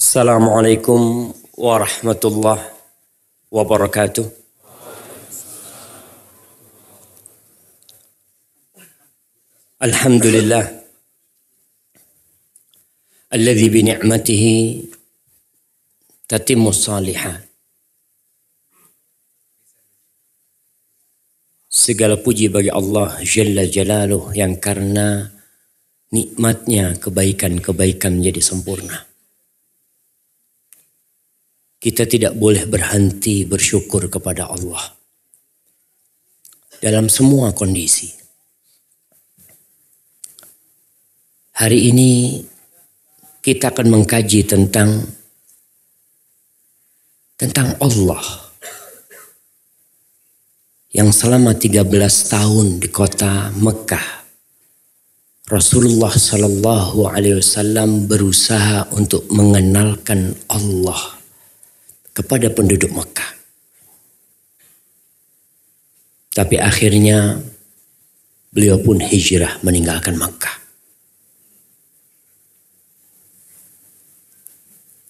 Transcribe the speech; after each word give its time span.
Assalamualaikum 0.00 1.28
warahmatullahi 1.60 2.64
wabarakatuh. 3.52 4.24
Alhamdulillah 9.84 10.64
alladzi 13.28 13.68
bi 13.68 13.80
ni'matihi 13.92 14.54
tatimmu 16.32 16.72
salihat. 16.72 17.44
Segala 21.68 22.16
puji 22.16 22.48
bagi 22.48 22.72
Allah 22.72 23.20
Jalla 23.20 23.68
Jalaluh 23.68 24.32
yang 24.32 24.56
karena 24.56 25.28
nikmatnya 26.08 26.96
kebaikan-kebaikan 26.96 28.16
menjadi 28.16 28.40
sempurna. 28.40 29.09
Kita 31.80 32.04
tidak 32.04 32.36
boleh 32.36 32.68
berhenti 32.68 33.48
bersyukur 33.48 34.12
kepada 34.12 34.52
Allah 34.52 35.00
dalam 36.80 37.08
semua 37.08 37.56
kondisi. 37.56 38.12
Hari 41.56 41.92
ini 41.92 42.40
kita 43.40 43.72
akan 43.72 44.00
mengkaji 44.00 44.48
tentang 44.48 45.08
tentang 47.36 47.76
Allah 47.80 48.24
yang 50.92 51.12
selama 51.12 51.56
13 51.56 51.84
tahun 52.32 52.66
di 52.80 52.88
kota 52.92 53.52
Mekah 53.56 54.20
Rasulullah 55.48 56.12
Shallallahu 56.12 57.08
Alaihi 57.08 57.40
Wasallam 57.40 58.04
berusaha 58.04 58.88
untuk 58.92 59.28
mengenalkan 59.32 60.36
Allah 60.48 61.19
kepada 62.14 62.50
penduduk 62.50 62.90
Mekah. 62.90 63.30
Tapi 66.30 66.56
akhirnya 66.62 67.42
beliau 68.54 68.78
pun 68.78 69.02
hijrah 69.02 69.58
meninggalkan 69.66 70.14
Mekah. 70.14 70.56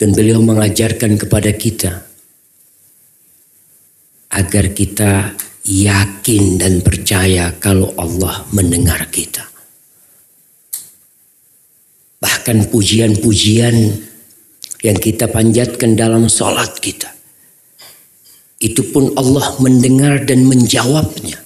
Dan 0.01 0.17
beliau 0.17 0.41
mengajarkan 0.41 1.20
kepada 1.20 1.53
kita 1.53 1.92
agar 4.33 4.73
kita 4.73 5.37
yakin 5.69 6.57
dan 6.57 6.81
percaya 6.81 7.53
kalau 7.61 7.92
Allah 8.01 8.48
mendengar 8.57 9.05
kita. 9.12 9.45
Bahkan 12.20 12.73
pujian-pujian 12.73 13.77
yang 14.84 14.97
kita 14.97 15.28
panjatkan 15.28 15.97
dalam 15.97 16.28
sholat 16.28 16.81
kita. 16.81 17.09
Itu 18.61 18.83
pun 18.92 19.12
Allah 19.17 19.56
mendengar 19.61 20.25
dan 20.28 20.45
menjawabnya. 20.45 21.41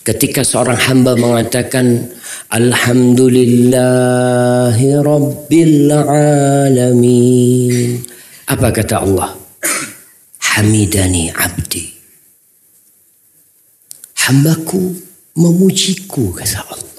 Ketika 0.00 0.40
seorang 0.42 0.80
hamba 0.90 1.14
mengatakan 1.14 2.10
Alhamdulillahi 2.50 4.88
Rabbil 4.98 5.92
Alamin. 5.94 8.02
Apa 8.50 8.74
kata 8.74 9.06
Allah? 9.06 9.38
Hamidani 10.50 11.30
abdi 11.30 12.00
hambaku 14.30 14.94
memujiku 15.34 16.30
kata 16.30 16.62
Allah. 16.62 16.89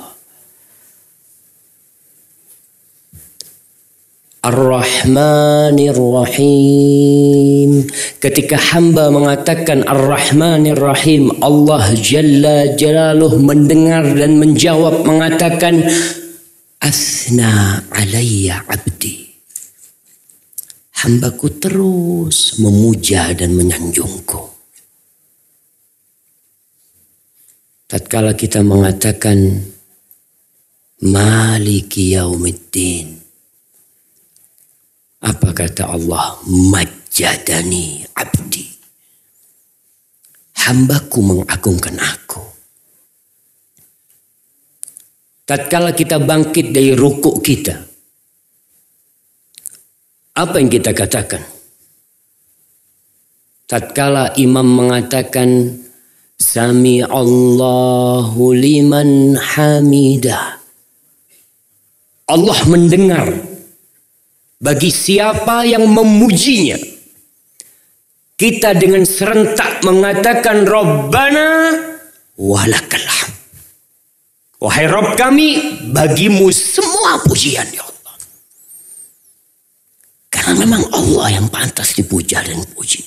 Ar-Rahmanir 4.41 5.93
Rahim. 5.93 7.85
Ketika 8.17 8.57
hamba 8.57 9.13
mengatakan 9.13 9.85
Ar-Rahmanir 9.85 10.81
Rahim, 10.81 11.29
Allah 11.45 11.93
Jalla 11.93 12.73
Jalaluh 12.73 13.37
mendengar 13.37 14.01
dan 14.17 14.41
menjawab 14.41 15.05
mengatakan 15.05 15.85
Asna 16.81 17.85
alayya 17.93 18.65
abdi. 18.65 19.29
Hambaku 21.05 21.47
terus 21.61 22.57
memuja 22.57 23.33
dan 23.37 23.53
menyanjungku. 23.53 24.51
tatkala 27.91 28.31
kita 28.39 28.63
mengatakan 28.63 29.67
Maliki 31.03 32.15
yaumiddin 32.15 33.20
apa 35.21 35.49
kata 35.53 35.89
Allah? 35.89 36.41
Majadani 36.49 38.05
abdi. 38.17 38.65
Hambaku 40.65 41.19
mengagungkan 41.21 41.97
aku. 41.97 42.43
Tatkala 45.45 45.91
kita 45.93 46.21
bangkit 46.21 46.71
dari 46.71 46.95
rukuk 46.95 47.43
kita 47.43 47.91
apa 50.31 50.63
yang 50.63 50.71
kita 50.71 50.95
katakan? 50.95 51.43
Tatkala 53.67 54.35
imam 54.39 54.63
mengatakan 54.63 55.79
Sami 56.39 57.03
Allahu 57.05 58.55
liman 58.55 59.37
hamidah. 59.37 60.57
Allah 62.31 62.59
mendengar 62.65 63.27
bagi 64.61 64.93
siapa 64.93 65.65
yang 65.65 65.89
memujinya. 65.89 66.77
Kita 68.37 68.73
dengan 68.77 69.05
serentak 69.05 69.85
mengatakan 69.85 70.65
Rabbana 70.65 71.77
walakal 72.41 73.05
Wahai 74.61 74.85
Rabb 74.85 75.17
kami, 75.17 75.57
bagimu 75.89 76.53
semua 76.53 77.17
pujian 77.25 77.65
ya 77.73 77.81
Allah. 77.81 78.15
Karena 80.29 80.53
memang 80.53 80.85
Allah 80.93 81.41
yang 81.41 81.49
pantas 81.49 81.97
dipuja 81.97 82.45
dan 82.45 82.61
puji. 82.77 83.01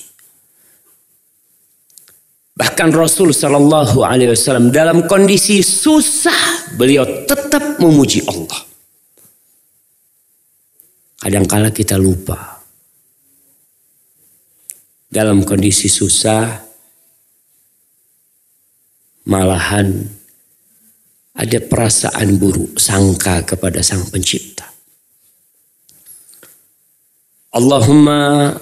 Bahkan 2.59 2.91
Rasul 2.91 3.31
Shallallahu 3.31 4.03
Alaihi 4.03 4.35
Wasallam 4.35 4.67
dalam 4.71 5.07
kondisi 5.07 5.63
susah 5.63 6.75
beliau 6.75 7.07
tetap 7.23 7.79
memuji 7.79 8.19
Allah. 8.27 8.74
Kadangkala 11.25 11.73
kita 11.73 11.97
lupa. 11.97 12.61
Dalam 15.09 15.41
kondisi 15.41 15.89
susah, 15.89 16.53
malahan 19.25 20.05
ada 21.33 21.57
perasaan 21.65 22.37
buruk 22.37 22.77
sangka 22.77 23.41
kepada 23.41 23.81
Sang 23.81 24.05
Pencipta. 24.13 24.69
Allahumma 27.57 28.53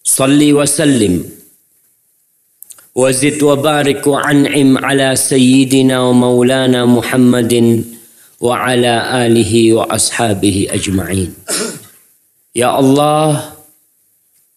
salli 0.00 0.56
wa 0.56 0.64
sallim 0.64 1.20
wa 2.96 3.12
zid 3.12 3.36
wa 3.44 3.60
barik 3.60 4.00
wa 4.08 4.24
an'im 4.24 4.80
ala 4.80 5.12
sayyidina 5.12 6.00
wa 6.00 6.16
maulana 6.16 6.88
Muhammadin 6.88 7.95
wa 8.40 8.64
ala 8.64 9.24
alihi 9.24 9.76
wa 9.76 9.88
ashabihi 9.88 10.72
ajma'in. 10.72 11.32
Ya 12.56 12.72
Allah, 12.72 13.52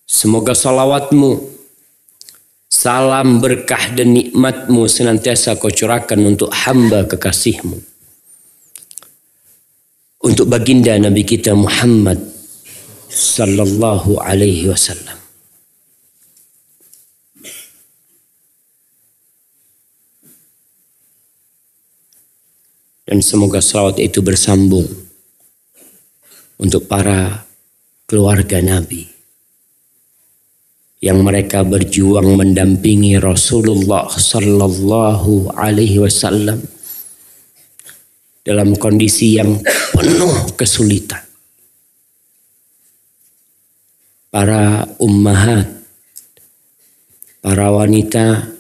semoga 0.08 0.56
salawatmu, 0.56 1.44
salam 2.72 3.44
berkah 3.44 3.92
dan 3.92 4.16
nikmatmu 4.16 4.88
senantiasa 4.88 5.60
kau 5.60 5.68
curahkan 5.68 6.20
untuk 6.24 6.48
hamba 6.56 7.04
kekasihmu. 7.04 7.76
Untuk 10.20 10.48
baginda 10.52 10.96
Nabi 11.00 11.24
kita 11.28 11.56
Muhammad 11.56 12.20
sallallahu 13.12 14.20
alaihi 14.20 14.72
wasallam. 14.72 15.19
Dan 23.10 23.26
semoga 23.26 23.58
salawat 23.58 23.98
itu 23.98 24.22
bersambung 24.22 24.86
untuk 26.62 26.86
para 26.86 27.42
keluarga 28.06 28.62
Nabi 28.62 29.10
yang 31.02 31.26
mereka 31.26 31.66
berjuang 31.66 32.38
mendampingi 32.38 33.18
Rasulullah 33.18 34.06
sallallahu 34.14 35.58
alaihi 35.58 36.06
wasallam 36.06 36.62
dalam 38.46 38.78
kondisi 38.78 39.42
yang 39.42 39.58
penuh 39.98 40.54
kesulitan. 40.54 41.26
Para 44.30 44.86
ummahat, 45.02 45.66
para 47.42 47.74
wanita 47.74 48.59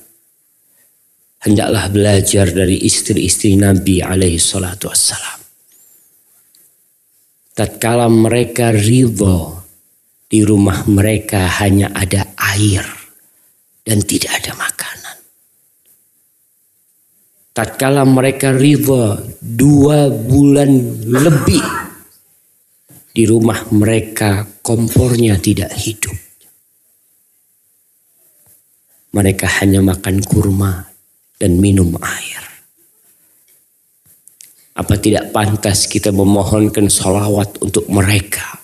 hendaklah 1.44 1.88
belajar 1.88 2.52
dari 2.52 2.84
istri-istri 2.84 3.56
Nabi 3.56 4.04
alaihi 4.04 4.40
salatu 4.40 4.92
wassalam. 4.92 5.40
tatkala 7.56 8.08
mereka 8.08 8.72
ridho 8.72 9.68
di 10.32 10.48
rumah 10.48 10.88
mereka 10.88 11.60
hanya 11.60 11.92
ada 11.92 12.24
air 12.56 12.88
dan 13.84 14.00
tidak 14.00 14.32
ada 14.32 14.56
makanan. 14.56 15.18
Tatkala 17.52 18.08
mereka 18.08 18.56
ridho 18.56 19.20
dua 19.44 20.08
bulan 20.08 20.72
lebih 21.04 21.66
di 23.12 23.28
rumah 23.28 23.68
mereka 23.76 24.48
kompornya 24.64 25.36
tidak 25.36 25.76
hidup. 25.76 26.16
Mereka 29.10 29.50
hanya 29.60 29.84
makan 29.84 30.24
kurma 30.24 30.90
dan 31.40 31.58
minum 31.58 31.96
air. 32.04 32.44
Apa 34.76 34.96
tidak 35.00 35.32
pantas 35.32 35.88
kita 35.88 36.12
memohonkan 36.12 36.88
salawat 36.92 37.60
untuk 37.64 37.88
mereka 37.88 38.60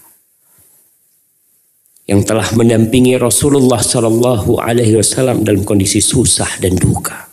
yang 2.06 2.22
telah 2.22 2.46
mendampingi 2.54 3.18
Rasulullah 3.18 3.82
Sallallahu 3.82 4.62
Alaihi 4.62 5.02
Wasallam 5.02 5.42
dalam 5.42 5.66
kondisi 5.66 6.00
susah 6.00 6.62
dan 6.62 6.78
duka. 6.78 7.26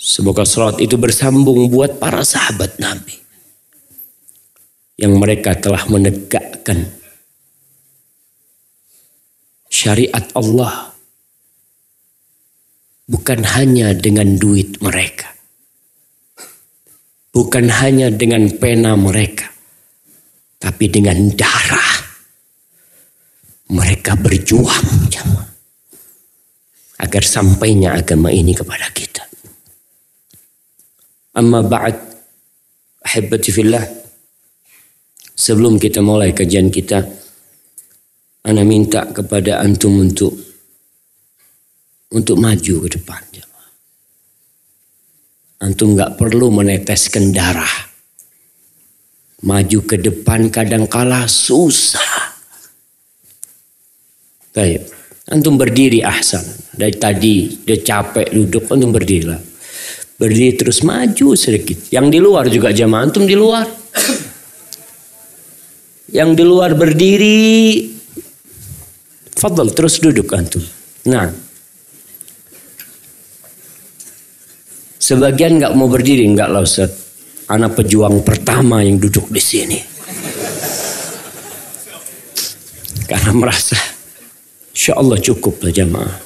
Semoga 0.00 0.46
salat 0.48 0.80
itu 0.80 0.96
bersambung 0.96 1.68
buat 1.68 2.00
para 2.00 2.24
sahabat 2.24 2.80
Nabi 2.80 3.18
yang 4.96 5.12
mereka 5.20 5.52
telah 5.52 5.84
menegakkan 5.92 6.88
syariat 9.68 10.24
Allah 10.32 10.95
bukan 13.06 13.40
hanya 13.56 13.94
dengan 13.94 14.34
duit 14.38 14.82
mereka, 14.82 15.30
bukan 17.30 17.70
hanya 17.70 18.10
dengan 18.10 18.50
pena 18.58 18.98
mereka, 18.98 19.50
tapi 20.58 20.90
dengan 20.90 21.30
darah. 21.34 21.94
Mereka 23.66 24.14
berjuang 24.22 25.10
agar 27.02 27.22
sampainya 27.26 27.98
agama 27.98 28.30
ini 28.30 28.54
kepada 28.54 28.86
kita. 28.94 29.26
Amma 31.34 31.66
ba'd 31.66 31.98
ahibati 33.04 33.50
fillah. 33.50 33.84
Sebelum 35.36 35.76
kita 35.76 36.00
mulai 36.00 36.32
kajian 36.32 36.72
kita 36.72 37.04
ana 38.46 38.62
minta 38.62 39.04
kepada 39.10 39.60
antum 39.60 40.00
untuk 40.00 40.45
untuk 42.16 42.40
maju 42.40 42.74
ke 42.88 42.88
depan. 42.96 43.22
Antum 45.56 45.96
nggak 45.96 46.20
perlu 46.20 46.52
meneteskan 46.52 47.32
darah. 47.32 47.88
Maju 49.44 49.78
ke 49.88 49.96
depan 49.96 50.52
kadang 50.52 50.84
kala 50.84 51.24
susah. 51.24 52.36
Baik. 54.52 54.84
Antum 55.32 55.56
berdiri 55.56 56.04
ahsan. 56.04 56.44
Dari 56.76 56.92
tadi 57.00 57.56
udah 57.64 57.80
capek 57.80 58.28
duduk, 58.36 58.68
antum 58.68 58.92
berdirilah. 58.92 59.40
Berdiri 60.20 60.56
terus 60.60 60.84
maju 60.84 61.32
sedikit. 61.32 61.88
Yang 61.88 62.06
di 62.12 62.18
luar 62.20 62.44
juga 62.52 62.72
jamaah 62.72 63.08
antum 63.08 63.24
di 63.24 63.36
luar. 63.36 63.64
Yang 66.12 66.30
di 66.36 66.44
luar 66.44 66.76
berdiri. 66.76 67.40
Fadl 69.36 69.72
terus 69.72 70.00
duduk 70.00 70.28
antum. 70.36 70.64
Nah, 71.08 71.45
Sebagian 75.06 75.62
nggak 75.62 75.78
mau 75.78 75.86
berdiri, 75.86 76.26
nggak 76.26 76.50
lah 76.50 76.66
Ustaz. 76.66 76.90
Anak 77.46 77.78
pejuang 77.78 78.26
pertama 78.26 78.82
yang 78.82 78.98
duduk 78.98 79.30
di 79.30 79.38
sini. 79.38 79.78
Karena 83.06 83.30
merasa, 83.30 83.78
insya 84.74 84.98
Allah 84.98 85.14
cukup 85.22 85.62
lah 85.62 85.70
jamaah. 85.70 86.16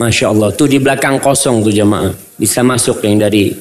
Masya 0.00 0.32
Allah, 0.32 0.48
tuh 0.56 0.64
di 0.64 0.80
belakang 0.80 1.20
kosong 1.20 1.60
tuh 1.60 1.74
jamaah. 1.76 2.16
Bisa 2.40 2.64
masuk 2.64 3.04
yang 3.04 3.20
dari 3.20 3.52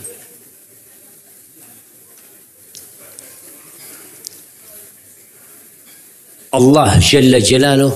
Allah 6.55 6.95
Jalla 7.03 7.43
Jalaluh 7.43 7.91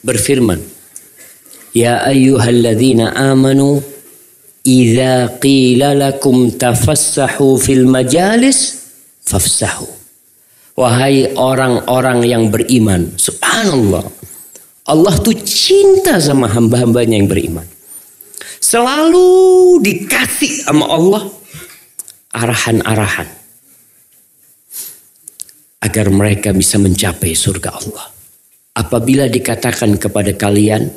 berfirman 0.00 0.77
Ya 1.76 2.00
ayyuhalladzina 2.04 3.12
amanu 3.14 3.82
idza 4.64 5.38
qila 5.40 5.94
lakum 5.96 6.52
tafassahu 6.52 7.60
fil 7.60 7.84
majalis 7.88 8.88
fafsahu. 9.24 9.88
Wahai 10.78 11.34
orang-orang 11.34 12.22
yang 12.22 12.44
beriman, 12.54 13.10
subhanallah. 13.18 14.06
Allah 14.88 15.14
tuh 15.20 15.34
cinta 15.42 16.16
sama 16.22 16.48
hamba-hambanya 16.48 17.18
yang 17.18 17.28
beriman. 17.28 17.66
Selalu 18.62 19.82
dikasih 19.82 20.70
sama 20.70 20.86
Allah 20.86 21.22
arahan-arahan 22.32 23.28
agar 25.82 26.06
mereka 26.10 26.54
bisa 26.54 26.78
mencapai 26.78 27.34
surga 27.34 27.70
Allah. 27.74 28.06
Apabila 28.78 29.26
dikatakan 29.26 29.98
kepada 29.98 30.30
kalian, 30.38 30.90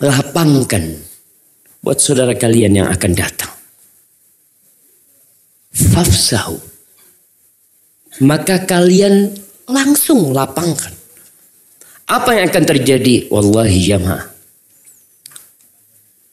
lapangkan 0.00 1.00
buat 1.80 1.98
saudara 2.00 2.36
kalian 2.36 2.82
yang 2.82 2.88
akan 2.90 3.12
datang. 3.16 3.52
Fafsahu. 5.72 6.56
Maka 8.24 8.64
kalian 8.64 9.36
langsung 9.68 10.32
lapangkan. 10.32 10.92
Apa 12.08 12.38
yang 12.38 12.48
akan 12.48 12.64
terjadi? 12.64 13.28
Wallahi 13.28 13.78
jamaah. 13.84 14.24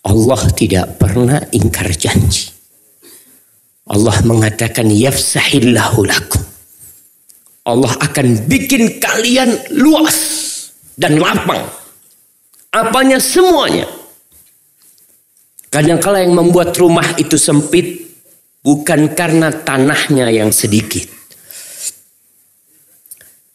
Allah 0.04 0.42
tidak 0.56 1.00
pernah 1.00 1.40
ingkar 1.52 1.92
janji. 1.96 2.52
Allah 3.88 4.16
mengatakan 4.24 4.88
yafsahillahu 4.88 6.08
lakum. 6.08 6.44
Allah 7.64 7.96
akan 8.00 8.48
bikin 8.48 9.00
kalian 9.00 9.56
luas 9.76 10.20
dan 11.00 11.16
lapang 11.20 11.64
Apanya 12.74 13.22
semuanya. 13.22 13.86
Kadang-kala 15.70 16.26
yang 16.26 16.34
membuat 16.34 16.74
rumah 16.74 17.06
itu 17.22 17.38
sempit 17.38 18.02
bukan 18.66 19.14
karena 19.14 19.54
tanahnya 19.54 20.34
yang 20.34 20.50
sedikit. 20.50 21.06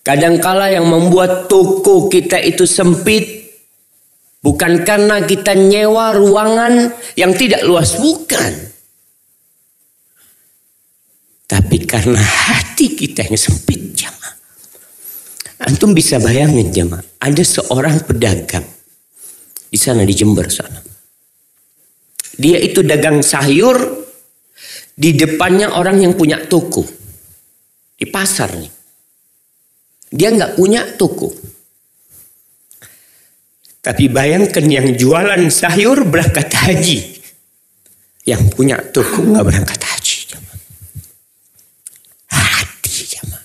Kadangkala 0.07 0.71
yang 0.71 0.87
membuat 0.87 1.51
toko 1.51 2.07
kita 2.07 2.39
itu 2.39 2.63
sempit 2.63 3.59
bukan 4.39 4.87
karena 4.87 5.21
kita 5.27 5.53
nyewa 5.53 6.15
ruangan 6.15 6.95
yang 7.19 7.35
tidak 7.35 7.67
luas, 7.67 7.99
bukan. 7.99 8.71
Tapi 11.45 11.77
karena 11.85 12.23
hati 12.23 12.95
kita 12.95 13.27
yang 13.27 13.37
sempit, 13.37 13.99
jamaah. 13.99 14.35
Antum 15.67 15.91
bisa 15.91 16.23
bayangin 16.23 16.71
jamaah, 16.71 17.05
ada 17.19 17.43
seorang 17.43 18.01
pedagang 18.07 18.78
di 19.69 19.79
sana 19.79 20.03
di 20.05 20.15
Jember 20.17 20.49
sana. 20.49 20.81
Dia 22.39 22.59
itu 22.63 22.81
dagang 22.87 23.21
sayur 23.21 23.77
di 24.99 25.15
depannya 25.15 25.75
orang 25.75 26.03
yang 26.03 26.15
punya 26.19 26.43
toko 26.47 26.83
di 27.99 28.07
pasar 28.07 28.55
nih. 28.55 28.73
Dia 30.09 30.33
nggak 30.33 30.55
punya 30.57 30.87
toko. 30.97 31.29
Tapi 33.79 34.05
bayangkan 34.11 34.65
yang 34.67 34.95
jualan 34.95 35.43
sayur 35.51 36.07
berangkat 36.07 36.49
haji. 36.51 36.99
Yang 38.23 38.43
punya 38.55 38.79
toko 38.95 39.23
nggak 39.23 39.45
berangkat 39.45 39.81
haji. 39.83 40.17
Hati 42.31 42.97
jamaah. 43.19 43.45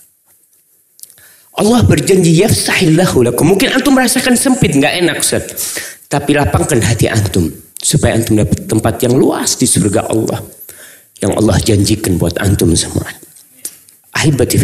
Allah 1.60 1.82
berjanji 1.82 2.46
yafsahillahu 2.46 3.26
lakum. 3.30 3.58
Mungkin 3.58 3.74
antum 3.74 3.98
merasakan 3.98 4.38
sempit 4.38 4.78
nggak 4.78 5.02
enak 5.02 5.18
Ustaz. 5.18 5.93
Tapi 6.14 6.38
lapangkan 6.38 6.78
hati 6.78 7.10
antum 7.10 7.50
supaya 7.74 8.14
antum 8.14 8.38
dapat 8.38 8.70
tempat 8.70 9.02
yang 9.02 9.18
luas 9.18 9.58
di 9.58 9.66
surga 9.66 10.14
Allah 10.14 10.46
yang 11.18 11.34
Allah 11.34 11.58
janjikan 11.58 12.22
buat 12.22 12.38
antum 12.38 12.70
semua. 12.78 13.10
Ahibati. 14.14 14.62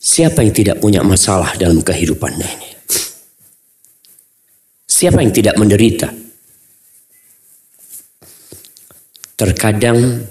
Siapa 0.00 0.40
yang 0.40 0.56
tidak 0.56 0.80
punya 0.80 1.04
masalah 1.04 1.52
dalam 1.60 1.84
kehidupannya 1.84 2.48
ini? 2.56 2.70
Siapa 4.88 5.20
yang 5.20 5.28
tidak 5.36 5.60
menderita? 5.60 6.08
Terkadang 9.36 10.24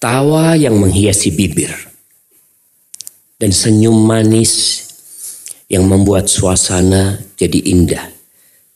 tawa 0.00 0.56
yang 0.56 0.80
menghiasi 0.80 1.36
bibir 1.36 1.68
dan 3.36 3.52
senyum 3.52 4.08
manis 4.08 4.80
yang 5.68 5.84
membuat 5.84 6.32
suasana 6.32 7.20
jadi 7.36 7.60
indah 7.68 8.11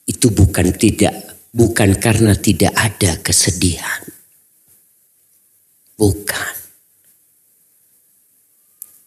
itu 0.07 0.31
bukan 0.31 0.71
tidak 0.75 1.27
bukan 1.51 1.99
karena 1.99 2.33
tidak 2.39 2.73
ada 2.77 3.19
kesedihan. 3.21 4.03
Bukan. 5.97 6.55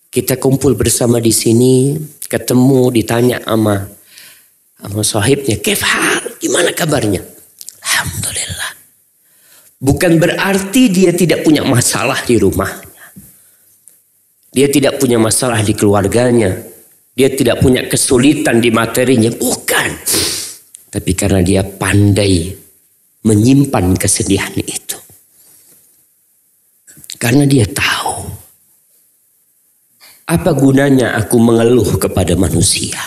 Kita 0.10 0.42
kumpul 0.42 0.74
bersama 0.74 1.22
di 1.22 1.30
sini, 1.30 1.94
ketemu, 2.26 2.90
ditanya 2.90 3.38
sama 3.46 3.86
sama 4.80 5.04
sahibnya, 5.06 5.62
"Kefal, 5.62 6.42
gimana 6.42 6.74
kabarnya?" 6.74 7.22
Alhamdulillah. 7.86 8.72
Bukan 9.80 10.20
berarti 10.20 10.92
dia 10.92 11.14
tidak 11.16 11.46
punya 11.46 11.64
masalah 11.64 12.20
di 12.26 12.36
rumahnya. 12.42 12.90
Dia 14.50 14.68
tidak 14.68 14.98
punya 14.98 15.22
masalah 15.22 15.62
di 15.62 15.78
keluarganya. 15.78 16.58
Dia 17.14 17.30
tidak 17.30 17.62
punya 17.62 17.86
kesulitan 17.86 18.60
di 18.60 18.74
materinya. 18.74 19.30
Bukan. 19.30 19.90
Tapi 20.90 21.12
karena 21.14 21.46
dia 21.46 21.62
pandai 21.62 22.50
menyimpan 23.22 23.94
kesedihan 23.94 24.54
itu. 24.58 24.98
Karena 27.20 27.46
dia 27.46 27.68
tahu 27.68 28.10
apa 30.30 30.54
gunanya 30.54 31.18
aku 31.18 31.42
mengeluh 31.42 31.98
kepada 31.98 32.38
manusia. 32.38 33.02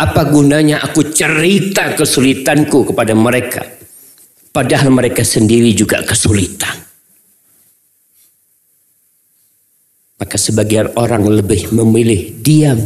Apa 0.00 0.22
gunanya 0.30 0.80
aku 0.80 1.10
cerita 1.12 1.92
kesulitanku 1.98 2.94
kepada 2.94 3.12
mereka. 3.12 3.66
Padahal 4.54 4.88
mereka 4.94 5.26
sendiri 5.26 5.74
juga 5.74 6.00
kesulitan. 6.06 6.72
Maka 10.16 10.36
sebagian 10.38 10.94
orang 10.94 11.26
lebih 11.26 11.74
memilih 11.74 12.40
diam 12.40 12.80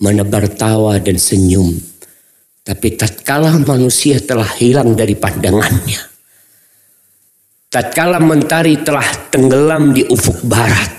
menebar 0.00 0.48
tawa 0.48 0.96
dan 0.98 1.20
senyum. 1.20 1.76
Tapi 2.64 2.96
tatkala 2.96 3.56
manusia 3.60 4.20
telah 4.20 4.48
hilang 4.56 4.96
dari 4.96 5.16
pandangannya. 5.16 6.00
Tatkala 7.70 8.18
mentari 8.18 8.82
telah 8.82 9.06
tenggelam 9.30 9.94
di 9.94 10.02
ufuk 10.10 10.42
barat. 10.42 10.90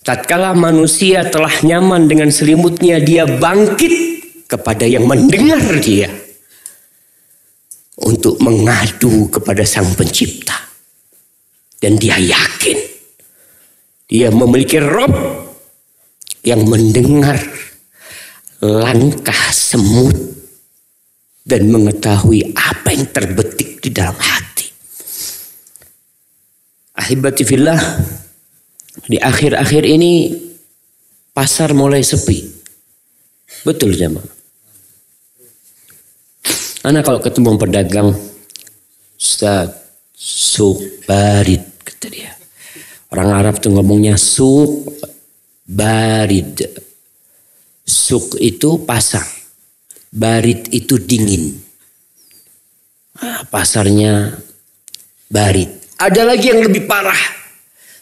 Tatkala 0.00 0.56
manusia 0.56 1.28
telah 1.28 1.52
nyaman 1.60 2.08
dengan 2.08 2.32
selimutnya, 2.32 2.96
dia 3.04 3.28
bangkit 3.28 3.94
kepada 4.48 4.88
yang 4.88 5.04
mendengar 5.04 5.60
dia. 5.78 6.08
Untuk 8.00 8.40
mengadu 8.40 9.28
kepada 9.28 9.60
sang 9.68 9.92
pencipta. 9.92 10.56
Dan 11.76 12.00
dia 12.00 12.16
yakin. 12.16 12.80
Dia 14.08 14.32
memiliki 14.32 14.80
Rob 14.80 15.39
yang 16.44 16.64
mendengar 16.64 17.36
langkah 18.60 19.52
semut 19.52 20.14
dan 21.44 21.68
mengetahui 21.72 22.52
apa 22.52 22.92
yang 22.92 23.08
terbetik 23.08 23.80
di 23.80 23.90
dalam 23.90 24.16
hati. 24.16 24.68
Ahibati 27.00 27.42
fillah, 27.48 27.80
di 29.08 29.16
akhir-akhir 29.16 29.82
ini 29.88 30.36
pasar 31.32 31.72
mulai 31.72 32.04
sepi. 32.04 32.44
Betul 33.64 33.96
jemaah. 33.96 34.40
Anak 36.80 37.04
kalau 37.04 37.20
ketemu 37.20 37.60
pedagang, 37.60 38.08
Ustaz, 39.20 39.68
sup 40.16 40.80
barit, 41.04 41.60
kata 41.84 42.08
dia. 42.08 42.32
Orang 43.12 43.36
Arab 43.36 43.60
tuh 43.60 43.76
ngomongnya 43.76 44.16
sup 44.16 44.88
barid. 45.70 46.66
Suk 47.86 48.34
itu 48.42 48.82
pasar. 48.82 49.26
Barid 50.10 50.74
itu 50.74 50.98
dingin. 50.98 51.54
Ah, 53.22 53.46
pasarnya 53.46 54.34
barid. 55.30 55.70
Ada 56.02 56.26
lagi 56.26 56.50
yang 56.50 56.66
lebih 56.66 56.90
parah. 56.90 57.38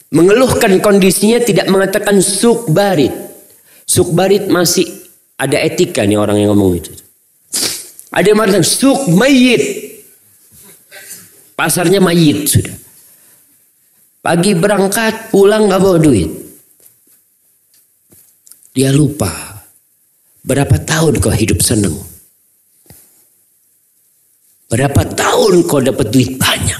Mengeluhkan 0.08 0.80
kondisinya 0.80 1.36
tidak 1.44 1.68
mengatakan 1.68 2.24
suk 2.24 2.72
barid. 2.72 3.12
Suk 3.84 4.16
barid 4.16 4.48
masih 4.48 4.88
ada 5.36 5.60
etika 5.60 6.08
nih 6.08 6.16
orang 6.16 6.40
yang 6.40 6.56
ngomong 6.56 6.80
itu. 6.80 6.92
Ada 8.08 8.32
yang 8.32 8.38
mengatakan 8.40 8.64
suk 8.64 9.12
mayit. 9.12 9.60
Pasarnya 11.52 12.00
mayit 12.00 12.48
sudah. 12.48 12.76
Pagi 14.24 14.56
berangkat 14.56 15.28
pulang 15.28 15.68
nggak 15.68 15.80
bawa 15.82 15.98
duit. 16.00 16.47
Dia 18.78 18.94
lupa 18.94 19.58
berapa 20.46 20.78
tahun 20.78 21.18
kau 21.18 21.34
hidup 21.34 21.58
senang. 21.58 21.98
Berapa 24.70 25.02
tahun 25.02 25.66
kau 25.66 25.82
dapat 25.82 26.06
duit 26.14 26.38
banyak. 26.38 26.78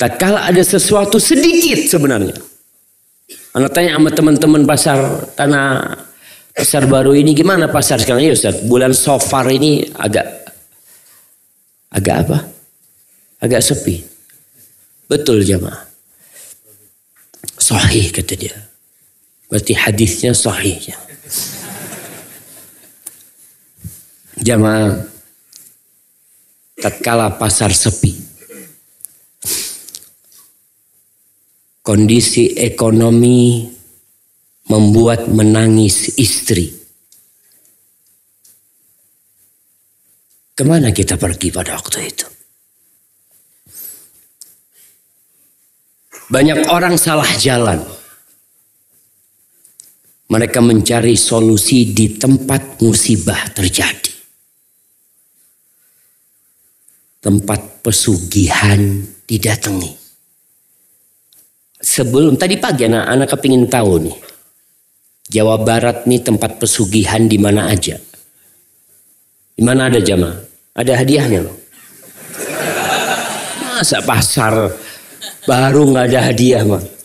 Tatkala 0.00 0.48
ada 0.48 0.64
sesuatu 0.64 1.20
sedikit 1.20 1.84
sebenarnya. 1.84 2.32
Anak 3.60 3.76
tanya 3.76 4.00
sama 4.00 4.08
teman-teman 4.08 4.64
pasar 4.64 5.28
tanah 5.36 6.00
pasar 6.56 6.88
baru 6.88 7.12
ini 7.12 7.36
gimana 7.36 7.68
pasar 7.68 8.00
sekarang 8.00 8.24
ya 8.24 8.32
Ustaz? 8.32 8.64
Bulan 8.64 8.96
sofar 8.96 9.52
ini 9.52 9.84
agak 10.00 10.48
agak 11.92 12.16
apa? 12.24 12.38
Agak 13.44 13.60
sepi. 13.60 14.00
Betul 15.12 15.44
jamaah. 15.44 15.84
Sahih 17.60 18.08
kata 18.16 18.32
dia. 18.32 18.65
Berarti 19.46 19.72
hadisnya 19.78 20.34
sahih. 20.34 20.82
Jamaah 24.42 25.06
tatkala 26.78 27.34
pasar 27.38 27.70
sepi. 27.70 28.14
Kondisi 31.86 32.58
ekonomi 32.58 33.70
membuat 34.66 35.30
menangis 35.30 36.18
istri. 36.18 36.74
Ke 40.56 40.66
mana 40.66 40.90
kita 40.90 41.14
pergi 41.14 41.54
pada 41.54 41.78
waktu 41.78 41.98
itu? 42.10 42.26
Banyak 46.26 46.66
orang 46.66 46.98
salah 46.98 47.28
jalan. 47.38 47.95
Mereka 50.26 50.58
mencari 50.58 51.14
solusi 51.14 51.94
di 51.94 52.18
tempat 52.18 52.82
musibah 52.82 53.46
terjadi. 53.54 54.10
Tempat 57.22 57.82
pesugihan 57.86 59.06
didatangi. 59.22 59.94
Sebelum 61.78 62.34
tadi 62.34 62.58
pagi 62.58 62.90
anak-anak 62.90 63.28
kepingin 63.30 63.70
tahu 63.70 63.92
nih. 64.02 64.18
Jawa 65.30 65.62
Barat 65.62 66.06
nih 66.06 66.22
tempat 66.22 66.58
pesugihan 66.58 67.26
di 67.26 67.38
mana 67.38 67.70
aja. 67.70 67.98
Di 69.54 69.62
mana 69.62 69.86
ada 69.86 70.02
jamaah? 70.02 70.38
Ada 70.74 70.92
hadiahnya 71.02 71.40
loh. 71.46 71.56
Masa 73.62 74.02
pasar 74.02 74.74
baru 75.46 75.82
nggak 75.94 76.06
ada 76.10 76.20
hadiah 76.30 76.62
mah? 76.66 76.95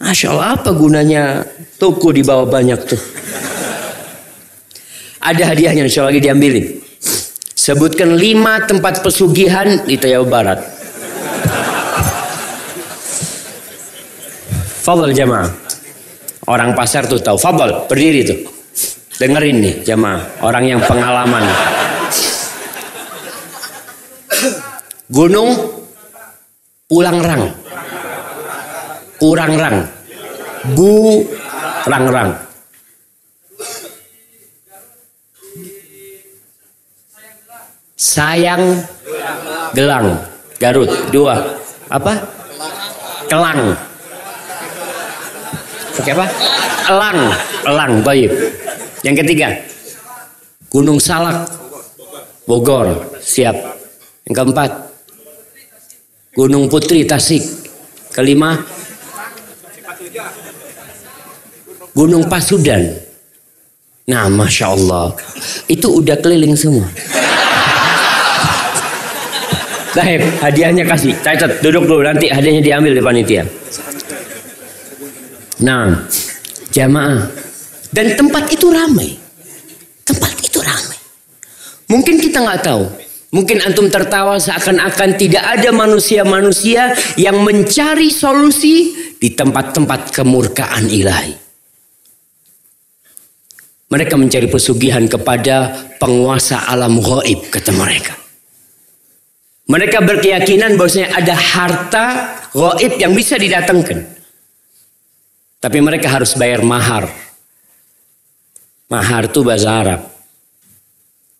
Masya 0.00 0.32
Allah 0.32 0.56
apa 0.56 0.72
gunanya 0.72 1.44
toko 1.76 2.08
di 2.08 2.24
bawah 2.24 2.48
banyak 2.48 2.80
tuh. 2.88 3.00
Ada 5.20 5.52
hadiahnya 5.52 5.84
insya 5.84 6.02
Allah 6.02 6.16
lagi 6.16 6.24
diambilin. 6.24 6.80
Sebutkan 7.52 8.16
lima 8.16 8.64
tempat 8.64 9.04
pesugihan 9.04 9.84
di 9.84 10.00
Jawa 10.00 10.24
Barat. 10.24 10.60
Fadol 14.80 15.12
jamaah. 15.12 15.52
Orang 16.48 16.72
pasar 16.72 17.04
tuh 17.04 17.20
tahu. 17.20 17.36
Fadol 17.36 17.84
berdiri 17.84 18.24
tuh. 18.24 18.40
Dengerin 19.20 19.56
nih 19.60 19.74
jamaah. 19.84 20.40
Orang 20.40 20.64
yang 20.64 20.80
pengalaman. 20.80 21.44
Gunung 25.12 25.52
Pulang 26.88 27.20
Rang 27.22 27.69
kurang 29.20 29.52
rang 29.54 29.78
bu 30.74 31.22
rang 31.84 32.06
rang 32.08 32.30
sayang 38.00 38.80
gelang. 39.76 40.08
Garut 40.60 40.90
dua. 41.12 41.36
Apa? 41.88 42.20
Kelang. 43.28 43.76
Oke 45.96 46.10
apa? 46.12 46.26
Elang. 46.88 47.18
Elang 47.64 47.92
baik. 48.04 48.30
Yang 49.04 49.16
ketiga. 49.24 49.48
Gunung 50.72 51.00
Salak. 51.00 51.48
Bogor 52.48 53.16
siap. 53.22 53.54
Yang 54.26 54.34
keempat. 54.34 54.70
Gunung 56.36 56.68
Putri 56.68 57.04
Tasik. 57.08 57.44
Kelima 58.10 58.58
Gunung 61.94 62.26
Pasudan. 62.30 62.86
Nah, 64.10 64.26
masya 64.26 64.74
Allah, 64.74 65.14
itu 65.70 65.86
udah 65.86 66.18
keliling 66.18 66.58
semua. 66.58 66.86
Baik, 69.90 70.22
hadiahnya 70.38 70.86
kasih. 70.86 71.14
Cacat, 71.18 71.62
duduk 71.62 71.86
dulu 71.86 72.02
nanti 72.06 72.30
hadiahnya 72.30 72.62
diambil 72.62 72.94
di 72.94 73.02
panitia. 73.02 73.42
Nah, 75.62 76.06
jamaah. 76.70 77.26
Dan 77.90 78.14
tempat 78.14 78.46
itu 78.54 78.70
ramai. 78.70 79.18
Tempat 80.06 80.32
itu 80.46 80.58
ramai. 80.62 80.98
Mungkin 81.90 82.22
kita 82.22 82.38
nggak 82.42 82.62
tahu. 82.62 82.86
Mungkin 83.30 83.62
antum 83.62 83.86
tertawa 83.86 84.42
seakan-akan 84.42 85.14
tidak 85.14 85.44
ada 85.46 85.70
manusia-manusia 85.70 86.98
yang 87.14 87.38
mencari 87.46 88.10
solusi 88.10 88.90
di 89.22 89.30
tempat-tempat 89.30 90.10
kemurkaan 90.10 90.90
ilahi. 90.90 91.34
Mereka 93.90 94.14
mencari 94.18 94.50
pesugihan 94.50 95.06
kepada 95.06 95.70
penguasa 96.02 96.66
alam 96.66 96.98
gaib 96.98 97.54
kata 97.54 97.70
mereka. 97.70 98.18
Mereka 99.70 100.02
berkeyakinan 100.02 100.74
bahwasanya 100.74 101.14
ada 101.14 101.34
harta 101.34 102.06
gaib 102.50 102.98
yang 102.98 103.14
bisa 103.14 103.38
didatangkan. 103.38 104.18
Tapi 105.62 105.78
mereka 105.78 106.10
harus 106.10 106.34
bayar 106.34 106.66
mahar. 106.66 107.06
Mahar 108.90 109.30
itu 109.30 109.46
bahasa 109.46 109.70
Arab. 109.70 110.19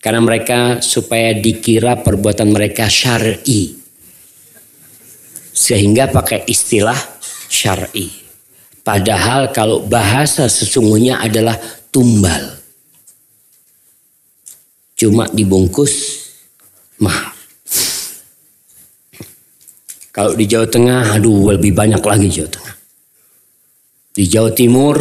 Karena 0.00 0.24
mereka 0.24 0.80
supaya 0.80 1.36
dikira 1.36 2.00
perbuatan 2.00 2.48
mereka 2.48 2.88
syar'i. 2.88 3.76
Sehingga 5.52 6.08
pakai 6.08 6.48
istilah 6.48 6.96
syar'i. 7.52 8.08
Padahal 8.80 9.52
kalau 9.52 9.84
bahasa 9.84 10.48
sesungguhnya 10.48 11.20
adalah 11.20 11.60
tumbal. 11.92 12.56
Cuma 14.96 15.28
dibungkus 15.28 16.24
mahar. 16.96 17.36
Kalau 20.10 20.32
di 20.32 20.48
Jawa 20.48 20.66
Tengah, 20.66 21.16
aduh 21.20 21.54
lebih 21.54 21.76
banyak 21.76 22.00
lagi 22.00 22.28
Jawa 22.32 22.48
Tengah. 22.48 22.76
Di 24.16 24.24
Jawa 24.26 24.50
Timur 24.56 24.96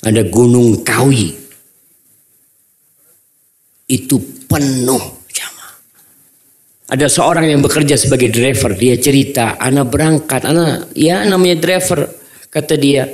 ada 0.00 0.22
Gunung 0.26 0.80
Kawi 0.80 1.43
itu 3.88 4.16
penuh 4.48 5.02
jamaah. 5.28 5.74
Ada 6.88 7.06
seorang 7.08 7.48
yang 7.48 7.60
bekerja 7.60 7.96
sebagai 8.00 8.32
driver, 8.32 8.72
dia 8.72 8.96
cerita, 8.96 9.60
anak 9.60 9.92
berangkat, 9.92 10.44
anak 10.44 10.92
ya 10.96 11.24
namanya 11.24 11.56
driver, 11.60 12.08
kata 12.48 12.74
dia. 12.80 13.04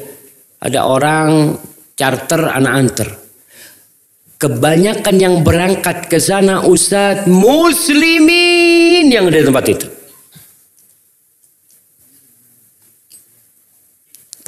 Ada 0.60 0.84
orang 0.84 1.56
charter, 1.96 2.52
anak 2.52 2.72
antar. 2.76 3.08
Kebanyakan 4.40 5.16
yang 5.20 5.34
berangkat 5.44 6.08
ke 6.08 6.16
sana 6.16 6.64
Ustadz 6.64 7.28
muslimin 7.28 9.12
yang 9.12 9.28
ada 9.28 9.36
di 9.36 9.44
tempat 9.44 9.64
itu. 9.68 9.86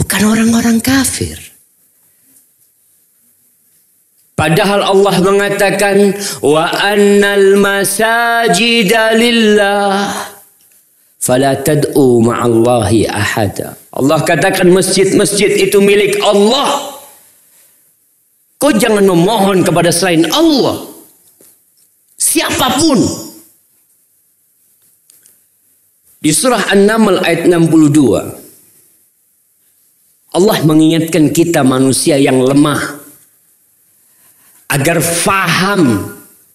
Bukan 0.00 0.23
orang-orang 0.25 0.81
kafir. 0.81 1.52
Padahal 4.43 4.83
Allah 4.83 5.23
mengatakan 5.23 6.19
wa 6.43 6.67
annal 6.67 7.63
masajida 7.63 9.15
lillah 9.15 10.11
fala 11.23 11.55
tad'u 11.63 12.19
ma'allahi 12.19 13.07
ahada. 13.07 13.79
Allah 13.95 14.19
katakan 14.27 14.67
masjid-masjid 14.75 15.47
itu 15.47 15.79
milik 15.79 16.19
Allah. 16.27 16.91
Kau 18.59 18.75
jangan 18.75 19.07
memohon 19.07 19.63
kepada 19.63 19.95
selain 19.95 20.27
Allah. 20.35 20.91
Siapa 22.19 22.83
pun. 22.83 22.99
Di 26.19 26.35
surah 26.35 26.75
An-Naml 26.75 27.23
ayat 27.23 27.47
62. 27.47 30.35
Allah 30.35 30.59
mengingatkan 30.66 31.31
kita 31.31 31.62
manusia 31.62 32.19
yang 32.19 32.43
lemah 32.43 33.02
agar 34.73 35.05
faham 35.05 36.09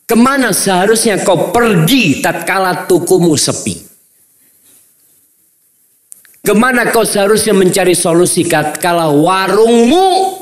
ke 0.10 0.16
mana 0.18 0.50
seharusnya 0.50 1.22
kau 1.22 1.54
pergi 1.54 2.24
tatkala 2.24 2.90
tukumu 2.90 3.38
sepi. 3.38 3.86
Ke 6.42 6.56
mana 6.56 6.90
kau 6.90 7.04
seharusnya 7.04 7.52
mencari 7.52 7.92
solusi 7.94 8.48
tatkala 8.48 9.12
warungmu 9.12 10.40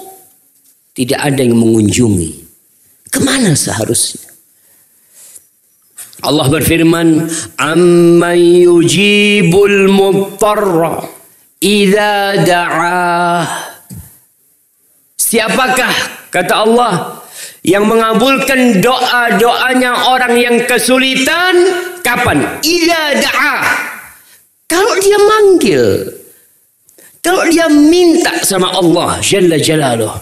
tidak 0.96 1.20
ada 1.20 1.42
yang 1.42 1.58
mengunjungi. 1.60 2.46
Ke 3.10 3.20
mana 3.26 3.58
seharusnya? 3.58 4.32
Allah 6.24 6.48
berfirman, 6.48 7.28
"Amman 7.60 8.40
yujibul 8.40 9.92
muttarra 9.92 11.04
idza 11.60 12.40
da'ah." 12.40 13.44
Siapakah 15.18 15.94
kata 16.30 16.54
Allah 16.54 17.25
yang 17.66 17.90
mengabulkan 17.90 18.78
doa-doanya 18.78 20.14
orang 20.14 20.38
yang 20.38 20.58
kesulitan 20.70 21.56
kapan? 22.06 22.62
Ila 22.62 23.02
da'a. 23.18 23.58
Kalau 24.70 24.94
dia 25.02 25.18
manggil. 25.18 25.84
Kalau 27.26 27.42
dia 27.50 27.66
minta 27.66 28.38
sama 28.46 28.70
Allah 28.70 29.18
Jalla 29.18 29.58
Jalaluh. 29.58 30.14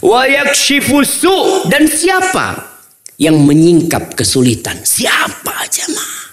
Wa 0.00 0.24
yakshifu 0.24 1.04
su. 1.04 1.68
Dan 1.68 1.84
siapa 1.84 2.64
yang 3.20 3.44
menyingkap 3.44 4.16
kesulitan? 4.16 4.80
Siapa 4.80 5.68
jemaah? 5.68 6.24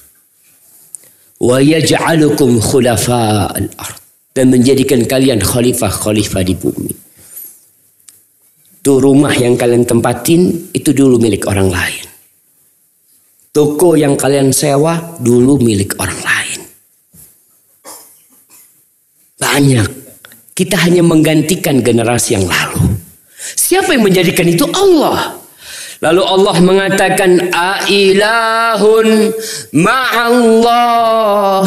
Wa 1.43 1.59
yaj'alukum 1.59 2.63
khulafa 2.63 3.51
al-ard. 3.51 3.99
Dan 4.31 4.47
menjadikan 4.49 5.03
kalian 5.03 5.43
khalifah-khalifah 5.43 6.41
di 6.47 6.55
bumi. 6.55 7.02
Tuh 8.83 8.99
rumah 8.99 9.31
yang 9.31 9.55
kalian 9.55 9.87
tempatin 9.87 10.67
itu 10.75 10.91
dulu 10.91 11.15
milik 11.15 11.47
orang 11.47 11.71
lain. 11.71 12.03
Toko 13.55 13.95
yang 13.95 14.19
kalian 14.19 14.51
sewa 14.51 15.15
dulu 15.23 15.55
milik 15.63 15.95
orang 16.03 16.19
lain. 16.19 16.59
Banyak. 19.39 19.87
Kita 20.51 20.83
hanya 20.83 20.99
menggantikan 20.99 21.79
generasi 21.79 22.35
yang 22.35 22.43
lalu. 22.43 22.99
Siapa 23.39 23.95
yang 23.95 24.03
menjadikan 24.03 24.51
itu? 24.51 24.67
Allah. 24.75 25.39
Lalu 26.03 26.19
Allah 26.27 26.55
mengatakan 26.59 27.31
ailahun 27.55 29.31
ma'allah. 29.71 31.63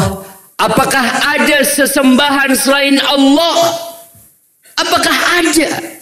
Apakah 0.61 1.05
ada 1.33 1.65
sesembahan 1.65 2.53
selain 2.53 3.01
Allah? 3.01 3.57
Apakah 4.77 5.17
ada? 5.41 5.96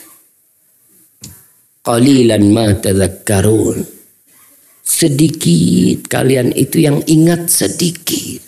Qalilan 1.86 2.50
ma 2.50 2.74
tadhakkarun. 2.74 3.86
Sedikit 4.82 6.10
kalian 6.10 6.50
itu 6.58 6.82
yang 6.82 7.06
ingat 7.06 7.46
sedikit. 7.54 8.42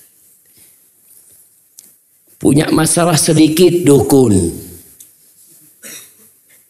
Punya 2.41 2.69
masalah 2.73 3.13
sedikit 3.13 3.85
dukun. 3.85 4.33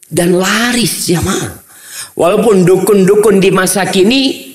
Dan 0.08 0.36
laris 0.36 1.08
jamaah. 1.08 1.64
Walaupun 2.20 2.68
dukun-dukun 2.68 3.40
di 3.40 3.52
masa 3.52 3.88
kini 3.88 4.52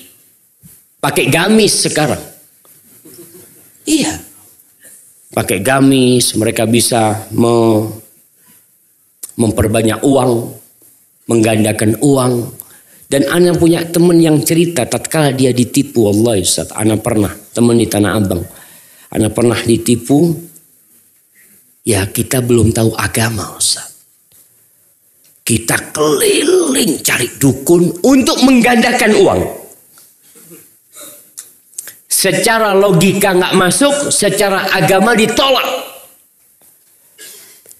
pakai 1.01 1.33
gamis 1.33 1.89
sekarang. 1.89 2.21
Iya. 3.89 4.21
Pakai 5.33 5.65
gamis 5.65 6.37
mereka 6.37 6.69
bisa 6.69 7.25
memperbanyak 9.33 10.05
uang 10.05 10.62
menggandakan 11.27 11.99
uang. 12.01 12.33
Dan 13.07 13.29
Ana 13.29 13.53
punya 13.53 13.85
teman 13.85 14.17
yang 14.17 14.41
cerita 14.41 14.89
tatkala 14.89 15.29
dia 15.29 15.53
ditipu 15.53 16.09
Allah 16.09 16.41
Ustaz. 16.41 16.73
Ana 16.73 16.97
pernah 16.97 17.29
teman 17.53 17.77
di 17.77 17.85
Tanah 17.85 18.11
Abang. 18.17 18.41
Ana 19.13 19.29
pernah 19.29 19.59
ditipu. 19.61 20.33
Ya 21.85 22.09
kita 22.09 22.41
belum 22.41 22.73
tahu 22.73 22.97
agama 22.97 23.53
Ustaz. 23.53 23.93
Kita 25.43 25.91
keliling 25.91 27.03
cari 27.03 27.27
dukun 27.37 28.01
untuk 28.01 28.39
menggandakan 28.41 29.11
uang. 29.19 29.41
Secara 32.07 32.71
logika 32.71 33.35
nggak 33.35 33.53
masuk, 33.59 34.07
secara 34.07 34.71
agama 34.71 35.11
ditolak. 35.11 35.92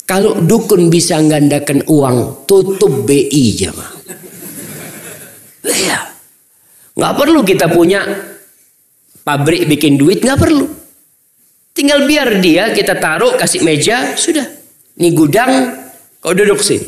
Kalau 0.04 0.36
dukun 0.44 0.92
bisa 0.92 1.18
gandakan 1.24 1.88
uang, 1.88 2.44
tutup 2.44 3.08
BI 3.08 3.56
jemaah. 3.56 3.96
Iya. 5.64 6.00
Nggak 6.94 7.14
perlu 7.16 7.40
kita 7.42 7.72
punya 7.72 8.04
pabrik 9.24 9.64
bikin 9.66 9.96
duit, 9.96 10.20
nggak 10.20 10.40
perlu. 10.40 10.68
Tinggal 11.74 12.06
biar 12.06 12.38
dia 12.44 12.70
kita 12.76 13.00
taruh, 13.00 13.34
kasih 13.40 13.64
meja, 13.66 14.14
sudah. 14.14 14.46
Ini 15.00 15.10
gudang, 15.16 15.52
kau 16.22 16.36
duduk 16.36 16.62
sini. 16.62 16.86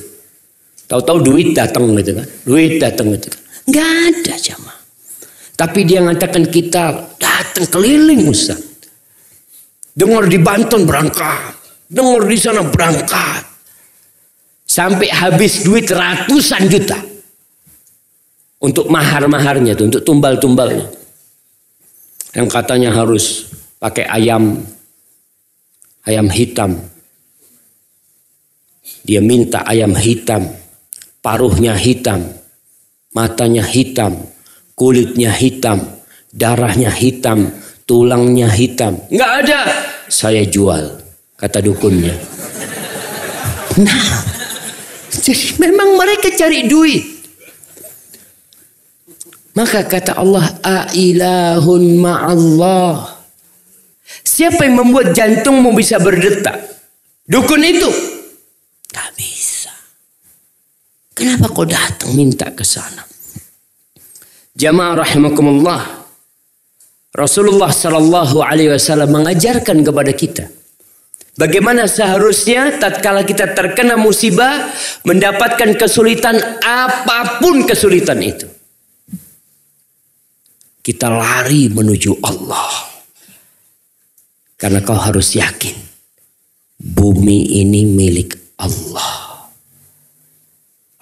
Tahu-tahu 0.85 1.17
duit 1.25 1.57
datang 1.57 1.89
gitu 1.97 2.13
kan. 2.13 2.27
Duit 2.45 2.77
datang 2.77 3.09
gitu 3.17 3.33
kan. 3.33 3.41
Enggak 3.65 3.89
ada 3.89 4.33
jamaah. 4.37 4.79
Tapi 5.55 5.79
dia 5.87 5.99
mengatakan 6.05 6.45
kita 6.45 7.15
datang 7.17 7.65
keliling 7.71 8.29
Ustaz. 8.29 8.61
Dengar 9.95 10.29
di 10.29 10.37
Banten 10.37 10.85
berangkat. 10.85 11.64
Dengar 11.85 12.25
di 12.25 12.37
sana 12.37 12.65
berangkat. 12.65 13.43
Sampai 14.65 15.07
habis 15.13 15.61
duit 15.63 15.85
ratusan 15.87 16.65
juta. 16.67 16.97
Untuk 18.59 18.89
mahar-maharnya 18.89 19.77
tuh, 19.77 19.93
untuk 19.93 20.01
tumbal-tumbalnya. 20.01 20.89
Yang 22.33 22.47
katanya 22.49 22.89
harus 22.91 23.47
pakai 23.77 24.09
ayam 24.09 24.65
ayam 26.05 26.27
hitam. 26.29 26.75
Dia 29.05 29.21
minta 29.21 29.61
ayam 29.61 29.93
hitam, 29.93 30.49
paruhnya 31.21 31.77
hitam, 31.77 32.25
matanya 33.13 33.61
hitam, 33.61 34.17
kulitnya 34.73 35.29
hitam, 35.29 35.81
darahnya 36.33 36.89
hitam, 36.89 37.53
tulangnya 37.85 38.49
hitam. 38.49 38.97
Nggak 39.13 39.31
ada. 39.45 39.59
Saya 40.09 40.41
jual, 40.45 41.04
kata 41.45 41.61
dukunnya. 41.61 42.15
Nah, 43.85 44.05
jadi 45.13 45.61
memang 45.61 45.93
mereka 45.93 46.33
cari 46.33 46.65
duit. 46.65 47.05
Maka 49.53 49.85
kata 49.85 50.17
Allah, 50.17 50.57
Ailahun 50.65 52.01
ma'allah. 52.01 53.13
Siapa 54.25 54.65
yang 54.65 54.81
membuat 54.81 55.13
jantungmu 55.13 55.71
bisa 55.77 56.01
berdetak? 56.01 56.59
Dukun 57.29 57.61
itu. 57.61 57.87
Tak 58.89 59.13
bisa. 59.15 59.71
Kenapa 61.13 61.53
kau 61.53 61.63
datang 61.63 62.11
minta 62.17 62.51
ke 62.51 62.65
sana? 62.65 63.05
Jamaah 64.57 65.07
rahimakumullah. 65.07 66.03
Rasulullah 67.15 67.71
sallallahu 67.71 68.43
alaihi 68.43 68.75
wasallam 68.75 69.07
mengajarkan 69.15 69.87
kepada 69.87 70.11
kita 70.11 70.51
bagaimana 71.35 71.87
seharusnya 71.87 72.79
tatkala 72.79 73.23
kita 73.23 73.55
terkena 73.55 73.95
musibah 73.95 74.71
mendapatkan 75.07 75.75
kesulitan 75.77 76.35
apa 76.63 77.39
pun 77.39 77.63
kesulitan 77.63 78.19
itu. 78.19 78.47
Kita 80.85 81.09
lari 81.09 81.71
menuju 81.71 82.11
Allah. 82.23 82.71
Karena 84.55 84.79
kau 84.79 84.95
harus 84.95 85.35
yakin 85.35 85.75
bumi 86.79 87.59
ini 87.63 87.83
milik 87.87 88.55
Allah. 88.59 89.49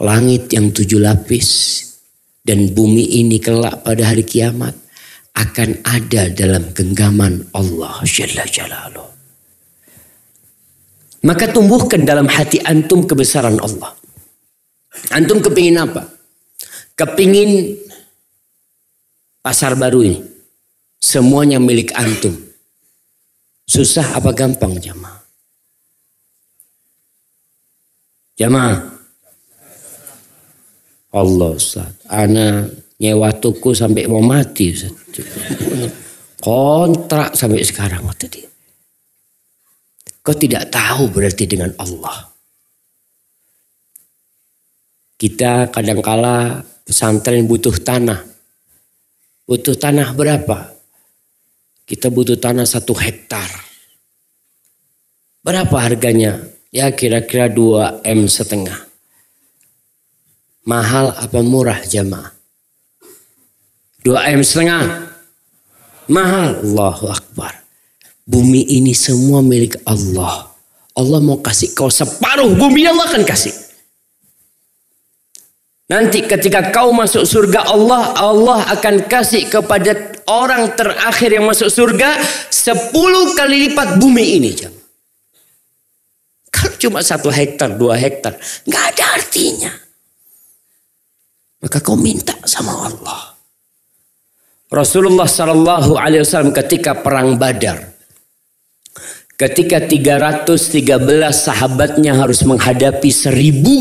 Langit 0.01 0.51
yang 0.51 0.73
tujuh 0.73 0.99
lapis 0.99 1.79
dan 2.43 2.73
bumi 2.75 3.23
ini 3.23 3.39
kelak 3.39 3.85
pada 3.85 4.09
hari 4.11 4.25
kiamat 4.27 4.75
akan 5.33 5.79
ada 5.87 6.29
dalam 6.29 6.75
genggaman 6.75 7.49
Allah 7.55 8.03
Jalla 8.03 8.43
Jalaluh. 8.45 9.12
Maka 11.23 11.47
tumbuhkan 11.47 12.03
dalam 12.03 12.27
hati 12.27 12.59
antum 12.59 13.07
kebesaran 13.07 13.55
Allah. 13.63 13.95
Antum 15.15 15.39
kepingin 15.39 15.79
apa? 15.79 16.03
Kepingin 16.99 17.79
pasar 19.39 19.79
baru 19.79 20.03
ini. 20.03 20.19
Semuanya 20.99 21.63
milik 21.63 21.95
antum. 21.95 22.35
Susah 23.63 24.19
apa 24.19 24.35
gampang 24.35 24.75
jamaah? 24.75 25.23
Jamaah. 28.35 28.79
Allah 31.15 31.49
Ustaz. 31.55 32.03
Ana 32.11 32.67
nyewa 32.99 33.31
tuku 33.31 33.71
sampai 33.71 34.11
mau 34.11 34.19
mati 34.19 34.75
Ustaz. 34.75 34.91
Kontrak 36.43 37.31
sampai 37.39 37.63
sekarang 37.63 38.03
waktu 38.03 38.27
dia. 38.27 38.52
Kau 40.23 40.31
tidak 40.31 40.71
tahu 40.71 41.11
berarti 41.11 41.43
dengan 41.43 41.75
Allah. 41.75 42.31
Kita 45.19 45.67
kadangkala 45.67 46.63
pesantren 46.87 47.43
butuh 47.43 47.75
tanah. 47.75 48.23
Butuh 49.43 49.75
tanah 49.75 50.15
berapa? 50.15 50.71
Kita 51.83 52.07
butuh 52.07 52.39
tanah 52.39 52.63
satu 52.63 52.95
hektar. 52.95 53.51
Berapa 55.43 55.75
harganya? 55.75 56.39
Ya 56.71 56.87
kira-kira 56.95 57.51
2 57.51 58.07
M 58.07 58.23
setengah. 58.31 58.79
Mahal 60.63 61.11
apa 61.19 61.39
murah 61.43 61.83
jamaah? 61.83 62.31
2 64.07 64.39
M 64.39 64.41
setengah. 64.43 65.11
Mahal. 66.07 66.63
Allahu 66.63 67.11
Akbar. 67.11 67.62
Bumi 68.23 68.63
ini 68.79 68.95
semua 68.95 69.43
milik 69.43 69.83
Allah. 69.83 70.47
Allah 70.93 71.19
mau 71.19 71.41
kasih 71.43 71.75
kau 71.75 71.91
separuh 71.91 72.55
bumi 72.55 72.87
Allah 72.87 73.09
akan 73.09 73.25
kasih. 73.27 73.51
Nanti 75.91 76.23
ketika 76.23 76.71
kau 76.71 76.95
masuk 76.95 77.27
surga 77.27 77.67
Allah, 77.67 78.15
Allah 78.15 78.63
akan 78.71 79.03
kasih 79.11 79.51
kepada 79.51 80.15
orang 80.31 80.71
terakhir 80.73 81.35
yang 81.35 81.43
masuk 81.43 81.67
surga 81.67 82.17
sepuluh 82.47 83.35
kali 83.35 83.69
lipat 83.69 83.99
bumi 83.99 84.39
ini. 84.39 84.51
Kalau 86.47 86.73
cuma 86.79 87.03
satu 87.03 87.27
hektar, 87.27 87.75
dua 87.75 87.99
hektar, 87.99 88.39
nggak 88.63 88.83
ada 88.95 89.05
artinya. 89.19 89.71
Maka 91.59 91.77
kau 91.83 91.99
minta 91.99 92.33
sama 92.47 92.87
Allah. 92.87 93.35
Rasulullah 94.73 95.29
Sallallahu 95.29 95.99
Alaihi 95.99 96.25
Wasallam 96.25 96.55
ketika 96.55 96.97
perang 96.97 97.37
Badar, 97.37 97.92
ketika 99.37 99.83
313 99.83 100.97
sahabatnya 101.33 102.17
harus 102.17 102.45
menghadapi 102.45 103.09
seribu 103.09 103.77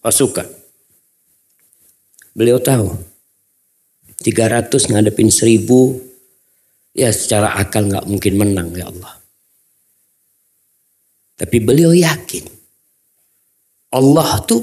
pasukan. 0.00 0.46
Beliau 2.34 2.58
tahu 2.58 2.90
300 4.22 4.90
ngadepin 4.90 5.30
1000 5.30 5.64
ya 6.98 7.10
secara 7.10 7.58
akal 7.58 7.86
nggak 7.86 8.06
mungkin 8.06 8.34
menang 8.34 8.70
ya 8.74 8.90
Allah. 8.90 9.14
Tapi 11.34 11.56
beliau 11.58 11.90
yakin 11.90 12.46
Allah 13.94 14.42
tuh 14.42 14.62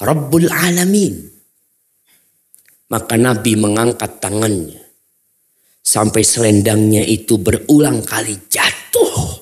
Rabbul 0.00 0.48
Alamin. 0.48 1.28
Maka 2.90 3.14
Nabi 3.14 3.54
mengangkat 3.54 4.18
tangannya 4.18 4.82
sampai 5.80 6.26
selendangnya 6.26 7.06
itu 7.06 7.38
berulang 7.38 8.02
kali 8.02 8.34
jatuh. 8.50 9.39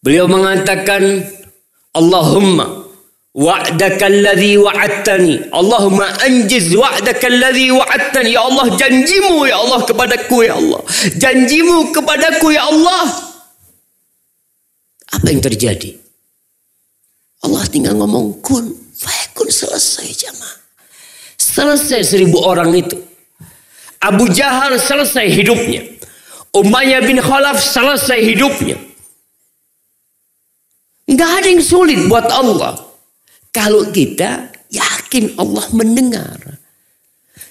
Beliau 0.00 0.24
mengatakan 0.32 1.28
Allahumma 1.92 2.88
wa'daka 3.36 4.08
alladhi 4.08 4.56
wa'adtani. 4.56 5.52
Allahumma 5.52 6.08
anjiz 6.24 6.72
wa'daka 6.72 7.28
alladhi 7.28 7.68
wa'adtani. 7.68 8.32
Ya 8.32 8.40
Allah 8.40 8.66
janjimu 8.80 9.44
ya 9.44 9.60
Allah 9.60 9.84
kepadaku 9.84 10.48
ya 10.48 10.56
Allah. 10.56 10.80
Janjimu 11.20 11.92
kepadaku 11.92 12.48
ya 12.48 12.64
Allah. 12.64 13.04
Apa 15.12 15.26
yang 15.28 15.44
terjadi? 15.44 16.00
Allah 17.44 17.60
tinggal 17.68 18.00
ngomong 18.00 18.40
kun 18.40 18.72
fayakun 18.96 19.52
selesai 19.52 20.08
jamaah. 20.16 20.56
Selesai 21.36 22.00
seribu 22.08 22.40
orang 22.40 22.72
itu. 22.72 22.96
Abu 24.00 24.32
Jahal 24.32 24.80
selesai 24.80 25.28
hidupnya. 25.28 25.84
Umayyah 26.56 27.04
bin 27.04 27.20
Khalaf 27.20 27.60
selesai 27.60 28.24
hidupnya 28.24 28.89
Nggak 31.10 31.30
ada 31.42 31.48
yang 31.50 31.64
sulit 31.64 32.06
buat 32.06 32.30
Allah 32.30 32.78
kalau 33.50 33.90
kita 33.90 34.54
yakin 34.70 35.34
Allah 35.34 35.66
mendengar. 35.74 36.38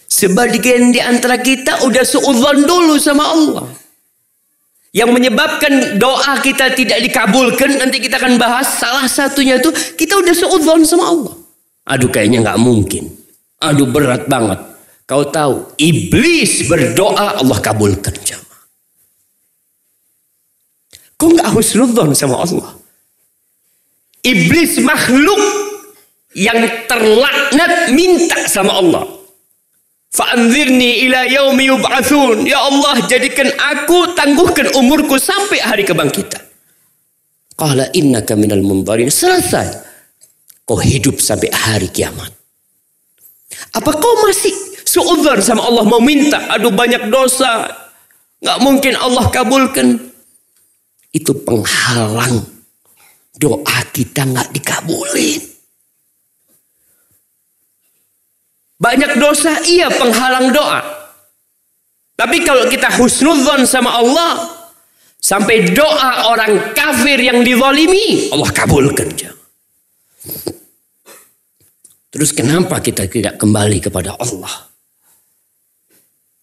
Sebagian 0.10 0.96
di 0.96 1.04
antara 1.04 1.38
kita 1.38 1.86
udah 1.86 2.02
seudhan 2.08 2.66
dulu 2.66 2.96
sama 2.98 3.30
Allah. 3.30 3.68
Yang 4.90 5.10
menyebabkan 5.22 6.02
doa 6.02 6.42
kita 6.42 6.74
tidak 6.74 6.98
dikabulkan 7.06 7.78
nanti 7.78 8.02
kita 8.02 8.18
akan 8.18 8.42
bahas 8.42 8.80
salah 8.82 9.06
satunya 9.06 9.62
itu 9.62 9.70
kita 9.94 10.18
udah 10.18 10.34
seudhan 10.34 10.82
sama 10.82 11.06
Allah. 11.14 11.36
Aduh 11.94 12.10
kayaknya 12.10 12.42
nggak 12.42 12.60
mungkin. 12.64 13.06
Aduh 13.62 13.86
berat 13.86 14.26
banget. 14.26 14.58
Kau 15.06 15.30
tahu 15.30 15.78
iblis 15.78 16.66
berdoa 16.66 17.38
Allah 17.38 17.60
kabulkan 17.62 18.18
jamaah. 18.24 18.64
Kau 21.20 21.38
nggak 21.38 21.54
husnudzon 21.54 22.16
sama 22.18 22.42
Allah. 22.42 22.79
Iblis 24.20 24.84
makhluk 24.84 25.40
yang 26.36 26.60
terlaknat 26.86 27.96
minta 27.96 28.46
sama 28.46 28.78
Allah. 28.78 29.04
Fa'anzirni 30.10 31.06
ila 31.08 31.24
yaumi 31.30 31.70
yub'atsun. 31.70 32.44
Ya 32.44 32.60
Allah, 32.60 33.00
jadikan 33.06 33.48
aku 33.56 34.18
tangguhkan 34.18 34.74
umurku 34.76 35.16
sampai 35.22 35.62
hari 35.62 35.84
kebangkitan. 35.86 36.42
Qala 37.56 37.94
innaka 37.96 38.34
minal 38.36 38.64
mundarin. 38.64 39.12
Selesai. 39.12 39.88
kau 40.70 40.78
hidup 40.78 41.18
sampai 41.18 41.50
hari 41.50 41.90
kiamat. 41.90 42.30
Apa 43.74 43.90
kau 43.98 44.22
masih 44.22 44.54
suudzon 44.86 45.42
sama 45.42 45.66
Allah 45.66 45.82
mau 45.82 45.98
minta, 45.98 46.46
aduh 46.46 46.70
banyak 46.70 47.10
dosa, 47.10 47.66
nggak 48.38 48.60
mungkin 48.62 48.94
Allah 48.94 49.34
kabulkan. 49.34 49.98
Itu 51.10 51.34
penghalang 51.42 52.59
doa 53.40 53.80
kita 53.96 54.28
nggak 54.28 54.52
dikabulin. 54.52 55.42
Banyak 58.80 59.20
dosa 59.20 59.60
iya 59.68 59.88
penghalang 59.92 60.52
doa. 60.52 60.80
Tapi 62.20 62.44
kalau 62.44 62.68
kita 62.68 62.92
husnudzon 63.00 63.64
sama 63.64 63.96
Allah, 63.96 64.32
sampai 65.20 65.72
doa 65.72 66.32
orang 66.32 66.76
kafir 66.76 67.20
yang 67.20 67.44
dizalimi, 67.44 68.32
Allah 68.32 68.52
kabulkan. 68.52 69.08
Terus 72.10 72.32
kenapa 72.36 72.80
kita 72.84 73.08
tidak 73.08 73.40
kembali 73.40 73.80
kepada 73.80 74.16
Allah? 74.20 74.68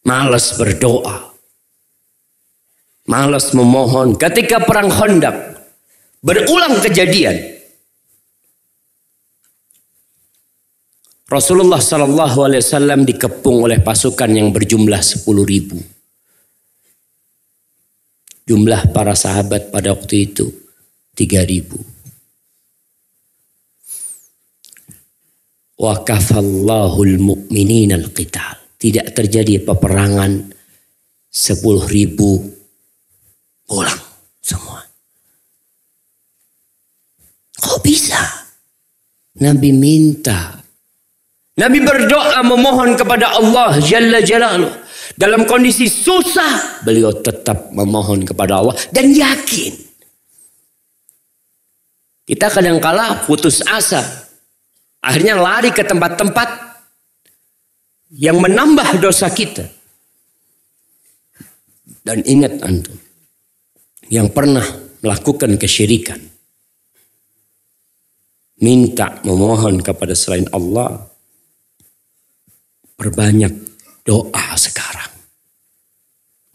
Malas 0.07 0.55
berdoa. 0.57 1.35
Malas 3.11 3.53
memohon. 3.53 4.15
Ketika 4.15 4.63
perang 4.63 4.93
Khandaq 4.93 5.56
berulang 6.27 6.83
kejadian. 6.83 7.55
Rasulullah 11.27 11.83
Sallallahu 11.83 12.39
Alaihi 12.47 12.63
Wasallam 12.63 13.03
dikepung 13.07 13.67
oleh 13.67 13.83
pasukan 13.83 14.31
yang 14.31 14.51
berjumlah 14.51 14.99
10 15.03 15.23
ribu. 15.43 15.79
Jumlah 18.47 18.95
para 18.95 19.15
sahabat 19.15 19.75
pada 19.75 19.91
waktu 19.91 20.31
itu 20.31 20.47
3 21.19 21.43
ribu. 21.47 21.83
Wa 25.83 25.99
kafallahu 26.07 27.03
al-mu'minin 27.03 27.91
al-qital. 27.99 28.79
Tidak 28.79 29.11
terjadi 29.11 29.67
peperangan 29.67 30.47
10 31.27 31.91
ribu 31.91 32.39
pulang 33.67 34.03
semua. 34.39 34.87
Kok 37.57 37.76
bisa? 37.87 38.19
Nabi 39.39 39.71
minta 39.71 40.67
Nabi 41.57 41.81
berdoa 41.81 42.45
memohon 42.45 43.01
kepada 43.01 43.33
Allah 43.33 43.81
Jalla 43.81 44.21
Jalaluh. 44.21 44.85
Dalam 45.17 45.49
kondisi 45.49 45.89
susah, 45.89 46.85
beliau 46.85 47.09
tetap 47.17 47.73
memohon 47.73 48.29
kepada 48.29 48.61
Allah 48.61 48.77
dan 48.93 49.09
yakin. 49.09 49.73
Kita 52.29 52.53
kadang 52.53 52.77
kala 52.77 53.25
putus 53.25 53.65
asa. 53.65 54.05
Akhirnya 55.01 55.41
lari 55.41 55.73
ke 55.73 55.81
tempat-tempat 55.81 56.49
yang 58.21 58.37
menambah 58.37 59.01
dosa 59.01 59.33
kita. 59.33 59.65
Dan 62.05 62.21
ingat 62.29 62.61
antum, 62.61 62.99
yang 64.13 64.29
pernah 64.29 64.67
melakukan 65.01 65.57
kesyirikan. 65.57 66.21
Minta 68.57 69.21
memohon 69.25 69.85
kepada 69.85 70.17
selain 70.17 70.49
Allah 70.53 71.17
Perbanyak 72.97 73.53
doa 74.09 74.57
sekarang. 74.57 75.13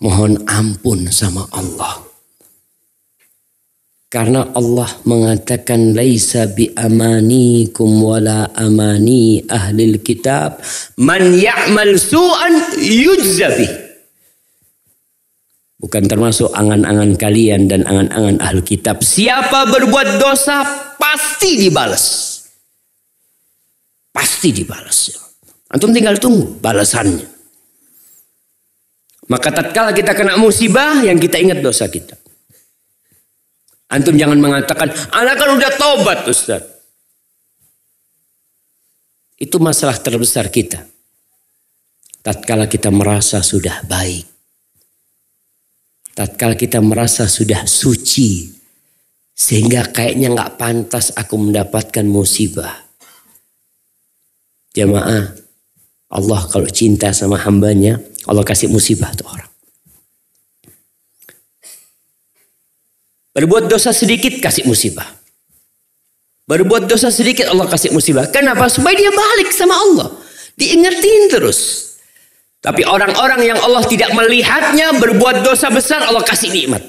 Mohon 0.01 0.41
ampun 0.49 1.05
sama 1.13 1.45
Allah. 1.53 2.01
Karena 4.09 4.49
Allah 4.57 4.89
mengatakan 5.05 5.93
laisa 5.93 6.49
bi 6.49 6.73
amanikum 6.73 8.01
wala 8.01 8.49
amani 8.57 9.45
ahli 9.45 10.01
kitab 10.01 10.59
man 10.99 11.31
ya'mal 11.31 11.95
su'an 11.95 12.75
yujza 12.81 13.53
Bukan 15.81 16.05
termasuk 16.05 16.53
angan-angan 16.53 17.17
kalian 17.17 17.65
dan 17.65 17.81
angan-angan 17.89 18.37
ahli 18.37 18.61
kitab. 18.61 19.01
Siapa 19.01 19.65
berbuat 19.65 20.21
dosa 20.21 20.61
pasti 20.93 21.57
dibalas. 21.57 22.37
Pasti 24.13 24.53
dibalas. 24.53 25.17
Antum 25.73 25.89
tinggal 25.89 26.21
tunggu 26.21 26.61
balasannya. 26.61 27.25
Maka 29.25 29.49
tatkala 29.49 29.89
kita 29.95 30.13
kena 30.13 30.37
musibah 30.37 31.01
yang 31.01 31.17
kita 31.17 31.41
ingat 31.41 31.65
dosa 31.65 31.89
kita. 31.89 32.13
Antum 33.89 34.13
jangan 34.13 34.37
mengatakan, 34.37 34.91
anak 35.17 35.35
kan 35.35 35.49
udah 35.55 35.71
tobat 35.81 36.19
Ustaz. 36.29 36.61
Itu 39.41 39.57
masalah 39.57 39.97
terbesar 39.97 40.53
kita. 40.53 40.85
Tatkala 42.21 42.69
kita 42.69 42.93
merasa 42.93 43.41
sudah 43.41 43.81
baik. 43.89 44.40
Tatkala 46.11 46.59
kita 46.59 46.83
merasa 46.83 47.27
sudah 47.27 47.63
suci. 47.63 48.51
Sehingga 49.31 49.89
kayaknya 49.89 50.31
nggak 50.35 50.59
pantas 50.59 51.15
aku 51.15 51.39
mendapatkan 51.39 52.05
musibah. 52.05 52.83
Jamaah, 54.71 55.35
Allah 56.11 56.41
kalau 56.51 56.67
cinta 56.67 57.11
sama 57.11 57.39
hambanya, 57.41 57.99
Allah 58.27 58.43
kasih 58.43 58.67
musibah 58.67 59.11
tuh 59.15 59.27
orang. 59.27 59.51
Berbuat 63.31 63.71
dosa 63.71 63.95
sedikit 63.95 64.43
kasih 64.43 64.67
musibah. 64.67 65.07
Berbuat 66.47 66.91
dosa 66.91 67.07
sedikit 67.07 67.47
Allah 67.47 67.63
kasih 67.63 67.95
musibah. 67.95 68.27
Kenapa? 68.27 68.67
Supaya 68.67 68.91
dia 68.91 69.07
balik 69.07 69.55
sama 69.55 69.71
Allah. 69.71 70.11
Diingetin 70.59 71.31
terus. 71.31 71.90
Tapi 72.61 72.85
orang-orang 72.85 73.41
yang 73.41 73.57
Allah 73.57 73.81
tidak 73.89 74.13
melihatnya 74.13 74.93
berbuat 75.01 75.41
dosa 75.41 75.73
besar 75.73 76.05
Allah 76.05 76.21
kasih 76.21 76.53
nikmat. 76.53 76.85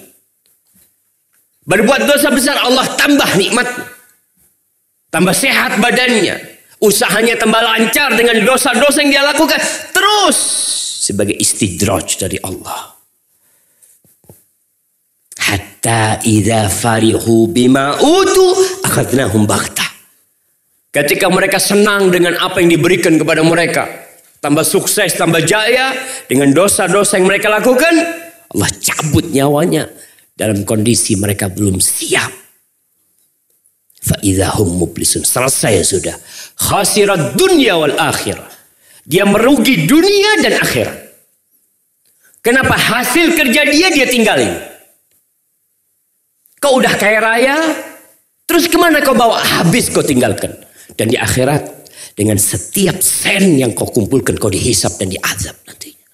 Berbuat 1.65 2.05
dosa 2.05 2.29
besar 2.29 2.61
Allah 2.61 2.85
tambah 2.93 3.31
nikmat. 3.41 3.69
Tambah 5.09 5.33
sehat 5.33 5.81
badannya 5.81 6.53
usahanya 6.83 7.39
tambah 7.39 7.63
lancar 7.63 8.19
dengan 8.19 8.43
dosa-dosa 8.43 9.07
yang 9.07 9.11
dia 9.15 9.23
lakukan 9.23 9.59
terus 9.95 10.39
sebagai 11.07 11.39
istidraj 11.39 12.19
dari 12.19 12.43
Allah 12.43 12.99
hatta 15.39 16.19
idza 16.27 16.67
farihu 16.67 17.47
bima 17.47 18.03
utu 18.03 18.47
akhadnahum 18.83 19.47
baghta 19.47 19.87
ketika 20.91 21.31
mereka 21.31 21.63
senang 21.63 22.11
dengan 22.11 22.35
apa 22.43 22.59
yang 22.59 22.75
diberikan 22.75 23.15
kepada 23.15 23.47
mereka 23.47 24.02
tambah 24.43 24.67
sukses 24.67 25.15
tambah 25.15 25.41
jaya 25.47 25.95
dengan 26.27 26.51
dosa-dosa 26.51 27.23
yang 27.23 27.31
mereka 27.31 27.47
lakukan 27.47 27.95
Allah 28.53 28.71
cabut 28.83 29.31
nyawanya 29.31 29.87
dalam 30.35 30.67
kondisi 30.67 31.15
mereka 31.15 31.47
belum 31.47 31.79
siap 31.79 32.43
Fa'idhahum 34.03 34.83
mublisun. 34.83 35.23
Selesai 35.23 35.87
sudah. 35.87 36.17
Khasirat 36.59 37.39
dunia 37.39 37.79
wal 37.79 37.95
akhirah. 37.95 38.51
Dia 39.07 39.23
merugi 39.23 39.87
dunia 39.87 40.43
dan 40.43 40.59
akhirat. 40.59 40.99
Kenapa 42.43 42.75
hasil 42.75 43.39
kerja 43.39 43.63
dia 43.71 43.89
dia 43.95 44.07
tinggalin? 44.11 44.51
Kau 46.59 46.79
udah 46.79 46.95
kaya 46.99 47.19
raya, 47.23 47.57
terus 48.47 48.67
ke 48.67 48.75
mana 48.79 49.03
kau 49.03 49.15
bawa 49.15 49.39
habis 49.39 49.91
kau 49.91 50.03
tinggalkan? 50.03 50.51
Dan 50.99 51.11
di 51.11 51.19
akhirat 51.19 51.82
dengan 52.13 52.37
setiap 52.37 53.01
sen 53.01 53.57
yang 53.59 53.73
kau 53.73 53.89
kumpulkan 53.89 54.37
kau 54.37 54.53
dihisap 54.53 55.01
dan 55.01 55.13
diazab 55.13 55.57
nantinya. 55.65 56.09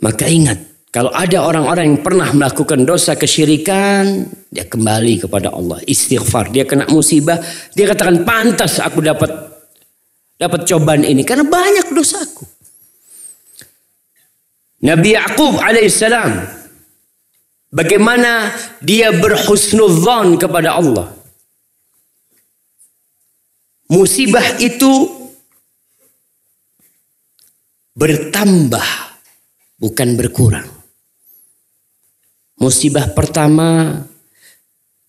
Maka 0.00 0.24
ingat, 0.26 0.58
kalau 0.90 1.12
ada 1.12 1.44
orang-orang 1.44 1.84
yang 1.92 2.00
pernah 2.00 2.32
melakukan 2.32 2.82
dosa 2.88 3.14
kesyirikan, 3.14 4.26
dia 4.48 4.64
kembali 4.64 5.28
kepada 5.28 5.52
Allah, 5.52 5.78
istighfar, 5.84 6.50
dia 6.50 6.64
kena 6.64 6.88
musibah, 6.88 7.38
dia 7.76 7.84
katakan 7.86 8.24
pantas 8.24 8.80
aku 8.80 9.04
dapat 9.04 9.28
dapat 10.40 10.64
cobaan 10.64 11.04
ini 11.04 11.20
karena 11.20 11.44
banyak 11.44 11.92
dosaku. 11.92 12.48
Nabi 14.80 15.12
Yakub 15.12 15.60
alaihissalam 15.60 16.48
bagaimana 17.68 18.48
dia 18.80 19.12
berhusnudzon 19.12 20.40
kepada 20.40 20.80
Allah. 20.80 21.19
Musibah 23.90 24.54
itu 24.62 25.10
bertambah 27.98 28.88
bukan 29.82 30.08
berkurang. 30.14 30.70
Musibah 32.54 33.10
pertama 33.10 33.98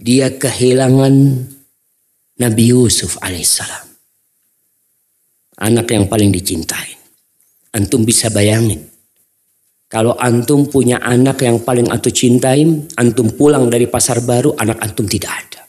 dia 0.02 0.34
kehilangan 0.34 1.14
Nabi 2.42 2.64
Yusuf 2.74 3.22
alaihissalam. 3.22 3.86
Anak 5.62 5.94
yang 5.94 6.10
paling 6.10 6.34
dicintai. 6.34 6.98
Antum 7.78 8.02
bisa 8.02 8.34
bayangin. 8.34 8.82
Kalau 9.86 10.18
antum 10.18 10.66
punya 10.66 10.98
anak 11.06 11.46
yang 11.46 11.62
paling 11.62 11.86
antum 11.94 12.10
cintai, 12.10 12.66
antum 12.98 13.30
pulang 13.38 13.70
dari 13.70 13.86
pasar 13.86 14.26
baru, 14.26 14.58
anak 14.58 14.82
antum 14.82 15.06
tidak 15.06 15.30
ada. 15.30 15.61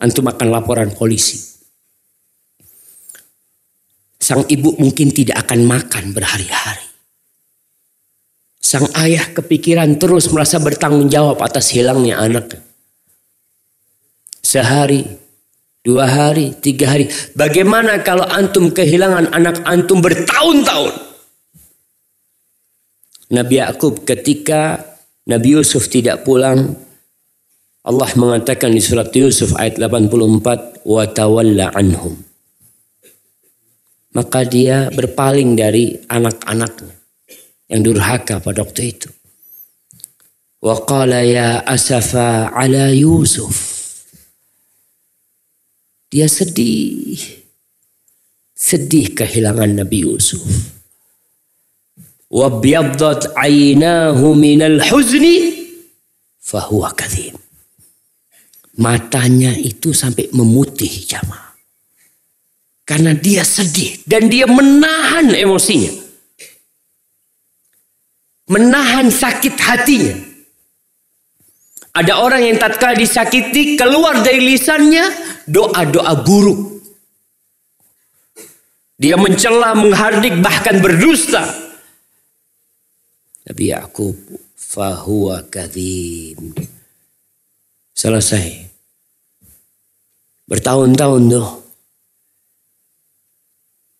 Antum 0.00 0.24
akan 0.26 0.48
laporan 0.48 0.88
polisi. 0.96 1.36
Sang 4.20 4.48
ibu 4.48 4.76
mungkin 4.80 5.12
tidak 5.12 5.44
akan 5.44 5.68
makan 5.68 6.16
berhari-hari. 6.16 6.86
Sang 8.60 8.88
ayah 9.00 9.28
kepikiran 9.32 9.96
terus 9.96 10.28
merasa 10.32 10.60
bertanggung 10.60 11.08
jawab 11.08 11.40
atas 11.40 11.72
hilangnya 11.72 12.20
anak. 12.20 12.56
Sehari, 14.40 15.04
dua 15.84 16.08
hari, 16.08 16.56
tiga 16.60 16.96
hari. 16.96 17.08
Bagaimana 17.36 18.00
kalau 18.00 18.24
antum 18.24 18.72
kehilangan 18.72 19.32
anak 19.32 19.64
antum 19.64 20.00
bertahun-tahun? 20.00 20.94
Nabi 23.30 23.62
Yakub 23.62 24.02
ketika 24.04 24.82
Nabi 25.26 25.54
Yusuf 25.54 25.86
tidak 25.86 26.26
pulang, 26.26 26.74
Allah 27.80 28.12
mengatakan 28.12 28.76
di 28.76 28.82
surat 28.84 29.08
Yusuf 29.16 29.56
ayat 29.56 29.80
84, 29.80 30.84
wa 30.84 31.04
tawalla 31.08 31.72
anhum. 31.72 32.12
Maka 34.12 34.44
dia 34.44 34.92
berpaling 34.92 35.56
dari 35.56 35.96
anak-anaknya 36.04 36.92
yang 37.72 37.80
durhaka 37.80 38.42
pada 38.42 38.66
waktu 38.66 38.92
itu. 38.92 39.08
Wa 40.60 40.76
qala 40.84 41.24
ya 41.24 41.64
asafa 41.64 42.52
ala 42.52 42.92
Yusuf. 42.92 43.56
Dia 46.12 46.28
sedih. 46.28 47.16
Sedih 48.52 49.16
kehilangan 49.16 49.72
Nabi 49.72 50.04
Yusuf. 50.04 50.44
Wa 52.28 52.50
biyaddat 52.60 53.32
aynahu 53.40 54.36
minal 54.36 54.84
huzni 54.84 55.64
fahuwa 56.44 56.92
kadhim. 56.92 57.40
Matanya 58.78 59.50
itu 59.56 59.90
sampai 59.90 60.30
memutih 60.30 60.90
jamaah. 61.08 61.56
Karena 62.86 63.14
dia 63.14 63.42
sedih 63.42 64.02
dan 64.06 64.30
dia 64.30 64.46
menahan 64.46 65.30
emosinya 65.34 66.10
menahan 68.50 69.06
sakit 69.08 69.54
hatinya. 69.54 70.16
Ada 71.90 72.22
orang 72.22 72.42
yang 72.46 72.58
tatkala 72.58 72.98
disakiti 72.98 73.78
keluar 73.78 74.22
dari 74.22 74.42
lisannya 74.42 75.06
doa-doa 75.46 76.22
buruk. 76.22 76.60
Dia 79.00 79.16
mencela, 79.16 79.72
menghardik, 79.72 80.38
bahkan 80.44 80.78
berdusta. 80.78 81.40
Tapi 83.42 83.72
aku 83.72 84.12
fahuwa 84.54 85.40
kadim. 85.48 86.52
Selesai. 88.00 88.48
Bertahun-tahun 90.48 91.22
tuh. 91.28 91.48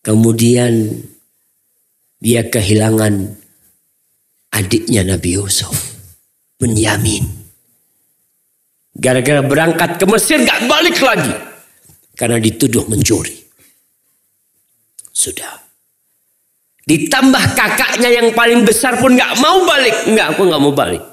Kemudian 0.00 0.88
dia 2.16 2.48
kehilangan 2.48 3.36
adiknya 4.56 5.04
Nabi 5.04 5.36
Yusuf, 5.36 6.00
Benyamin. 6.56 7.28
Gara-gara 8.96 9.44
berangkat 9.44 10.00
ke 10.00 10.08
Mesir 10.08 10.48
gak 10.48 10.64
balik 10.64 10.96
lagi. 11.04 11.36
Karena 12.16 12.40
dituduh 12.40 12.88
mencuri. 12.88 13.36
Sudah. 15.12 15.60
Ditambah 16.88 17.44
kakaknya 17.52 18.08
yang 18.08 18.32
paling 18.32 18.64
besar 18.64 18.96
pun 18.96 19.12
gak 19.12 19.36
mau 19.36 19.68
balik. 19.68 20.08
Enggak, 20.08 20.32
aku 20.32 20.48
gak 20.48 20.62
mau 20.64 20.72
balik. 20.72 21.09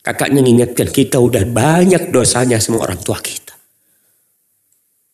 Kakaknya 0.00 0.40
mengingatkan 0.40 0.88
kita 0.88 1.20
udah 1.20 1.44
banyak 1.44 2.08
dosanya 2.08 2.56
sama 2.56 2.80
orang 2.80 3.00
tua 3.04 3.20
kita. 3.20 3.52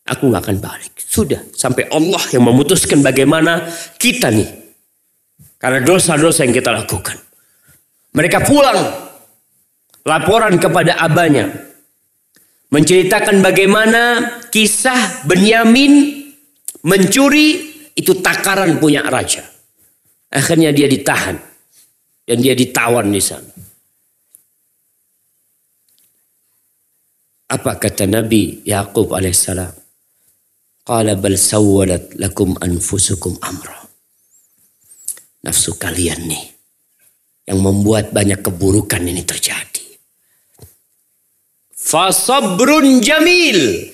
Aku 0.07 0.31
gak 0.31 0.47
akan 0.47 0.57
balik. 0.63 0.95
Sudah. 0.95 1.43
Sampai 1.51 1.91
Allah 1.91 2.23
yang 2.31 2.47
memutuskan 2.47 3.03
bagaimana 3.03 3.67
kita 3.99 4.31
nih 4.31 4.47
karena 5.59 5.83
dosa-dosa 5.83 6.47
yang 6.47 6.55
kita 6.55 6.71
lakukan. 6.71 7.19
Mereka 8.15 8.47
pulang. 8.47 8.79
Laporan 10.07 10.55
kepada 10.55 10.95
abahnya. 11.03 11.51
Menceritakan 12.71 13.43
bagaimana 13.43 14.01
kisah 14.47 15.27
Benyamin 15.27 16.23
mencuri 16.87 17.75
itu 17.91 18.15
takaran 18.23 18.79
punya 18.79 19.03
raja. 19.03 19.43
Akhirnya 20.31 20.71
dia 20.71 20.87
ditahan. 20.87 21.35
Dan 22.27 22.43
dia 22.43 22.55
ditawan 22.55 23.11
di 23.11 23.23
sana. 23.23 23.66
Apa 27.47 27.79
kata 27.79 28.03
Nabi 28.03 28.67
Yakub 28.67 29.15
alaihissalam? 29.15 29.71
Qala 30.83 31.15
bal 31.15 31.35
sawwalat 31.35 32.15
lakum 32.19 32.55
anfusukum 32.59 33.35
amra 33.43 33.87
nafsu 35.47 35.79
kalian 35.79 36.27
nih 36.27 36.43
yang 37.47 37.63
membuat 37.63 38.11
banyak 38.11 38.43
keburukan 38.43 38.99
ini 38.99 39.23
terjadi. 39.23 39.87
Fasabrun 41.71 42.99
jamil. 42.99 43.87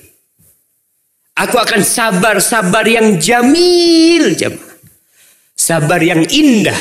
Aku 1.37 1.57
akan 1.57 1.81
sabar-sabar 1.81 2.85
yang 2.85 3.21
jamil, 3.21 4.33
jemaah. 4.33 4.73
Sabar 5.53 6.01
yang 6.01 6.25
indah. 6.29 6.77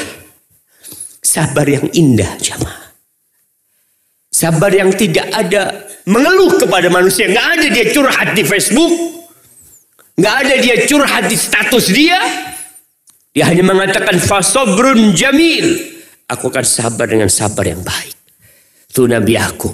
Sabar 1.20 1.68
yang 1.68 1.88
indah, 1.92 2.32
jemaah. 2.40 2.96
Sabar 4.32 4.72
yang 4.72 4.92
tidak 4.96 5.28
ada 5.32 5.91
mengeluh 6.08 6.58
kepada 6.58 6.88
manusia. 6.88 7.28
Nggak 7.30 7.48
ada 7.58 7.66
dia 7.70 7.86
curhat 7.94 8.28
di 8.34 8.42
Facebook. 8.42 8.92
Nggak 10.18 10.34
ada 10.44 10.54
dia 10.60 10.76
curhat 10.86 11.24
di 11.28 11.36
status 11.36 11.84
dia. 11.90 12.20
Dia 13.32 13.48
hanya 13.48 13.64
mengatakan 13.64 14.20
fasobrun 14.20 15.16
jamil. 15.16 15.92
Aku 16.28 16.52
akan 16.52 16.64
sabar 16.64 17.08
dengan 17.08 17.28
sabar 17.32 17.64
yang 17.64 17.80
baik. 17.80 18.16
Itu 18.92 19.08
Nabi 19.08 19.34
aku. 19.40 19.72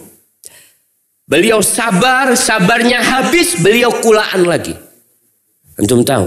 Beliau 1.29 1.61
sabar, 1.61 2.33
sabarnya 2.39 3.05
habis, 3.05 3.61
beliau 3.61 3.93
kulaan 4.01 4.49
lagi. 4.49 4.73
Antum 5.77 6.01
tahu? 6.01 6.25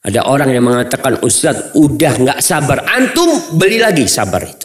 Ada 0.00 0.24
orang 0.24 0.48
yang 0.56 0.64
mengatakan 0.64 1.20
Ustaz 1.20 1.76
udah 1.76 2.14
nggak 2.16 2.40
sabar. 2.40 2.88
Antum 2.88 3.60
beli 3.60 3.76
lagi 3.76 4.08
sabar 4.08 4.40
itu. 4.40 4.64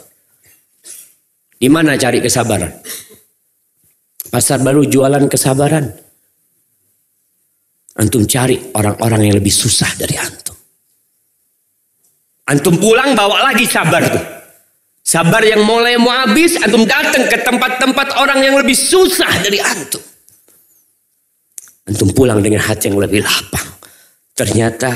Di 1.60 1.68
mana 1.68 2.00
cari 2.00 2.24
kesabaran? 2.24 2.72
Pasar 4.30 4.60
baru 4.62 4.84
jualan 4.86 5.26
kesabaran. 5.30 5.86
Antum 7.96 8.28
cari 8.28 8.60
orang-orang 8.76 9.32
yang 9.32 9.36
lebih 9.40 9.54
susah 9.54 9.88
dari 9.96 10.20
antum. 10.20 10.56
Antum 12.46 12.76
pulang 12.78 13.16
bawa 13.16 13.52
lagi 13.52 13.64
sabar 13.64 14.04
tuh. 14.12 14.26
Sabar 15.06 15.46
yang 15.46 15.62
mulai 15.64 15.96
mau 16.02 16.12
habis, 16.12 16.58
antum 16.60 16.84
datang 16.84 17.30
ke 17.30 17.38
tempat-tempat 17.46 18.18
orang 18.20 18.42
yang 18.42 18.58
lebih 18.58 18.76
susah 18.76 19.30
dari 19.40 19.62
antum. 19.62 20.02
Antum 21.86 22.10
pulang 22.12 22.42
dengan 22.42 22.66
hati 22.66 22.90
yang 22.90 22.98
lebih 22.98 23.22
lapang. 23.22 23.70
Ternyata 24.34 24.90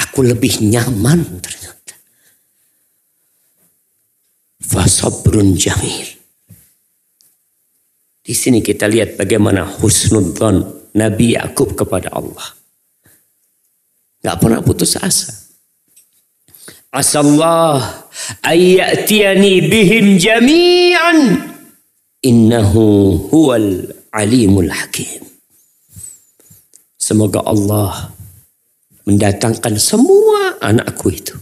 aku 0.00 0.24
lebih 0.24 0.64
nyaman 0.64 1.20
ternyata. 1.44 1.94
Fasabrun 4.64 5.54
jamil. 5.54 6.15
Di 8.26 8.34
sini 8.34 8.58
kita 8.58 8.90
lihat 8.90 9.14
bagaimana 9.14 9.62
husnudzon 9.78 10.90
Nabi 10.98 11.38
Yakub 11.38 11.78
kepada 11.78 12.10
Allah. 12.10 12.58
Gak 14.18 14.42
pernah 14.42 14.58
putus 14.66 14.98
asa. 14.98 15.30
Asallah 16.90 18.02
ayyatiyani 18.42 19.70
bihim 19.70 20.18
jami'an 20.18 21.38
innahu 22.26 23.14
huwal 23.30 23.94
alimul 24.10 24.74
hakim. 24.74 25.22
Semoga 26.98 27.46
Allah 27.46 28.10
mendatangkan 29.06 29.78
semua 29.78 30.58
anakku 30.58 31.14
itu. 31.14 31.38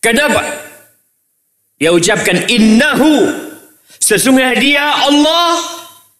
Kenapa? 0.00 0.40
Dia 1.76 1.92
ucapkan 1.92 2.48
innahu 2.48 3.28
sesungguhnya 4.02 4.58
dia 4.58 4.82
Allah 5.06 5.54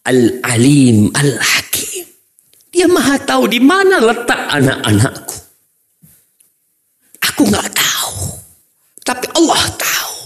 al-alim 0.07 1.11
al-hakim. 1.11 2.07
Dia 2.73 2.87
maha 2.89 3.19
tahu 3.21 3.51
di 3.51 3.61
mana 3.61 3.99
letak 4.01 4.49
anak-anakku. 4.49 5.37
Aku 7.29 7.43
nggak 7.51 7.69
tahu. 7.75 8.39
Tapi 9.03 9.27
Allah 9.35 9.63
tahu. 9.77 10.17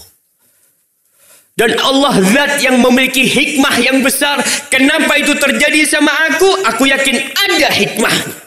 Dan 1.57 1.73
Allah 1.81 2.21
zat 2.21 2.61
yang 2.61 2.77
memiliki 2.79 3.25
hikmah 3.25 3.75
yang 3.81 4.05
besar. 4.05 4.37
Kenapa 4.69 5.17
itu 5.17 5.33
terjadi 5.33 5.89
sama 5.89 6.13
aku? 6.29 6.45
Aku 6.69 6.85
yakin 6.85 7.17
ada 7.33 7.67
hikmahnya. 7.73 8.37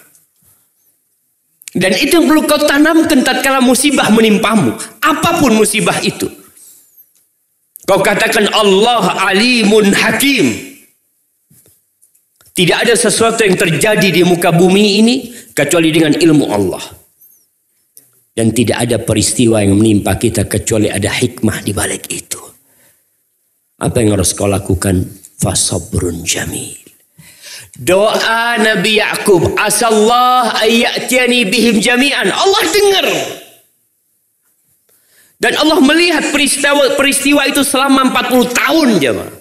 Dan 1.71 1.93
itu 1.99 2.19
yang 2.19 2.27
perlu 2.27 2.47
kau 2.47 2.59
tanamkan 2.67 3.23
tatkala 3.27 3.63
musibah 3.63 4.11
menimpamu. 4.15 4.75
Apa 5.03 5.43
pun 5.43 5.55
musibah 5.59 5.99
itu. 6.03 6.40
Kau 7.91 7.99
katakan 7.99 8.47
Allah 8.55 9.35
alimun 9.35 9.91
hakim. 9.91 10.79
Tidak 12.55 12.87
ada 12.87 12.95
sesuatu 12.95 13.43
yang 13.43 13.59
terjadi 13.59 14.15
di 14.15 14.23
muka 14.23 14.55
bumi 14.55 15.03
ini 15.03 15.15
kecuali 15.51 15.91
dengan 15.91 16.15
ilmu 16.15 16.45
Allah. 16.55 16.87
Dan 18.31 18.55
tidak 18.55 18.87
ada 18.87 19.03
peristiwa 19.03 19.59
yang 19.59 19.75
menimpa 19.75 20.15
kita 20.15 20.47
kecuali 20.47 20.87
ada 20.87 21.11
hikmah 21.11 21.67
di 21.67 21.75
balik 21.75 22.07
itu. 22.15 22.39
Apa 23.83 23.99
yang 23.99 24.15
harus 24.15 24.39
kau 24.39 24.47
lakukan? 24.47 25.11
Fasabrun 25.43 26.23
jamil. 26.23 26.79
Doa 27.75 28.55
Nabi 28.55 29.03
Yakub, 29.03 29.59
asallah 29.59 30.63
ayatiani 30.63 31.43
bihim 31.43 31.83
jami'an. 31.83 32.31
Allah 32.31 32.65
dengar. 32.71 33.07
Dan 35.41 35.57
Allah 35.57 35.81
melihat 35.81 36.29
peristiwa 36.29 37.01
peristiwa 37.01 37.49
itu 37.49 37.65
selama 37.65 38.13
40 38.13 38.53
tahun 38.53 38.89
jemaah. 39.01 39.33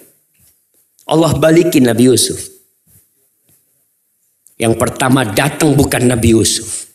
Allah 1.12 1.36
balikin 1.36 1.84
Nabi 1.92 2.08
Yusuf. 2.08 2.40
Yang 4.56 4.80
pertama 4.80 5.28
datang 5.28 5.76
bukan 5.76 6.08
Nabi 6.08 6.40
Yusuf. 6.40 6.88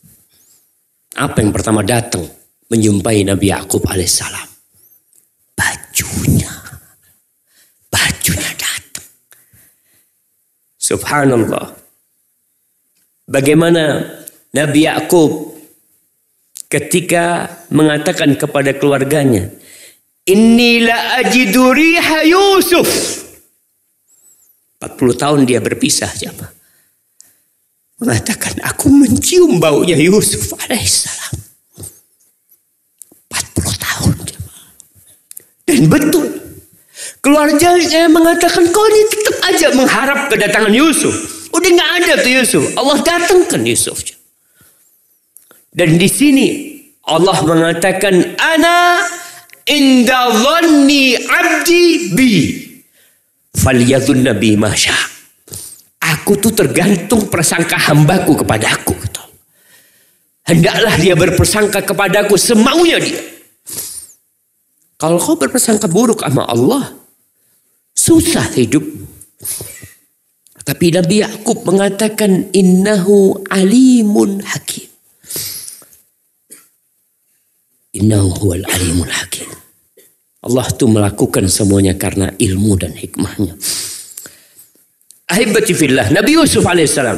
Apa 1.21 1.45
yang 1.45 1.53
pertama 1.53 1.85
datang? 1.85 2.25
Menjumpai 2.73 3.29
Nabi 3.29 3.53
Yakub 3.53 3.85
alaihissalam. 3.85 4.49
Bajunya. 5.53 6.53
Bajunya 7.93 8.51
datang. 8.57 9.09
Subhanallah. 10.81 11.77
Bagaimana 13.29 14.05
Nabi 14.53 14.89
Yakub 14.89 15.54
ketika 16.75 17.47
mengatakan 17.71 18.35
kepada 18.35 18.75
keluarganya, 18.75 19.47
Inilah 20.25 21.21
ajidu 21.21 21.71
riha 21.77 22.25
Yusuf. 22.25 22.89
40 24.81 25.21
tahun 25.21 25.41
dia 25.45 25.61
berpisah 25.61 26.09
siapa? 26.09 26.49
mengatakan 27.95 28.59
aku 28.67 28.91
mencium 28.91 29.63
baunya 29.63 29.97
Yusuf 29.97 30.53
alaihissalam. 30.67 31.35
40 33.31 33.85
tahun. 33.87 34.15
Dan 35.65 35.89
betul. 35.89 36.27
Keluarganya 37.25 38.13
mengatakan 38.13 38.69
kau 38.69 38.85
ini 38.93 39.03
tetap 39.09 39.37
aja 39.49 39.69
mengharap 39.73 40.29
kedatangan 40.29 40.75
Yusuf. 40.75 41.49
Udah 41.55 41.71
nggak 41.73 41.91
ada 42.05 42.13
tuh 42.21 42.33
Yusuf. 42.37 42.65
Allah 42.77 43.01
datangkan 43.01 43.65
Yusuf. 43.65 43.97
Dan 45.75 45.99
di 45.99 46.07
sini 46.07 46.47
Allah 47.11 47.43
mengatakan 47.43 48.15
ana 48.39 49.03
inda 49.67 50.31
dhanni 50.31 51.19
abdi 51.19 52.15
bi 52.15 52.33
falyadhun 53.59 54.23
nabi 54.23 54.55
masya' 54.55 55.15
Aku 56.05 56.37
tuh 56.37 56.53
tergantung 56.53 57.27
persangka 57.33 57.81
hambaku 57.81 58.45
kepada 58.45 58.77
aku. 58.77 58.95
Hendaklah 60.45 61.01
dia 61.01 61.17
berpersangka 61.17 61.81
kepadaku 61.81 62.37
semaunya 62.37 63.01
dia. 63.01 63.17
Kalau 65.01 65.17
kau 65.17 65.41
berpersangka 65.41 65.89
buruk 65.89 66.21
sama 66.21 66.45
Allah, 66.45 66.93
susah 67.97 68.53
hidup. 68.53 68.85
Tapi 70.65 70.93
Nabi 70.93 71.25
Yakub 71.25 71.65
mengatakan 71.65 72.53
innahu 72.53 73.41
alimun 73.49 74.45
hakim. 74.45 74.94
Innahu 77.95 78.31
huwal 78.43 78.67
alimul 78.67 79.11
hakim. 79.11 79.47
Allah 80.45 80.67
tuh 80.75 80.91
melakukan 80.91 81.47
semuanya 81.47 81.95
karena 81.95 82.35
ilmu 82.37 82.75
dan 82.77 82.93
hikmahnya. 82.93 83.55
Ahibati 85.31 85.73
fillah, 85.73 86.13
Nabi 86.13 86.37
Yusuf 86.37 86.67
alaihissalam. 86.67 87.17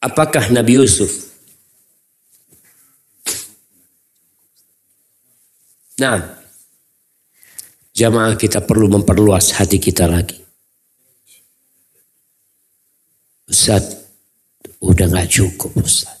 Apakah 0.00 0.48
Nabi 0.54 0.80
Yusuf? 0.80 1.12
Nah, 6.00 6.20
jamaah 7.92 8.36
kita 8.36 8.64
perlu 8.64 8.88
memperluas 8.88 9.56
hati 9.56 9.76
kita 9.76 10.08
lagi. 10.08 10.40
Ustaz, 13.48 14.08
udah 14.80 15.06
nggak 15.08 15.28
cukup 15.28 15.72
Ustaz. 15.80 16.15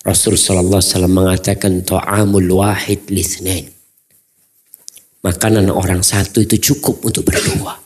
Rasul 0.00 0.40
sallallahu 0.40 0.80
alaihi 0.80 0.92
wasallam 0.96 1.14
mengatakan 1.14 1.72
ta'amul 1.84 2.50
wahid 2.56 3.04
lithnain. 3.12 3.68
Makanan 5.20 5.68
orang 5.68 6.00
satu 6.00 6.40
itu 6.40 6.72
cukup 6.72 7.04
untuk 7.04 7.28
berdua. 7.28 7.76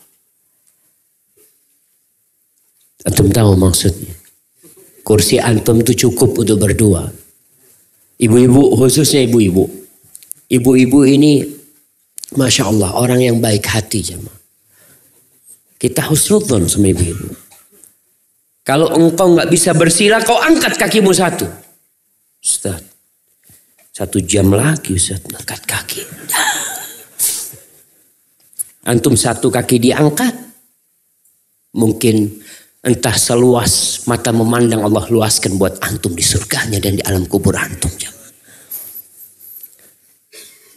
Antum 3.03 3.27
tahu 3.27 3.59
maksudnya. 3.59 4.15
Kursi 5.03 5.37
antum 5.43 5.83
itu 5.83 6.07
cukup 6.07 6.39
untuk 6.39 6.55
berdua. 6.55 7.11
Ibu-ibu 8.15 8.79
khususnya 8.79 9.27
ibu-ibu. 9.27 9.67
Ibu-ibu 10.47 10.99
ini 11.03 11.43
Masya 12.39 12.71
Allah 12.71 12.95
orang 12.95 13.19
yang 13.19 13.37
baik 13.43 13.67
hati 13.67 13.99
jemaah. 13.99 14.39
Kita 15.75 16.07
husnudzon 16.07 16.71
sama 16.71 16.95
ibu-ibu. 16.95 17.27
Kalau 18.65 18.89
engkau 18.95 19.35
nggak 19.35 19.51
bisa 19.51 19.75
bersila, 19.77 20.23
kau 20.23 20.39
angkat 20.39 20.79
kakimu 20.79 21.13
satu. 21.13 21.64
Ustaz, 22.45 22.85
satu 23.89 24.21
jam 24.21 24.53
lagi 24.53 24.93
Ustaz 24.93 25.25
angkat 25.25 25.65
kaki. 25.65 26.01
Antum 28.93 29.17
satu 29.17 29.49
kaki 29.49 29.81
diangkat. 29.81 30.45
Mungkin 31.73 32.45
Entah 32.85 33.17
seluas 33.17 34.05
mata 34.05 34.29
memandang 34.29 34.85
Allah 34.85 35.09
luaskan 35.09 35.57
buat 35.57 35.81
antum 35.81 36.13
di 36.13 36.21
surganya 36.21 36.77
dan 36.77 36.93
di 36.93 37.01
alam 37.01 37.25
kubur 37.25 37.57
antum. 37.57 37.89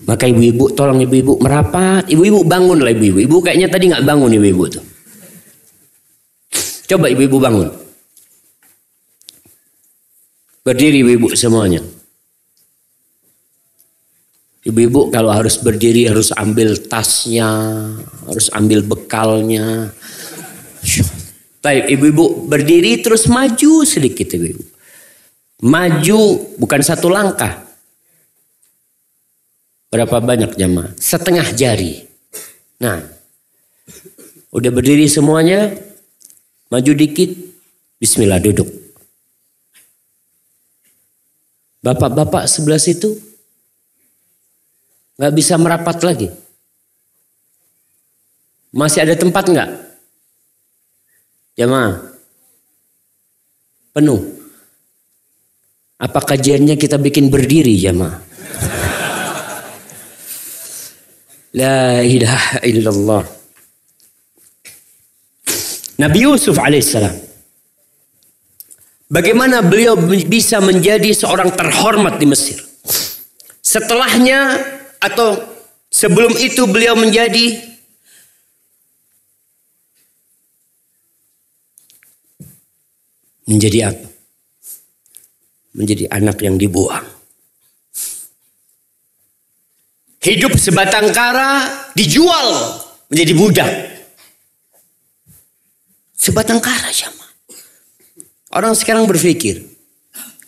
Maka 0.09 0.25
ibu-ibu 0.25 0.73
tolong 0.73 1.05
ibu-ibu 1.05 1.37
merapat. 1.37 2.09
Ibu-ibu 2.09 2.49
bangun 2.49 2.81
lah 2.81 2.97
ibu-ibu. 2.97 3.21
Ibu 3.29 3.37
kayaknya 3.45 3.69
tadi 3.69 3.93
nggak 3.93 4.09
bangun 4.09 4.33
ibu-ibu 4.41 4.64
tuh. 4.73 4.85
Coba 6.89 7.12
ibu-ibu 7.12 7.37
bangun. 7.37 7.69
Berdiri 10.69 11.01
ibu-ibu 11.01 11.33
semuanya. 11.33 11.81
Ibu-ibu 14.69 15.09
kalau 15.09 15.33
harus 15.33 15.57
berdiri 15.57 16.05
harus 16.05 16.29
ambil 16.37 16.77
tasnya, 16.77 17.49
harus 18.29 18.53
ambil 18.53 18.85
bekalnya. 18.85 19.97
Baik, 21.64 21.89
ibu-ibu 21.89 22.45
berdiri 22.45 23.01
terus 23.01 23.25
maju 23.33 23.81
sedikit 23.89 24.29
ibu-ibu. 24.29 24.61
Maju 25.64 26.21
bukan 26.61 26.81
satu 26.85 27.09
langkah. 27.09 27.64
Berapa 29.89 30.21
banyak 30.21 30.53
jamaah? 30.53 30.93
Setengah 31.01 31.49
jari. 31.57 32.05
Nah, 32.77 33.09
udah 34.53 34.69
berdiri 34.69 35.09
semuanya. 35.09 35.73
Maju 36.69 36.93
dikit. 36.93 37.33
Bismillah 37.97 38.37
duduk. 38.37 38.88
Bapak-bapak 41.79 42.51
sebelah 42.51 42.81
situ 42.83 43.14
nggak 45.18 45.35
bisa 45.35 45.55
merapat 45.59 45.99
lagi. 46.03 46.29
Masih 48.74 49.03
ada 49.03 49.14
tempat 49.18 49.45
nggak? 49.47 49.70
Jemaah. 51.59 51.99
Penuh. 53.95 54.20
Apa 55.99 56.22
kajiannya 56.22 56.79
kita 56.79 56.95
bikin 57.03 57.26
berdiri 57.26 57.74
jemaah? 57.74 58.22
La 61.59 61.99
ilaha 62.07 62.62
illallah. 62.62 63.24
Nabi 65.99 66.18
Yusuf 66.22 66.55
alaihissalam. 66.55 67.28
Bagaimana 69.09 69.65
beliau 69.65 69.97
bisa 70.29 70.61
menjadi 70.61 71.17
seorang 71.17 71.57
terhormat 71.57 72.21
di 72.21 72.29
Mesir? 72.29 72.61
Setelahnya 73.65 74.61
atau 75.01 75.41
sebelum 75.89 76.37
itu 76.37 76.69
beliau 76.69 76.93
menjadi 76.93 77.57
menjadi 83.49 83.97
apa? 83.97 84.09
Menjadi 85.73 86.05
anak 86.13 86.45
yang 86.45 86.61
dibuang. 86.61 87.09
Hidup 90.21 90.53
sebatang 90.61 91.09
kara 91.17 91.65
dijual 91.97 92.77
menjadi 93.09 93.33
budak. 93.33 93.73
Sebatang 96.13 96.61
kara 96.61 96.93
sama. 96.93 97.18
Orang 98.49 98.72
sekarang 98.72 99.05
berpikir, 99.05 99.61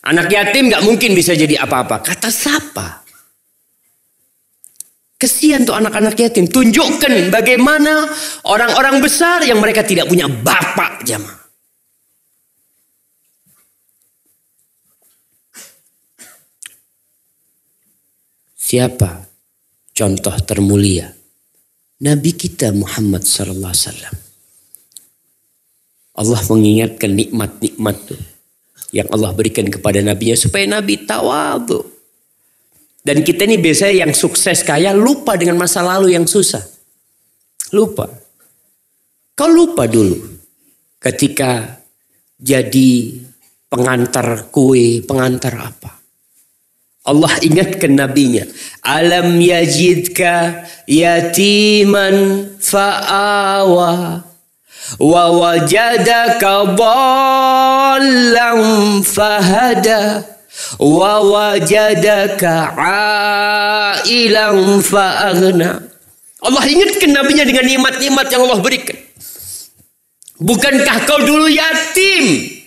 anak 0.01 0.33
yatim 0.33 0.73
gak 0.73 0.81
mungkin 0.81 1.13
bisa 1.13 1.37
jadi 1.37 1.61
apa-apa. 1.61 2.01
Kata 2.01 2.33
siapa? 2.33 3.05
Kesian 5.21 5.69
tuh 5.69 5.77
anak-anak 5.77 6.17
yatim. 6.17 6.49
Tunjukkan 6.49 7.29
bagaimana 7.29 8.09
orang-orang 8.49 8.97
besar 9.05 9.45
yang 9.45 9.61
mereka 9.61 9.85
tidak 9.85 10.09
punya 10.09 10.25
bapak 10.25 11.05
jamaah. 11.05 11.45
Siapa 18.57 19.29
contoh 19.93 20.33
termulia? 20.41 21.11
Nabi 22.01 22.33
kita 22.33 22.73
Muhammad 22.73 23.21
sallallahu 23.21 23.69
alaihi 23.69 23.85
wasallam. 23.85 24.30
Allah 26.11 26.41
mengingatkan 26.51 27.15
nikmat-nikmat 27.15 27.95
tuh 28.07 28.21
yang 28.91 29.07
Allah 29.11 29.31
berikan 29.31 29.67
kepada 29.71 30.03
nabinya 30.03 30.35
supaya 30.35 30.67
nabi 30.67 30.99
tawadu. 31.07 31.87
Dan 33.01 33.25
kita 33.25 33.49
ini 33.49 33.57
biasanya 33.57 34.05
yang 34.05 34.13
sukses 34.13 34.61
kaya 34.61 34.93
lupa 34.93 35.33
dengan 35.33 35.57
masa 35.57 35.81
lalu 35.81 36.13
yang 36.13 36.29
susah. 36.29 36.61
Lupa. 37.73 38.05
Kau 39.33 39.49
lupa 39.49 39.89
dulu 39.89 40.21
ketika 41.01 41.81
jadi 42.37 43.17
pengantar 43.71 44.53
kue, 44.53 45.01
pengantar 45.01 45.55
apa. 45.57 45.97
Allah 47.01 47.33
ingatkan 47.41 47.97
nabinya. 47.97 48.45
Alam 48.85 49.41
yajidka 49.41 50.67
yatiman 50.85 52.45
fa'awa. 52.61 54.21
Dhallam 56.75 58.59
fahada. 59.05 60.25
Wa 60.81 61.23
wajadaka 61.23 62.75
ailan 64.03 64.83
fa'aghna. 64.83 65.71
Allah 66.41 66.63
ingatkan 66.65 67.13
nabinya 67.13 67.45
dengan 67.45 67.65
nikmat-nikmat 67.69 68.27
yang 68.33 68.41
Allah 68.49 68.59
berikan. 68.59 68.97
Bukankah 70.41 70.97
kau 71.05 71.21
dulu 71.21 71.45
yatim? 71.45 72.57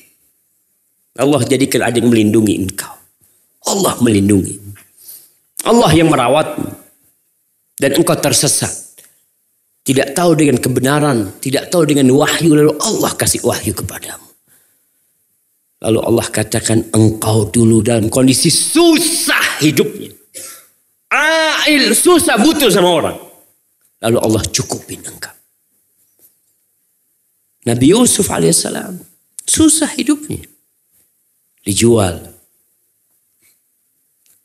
Allah 1.18 1.42
jadikan 1.42 1.82
ada 1.82 1.98
yang 1.98 2.06
melindungi 2.06 2.54
engkau. 2.62 2.94
Allah 3.66 3.98
melindungi. 3.98 4.62
Allah 5.66 5.90
yang 5.90 6.06
merawatmu. 6.06 6.70
Dan 7.74 7.90
engkau 7.98 8.14
tersesat. 8.14 8.83
Tidak 9.84 10.16
tahu 10.16 10.32
dengan 10.32 10.56
kebenaran. 10.56 11.36
Tidak 11.36 11.68
tahu 11.68 11.84
dengan 11.84 12.08
wahyu. 12.16 12.56
Lalu 12.56 12.72
Allah 12.80 13.12
kasih 13.12 13.44
wahyu 13.44 13.76
kepadamu. 13.76 14.24
Lalu 15.84 16.00
Allah 16.00 16.26
katakan 16.32 16.88
engkau 16.96 17.52
dulu 17.52 17.84
dalam 17.84 18.08
kondisi 18.08 18.48
susah 18.48 19.60
hidupnya. 19.60 20.08
Ail 21.12 21.92
susah 21.92 22.40
butuh 22.40 22.72
sama 22.72 22.88
orang. 22.88 23.18
Lalu 24.00 24.18
Allah 24.24 24.42
cukupin 24.48 25.04
engkau. 25.04 25.36
Nabi 27.68 27.92
Yusuf 27.92 28.28
alaihissalam 28.32 28.96
susah 29.44 29.92
hidupnya. 29.92 30.40
Dijual. 31.64 32.32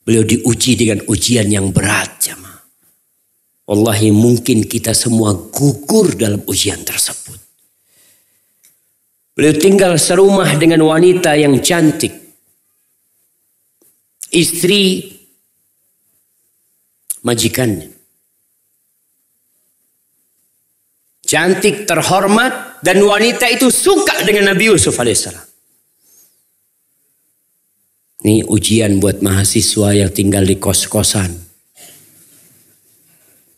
Beliau 0.04 0.24
diuji 0.24 0.72
dengan 0.76 1.04
ujian 1.08 1.48
yang 1.48 1.72
berat 1.72 2.20
jamaah. 2.20 2.49
Wallahi 3.70 4.10
mungkin 4.10 4.66
kita 4.66 4.90
semua 4.90 5.30
gugur 5.30 6.18
dalam 6.18 6.42
ujian 6.42 6.82
tersebut. 6.82 7.38
Beliau 9.30 9.54
tinggal 9.54 9.94
serumah 9.94 10.58
dengan 10.58 10.82
wanita 10.82 11.38
yang 11.38 11.54
cantik. 11.62 12.10
Istri 14.34 14.82
majikannya. 17.22 17.94
Cantik, 21.22 21.86
terhormat, 21.86 22.82
dan 22.82 22.98
wanita 23.06 23.46
itu 23.46 23.70
suka 23.70 24.26
dengan 24.26 24.50
Nabi 24.50 24.66
Yusuf 24.66 24.98
alaihissalam. 24.98 25.46
Ini 28.26 28.50
ujian 28.50 28.98
buat 28.98 29.22
mahasiswa 29.22 29.94
yang 29.94 30.10
tinggal 30.10 30.42
di 30.42 30.58
kos-kosan. 30.58 31.49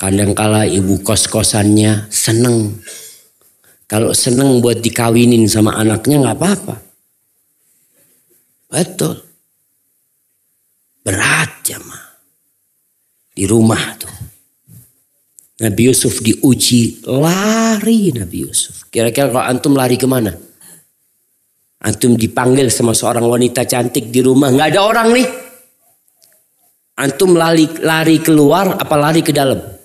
Kadangkala 0.03 0.67
ibu 0.67 0.99
kos-kosannya 0.99 2.11
seneng. 2.11 2.83
Kalau 3.87 4.11
seneng 4.11 4.59
buat 4.59 4.83
dikawinin 4.83 5.47
sama 5.47 5.79
anaknya 5.79 6.27
nggak 6.27 6.37
apa-apa. 6.43 6.75
Betul. 8.67 9.23
Berat 11.07 11.63
jamaah. 11.63 12.19
Di 13.31 13.47
rumah 13.47 13.95
tuh. 13.95 14.11
Nabi 15.63 15.87
Yusuf 15.87 16.19
diuji 16.19 17.07
lari 17.07 18.11
Nabi 18.11 18.43
Yusuf. 18.43 18.91
Kira-kira 18.91 19.31
kalau 19.31 19.47
antum 19.47 19.79
lari 19.79 19.95
ke 19.95 20.11
mana? 20.11 20.35
Antum 21.87 22.19
dipanggil 22.19 22.75
sama 22.75 22.91
seorang 22.91 23.23
wanita 23.23 23.63
cantik 23.71 24.11
di 24.11 24.19
rumah. 24.19 24.51
nggak 24.51 24.75
ada 24.75 24.81
orang 24.83 25.15
nih. 25.15 25.29
Antum 26.99 27.39
lari, 27.39 27.71
lari 27.79 28.19
keluar 28.19 28.83
apa 28.83 28.95
lari 28.99 29.23
ke 29.23 29.31
dalam? 29.31 29.82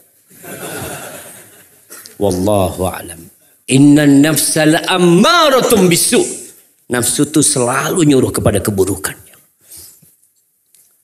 Wallahu 2.17 2.81
a'lam. 2.89 3.21
Inna 3.69 4.09
nafsa 4.09 4.65
la'ammaratum 4.65 5.85
bisu. 5.85 6.21
Nafsu 6.89 7.27
itu 7.27 7.43
selalu 7.43 8.07
nyuruh 8.07 8.31
kepada 8.31 8.63
keburukan. 8.63 9.15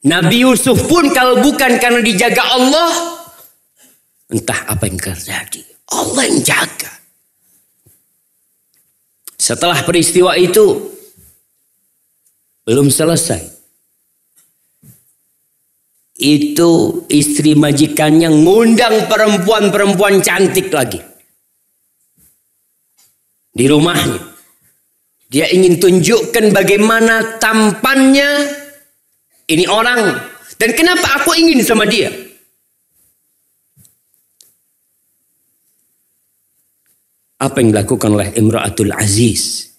Nabi 0.04 0.44
Yusuf 0.44 0.76
pun 0.88 1.12
kalau 1.16 1.40
bukan 1.40 1.80
karena 1.80 2.04
dijaga 2.04 2.44
Allah, 2.60 3.14
Entah 4.34 4.66
apa 4.66 4.90
yang 4.90 4.98
terjadi. 4.98 5.62
Allah 5.94 6.26
yang 6.26 6.42
jaga. 6.42 6.90
Setelah 9.38 9.86
peristiwa 9.86 10.34
itu 10.34 10.90
belum 12.66 12.90
selesai. 12.90 13.53
Itu 16.14 17.04
istri 17.10 17.58
majikannya 17.58 18.30
ngundang 18.30 19.10
perempuan-perempuan 19.10 20.22
cantik 20.22 20.70
lagi. 20.70 21.02
Di 23.54 23.66
rumahnya. 23.66 24.34
Dia 25.34 25.50
ingin 25.50 25.82
tunjukkan 25.82 26.54
bagaimana 26.54 27.42
tampannya 27.42 28.30
ini 29.50 29.66
orang. 29.66 30.14
Dan 30.62 30.70
kenapa 30.78 31.18
aku 31.22 31.34
ingin 31.34 31.66
sama 31.66 31.90
dia. 31.90 32.14
apa 37.44 37.60
yang 37.60 37.76
dilakukan 37.76 38.10
oleh 38.16 38.30
Imra'atul 38.40 38.96
Aziz. 38.96 39.76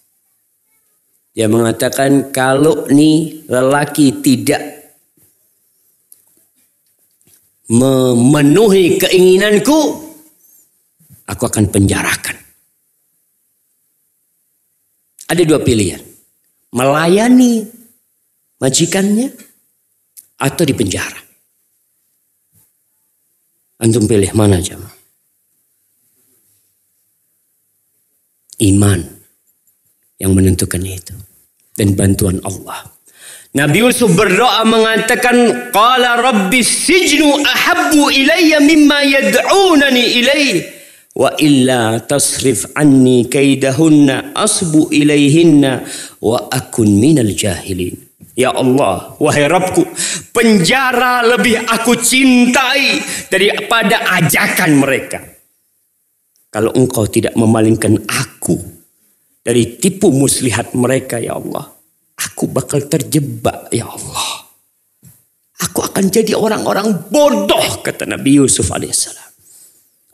Dia 1.33 1.49
mengatakan 1.49 2.29
kalau 2.29 2.85
nih 2.87 3.49
lelaki 3.49 4.21
tidak 4.21 4.74
memenuhi 7.69 9.01
keinginanku, 9.01 9.79
aku 11.25 11.43
akan 11.45 11.65
penjarakan. 11.69 12.37
Ada 15.25 15.41
dua 15.41 15.59
pilihan. 15.61 16.01
Melayani 16.75 17.65
majikannya 18.61 19.31
atau 20.37 20.63
dipenjara. 20.67 21.21
Antum 23.81 24.05
pilih 24.05 24.31
mana 24.37 24.61
jamaah? 24.61 24.93
Iman 28.63 29.03
yang 30.15 30.31
menentukan 30.31 30.79
itu. 30.83 31.15
Dan 31.75 31.91
bantuan 31.91 32.39
Allah. 32.47 32.94
Nabi 33.55 33.87
Yusuf 33.87 34.11
berdoa 34.11 34.67
mengatakan 34.67 35.71
qala 35.71 36.19
rabbi 36.19 36.59
sijnu 36.59 37.39
ahabbu 37.39 38.11
ilayya 38.11 38.59
mimma 38.59 38.99
yad'unani 39.07 40.03
ilayhi 40.19 40.59
wa 41.15 41.31
illa 41.39 42.03
tasrif 42.03 42.67
anni 42.75 43.31
kaidahunna 43.31 44.35
asbu 44.35 44.91
ilayhinna 44.91 45.87
wa 46.19 46.51
akun 46.51 46.99
minal 46.99 47.31
jahilin 47.31 47.95
Ya 48.35 48.51
Allah, 48.51 49.15
wahai 49.15 49.47
Rabbku, 49.47 49.95
penjara 50.35 51.23
lebih 51.23 51.55
aku 51.55 51.95
cintai 51.95 52.99
daripada 53.31 54.03
ajakan 54.19 54.75
mereka. 54.75 55.23
Kalau 56.51 56.75
engkau 56.75 57.07
tidak 57.07 57.31
memalingkan 57.39 57.95
aku 58.03 58.59
dari 59.39 59.79
tipu 59.79 60.11
muslihat 60.11 60.75
mereka 60.75 61.15
ya 61.15 61.39
Allah. 61.39 61.74
Aku 62.31 62.47
bakal 62.49 62.89
terjebak 62.89 63.69
ya 63.69 63.85
Allah. 63.85 64.49
Aku 65.63 65.79
akan 65.85 66.09
jadi 66.11 66.35
orang-orang 66.35 67.07
bodoh 67.07 67.79
kata 67.79 68.03
Nabi 68.09 68.33
Yusuf 68.43 68.71
alaihissalam. 68.71 69.23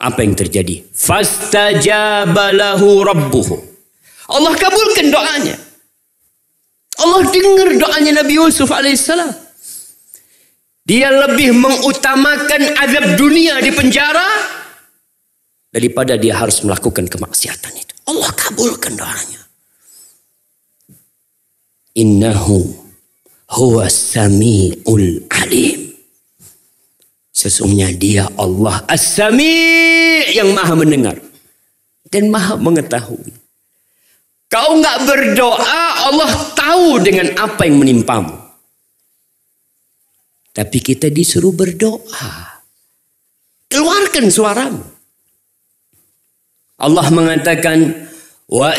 Apa 0.01 0.23
yang 0.25 0.33
terjadi? 0.37 0.83
Fastajabalahu 0.85 3.03
rabbuhu. 3.05 3.61
Allah 4.31 4.55
kabulkan 4.57 5.11
doanya. 5.13 5.57
Allah 7.01 7.25
dengar 7.33 7.69
doanya 7.73 8.11
Nabi 8.21 8.33
Yusuf 8.37 8.69
alaihissalam. 8.69 9.33
Dia 10.85 11.09
lebih 11.13 11.53
mengutamakan 11.57 12.61
azab 12.81 13.17
dunia 13.17 13.61
di 13.61 13.71
penjara 13.73 14.25
daripada 15.71 16.17
dia 16.17 16.35
harus 16.37 16.61
melakukan 16.65 17.07
kemaksiatan 17.07 17.73
itu. 17.77 17.93
Allah 18.09 18.31
kabulkan 18.33 18.97
doanya. 18.97 19.40
Innahu 21.91 22.63
huwa 23.51 23.85
sami'ul 23.91 25.27
alim. 25.27 25.91
Sesungguhnya 27.31 27.91
dia 27.95 28.27
Allah 28.37 28.83
as-sami' 28.87 30.31
yang 30.35 30.55
maha 30.55 30.75
mendengar. 30.77 31.17
Dan 32.11 32.27
maha 32.27 32.59
mengetahui. 32.59 33.31
Kau 34.51 34.75
nggak 34.75 35.07
berdoa, 35.07 35.83
Allah 36.11 36.31
tahu 36.51 36.99
dengan 36.99 37.31
apa 37.39 37.63
yang 37.63 37.79
menimpamu. 37.79 38.35
Tapi 40.51 40.77
kita 40.83 41.07
disuruh 41.07 41.55
berdoa. 41.55 42.59
Keluarkan 43.71 44.27
suaramu. 44.27 44.83
Allah 46.75 47.07
mengatakan, 47.15 48.11
Wa 48.51 48.75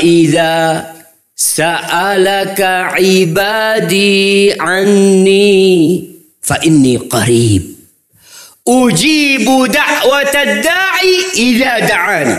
sa'alaka 1.43 2.95
ibadi 3.03 4.55
anni 4.55 5.51
fa 6.39 6.63
inni 6.63 6.95
qarib. 7.11 7.63
Ujibu 8.63 9.67
da'watad 9.67 10.63
da'i 10.63 11.15
idza 11.35 11.83
da'ani. 11.83 12.37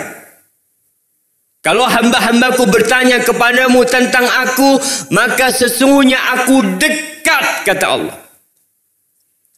Kalau 1.64 1.88
hamba-hambaku 1.88 2.64
bertanya 2.68 3.24
kepadamu 3.24 3.84
tentang 3.88 4.28
aku, 4.28 4.80
maka 5.16 5.52
sesungguhnya 5.52 6.20
aku 6.40 6.60
dekat, 6.80 7.68
kata 7.68 7.86
Allah. 7.88 8.18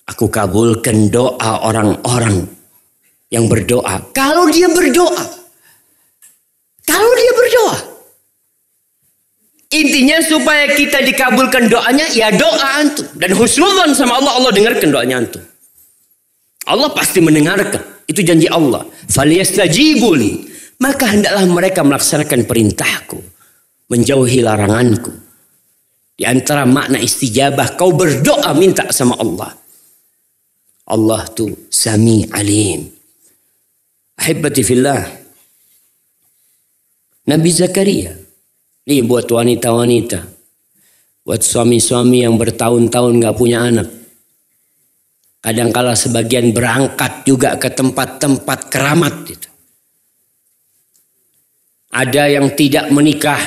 Aku 0.06 0.30
kabulkan 0.30 1.10
doa 1.10 1.66
orang-orang 1.66 2.46
yang 3.34 3.50
berdoa. 3.50 4.14
Kalau 4.14 4.46
dia 4.54 4.70
berdoa. 4.70 5.26
Kalau 6.86 7.12
dia 7.18 7.32
berdoa. 7.34 7.45
Intinya 9.76 10.24
supaya 10.24 10.72
kita 10.72 11.04
dikabulkan 11.04 11.68
doanya, 11.68 12.08
ya 12.16 12.32
doa 12.32 12.80
antum. 12.80 13.12
Dan 13.20 13.36
husnudzon 13.36 13.92
sama 13.92 14.24
Allah, 14.24 14.40
Allah 14.40 14.52
dengarkan 14.56 14.88
doanya 14.88 15.20
antum. 15.20 15.44
Allah 16.64 16.96
pasti 16.96 17.20
mendengarkan. 17.20 18.08
Itu 18.08 18.24
janji 18.24 18.48
Allah. 18.48 18.88
Faliyastajibuli. 19.12 20.56
Maka 20.80 21.12
hendaklah 21.12 21.44
mereka 21.52 21.84
melaksanakan 21.84 22.48
perintahku. 22.48 23.20
Menjauhi 23.92 24.40
laranganku. 24.40 25.12
Di 26.16 26.24
antara 26.24 26.64
makna 26.64 26.96
istijabah, 26.96 27.76
kau 27.76 27.92
berdoa 27.92 28.56
minta 28.56 28.88
sama 28.96 29.20
Allah. 29.20 29.52
Allah 30.88 31.28
tu 31.36 31.68
sami 31.68 32.24
alim. 32.32 32.88
Ahibati 34.16 34.64
fillah. 34.64 35.04
Nabi 37.28 37.50
Zakaria. 37.52 38.25
Ini 38.86 39.02
buat 39.02 39.26
wanita-wanita. 39.26 40.20
Buat 41.26 41.42
suami-suami 41.42 42.22
yang 42.22 42.38
bertahun-tahun 42.38 43.18
gak 43.18 43.38
punya 43.38 43.66
anak. 43.66 43.90
Kadangkala 45.42 45.98
sebagian 45.98 46.54
berangkat 46.54 47.26
juga 47.26 47.58
ke 47.58 47.74
tempat-tempat 47.74 48.70
keramat. 48.70 49.14
Gitu. 49.26 49.50
Ada 51.90 52.30
yang 52.30 52.54
tidak 52.54 52.94
menikah. 52.94 53.42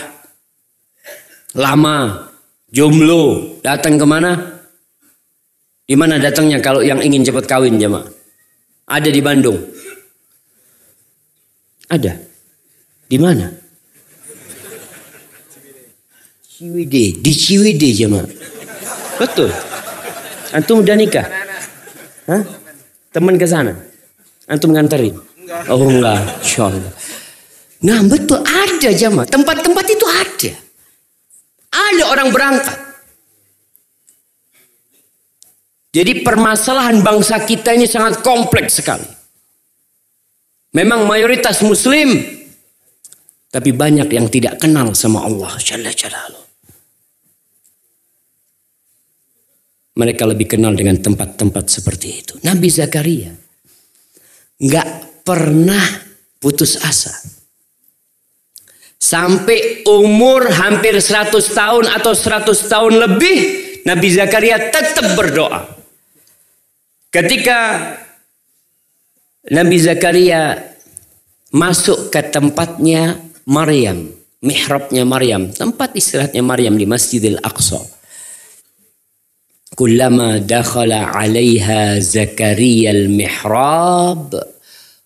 Lama. 1.55 2.27
Jomblo. 2.75 3.59
Datang 3.63 3.95
ke 3.95 4.07
mana? 4.11 4.35
Di 5.87 5.95
mana 5.95 6.19
datangnya 6.19 6.59
kalau 6.59 6.83
yang 6.83 6.99
ingin 6.99 7.23
cepat 7.23 7.47
kawin 7.47 7.79
jemaah? 7.79 8.11
Ada 8.91 9.09
di 9.09 9.23
Bandung. 9.23 9.57
Ada. 11.89 12.19
Di 13.07 13.17
mana? 13.23 13.68
Ciwide, 16.59 17.23
di 17.23 17.31
Ciwide 17.31 17.89
jemaah. 17.95 18.27
Betul. 19.23 19.47
Antum 20.51 20.83
udah 20.83 20.99
nikah? 20.99 21.23
Hah? 22.27 22.43
Teman 23.15 23.39
ke 23.39 23.47
sana? 23.47 23.79
Antum 24.51 24.75
nganterin? 24.75 25.15
Oh 25.71 25.87
enggak, 25.87 26.19
insya 26.43 26.67
Allah. 26.67 26.91
Nah 27.87 28.03
betul 28.11 28.43
ada 28.43 28.91
jemaah. 28.91 29.31
Tempat-tempat 29.31 29.87
itu 29.87 30.07
ada. 30.11 30.53
Ada 31.79 32.05
orang 32.11 32.29
berangkat. 32.35 32.79
Jadi 35.95 36.27
permasalahan 36.27 37.07
bangsa 37.07 37.39
kita 37.47 37.71
ini 37.71 37.87
sangat 37.87 38.19
kompleks 38.19 38.83
sekali. 38.83 39.07
Memang 40.75 41.07
mayoritas 41.07 41.63
muslim 41.63 42.19
tapi 43.47 43.71
banyak 43.71 44.11
yang 44.11 44.27
tidak 44.27 44.59
kenal 44.59 44.91
sama 44.99 45.23
Allah 45.23 45.55
Jalla 45.63 45.95
Jalaluh. 45.95 46.48
Mereka 49.99 50.23
lebih 50.31 50.47
kenal 50.47 50.79
dengan 50.79 50.95
tempat-tempat 51.03 51.65
seperti 51.67 52.09
itu. 52.15 52.35
Nabi 52.47 52.71
Zakaria 52.71 53.35
nggak 54.59 54.89
pernah 55.27 55.83
putus 56.39 56.79
asa. 56.79 57.11
Sampai 58.99 59.87
umur 59.87 60.51
hampir 60.51 60.99
100 60.99 61.35
tahun 61.35 61.85
atau 61.91 62.13
100 62.15 62.51
tahun 62.51 62.93
lebih 62.99 63.39
Nabi 63.87 64.09
Zakaria 64.11 64.59
tetap 64.71 65.15
berdoa. 65.15 65.65
Ketika 67.09 67.59
Nabi 69.49 69.77
Zakaria 69.81 70.61
masuk 71.55 72.13
ke 72.13 72.21
tempatnya 72.29 73.17
Maryam, 73.49 74.13
mihrabnya 74.45 75.09
Maryam, 75.09 75.49
tempat 75.49 75.97
istirahatnya 75.97 76.45
Maryam 76.45 76.77
di 76.77 76.85
Masjidil 76.85 77.41
Aqsa. 77.41 77.81
Kullama 79.79 80.43
dakhala 80.43 81.07
'alaiha 81.15 82.03
Zakaria 82.03 82.91
al-mihrab 82.91 84.35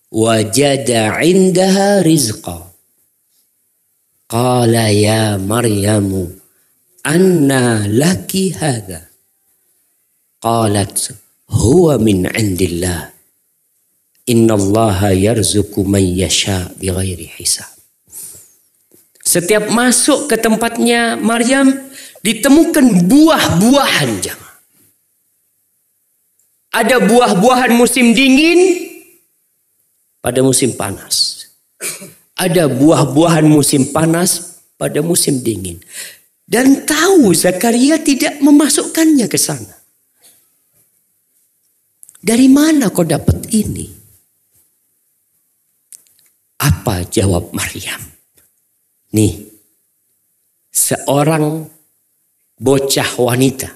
wajada 0.09 1.13
'indaha 1.21 2.01
rizqa. 2.01 2.73
Qala 4.25 4.89
ya 4.89 5.37
Maryamu 5.37 6.25
anna 7.05 7.85
laki 7.85 8.57
hadha? 8.57 9.13
Qalat 10.41 11.13
huwa 11.53 12.01
min 12.01 12.25
indillah. 12.33 13.13
Innallaha 14.25 15.13
yarzuku 15.13 15.85
man 15.85 16.01
yasha 16.01 16.73
bighairi 16.81 17.29
hisab. 17.37 17.69
Setiap 19.21 19.69
masuk 19.69 20.33
ke 20.33 20.35
tempatnya 20.41 21.13
Maryam 21.13 21.69
ditemukan 22.25 23.05
buah-buahan 23.05 24.11
jamaah. 24.17 24.42
Ada 26.73 26.97
buah-buahan 27.05 27.77
musim 27.77 28.17
dingin 28.17 28.89
pada 30.17 30.41
musim 30.41 30.73
panas. 30.73 31.45
Ada 32.33 32.65
buah-buahan 32.65 33.45
musim 33.45 33.93
panas 33.93 34.57
pada 34.73 35.05
musim 35.05 35.45
dingin. 35.45 35.77
Dan 36.49 36.81
tahu 36.81 37.29
Zakaria 37.37 38.01
tidak 38.01 38.41
memasukkannya 38.41 39.29
ke 39.29 39.37
sana. 39.37 39.77
Dari 42.23 42.49
mana 42.49 42.89
kau 42.89 43.05
dapat 43.05 43.53
ini? 43.53 43.85
Apa 46.57 47.05
jawab 47.05 47.53
Maryam? 47.53 48.01
Nih, 49.13 49.45
seorang 50.73 51.69
bocah 52.57 53.09
wanita, 53.19 53.69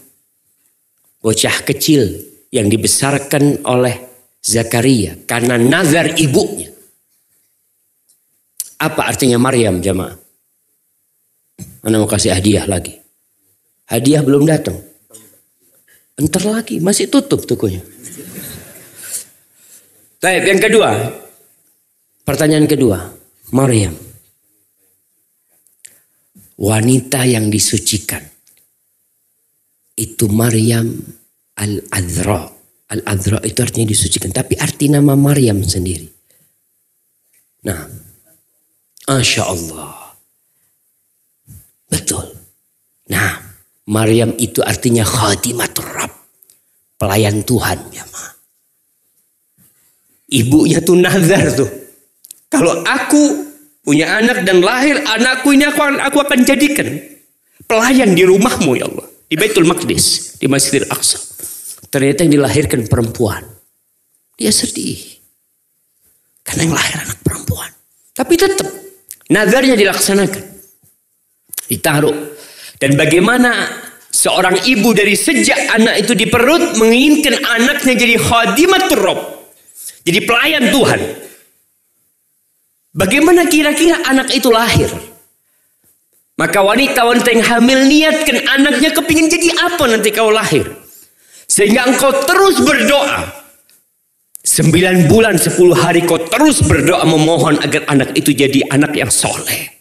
bocah 1.22 1.58
kecil 1.62 2.37
yang 2.52 2.72
dibesarkan 2.72 3.68
oleh 3.68 3.96
Zakaria 4.44 5.20
karena 5.28 5.60
nazar 5.60 6.16
ibunya. 6.16 6.72
Apa 8.78 9.10
artinya 9.10 9.42
Maryam 9.42 9.82
jemaah? 9.82 10.16
Anda 11.84 11.98
mau 11.98 12.08
kasih 12.08 12.32
hadiah 12.38 12.70
lagi. 12.70 12.94
Hadiah 13.90 14.22
belum 14.22 14.46
datang. 14.46 14.78
Entar 16.18 16.44
lagi, 16.46 16.82
masih 16.82 17.10
tutup 17.10 17.46
tokonya. 17.46 17.82
Baik, 20.18 20.44
yang 20.50 20.62
kedua. 20.62 20.90
Pertanyaan 22.26 22.66
kedua. 22.66 23.00
Maryam. 23.54 23.94
Wanita 26.58 27.22
yang 27.24 27.54
disucikan. 27.54 28.26
Itu 29.94 30.28
Maryam 30.30 30.98
Al-Adhra. 31.58 32.54
Al-Adhra 32.88 33.42
itu 33.44 33.60
artinya 33.66 33.88
disucikan. 33.90 34.30
Tapi 34.30 34.56
arti 34.58 34.88
nama 34.88 35.18
Maryam 35.18 35.66
sendiri. 35.66 36.08
Nah. 37.66 37.82
Masya 39.08 39.44
Allah. 39.44 40.14
Betul. 41.90 42.26
Nah. 43.10 43.48
Maryam 43.88 44.36
itu 44.36 44.60
artinya 44.60 45.08
khadimatul 45.08 45.88
Rabb. 45.88 46.12
Pelayan 47.00 47.40
Tuhan 47.48 47.80
jamaah. 47.88 48.32
Ibunya 50.28 50.84
tuh 50.84 51.00
nazar 51.00 51.56
tuh. 51.56 51.72
Kalau 52.52 52.84
aku 52.84 53.48
punya 53.80 54.20
anak 54.20 54.44
dan 54.44 54.60
lahir 54.60 55.00
anakku 55.08 55.56
ini 55.56 55.64
aku, 55.72 55.80
aku 56.04 56.18
akan 56.20 56.44
jadikan 56.44 57.00
pelayan 57.64 58.12
di 58.12 58.28
rumahmu 58.28 58.76
ya 58.76 58.92
Allah. 58.92 59.08
Di 59.28 59.36
Baitul 59.36 59.68
Maqdis, 59.68 60.40
di 60.40 60.48
Masjidil 60.52 60.88
Aqsa. 60.92 61.27
Ternyata 61.88 62.28
yang 62.28 62.34
dilahirkan 62.42 62.88
perempuan. 62.88 63.44
Dia 64.36 64.52
sedih. 64.52 65.00
Karena 66.44 66.68
yang 66.68 66.76
lahir 66.76 66.96
anak 67.04 67.20
perempuan. 67.24 67.72
Tapi 68.14 68.34
tetap 68.36 68.68
nazarnya 69.32 69.76
dilaksanakan. 69.76 70.44
Ditaruh. 71.68 72.18
Dan 72.78 72.94
bagaimana 72.94 73.68
seorang 74.14 74.64
ibu 74.64 74.94
dari 74.94 75.18
sejak 75.18 75.76
anak 75.76 76.06
itu 76.06 76.14
di 76.14 76.30
perut 76.30 76.78
menginginkan 76.78 77.36
anaknya 77.42 77.94
jadi 77.98 78.16
khadimatul 78.16 79.02
Rabb. 79.02 79.22
Jadi 80.08 80.20
pelayan 80.24 80.72
Tuhan. 80.72 81.02
Bagaimana 82.98 83.46
kira-kira 83.46 84.02
anak 84.08 84.32
itu 84.32 84.50
lahir? 84.50 84.90
Maka 86.38 86.62
wanita-wanita 86.62 87.30
yang 87.34 87.44
hamil 87.46 87.80
niatkan 87.90 88.38
anaknya 88.46 88.94
kepingin 88.94 89.28
jadi 89.28 89.50
apa 89.58 89.84
nanti 89.90 90.10
kau 90.14 90.30
lahir. 90.30 90.87
Sehingga 91.48 91.88
engkau 91.88 92.12
terus 92.28 92.60
berdoa. 92.62 93.48
Sembilan 94.44 95.12
bulan, 95.12 95.36
sepuluh 95.36 95.76
hari 95.76 96.04
kau 96.04 96.20
terus 96.20 96.64
berdoa 96.64 97.04
memohon 97.04 97.60
agar 97.64 97.88
anak 97.92 98.16
itu 98.16 98.32
jadi 98.32 98.68
anak 98.72 98.96
yang 98.96 99.12
soleh. 99.12 99.76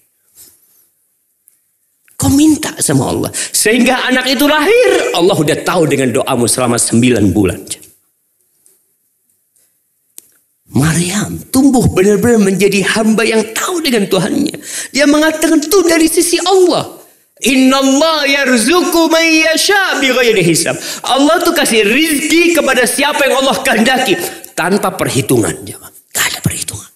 Kau 2.17 2.33
minta 2.33 2.75
sama 2.81 3.13
Allah. 3.13 3.31
Sehingga 3.35 4.09
anak 4.09 4.27
itu 4.27 4.49
lahir. 4.49 5.13
Allah 5.15 5.37
udah 5.37 5.59
tahu 5.63 5.87
dengan 5.87 6.11
doamu 6.17 6.49
selama 6.49 6.81
sembilan 6.81 7.25
bulan. 7.31 7.61
Maryam 10.77 11.39
tumbuh 11.55 11.87
benar-benar 11.93 12.43
menjadi 12.43 12.83
hamba 12.97 13.23
yang 13.23 13.55
tahu 13.55 13.81
dengan 13.85 14.11
Tuhannya. 14.11 14.57
Dia 14.91 15.07
mengatakan 15.07 15.63
itu 15.63 15.79
dari 15.87 16.11
sisi 16.11 16.37
Allah. 16.43 16.96
Inna 17.45 17.85
Allah 17.85 18.25
yarzuku 18.25 19.13
man 19.13 19.21
yasha 19.21 20.01
bighairi 20.01 20.41
hisab. 20.41 20.73
Allah 21.05 21.37
tuh 21.45 21.53
kasih 21.53 21.85
rizki 21.85 22.57
kepada 22.57 22.89
siapa 22.89 23.29
yang 23.29 23.45
Allah 23.45 23.61
kehendaki 23.61 24.17
tanpa 24.57 24.97
perhitungan. 24.97 25.53
Jawab. 25.61 25.93
Gak 26.17 26.25
ada 26.33 26.39
perhitungan. 26.41 26.91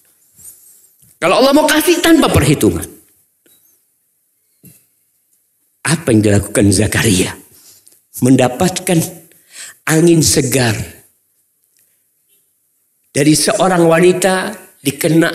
Kalau 1.21 1.35
Allah 1.37 1.53
mau 1.53 1.69
kasih 1.69 2.01
tanpa 2.01 2.33
perhitungan. 2.33 2.89
Apa 5.85 6.09
yang 6.09 6.25
dilakukan 6.25 6.73
Zakaria? 6.73 7.37
Mendapatkan 8.25 8.97
angin 9.85 10.25
segar 10.25 10.73
dari 13.13 13.37
seorang 13.37 13.85
wanita 13.85 14.57
dikena 14.81 15.29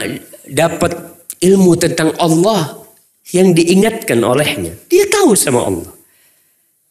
dapat 0.51 0.99
ilmu 1.39 1.79
tentang 1.79 2.11
Allah 2.19 2.86
yang 3.35 3.51
diingatkan 3.57 4.22
olehnya. 4.22 4.74
Dia 4.87 5.09
tahu 5.11 5.35
sama 5.35 5.66
Allah. 5.66 5.91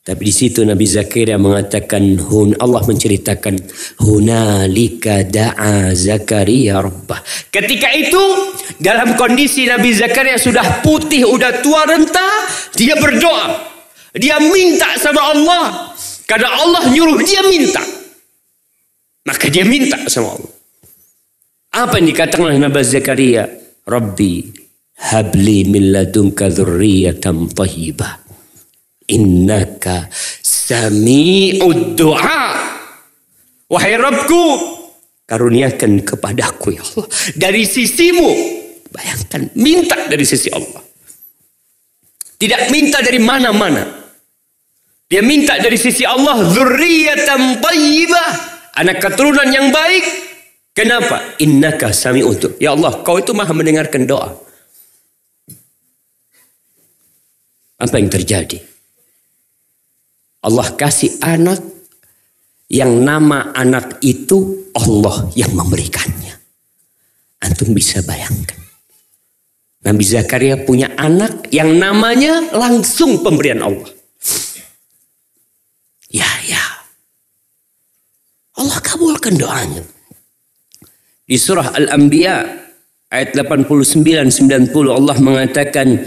Tapi 0.05 0.21
di 0.21 0.29
situ 0.29 0.61
Nabi 0.61 0.86
Zakaria 0.86 1.33
mengatakan 1.41 2.21
hun 2.29 2.53
Allah 2.61 2.86
menceritakan 2.86 3.57
hunalika 4.05 5.25
da'a 5.25 5.97
Zakaria 5.97 6.77
rabbah. 6.77 7.25
Ketika 7.49 7.89
itu 7.89 8.21
dalam 8.77 9.17
kondisi 9.17 9.65
Nabi 9.65 9.97
Zakaria 9.97 10.38
sudah 10.38 10.86
putih, 10.86 11.25
udah 11.25 11.57
tua 11.65 11.89
renta, 11.89 12.29
dia 12.77 12.93
berdoa. 13.01 13.73
Dia 14.13 14.38
minta 14.38 14.93
sama 15.01 15.33
Allah. 15.33 15.65
Karena 16.29 16.53
Allah 16.53 16.86
nyuruh 16.93 17.25
dia 17.25 17.41
minta. 17.49 17.81
Maka 19.25 19.49
dia 19.49 19.65
minta 19.65 20.05
sama 20.05 20.38
Allah. 20.38 20.53
Apa 21.81 21.97
yang 21.97 22.13
dikatakan 22.13 22.53
oleh 22.53 22.61
Nabi 22.61 22.86
Zakaria? 22.86 23.49
Rabbi 23.89 24.64
habli 24.99 25.67
min 25.67 25.91
ladunka 25.91 26.51
dzurriyyatan 26.51 27.51
thayyibah. 27.51 28.23
Innaka 29.11 30.09
sami'ud 30.41 31.93
du'a. 31.93 32.45
Wahai 33.69 33.97
Rabbku, 33.97 34.41
karuniakan 35.25 36.01
kepadaku 36.05 36.73
ya 36.73 36.81
Allah 36.81 37.05
dari 37.33 37.65
sisimu. 37.65 38.29
Bayangkan, 38.89 39.51
minta 39.57 40.07
dari 40.07 40.23
sisi 40.23 40.47
Allah. 40.53 40.81
Tidak 42.35 42.71
minta 42.71 43.01
dari 43.01 43.19
mana-mana. 43.19 43.83
Dia 45.05 45.21
minta 45.21 45.57
dari 45.61 45.77
sisi 45.77 46.01
Allah 46.01 46.41
dzurriyyatan 46.49 47.61
thayyibah, 47.61 48.29
anak 48.81 48.97
keturunan 49.01 49.49
yang 49.53 49.69
baik 49.69 50.25
Kenapa? 50.75 51.39
Innaka 51.39 51.95
sami 51.95 52.19
untuk. 52.19 52.59
Ya 52.59 52.75
Allah, 52.75 52.99
kau 52.99 53.15
itu 53.15 53.31
maha 53.31 53.55
mendengarkan 53.55 54.03
doa. 54.03 54.35
Apa 57.76 57.99
yang 57.99 58.07
terjadi? 58.07 58.59
Allah 60.45 60.67
kasih 60.78 61.19
anak 61.26 61.59
yang 62.69 63.01
nama 63.01 63.51
anak 63.51 63.99
itu 64.05 64.69
Allah 64.78 65.30
yang 65.34 65.51
memberikannya. 65.53 66.34
Antum 67.41 67.73
bisa 67.76 68.01
bayangkan. 68.05 68.57
Nabi 69.86 70.01
Zakaria 70.01 70.57
punya 70.65 70.97
anak 70.97 71.53
yang 71.53 71.78
namanya 71.78 72.41
langsung 72.57 73.21
pemberian 73.21 73.61
Allah. 73.61 73.89
Ya, 76.09 76.26
ya. 76.49 76.65
Allah 78.57 78.80
kabulkan 78.82 79.38
doanya. 79.38 79.84
Di 81.26 81.38
surah 81.38 81.73
Al-Anbiya 81.73 82.65
ayat 83.13 83.38
89 83.38 83.93
90 84.34 84.73
Allah 84.89 85.17
mengatakan 85.21 86.01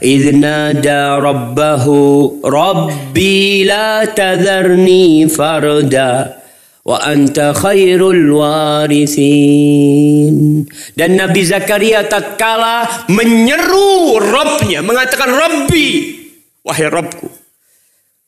idh 0.00 0.28
nada 0.36 1.20
rabbahu 1.20 2.40
rabbi 2.44 3.64
la 3.68 4.06
tadharni 4.08 5.28
farda 5.28 6.40
wa 6.84 7.00
anta 7.00 7.56
khairul 7.56 8.36
warithin 8.40 10.36
dan 10.96 11.16
Nabi 11.16 11.40
Zakaria 11.44 12.04
tatkala 12.04 13.08
menyeru 13.08 14.20
Rabbnya 14.20 14.84
mengatakan 14.84 15.32
Rabbi 15.32 15.88
wahai 16.60 16.92
Rabbku 16.92 17.28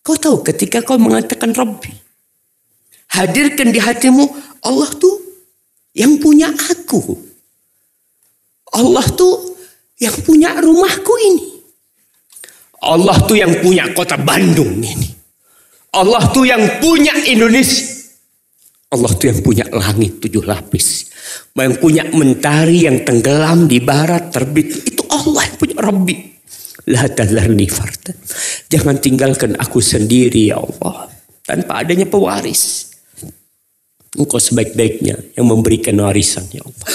kau 0.00 0.16
tahu 0.16 0.40
ketika 0.40 0.80
kau 0.80 0.96
mengatakan 0.96 1.52
Rabbi 1.52 2.06
Hadirkan 3.16 3.70
di 3.70 3.80
hatimu 3.80 4.24
Allah 4.66 4.90
tuh 4.98 5.16
yang 5.96 6.20
punya 6.20 6.50
aku. 6.50 7.25
Allah 8.76 9.06
tuh 9.16 9.56
yang 9.96 10.12
punya 10.20 10.52
rumahku 10.60 11.14
ini. 11.32 11.44
Allah 12.84 13.16
tuh 13.24 13.36
yang 13.40 13.52
punya 13.64 13.88
kota 13.96 14.20
Bandung 14.20 14.84
ini. 14.84 15.08
Allah 15.96 16.28
tuh 16.28 16.44
yang 16.44 16.60
punya 16.78 17.16
Indonesia. 17.24 17.96
Allah 18.92 19.10
tuh 19.16 19.32
yang 19.32 19.40
punya 19.40 19.64
langit 19.72 20.20
tujuh 20.20 20.44
lapis. 20.44 21.08
Yang 21.56 21.80
punya 21.80 22.04
mentari 22.12 22.84
yang 22.84 23.00
tenggelam 23.02 23.64
di 23.64 23.80
barat 23.80 24.28
terbit. 24.28 24.92
Itu 24.92 25.08
Allah 25.08 25.48
yang 25.48 25.56
punya 25.56 25.76
Rabbi. 25.80 26.16
Jangan 28.70 29.00
tinggalkan 29.02 29.58
aku 29.58 29.82
sendiri 29.82 30.52
ya 30.52 30.60
Allah. 30.60 31.10
Tanpa 31.42 31.82
adanya 31.82 32.06
pewaris. 32.06 32.92
Engkau 34.16 34.38
sebaik-baiknya 34.38 35.34
yang 35.34 35.46
memberikan 35.48 35.98
warisan 35.98 36.46
ya 36.52 36.62
Allah. 36.62 36.88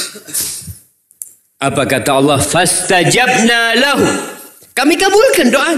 Apa 1.62 1.86
kata 1.86 2.18
Allah? 2.18 2.42
Fastajabna 2.42 3.78
lahu. 3.78 4.06
Kami 4.74 4.98
kabulkan 4.98 5.48
doa. 5.54 5.74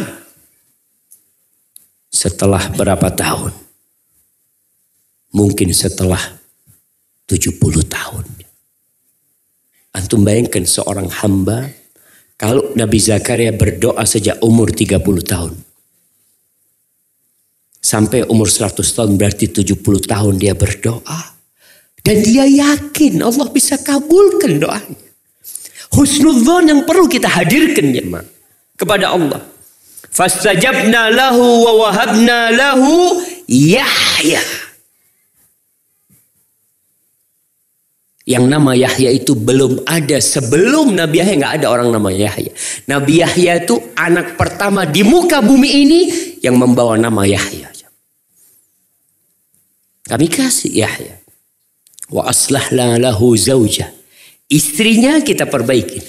Setelah 2.08 2.72
berapa 2.72 3.12
tahun? 3.12 3.52
Mungkin 5.36 5.76
setelah 5.76 6.40
70 7.28 7.60
tahun. 7.84 8.26
Antum 9.92 10.24
bayangkan 10.24 10.64
seorang 10.64 11.12
hamba 11.20 11.68
kalau 12.40 12.72
Nabi 12.80 13.04
Zakaria 13.04 13.52
berdoa 13.52 14.08
sejak 14.08 14.40
umur 14.40 14.72
30 14.72 15.04
tahun. 15.04 15.54
Sampai 17.84 18.24
umur 18.24 18.48
100 18.48 18.80
tahun 18.80 19.20
berarti 19.20 19.52
70 19.52 19.84
tahun 19.84 20.40
dia 20.40 20.56
berdoa. 20.56 21.36
Dan 22.00 22.24
dia 22.24 22.48
yakin 22.48 23.20
Allah 23.20 23.52
bisa 23.52 23.76
kabulkan 23.84 24.64
doanya. 24.64 25.03
Husnudzon 25.94 26.74
yang 26.74 26.82
perlu 26.90 27.06
kita 27.06 27.30
hadirkan 27.30 27.94
ya 27.94 28.04
ma, 28.10 28.20
kepada 28.74 29.14
Allah. 29.14 29.42
Fastajabna 30.10 31.14
lahu 31.14 31.66
wa 31.66 31.74
wahabna 31.86 32.50
lahu 32.54 33.22
Yahya. 33.46 34.42
Yang 38.24 38.46
nama 38.48 38.72
Yahya 38.72 39.10
itu 39.12 39.36
belum 39.36 39.84
ada 39.84 40.16
sebelum 40.24 40.96
Nabi 40.96 41.20
Yahya 41.20 41.34
nggak 41.44 41.54
ada 41.60 41.68
orang 41.70 41.90
nama 41.92 42.08
Yahya. 42.08 42.56
Nabi 42.88 43.20
Yahya 43.20 43.68
itu 43.68 43.76
anak 44.00 44.40
pertama 44.40 44.88
di 44.88 45.04
muka 45.04 45.44
bumi 45.44 45.70
ini 45.84 46.02
yang 46.40 46.56
membawa 46.56 46.96
nama 46.96 47.28
Yahya. 47.28 47.74
Kami 50.08 50.28
kasih 50.28 50.72
Yahya. 50.72 51.20
Wa 52.12 52.32
aslahna 52.32 52.96
lahu 53.00 53.36
zawjah. 53.36 54.03
Istrinya 54.52 55.20
kita 55.24 55.48
perbaiki. 55.48 56.00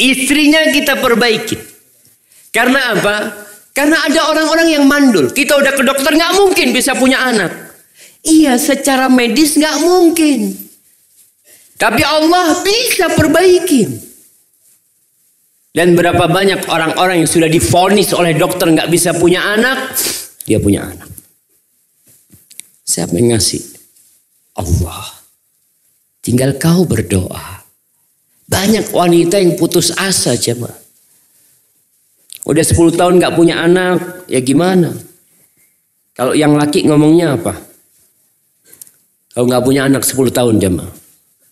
Istrinya 0.00 0.70
kita 0.72 0.98
perbaiki. 0.98 1.56
Karena 2.50 2.94
apa? 2.94 3.16
Karena 3.74 4.06
ada 4.06 4.30
orang-orang 4.30 4.68
yang 4.70 4.84
mandul. 4.86 5.34
Kita 5.34 5.58
udah 5.58 5.74
ke 5.74 5.82
dokter 5.82 6.14
nggak 6.14 6.34
mungkin 6.38 6.70
bisa 6.70 6.94
punya 6.94 7.18
anak. 7.26 7.50
Iya, 8.24 8.56
secara 8.56 9.10
medis 9.10 9.58
nggak 9.58 9.76
mungkin. 9.82 10.54
Tapi 11.74 12.02
Allah 12.06 12.62
bisa 12.62 13.10
perbaiki. 13.12 14.14
Dan 15.74 15.98
berapa 15.98 16.30
banyak 16.30 16.70
orang-orang 16.70 17.26
yang 17.26 17.30
sudah 17.30 17.50
difonis 17.50 18.14
oleh 18.14 18.38
dokter 18.38 18.70
nggak 18.70 18.86
bisa 18.86 19.10
punya 19.10 19.42
anak, 19.42 19.90
dia 20.46 20.62
punya 20.62 20.86
anak. 20.86 21.10
Siapa 22.86 23.10
yang 23.18 23.34
ngasih? 23.34 23.74
Allah. 24.54 25.13
Tinggal 26.24 26.56
kau 26.56 26.88
berdoa. 26.88 27.60
Banyak 28.48 28.88
wanita 28.96 29.36
yang 29.36 29.60
putus 29.60 29.92
asa 29.92 30.32
jemaah. 30.40 30.72
Udah 32.48 32.64
10 32.64 32.96
tahun 32.96 33.20
nggak 33.20 33.36
punya 33.36 33.60
anak, 33.60 34.24
ya 34.28 34.40
gimana? 34.40 34.92
Kalau 36.16 36.32
yang 36.32 36.56
laki 36.56 36.88
ngomongnya 36.88 37.36
apa? 37.36 37.52
Kalau 39.36 39.44
nggak 39.48 39.64
punya 39.64 39.84
anak 39.84 40.00
10 40.00 40.32
tahun 40.32 40.56
jemaah. 40.60 40.92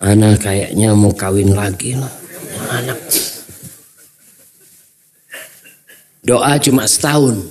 Anak 0.00 0.40
kayaknya 0.40 0.96
mau 0.96 1.12
kawin 1.12 1.52
lagi 1.52 1.92
lah. 1.96 2.12
Anak. 2.72 2.98
Doa 6.24 6.56
cuma 6.60 6.88
setahun. 6.88 7.44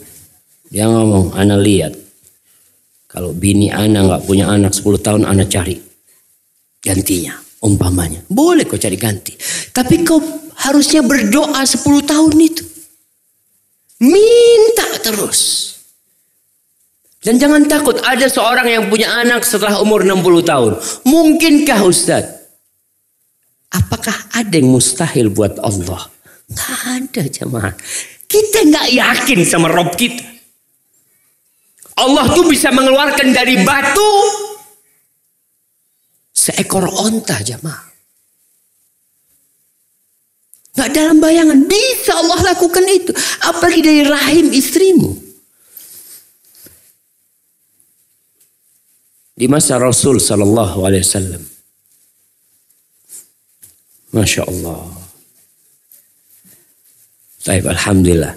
Dia 0.74 0.90
ngomong, 0.90 1.38
anak 1.38 1.60
lihat. 1.62 1.94
Kalau 3.06 3.30
bini 3.36 3.70
anak 3.70 4.10
nggak 4.10 4.24
punya 4.26 4.50
anak 4.50 4.74
10 4.74 5.02
tahun, 5.02 5.24
anak 5.30 5.50
cari 5.50 5.91
gantinya. 6.82 7.38
Umpamanya. 7.62 8.26
Boleh 8.26 8.66
kau 8.66 8.82
cari 8.82 8.98
ganti. 8.98 9.38
Tapi 9.70 10.02
kau 10.02 10.18
harusnya 10.66 11.06
berdoa 11.06 11.62
10 11.62 11.78
tahun 12.10 12.34
itu. 12.42 12.66
Minta 14.02 14.90
terus. 15.06 15.70
Dan 17.22 17.38
jangan 17.38 17.70
takut 17.70 18.02
ada 18.02 18.26
seorang 18.26 18.66
yang 18.66 18.84
punya 18.90 19.14
anak 19.14 19.46
setelah 19.46 19.78
umur 19.78 20.02
60 20.02 20.42
tahun. 20.42 20.74
Mungkinkah 21.06 21.86
Ustaz? 21.86 22.26
Apakah 23.70 24.18
ada 24.34 24.58
yang 24.58 24.74
mustahil 24.74 25.30
buat 25.30 25.62
Allah? 25.62 26.10
Gak 26.50 26.82
ada 26.98 27.24
jemaah. 27.30 27.74
Kita 28.26 28.66
nggak 28.66 28.88
yakin 28.90 29.40
sama 29.46 29.70
Rob 29.70 29.94
kita. 29.94 30.34
Allah 32.02 32.26
tuh 32.34 32.50
bisa 32.50 32.74
mengeluarkan 32.74 33.30
dari 33.30 33.62
batu 33.62 34.12
seekor 36.42 36.90
onta 36.90 37.38
jemaah. 37.46 37.94
Gak 40.72 40.90
dalam 40.96 41.22
bayangan 41.22 41.68
bisa 41.70 42.16
Allah 42.18 42.56
lakukan 42.56 42.86
itu. 42.90 43.12
Apalagi 43.46 43.82
dari 43.86 44.04
rahim 44.08 44.50
istrimu. 44.50 45.14
Di 49.36 49.46
masa 49.52 49.78
Rasul 49.78 50.18
Sallallahu 50.18 50.82
Alaihi 50.82 51.04
Wasallam. 51.06 51.44
Masya 54.16 54.42
Allah. 54.48 54.86
Baik, 57.42 57.64
Alhamdulillah. 57.68 58.34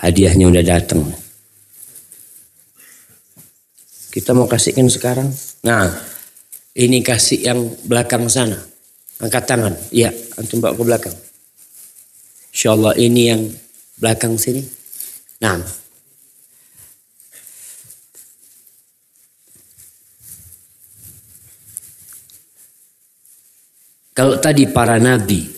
Hadiahnya 0.00 0.46
udah 0.52 0.64
datang. 0.64 1.06
Kita 4.10 4.34
mau 4.34 4.50
kasihkan 4.50 4.90
sekarang. 4.90 5.30
Nah, 5.62 5.86
ini 6.74 6.98
kasih 6.98 7.46
yang 7.46 7.62
belakang 7.86 8.26
sana. 8.26 8.58
Angkat 9.22 9.46
tangan. 9.46 9.74
Iya, 9.94 10.10
antum 10.34 10.58
bawa 10.58 10.74
ke 10.74 10.82
belakang. 10.82 11.16
Insya 12.50 12.74
Allah 12.74 12.98
ini 12.98 13.22
yang 13.30 13.42
belakang 14.02 14.34
sini. 14.34 14.66
Nah. 15.38 15.62
Kalau 24.10 24.36
tadi 24.42 24.68
para 24.68 24.98
nabi, 24.98 25.48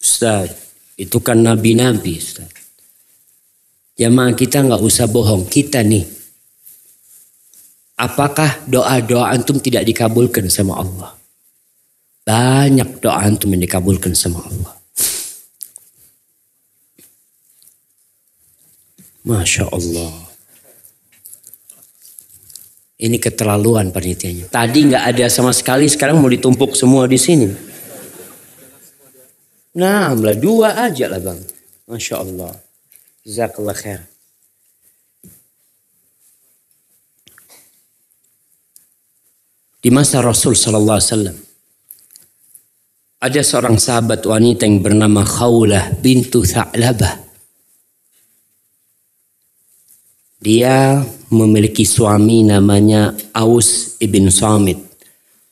Ustaz, 0.00 0.50
itu 0.98 1.22
kan 1.22 1.38
nabi-nabi 1.38 2.18
Ustaz. 2.18 2.50
Jamaah 3.94 4.34
kita 4.34 4.64
nggak 4.64 4.82
usah 4.82 5.06
bohong, 5.06 5.46
kita 5.46 5.84
nih. 5.84 6.17
Apakah 7.98 8.62
doa-doa 8.70 9.34
antum 9.34 9.58
tidak 9.58 9.82
dikabulkan 9.82 10.46
sama 10.46 10.78
Allah? 10.78 11.18
Banyak 12.22 13.02
doa 13.02 13.26
antum 13.26 13.50
yang 13.50 13.66
dikabulkan 13.66 14.14
sama 14.14 14.38
Allah. 14.38 14.78
Masya 19.26 19.66
Allah. 19.66 20.14
Ini 22.98 23.18
keterlaluan 23.18 23.90
panitianya. 23.90 24.46
Tadi 24.46 24.78
nggak 24.90 25.04
ada 25.14 25.26
sama 25.26 25.50
sekali, 25.50 25.90
sekarang 25.90 26.22
mau 26.22 26.30
ditumpuk 26.30 26.78
semua 26.78 27.10
di 27.10 27.18
sini. 27.18 27.50
Nah, 29.78 30.14
dua 30.38 30.86
aja 30.86 31.06
lah 31.10 31.18
bang. 31.18 31.38
Masya 31.90 32.14
Allah. 32.18 32.54
Jazakallah 33.26 33.74
khair. 33.74 34.17
Di 39.78 39.94
masa 39.94 40.18
Rasul 40.18 40.58
Sallallahu 40.58 40.98
Alaihi 40.98 41.10
Wasallam 41.14 41.38
ada 43.18 43.40
seorang 43.42 43.78
sahabat 43.78 44.22
wanita 44.26 44.62
yang 44.62 44.78
bernama 44.78 45.26
Khawlah 45.26 45.98
bintu 45.98 46.46
Tha'labah. 46.46 47.26
Dia 50.38 51.02
memiliki 51.34 51.82
suami 51.82 52.46
namanya 52.46 53.10
Aus 53.34 53.98
ibn 53.98 54.30
Samit. 54.30 54.78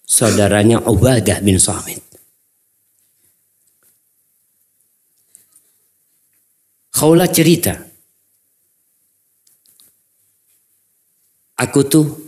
Saudaranya 0.06 0.78
Ubadah 0.86 1.42
bin 1.42 1.58
Samit. 1.58 1.98
Khawlah 6.94 7.26
cerita. 7.26 7.74
Aku 11.58 11.82
tuh 11.82 12.25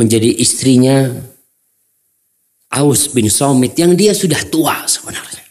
menjadi 0.00 0.32
istrinya 0.40 1.12
Aus 2.72 3.12
bin 3.12 3.28
Samit 3.28 3.76
yang 3.76 3.92
dia 3.92 4.16
sudah 4.16 4.40
tua 4.48 4.88
sebenarnya. 4.88 5.44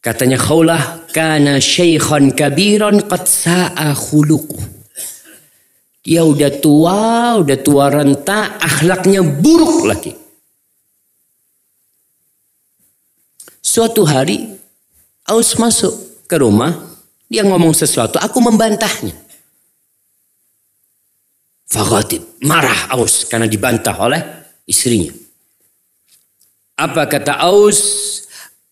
Katanya 0.00 0.40
Khawlah 0.40 1.12
kana 1.12 1.60
syaikhan 1.60 2.32
kabiran 2.32 3.04
qad 3.04 3.28
sa'a 3.28 3.92
khuluquh. 3.92 4.58
Dia 6.00 6.24
udah 6.24 6.48
tua, 6.64 7.36
udah 7.44 7.58
tua 7.60 7.92
renta, 7.92 8.56
akhlaknya 8.56 9.20
buruk 9.20 9.84
lagi. 9.84 10.16
Suatu 13.60 14.08
hari 14.08 14.56
Aus 15.28 15.54
masuk 15.60 16.24
ke 16.24 16.40
rumah, 16.40 16.72
dia 17.28 17.44
ngomong 17.44 17.76
sesuatu, 17.76 18.16
aku 18.16 18.40
membantahnya. 18.40 19.29
Fagatib, 21.70 22.42
marah 22.42 22.90
Aus 22.98 23.30
karena 23.30 23.46
dibantah 23.46 23.94
oleh 23.94 24.18
istrinya. 24.66 25.14
Apa 26.74 27.06
kata 27.06 27.46
Aus? 27.46 28.10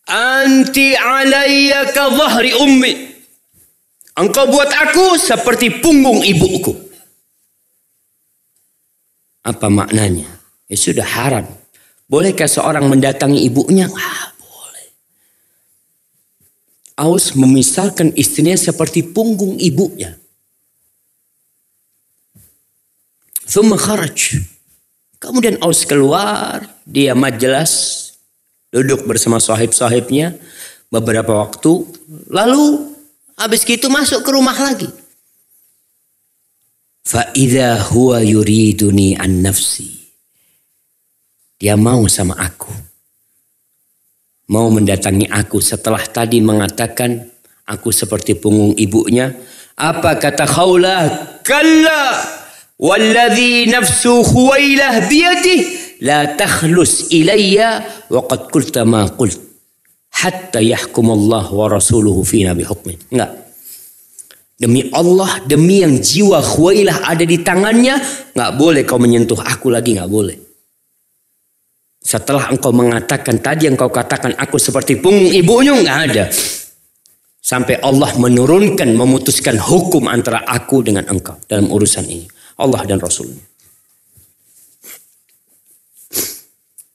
Anti 0.08 0.98
alayya 0.98 1.94
zahri 1.94 2.58
ummi. 2.58 2.92
Engkau 4.18 4.50
buat 4.50 4.66
aku 4.66 5.14
seperti 5.14 5.78
punggung 5.78 6.26
ibuku. 6.26 6.74
Apa 9.46 9.70
maknanya? 9.70 10.26
Ya 10.66 10.74
sudah 10.74 11.06
haram. 11.06 11.46
Bolehkah 12.10 12.50
seorang 12.50 12.90
mendatangi 12.90 13.46
ibunya? 13.46 13.86
Ah, 13.86 14.34
boleh. 14.42 14.88
Aus 16.98 17.38
memisalkan 17.38 18.10
istrinya 18.18 18.58
seperti 18.58 19.06
punggung 19.06 19.54
ibunya. 19.62 20.17
Thumma 23.48 23.80
kharaj. 23.80 24.44
Kemudian 25.18 25.56
Aus 25.64 25.88
keluar, 25.88 26.62
dia 26.84 27.16
majelas, 27.16 28.04
duduk 28.70 29.08
bersama 29.08 29.40
sahib-sahibnya 29.40 30.36
beberapa 30.92 31.42
waktu, 31.42 31.82
lalu 32.28 32.92
habis 33.34 33.64
gitu 33.64 33.88
masuk 33.88 34.20
ke 34.22 34.30
rumah 34.30 34.54
lagi. 34.54 34.86
Fa'idha 37.08 37.80
huwa 37.88 38.20
yuriduni 38.20 39.16
an 39.16 39.40
nafsi. 39.40 39.96
Dia 41.56 41.74
mau 41.74 42.04
sama 42.06 42.36
aku. 42.36 42.70
Mau 44.52 44.68
mendatangi 44.68 45.24
aku 45.26 45.58
setelah 45.58 46.04
tadi 46.04 46.38
mengatakan 46.44 47.26
aku 47.64 47.90
seperti 47.90 48.36
punggung 48.36 48.76
ibunya. 48.76 49.32
Apa 49.74 50.20
kata 50.20 50.46
Khawlah? 50.46 51.04
Kalla 51.42 52.04
nafsu 52.78 54.22
khuwailah 54.22 55.10
biyadih 55.10 55.60
la 56.06 56.30
takhlus 56.38 57.10
ilayya 57.10 57.82
wa 58.06 58.22
qad 58.24 58.50
qulta 58.54 58.86
ma 58.86 59.10
qult 59.10 59.48
hatta 60.18 60.58
yahkum 60.58 61.14
Allah 61.14 61.46
wa 61.46 61.66
rasuluhu 61.70 62.26
fina 62.26 62.54
bihukmin. 62.54 62.98
Enggak. 63.14 63.30
Demi 64.58 64.90
Allah, 64.90 65.38
demi 65.46 65.86
yang 65.86 66.02
jiwa 66.02 66.42
Khuwailah 66.42 67.06
ada 67.06 67.22
di 67.22 67.38
tangannya, 67.46 67.94
nggak 68.34 68.52
boleh 68.58 68.82
kau 68.82 68.98
menyentuh 68.98 69.38
aku 69.38 69.70
lagi, 69.70 69.94
nggak 69.94 70.10
boleh. 70.10 70.34
Setelah 72.02 72.50
engkau 72.50 72.74
mengatakan 72.74 73.38
tadi 73.38 73.70
yang 73.70 73.78
kau 73.78 73.86
katakan 73.86 74.34
aku 74.34 74.58
seperti 74.58 74.98
punggung 74.98 75.30
ibunya, 75.30 75.78
nggak 75.78 75.98
ada. 76.10 76.24
Sampai 77.38 77.78
Allah 77.78 78.10
menurunkan, 78.18 78.98
memutuskan 78.98 79.62
hukum 79.62 80.10
antara 80.10 80.42
aku 80.42 80.82
dengan 80.82 81.06
engkau 81.06 81.38
dalam 81.46 81.70
urusan 81.70 82.10
ini. 82.10 82.26
Allah 82.58 82.82
dan 82.84 82.98
Rasulnya. 82.98 83.40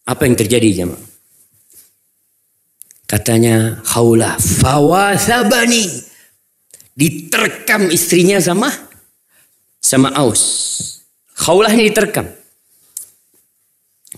Apa 0.03 0.28
yang 0.28 0.36
terjadi 0.36 0.84
jemaah? 0.84 0.99
Katanya 3.07 3.80
khaulah 3.88 4.36
fawasabani. 4.36 6.11
Diterkam 6.93 7.89
istrinya 7.89 8.38
sama 8.38 8.70
sama 9.82 10.14
Aus. 10.14 10.43
Khaulah 11.34 11.72
ini 11.74 11.89
diterkam. 11.89 12.30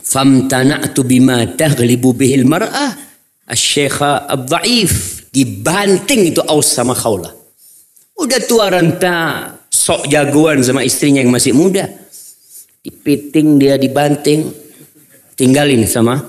Famtana'tu 0.05 1.01
bima 1.07 1.47
taghlibu 1.55 2.11
bihil 2.11 2.43
mar'ah 2.43 2.93
asy-syaikha 3.47 4.27
ad-dha'if 4.27 5.25
dibanting 5.31 6.35
itu 6.35 6.43
Aus 6.43 6.71
sama 6.71 6.93
Khawlah. 6.93 7.31
Udah 8.15 8.39
tua 8.47 8.71
renta, 8.71 9.51
sok 9.75 10.07
jagoan 10.07 10.63
sama 10.63 10.87
istrinya 10.87 11.19
yang 11.19 11.35
masih 11.35 11.51
muda. 11.51 11.91
Dipiting 12.79 13.59
dia 13.59 13.75
dibanting, 13.75 14.47
tinggalin 15.35 15.83
sama 15.83 16.23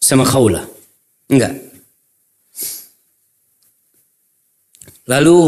sama 0.00 0.24
Khawlah. 0.24 0.64
Enggak. 1.28 1.52
Lalu 5.06 5.38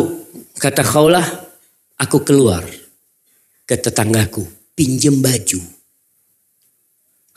kata 0.61 0.85
Khawlah, 0.85 1.27
aku 1.97 2.23
keluar 2.23 2.63
ke 3.65 3.75
tetanggaku, 3.75 4.45
pinjem 4.77 5.19
baju. 5.19 5.61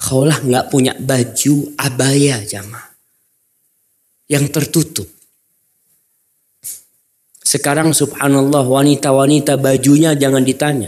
Khawlah 0.02 0.42
nggak 0.42 0.68
punya 0.74 0.98
baju 0.98 1.54
abaya 1.78 2.42
jamaah 2.42 2.92
yang 4.26 4.50
tertutup. 4.50 5.21
Sekarang 7.52 7.92
subhanallah 7.92 8.64
wanita-wanita 8.64 9.60
bajunya 9.60 10.16
jangan 10.16 10.40
ditanya. 10.40 10.88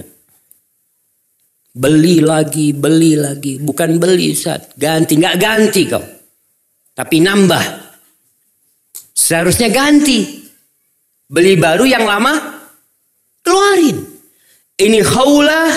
Beli 1.76 2.24
lagi, 2.24 2.72
beli 2.72 3.20
lagi. 3.20 3.60
Bukan 3.60 4.00
beli 4.00 4.32
saat 4.32 4.72
ganti. 4.80 5.20
Nggak 5.20 5.36
ganti 5.44 5.82
kau. 5.92 6.00
Tapi 6.96 7.20
nambah. 7.20 7.64
Seharusnya 9.12 9.68
ganti. 9.76 10.24
Beli 11.28 11.60
baru 11.60 11.84
yang 11.84 12.08
lama, 12.08 12.32
keluarin. 13.44 14.00
Ini 14.80 15.04
khaulah. 15.04 15.72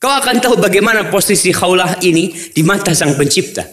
Kau 0.00 0.12
akan 0.16 0.36
tahu 0.40 0.56
bagaimana 0.56 1.12
posisi 1.12 1.52
khaulah 1.52 2.00
ini 2.00 2.32
di 2.56 2.64
mata 2.64 2.96
sang 2.96 3.12
pencipta. 3.20 3.68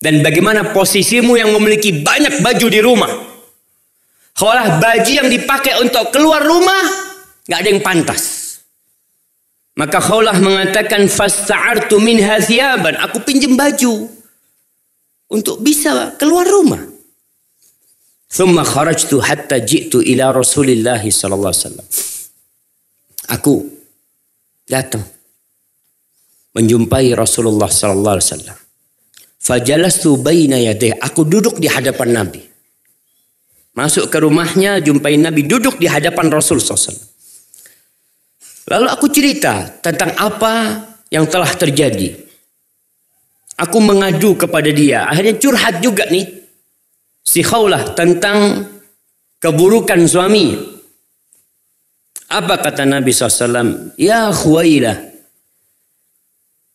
Dan 0.00 0.24
bagaimana 0.24 0.72
posisimu 0.72 1.36
yang 1.36 1.52
memiliki 1.52 2.00
banyak 2.00 2.40
baju 2.40 2.66
di 2.72 2.80
rumah. 2.80 3.29
Kalau 4.40 4.80
baju 4.80 5.10
yang 5.12 5.28
dipakai 5.28 5.84
untuk 5.84 6.08
keluar 6.16 6.40
rumah, 6.40 6.80
nggak 7.44 7.60
ada 7.60 7.68
yang 7.68 7.84
pantas. 7.84 8.24
Maka 9.76 10.00
Khawlah 10.00 10.40
mengatakan 10.40 11.04
fasta'artu 11.12 12.00
min 12.00 12.24
thiyaban, 12.24 12.96
aku 12.96 13.20
pinjam 13.20 13.52
baju 13.52 14.08
untuk 15.28 15.60
bisa 15.60 16.16
keluar 16.16 16.48
rumah. 16.48 16.80
Thumma 18.32 18.64
kharajtu 18.64 19.20
hatta 19.20 19.60
ji'tu 19.60 20.00
ila 20.00 20.32
Rasulillah 20.32 21.04
sallallahu 21.04 21.52
alaihi. 21.52 21.84
Aku 23.36 23.60
datang 24.64 25.04
menjumpai 26.56 27.12
Rasulullah 27.12 27.68
sallallahu 27.68 28.14
alaihi 28.16 28.28
wasallam. 28.32 28.58
Fajalastu 29.36 30.16
baina 30.16 30.56
yadayhi, 30.56 30.96
aku 30.96 31.28
duduk 31.28 31.60
di 31.60 31.68
hadapan 31.68 32.24
Nabi. 32.24 32.49
Masuk 33.70 34.10
ke 34.10 34.18
rumahnya, 34.18 34.82
jumpai 34.82 35.14
Nabi 35.14 35.46
duduk 35.46 35.78
di 35.78 35.86
hadapan 35.86 36.26
Rasul 36.26 36.58
SAW. 36.58 36.90
Lalu 38.70 38.86
aku 38.90 39.06
cerita 39.10 39.66
tentang 39.78 40.14
apa 40.18 40.54
yang 41.10 41.26
telah 41.26 41.50
terjadi. 41.54 42.18
Aku 43.60 43.78
mengadu 43.78 44.34
kepada 44.34 44.70
dia. 44.74 45.06
Akhirnya 45.06 45.38
curhat 45.38 45.78
juga 45.82 46.06
nih. 46.10 46.26
Si 47.22 47.46
Khawlah 47.46 47.94
tentang 47.94 48.66
keburukan 49.38 50.00
suami. 50.06 50.54
Apa 52.30 52.54
kata 52.62 52.86
Nabi 52.86 53.10
SAW? 53.10 53.94
Ya 53.98 54.30
Khuwailah. 54.30 54.96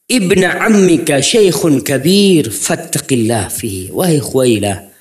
Ibna 0.06 0.64
ammika 0.68 1.24
syekhun 1.24 1.82
kabir. 1.82 2.52
Fattaqillah 2.52 3.50
fihi. 3.50 3.90
Wahai 3.90 4.20
Khuwailah 4.20 4.95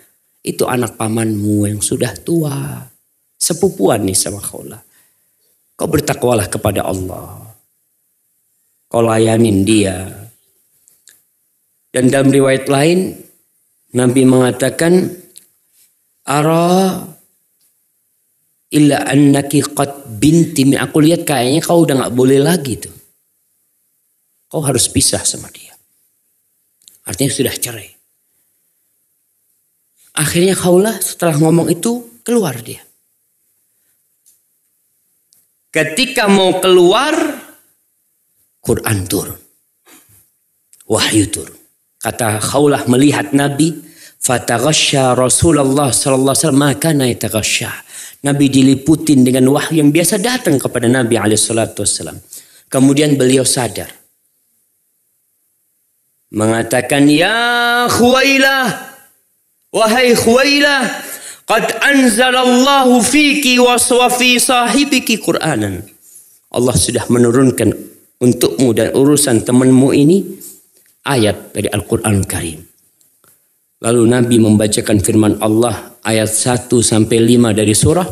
itu 0.44 0.68
anak 0.68 1.00
pamanmu 1.00 1.64
yang 1.64 1.80
sudah 1.80 2.12
tua. 2.20 2.84
Sepupuan 3.40 4.04
nih 4.04 4.16
sama 4.16 4.44
Khawlah. 4.44 4.80
Kau 5.74 5.88
bertakwalah 5.88 6.46
kepada 6.52 6.84
Allah. 6.84 7.56
Kau 8.86 9.02
layanin 9.02 9.64
dia. 9.64 10.04
Dan 11.88 12.12
dalam 12.12 12.28
riwayat 12.28 12.68
lain, 12.68 13.16
Nabi 13.96 14.22
mengatakan, 14.28 15.08
Ara 16.24 17.04
illa 18.74 19.06
annaki 19.06 19.60
qad 19.60 20.18
binti 20.18 20.66
Aku 20.74 20.98
lihat 20.98 21.22
kayaknya 21.28 21.60
kau 21.62 21.84
udah 21.84 22.06
gak 22.06 22.14
boleh 22.16 22.40
lagi 22.42 22.80
tuh. 22.80 22.94
Kau 24.50 24.62
harus 24.62 24.86
pisah 24.90 25.22
sama 25.24 25.50
dia. 25.50 25.74
Artinya 27.04 27.32
sudah 27.32 27.54
cerai. 27.54 27.93
Akhirnya 30.14 30.54
Khawlah 30.54 31.02
setelah 31.02 31.34
ngomong 31.42 31.74
itu 31.74 32.22
keluar 32.22 32.54
dia. 32.62 32.82
Ketika 35.74 36.30
mau 36.30 36.62
keluar, 36.62 37.18
Quran 38.62 38.98
turun. 39.10 39.38
Wahyu 40.86 41.26
turun. 41.34 41.58
Kata 41.98 42.38
Khawlah 42.38 42.86
melihat 42.86 43.34
Nabi, 43.34 43.74
Fataghasya 44.22 45.18
Rasulullah 45.18 45.90
sallallahu 45.90 46.32
alaihi 46.32 46.46
wasallam 46.46 46.62
maka 46.62 46.90
Nabi 48.24 48.46
diliputin 48.48 49.20
dengan 49.20 49.52
wahyu 49.52 49.84
yang 49.84 49.92
biasa 49.92 50.16
datang 50.16 50.56
kepada 50.56 50.88
Nabi 50.88 51.20
alaihi 51.20 51.36
salatu 51.36 51.84
wasallam. 51.84 52.22
Kemudian 52.72 53.18
beliau 53.20 53.44
sadar. 53.44 53.92
Mengatakan, 56.32 57.04
Ya 57.10 57.84
Khuwailah, 57.90 58.93
Wahai 59.74 60.14
Khuwailah, 60.14 60.86
qad 61.50 61.82
anzalallahu 61.82 63.02
fiki 63.02 63.58
wa 63.58 63.74
fi 64.06 64.38
sahibiki 64.38 65.18
Qur'anan. 65.18 65.82
Allah 66.54 66.74
sudah 66.78 67.10
menurunkan 67.10 67.74
untukmu 68.22 68.70
dan 68.70 68.94
urusan 68.94 69.42
temanmu 69.42 69.90
ini 69.90 70.22
ayat 71.02 71.50
dari 71.50 71.66
Al-Qur'an 71.66 72.22
Karim. 72.22 72.62
Lalu 73.82 74.02
Nabi 74.06 74.36
membacakan 74.38 75.02
firman 75.02 75.42
Allah 75.42 75.98
ayat 76.06 76.30
1 76.30 76.70
sampai 76.70 77.18
5 77.18 77.58
dari 77.58 77.74
surah. 77.74 78.08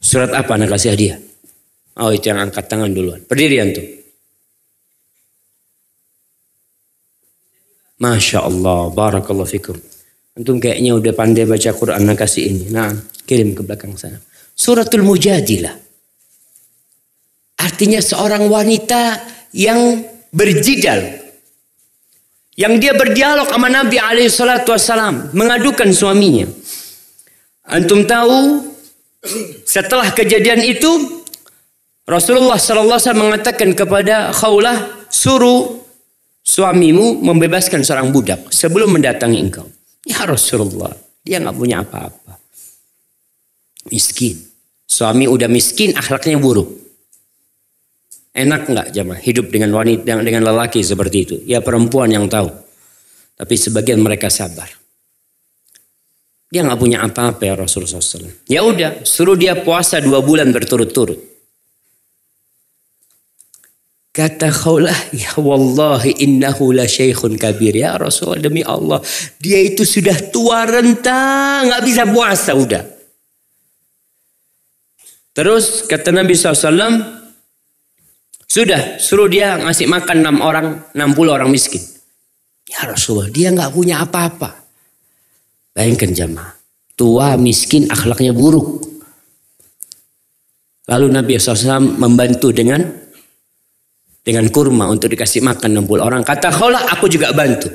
Surat 0.00 0.32
apa 0.32 0.56
anak 0.56 0.72
kasih 0.72 0.96
hadiah? 0.96 1.20
Oh 2.00 2.08
itu 2.08 2.32
yang 2.32 2.40
angkat 2.40 2.72
tangan 2.72 2.88
duluan. 2.88 3.20
Berdiri 3.28 3.60
antum. 3.60 3.84
Masya 7.96 8.44
Allah, 8.44 8.92
barakallahu 8.92 9.48
fikum. 9.48 9.76
Antum 10.36 10.60
kayaknya 10.60 10.92
udah 10.92 11.12
pandai 11.16 11.48
baca 11.48 11.72
Quran, 11.72 12.04
nah 12.04 12.12
kasih 12.12 12.52
ini. 12.52 12.64
Nah, 12.68 12.92
kirim 13.24 13.56
ke 13.56 13.64
belakang 13.64 13.96
sana. 13.96 14.20
Suratul 14.52 15.00
Mujadilah. 15.00 15.72
Artinya 17.56 18.04
seorang 18.04 18.44
wanita 18.52 19.16
yang 19.56 20.04
berjidal. 20.28 21.24
Yang 22.56 22.74
dia 22.84 22.92
berdialog 22.92 23.48
sama 23.48 23.72
Nabi 23.72 23.96
wassalam. 24.00 25.32
Mengadukan 25.32 25.88
suaminya. 25.92 26.44
Antum 27.64 28.04
tahu 28.04 28.64
setelah 29.64 30.12
kejadian 30.12 30.62
itu 30.62 31.24
Rasulullah 32.06 32.54
wasallam 32.54 33.26
mengatakan 33.26 33.74
kepada 33.74 34.30
Khawlah 34.30 35.10
suruh 35.10 35.85
suamimu 36.46 37.18
membebaskan 37.26 37.82
seorang 37.82 38.14
budak 38.14 38.54
sebelum 38.54 38.94
mendatangi 38.94 39.38
engkau. 39.42 39.66
Ya 40.06 40.22
Rasulullah, 40.22 40.94
dia 41.26 41.42
nggak 41.42 41.56
punya 41.58 41.82
apa-apa. 41.82 42.38
Miskin. 43.90 44.38
Suami 44.86 45.26
udah 45.26 45.50
miskin, 45.50 45.98
akhlaknya 45.98 46.38
buruk. 46.38 46.70
Enak 48.30 48.70
nggak 48.70 48.88
jamaah 48.94 49.18
hidup 49.18 49.50
dengan 49.50 49.74
wanita 49.74 50.22
dengan 50.22 50.46
lelaki 50.46 50.78
seperti 50.86 51.18
itu? 51.26 51.36
Ya 51.42 51.58
perempuan 51.58 52.14
yang 52.14 52.30
tahu. 52.30 52.46
Tapi 53.36 53.54
sebagian 53.58 53.98
mereka 53.98 54.30
sabar. 54.30 54.70
Dia 56.46 56.62
nggak 56.62 56.78
punya 56.78 57.02
apa-apa 57.02 57.42
ya 57.42 57.58
Rasulullah 57.58 57.98
SAW. 57.98 58.46
Ya 58.46 58.62
udah, 58.62 59.02
suruh 59.02 59.34
dia 59.34 59.58
puasa 59.58 59.98
dua 59.98 60.22
bulan 60.22 60.54
berturut-turut. 60.54 61.35
Kata 64.16 64.48
Khawlah, 64.48 65.12
ya 65.12 65.36
wallahi 65.36 66.24
innahu 66.24 66.72
la 66.72 66.88
syekhun 66.88 67.36
kabir. 67.36 67.76
Ya 67.76 68.00
Rasulullah 68.00 68.40
demi 68.40 68.64
Allah. 68.64 69.04
Dia 69.36 69.60
itu 69.60 69.84
sudah 69.84 70.16
tua 70.32 70.64
rentang, 70.64 71.68
nggak 71.68 71.84
bisa 71.84 72.08
puasa 72.08 72.56
udah. 72.56 72.80
Terus 75.36 75.84
kata 75.84 76.16
Nabi 76.16 76.32
SAW, 76.32 76.96
sudah 78.48 78.96
suruh 78.96 79.28
dia 79.28 79.60
ngasih 79.60 79.84
makan 79.84 80.24
enam 80.24 80.36
orang, 80.40 80.66
60 80.96 81.28
orang 81.28 81.52
miskin. 81.52 81.84
Ya 82.64 82.88
Rasulullah, 82.88 83.28
dia 83.28 83.52
nggak 83.52 83.68
punya 83.68 84.00
apa-apa. 84.00 84.64
Bayangkan 85.76 86.16
jamaah. 86.16 86.56
Tua, 86.96 87.36
miskin, 87.36 87.92
akhlaknya 87.92 88.32
buruk. 88.32 88.80
Lalu 90.88 91.06
Nabi 91.12 91.36
SAW 91.36 92.00
membantu 92.00 92.48
dengan 92.56 92.80
dengan 94.26 94.50
kurma 94.50 94.90
untuk 94.90 95.06
dikasih 95.06 95.46
makan 95.46 95.86
60 95.86 96.02
orang. 96.02 96.26
Kata 96.26 96.50
Khawlah, 96.50 96.90
aku 96.90 97.06
juga 97.06 97.30
bantu. 97.30 97.70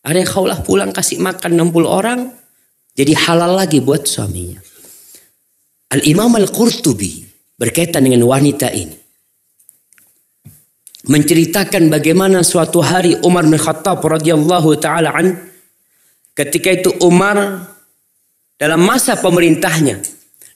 Ada 0.00 0.24
yang 0.24 0.64
pulang 0.64 0.88
kasih 0.88 1.20
makan 1.20 1.52
60 1.68 1.84
orang, 1.84 2.32
jadi 2.96 3.12
halal 3.28 3.60
lagi 3.60 3.84
buat 3.84 4.08
suaminya. 4.08 4.56
Al-Imam 5.92 6.32
Al-Qurtubi 6.40 7.28
berkaitan 7.60 8.08
dengan 8.08 8.24
wanita 8.24 8.72
ini. 8.72 8.96
Menceritakan 11.06 11.92
bagaimana 11.92 12.42
suatu 12.42 12.82
hari 12.82 13.14
Umar 13.22 13.46
bin 13.46 13.60
Khattab 13.60 14.02
radhiyallahu 14.02 14.74
taala 14.82 15.14
an 15.14 15.38
Ketika 16.34 16.68
itu 16.68 16.90
Umar 17.00 17.64
dalam 18.58 18.80
masa 18.82 19.16
pemerintahnya, 19.16 20.02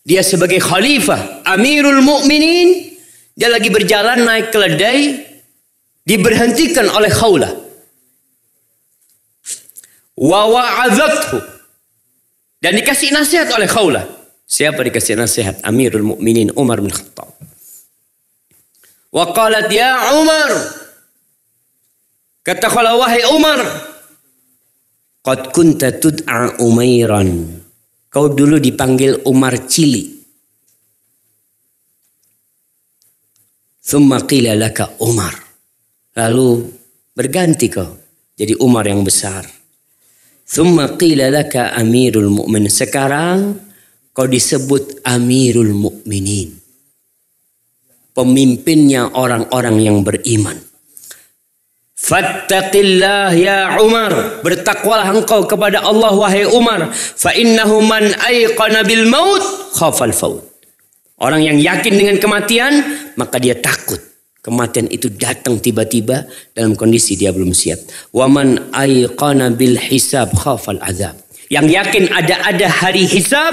dia 0.04 0.20
sebagai 0.20 0.60
khalifah, 0.60 1.46
Amirul 1.46 2.04
Mukminin, 2.04 2.89
dia 3.40 3.48
lagi 3.48 3.72
berjalan 3.72 4.28
naik 4.28 4.52
keledai, 4.52 5.16
diberhentikan 6.04 6.92
oleh 6.92 7.08
Khawlah. 7.08 7.48
Dan 12.60 12.76
dikasih 12.76 13.16
nasihat 13.16 13.48
oleh 13.56 13.64
Khawlah. 13.64 14.04
Siapa 14.44 14.84
dikasih 14.84 15.16
nasihat? 15.16 15.56
Amirul 15.64 16.04
Mukminin 16.04 16.52
Umar 16.52 16.84
bin 16.84 16.92
Khattab. 16.92 17.32
Wa 19.08 19.32
qalat 19.32 19.72
ya 19.72 20.20
Umar. 20.20 20.52
Kata 22.44 22.68
Khawlah 22.68 23.00
wahai 23.00 23.24
Umar, 23.32 23.60
Qad 25.24 25.48
kunta 25.56 25.96
tud'a 25.96 26.60
Umairan. 26.60 27.56
Kau 28.12 28.28
dulu 28.28 28.60
dipanggil 28.60 29.24
Umar 29.24 29.64
Cili. 29.64 30.19
Thumma 33.90 34.22
qila 34.22 34.54
laka 34.54 35.02
Umar. 35.02 35.34
Lalu 36.14 36.62
berganti 37.10 37.66
kau 37.66 37.90
jadi 38.38 38.54
Umar 38.62 38.86
yang 38.86 39.02
besar. 39.02 39.42
Thumma 40.46 40.94
qila 40.94 41.26
laka 41.26 41.74
Amirul 41.74 42.30
Mu'min. 42.30 42.70
Sekarang 42.70 43.58
kau 44.14 44.30
disebut 44.30 45.02
Amirul 45.02 45.74
Mu'minin. 45.74 46.54
Pemimpinnya 48.14 49.10
orang-orang 49.10 49.82
yang 49.82 50.06
beriman. 50.06 50.54
Fattaqillah 51.98 53.34
ya 53.34 53.74
Umar. 53.82 54.38
Bertakwalah 54.46 55.18
engkau 55.18 55.50
kepada 55.50 55.82
Allah 55.82 56.14
wahai 56.14 56.46
Umar. 56.46 56.94
Fa 56.94 57.34
innahu 57.34 57.82
man 57.82 58.06
ayqana 58.22 58.86
bil 58.86 59.10
maut 59.10 59.42
khafal 59.74 60.14
faut. 60.14 60.49
Orang 61.20 61.44
yang 61.44 61.60
yakin 61.60 61.94
dengan 62.00 62.16
kematian, 62.16 62.72
maka 63.20 63.36
dia 63.36 63.52
takut. 63.52 64.00
Kematian 64.40 64.88
itu 64.88 65.12
datang 65.12 65.60
tiba-tiba 65.60 66.24
dalam 66.56 66.72
kondisi 66.72 67.12
dia 67.12 67.28
belum 67.28 67.52
siap. 67.52 67.76
Waman 68.16 68.72
ayqana 68.72 69.52
bil 69.52 69.76
hisab 69.76 70.32
khafal 70.32 70.80
azab. 70.80 71.12
Yang 71.52 71.76
yakin 71.76 72.04
ada-ada 72.08 72.72
hari 72.72 73.04
hisab, 73.04 73.52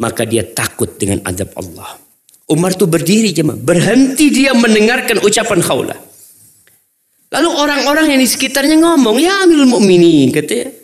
maka 0.00 0.24
dia 0.24 0.40
takut 0.40 0.88
dengan 0.96 1.20
azab 1.28 1.52
Allah. 1.60 2.00
Umar 2.48 2.72
itu 2.72 2.88
berdiri 2.88 3.28
jemaah, 3.36 3.60
berhenti 3.60 4.32
dia 4.32 4.56
mendengarkan 4.56 5.20
ucapan 5.20 5.60
khawlah. 5.60 5.98
Lalu 7.28 7.50
orang-orang 7.50 8.16
yang 8.16 8.20
di 8.24 8.28
sekitarnya 8.30 8.80
ngomong, 8.80 9.20
ya 9.20 9.44
Amirul 9.44 9.68
Mukminin 9.68 10.32
katanya. 10.32 10.83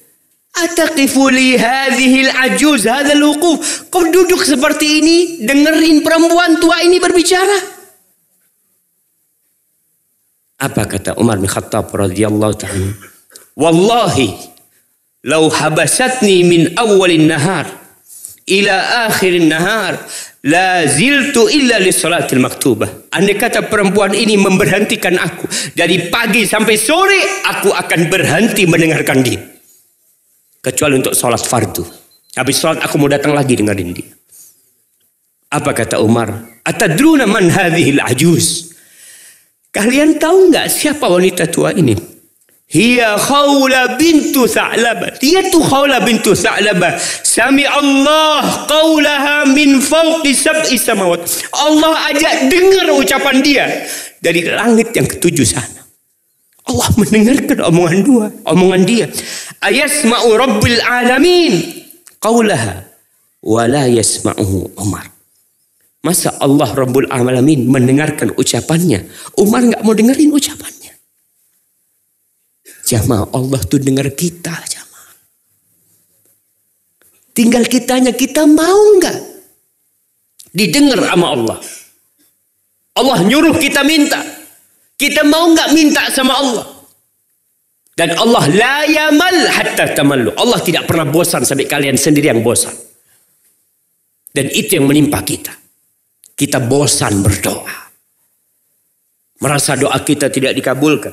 Ataqifu 0.50 1.30
li 1.30 1.54
hadhil 1.54 2.30
ajuz 2.50 2.84
hadzal 2.90 3.22
wuquf. 3.22 3.86
Kau 3.86 4.02
duduk 4.10 4.42
seperti 4.42 4.86
ini 5.02 5.16
dengerin 5.46 6.02
perempuan 6.02 6.58
tua 6.58 6.82
ini 6.82 6.98
berbicara. 6.98 7.58
Apa 10.60 10.84
kata 10.84 11.16
Umar 11.16 11.40
bin 11.40 11.48
Khattab 11.48 11.88
radhiyallahu 11.88 12.54
taala? 12.58 12.92
Wallahi 13.56 14.28
law 15.24 15.48
habasatni 15.48 16.44
min 16.44 16.62
awalin 16.76 17.30
nahar 17.30 17.64
ila 18.44 19.08
akhirin 19.08 19.48
nahar 19.48 19.96
La 20.40 20.88
ziltu 20.88 21.52
illa 21.52 21.76
li 21.76 21.92
salatil 21.92 22.40
maktubah. 22.40 23.12
Andai 23.12 23.36
kata 23.36 23.68
perempuan 23.68 24.16
ini 24.16 24.40
memberhentikan 24.40 25.20
aku. 25.20 25.44
Dari 25.76 26.08
pagi 26.08 26.48
sampai 26.48 26.80
sore, 26.80 27.44
aku 27.44 27.68
akan 27.68 28.08
berhenti 28.08 28.64
mendengarkan 28.64 29.20
dia. 29.20 29.59
Kecuali 30.60 31.00
untuk 31.00 31.16
salat 31.16 31.40
fardu. 31.40 31.84
Habis 32.36 32.56
salat 32.60 32.84
aku 32.84 33.00
mau 33.00 33.08
datang 33.08 33.32
lagi 33.32 33.56
dengerin 33.56 33.90
dia. 33.96 34.12
Apa 35.50 35.72
kata 35.72 35.98
Umar? 36.04 36.60
Atadruna 36.62 37.24
man 37.24 37.48
hadhil 37.48 37.98
ajuz. 38.04 38.70
Kalian 39.72 40.20
tahu 40.20 40.52
nggak 40.52 40.68
siapa 40.68 41.08
wanita 41.08 41.48
tua 41.48 41.72
ini? 41.72 42.20
Hiya 42.70 43.18
Khawla 43.18 43.98
bintu 43.98 44.46
Sa'labah. 44.46 45.18
Dia 45.18 45.42
tu 45.50 45.58
Khawla 45.58 46.06
bintu 46.06 46.38
Sa'labah. 46.38 47.02
Sami 47.02 47.66
Allah 47.66 48.66
qawlaha 48.70 49.50
min 49.50 49.82
fawqi 49.82 50.30
sab'i 50.30 50.78
samawat. 50.78 51.50
Allah 51.50 52.14
ajak 52.14 52.46
dengar 52.46 52.86
ucapan 52.94 53.36
dia 53.42 53.66
dari 54.22 54.46
langit 54.46 54.94
yang 54.94 55.10
ketujuh 55.10 55.42
sana. 55.42 55.82
Allah 56.70 56.90
mendengarkan 56.94 57.58
omongan 57.74 58.00
dua, 58.06 58.26
omongan 58.46 58.82
dia. 58.86 59.10
Ayasma'u 59.60 60.28
Rabbil 60.40 60.80
Alamin 60.80 61.54
qawlaha 62.16 62.80
wa 63.44 63.62
la 63.68 63.84
yasma'uhu 63.88 64.76
Umar. 64.80 65.04
Masa 66.00 66.32
Allah 66.40 66.72
Rabbul 66.72 67.12
Alamin 67.12 67.68
mendengarkan 67.68 68.32
ucapannya, 68.32 69.04
Umar 69.36 69.68
nggak 69.68 69.84
mau 69.84 69.92
dengerin 69.92 70.32
ucapannya. 70.32 70.96
Jamaah 72.88 73.28
Allah 73.36 73.60
tuh 73.68 73.76
dengar 73.84 74.08
kita 74.16 74.50
jamaah. 74.64 75.14
Tinggal 77.36 77.68
kitanya 77.68 78.16
kita 78.16 78.48
mau 78.48 78.96
nggak 78.96 79.18
didengar 80.56 81.04
sama 81.04 81.26
Allah. 81.36 81.58
Allah 82.96 83.18
nyuruh 83.20 83.60
kita 83.60 83.84
minta. 83.84 84.24
Kita 84.96 85.20
mau 85.28 85.52
nggak 85.52 85.68
minta 85.76 86.08
sama 86.08 86.32
Allah. 86.32 86.66
Dan 87.96 88.16
Allah 88.16 88.44
la 88.48 88.76
yamal 88.86 89.40
hatta 89.50 89.92
tamallu. 89.92 90.32
Allah 90.38 90.60
tidak 90.62 90.88
pernah 90.88 91.04
bosan 91.04 91.44
sampai 91.44 91.66
kalian 91.68 91.98
sendiri 91.98 92.32
yang 92.32 92.40
bosan. 92.40 92.72
Dan 94.30 94.46
itu 94.50 94.78
yang 94.78 94.86
menimpa 94.86 95.20
kita. 95.26 95.52
Kita 96.38 96.62
bosan 96.62 97.20
berdoa. 97.20 97.76
Merasa 99.40 99.76
doa 99.76 99.98
kita 100.00 100.30
tidak 100.30 100.56
dikabulkan. 100.56 101.12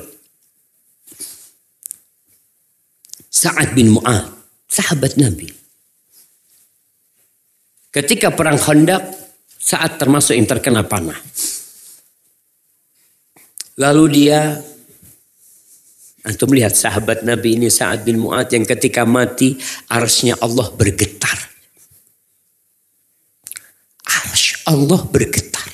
Sa'ad 3.28 3.76
bin 3.76 3.92
Mu'ad, 3.92 4.24
sahabat 4.66 5.20
Nabi. 5.20 5.46
Ketika 7.92 8.32
perang 8.32 8.56
Khandaq, 8.56 9.18
saat 9.68 10.00
termasuk 10.00 10.32
yang 10.32 10.48
terkena 10.48 10.80
panah. 10.86 11.18
Lalu 13.78 14.04
dia 14.10 14.56
Antum 16.26 16.50
melihat 16.50 16.74
sahabat 16.74 17.22
Nabi 17.22 17.54
ini 17.54 17.70
Sa'ad 17.70 18.02
bin 18.02 18.18
Mu'ad 18.18 18.50
yang 18.50 18.66
ketika 18.66 19.06
mati 19.06 19.54
arsnya 19.86 20.34
Allah 20.42 20.66
bergetar. 20.74 21.38
ars 24.08 24.66
Allah 24.66 25.00
bergetar. 25.06 25.68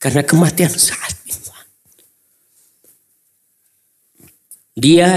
Karena 0.00 0.24
kematian 0.24 0.72
Sa'ad 0.72 1.14
bin 1.28 1.36
Mu'ad. 1.44 1.68
Dia 4.80 5.08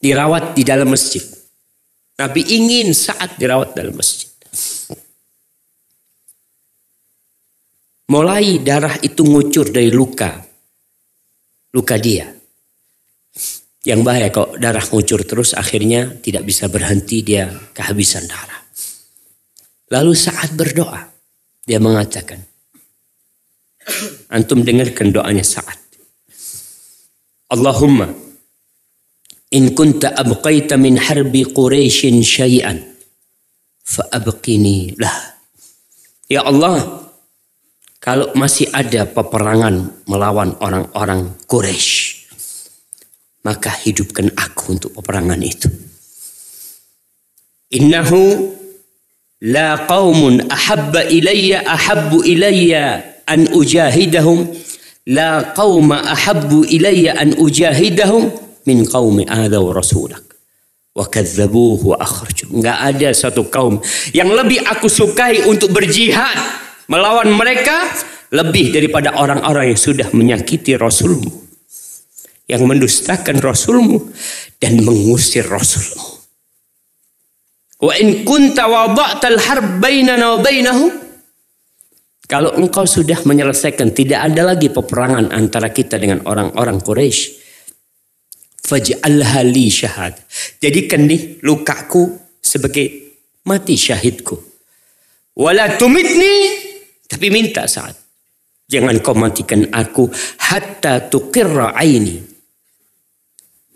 dirawat 0.00 0.56
di 0.56 0.62
dalam 0.64 0.88
masjid. 0.88 1.22
Nabi 2.14 2.42
ingin 2.48 2.96
saat 2.96 3.36
dirawat 3.36 3.76
dalam 3.76 3.92
masjid. 3.92 4.30
Mulai 8.04 8.60
darah 8.60 9.00
itu 9.00 9.24
ngucur 9.24 9.72
dari 9.72 9.88
luka. 9.88 10.36
Luka 11.72 11.96
dia. 11.96 12.33
Yang 13.84 14.00
bahaya 14.00 14.28
kok 14.32 14.56
darah 14.56 14.84
ngucur 14.84 15.28
terus 15.28 15.52
akhirnya 15.52 16.16
tidak 16.24 16.48
bisa 16.48 16.72
berhenti 16.72 17.20
dia 17.20 17.52
kehabisan 17.76 18.24
darah. 18.24 18.64
Lalu 19.92 20.12
saat 20.16 20.56
berdoa 20.56 21.04
dia 21.68 21.76
mengatakan 21.76 22.40
Antum 24.32 24.64
dengarkan 24.64 25.12
doanya 25.12 25.44
saat. 25.44 25.76
Allahumma 27.52 28.08
in 29.52 29.76
kunta 29.76 30.10
abqaita 30.16 30.80
min 30.80 30.96
harbi 30.98 31.44
Quraisyin 31.46 32.24
syai'an 32.24 32.80
fa 33.84 34.08
abqini 34.10 34.96
lah. 34.96 35.36
Ya 36.26 36.40
Allah, 36.42 37.04
kalau 38.00 38.32
masih 38.32 38.72
ada 38.72 39.04
peperangan 39.04 40.08
melawan 40.08 40.56
orang-orang 40.58 41.36
Quraisy, 41.44 42.03
maka 43.44 43.70
hidupkan 43.70 44.32
aku 44.32 44.74
untuk 44.74 44.90
peperangan 44.96 45.38
itu. 45.44 45.68
Innahu 47.76 48.50
la 49.44 49.84
qaumun 49.84 50.48
ahabba 50.48 51.04
ilayya 51.12 51.62
ahabbu 51.68 52.24
ilayya 52.24 53.04
an 53.28 53.44
ujahidahum 53.52 54.48
la 55.12 55.52
qauma 55.52 56.00
ahabbu 56.00 56.64
ilayya 56.64 57.20
an 57.20 57.36
ujahidahum 57.36 58.32
min 58.64 58.88
qaumi 58.88 59.28
adaw 59.28 59.76
rasulak 59.76 60.24
wa 60.96 61.04
kadzabuhu 61.04 61.92
wa 61.92 61.96
akhraju. 62.00 62.48
Enggak 62.56 62.78
ada 62.80 63.08
satu 63.12 63.44
kaum 63.52 63.82
yang 64.16 64.32
lebih 64.32 64.64
aku 64.64 64.88
sukai 64.88 65.44
untuk 65.44 65.74
berjihad 65.76 66.38
melawan 66.88 67.28
mereka 67.28 67.84
lebih 68.32 68.72
daripada 68.72 69.14
orang-orang 69.20 69.74
yang 69.74 69.80
sudah 69.80 70.08
menyakiti 70.10 70.74
Rasulmu. 70.74 71.43
Yang 72.44 72.62
mendustakan 72.68 73.40
Rasulmu 73.40 74.12
dan 74.60 74.84
mengusir 74.84 75.48
Rasulmu. 75.48 76.20
Wa 77.84 77.94
in 78.00 78.24
kunta 78.24 78.68
wada'tal 78.68 79.40
harb 79.40 79.80
bainana 79.80 80.36
wa 80.36 80.38
bainahum 80.40 80.92
kalau 82.24 82.56
engkau 82.56 82.88
sudah 82.88 83.20
menyelesaikan 83.28 83.92
tidak 83.92 84.32
ada 84.32 84.56
lagi 84.56 84.72
peperangan 84.72 85.28
antara 85.28 85.68
kita 85.68 86.00
dengan 86.00 86.24
orang-orang 86.24 86.80
Quraisy 86.80 87.22
faj'alha 88.64 89.44
li 89.44 89.68
syahad 89.68 90.16
jadikan 90.56 91.04
nih 91.04 91.44
lukaku 91.44 92.16
sebagai 92.40 93.12
mati 93.44 93.76
syahidku 93.76 94.40
wala 95.36 95.76
tumitni 95.76 96.64
tapi 97.04 97.30
minta 97.30 97.68
saat. 97.68 97.94
Jangan 98.64 98.96
kau 99.04 99.12
matikan 99.12 99.68
aku 99.70 100.08
hatta 100.40 101.06
tuqirra 101.12 101.76
aini 101.76 102.33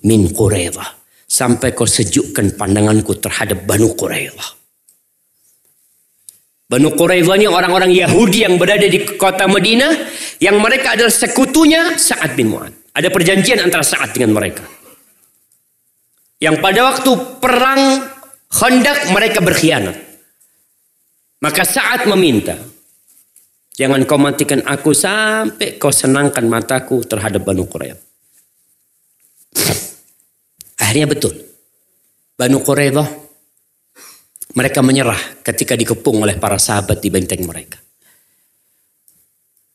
min 0.04 0.30
Quraidah. 0.30 0.98
Sampai 1.28 1.76
kau 1.76 1.84
sejukkan 1.84 2.56
pandanganku 2.56 3.16
terhadap 3.20 3.68
Banu 3.68 3.92
Quraidah. 3.92 4.56
Banu 6.68 6.92
Quraidah 6.92 7.36
ini 7.36 7.48
orang-orang 7.48 7.92
Yahudi 7.92 8.44
yang 8.44 8.60
berada 8.60 8.84
di 8.84 9.04
kota 9.16 9.48
Madinah 9.48 9.92
yang 10.40 10.60
mereka 10.60 10.96
adalah 10.96 11.12
sekutunya 11.12 11.96
Sa'ad 11.96 12.36
bin 12.36 12.52
Mu'ad. 12.52 12.92
Ada 12.92 13.08
perjanjian 13.12 13.60
antara 13.60 13.84
Sa'ad 13.84 14.16
dengan 14.16 14.36
mereka. 14.36 14.64
Yang 16.40 16.56
pada 16.60 16.80
waktu 16.92 17.10
perang 17.40 17.82
Khandaq 18.48 19.12
mereka 19.12 19.44
berkhianat. 19.44 19.96
Maka 21.44 21.62
Sa'ad 21.62 22.08
meminta, 22.08 22.56
Jangan 23.78 24.02
kau 24.10 24.18
matikan 24.18 24.58
aku 24.66 24.90
sampai 24.90 25.78
kau 25.78 25.94
senangkan 25.94 26.42
mataku 26.50 26.98
terhadap 27.06 27.46
Banu 27.46 27.62
Quraidah. 27.62 28.02
Akhirnya 30.88 31.04
betul. 31.04 31.36
Banu 32.32 32.64
Quraidah 32.64 33.04
mereka 34.56 34.80
menyerah 34.80 35.44
ketika 35.44 35.76
dikepung 35.76 36.24
oleh 36.24 36.40
para 36.40 36.56
sahabat 36.56 37.04
di 37.04 37.12
benteng 37.12 37.44
mereka. 37.44 37.76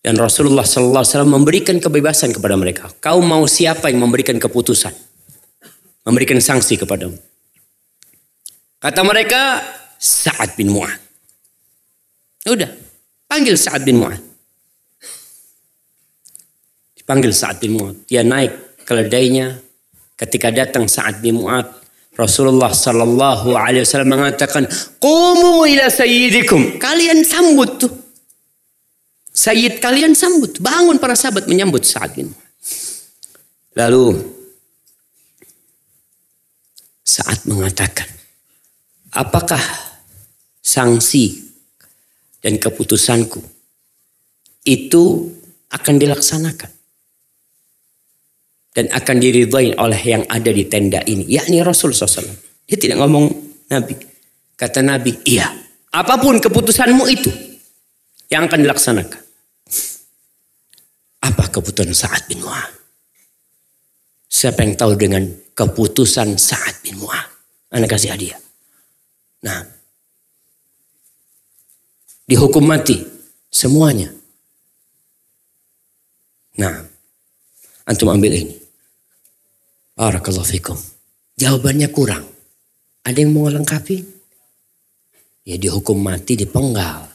Dan 0.02 0.18
Rasulullah 0.18 0.66
SAW 0.66 1.30
memberikan 1.30 1.78
kebebasan 1.78 2.34
kepada 2.34 2.58
mereka. 2.58 2.90
Kau 2.98 3.22
mau 3.22 3.46
siapa 3.46 3.94
yang 3.94 4.02
memberikan 4.02 4.42
keputusan? 4.42 4.92
Memberikan 6.04 6.42
sanksi 6.42 6.82
kepadamu. 6.82 7.16
Kata 8.84 9.00
mereka, 9.06 9.64
Sa'ad 9.96 10.60
bin 10.60 10.76
Mu'ad. 10.76 11.00
Udah, 12.52 12.68
Panggil 13.30 13.56
Sa'ad 13.56 13.88
bin 13.88 14.04
Mu'ad. 14.04 14.20
Dipanggil 17.00 17.32
Sa'ad 17.32 17.64
bin 17.64 17.80
Mu'ad. 17.80 18.04
Dia 18.04 18.28
naik 18.28 18.84
keledainya. 18.84 19.56
Ketika 20.14 20.54
datang 20.54 20.86
Sa'ad 20.86 21.20
bin 21.20 21.42
Mu'ad. 21.42 21.82
Rasulullah 22.14 22.70
sallallahu 22.70 23.58
alaihi 23.58 23.82
wasallam 23.82 24.14
mengatakan, 24.14 24.70
"Qumu 25.02 25.66
ila 25.66 25.90
sayyidikum." 25.90 26.78
Kalian 26.78 27.26
sambut 27.26 27.82
tuh. 27.82 27.94
Sayyid 29.34 29.82
kalian 29.82 30.14
sambut. 30.14 30.62
Bangun 30.62 31.02
para 31.02 31.18
sahabat 31.18 31.50
menyambut 31.50 31.82
bin 32.14 32.30
Mu'ad. 32.30 32.46
Lalu 33.74 34.14
saat 37.02 37.46
mengatakan, 37.50 38.06
apakah 39.14 39.62
sanksi 40.62 41.54
dan 42.42 42.58
keputusanku 42.58 43.38
itu 44.66 45.30
akan 45.70 45.96
dilaksanakan 46.02 46.73
dan 48.74 48.90
akan 48.90 49.16
diridhoi 49.22 49.78
oleh 49.78 50.02
yang 50.02 50.26
ada 50.28 50.50
di 50.50 50.66
tenda 50.66 51.00
ini 51.06 51.30
yakni 51.30 51.62
Rasul 51.62 51.94
SAW 51.94 52.26
dia 52.66 52.78
tidak 52.80 52.98
ngomong 53.00 53.30
Nabi. 53.70 53.94
Kata 54.54 54.82
Nabi 54.82 55.14
iya 55.30 55.50
apa 55.94 56.18
pun 56.18 56.42
keputusanmu 56.42 57.06
itu 57.10 57.30
yang 58.34 58.50
akan 58.50 58.66
dilaksanakan. 58.66 59.22
Apa 61.24 61.48
keputusan 61.48 61.96
Sa'ad 61.96 62.28
bin 62.28 62.44
Mu'ad 62.44 62.74
siapa 64.28 64.66
yang 64.66 64.76
tahu 64.76 64.98
dengan 65.00 65.24
keputusan 65.54 66.36
Sa'ad 66.36 66.84
bin 66.84 67.00
Mu'ad 67.00 67.30
anda 67.74 67.88
kasih 67.88 68.12
hadiah. 68.12 68.42
Nah 69.46 69.64
dihukum 72.28 72.66
mati 72.66 73.14
semuanya. 73.54 74.10
Nah, 76.54 76.86
antum 77.90 78.10
ambil 78.14 78.34
ini. 78.34 78.63
Barakallahu 79.94 80.50
fikum. 80.50 80.78
Jawabannya 81.38 81.90
kurang. 81.94 82.26
Ada 83.06 83.22
yang 83.22 83.30
mau 83.30 83.46
lengkapi? 83.46 84.02
Ya 85.46 85.56
dihukum 85.62 86.02
mati 86.02 86.34
dipenggal. 86.34 87.06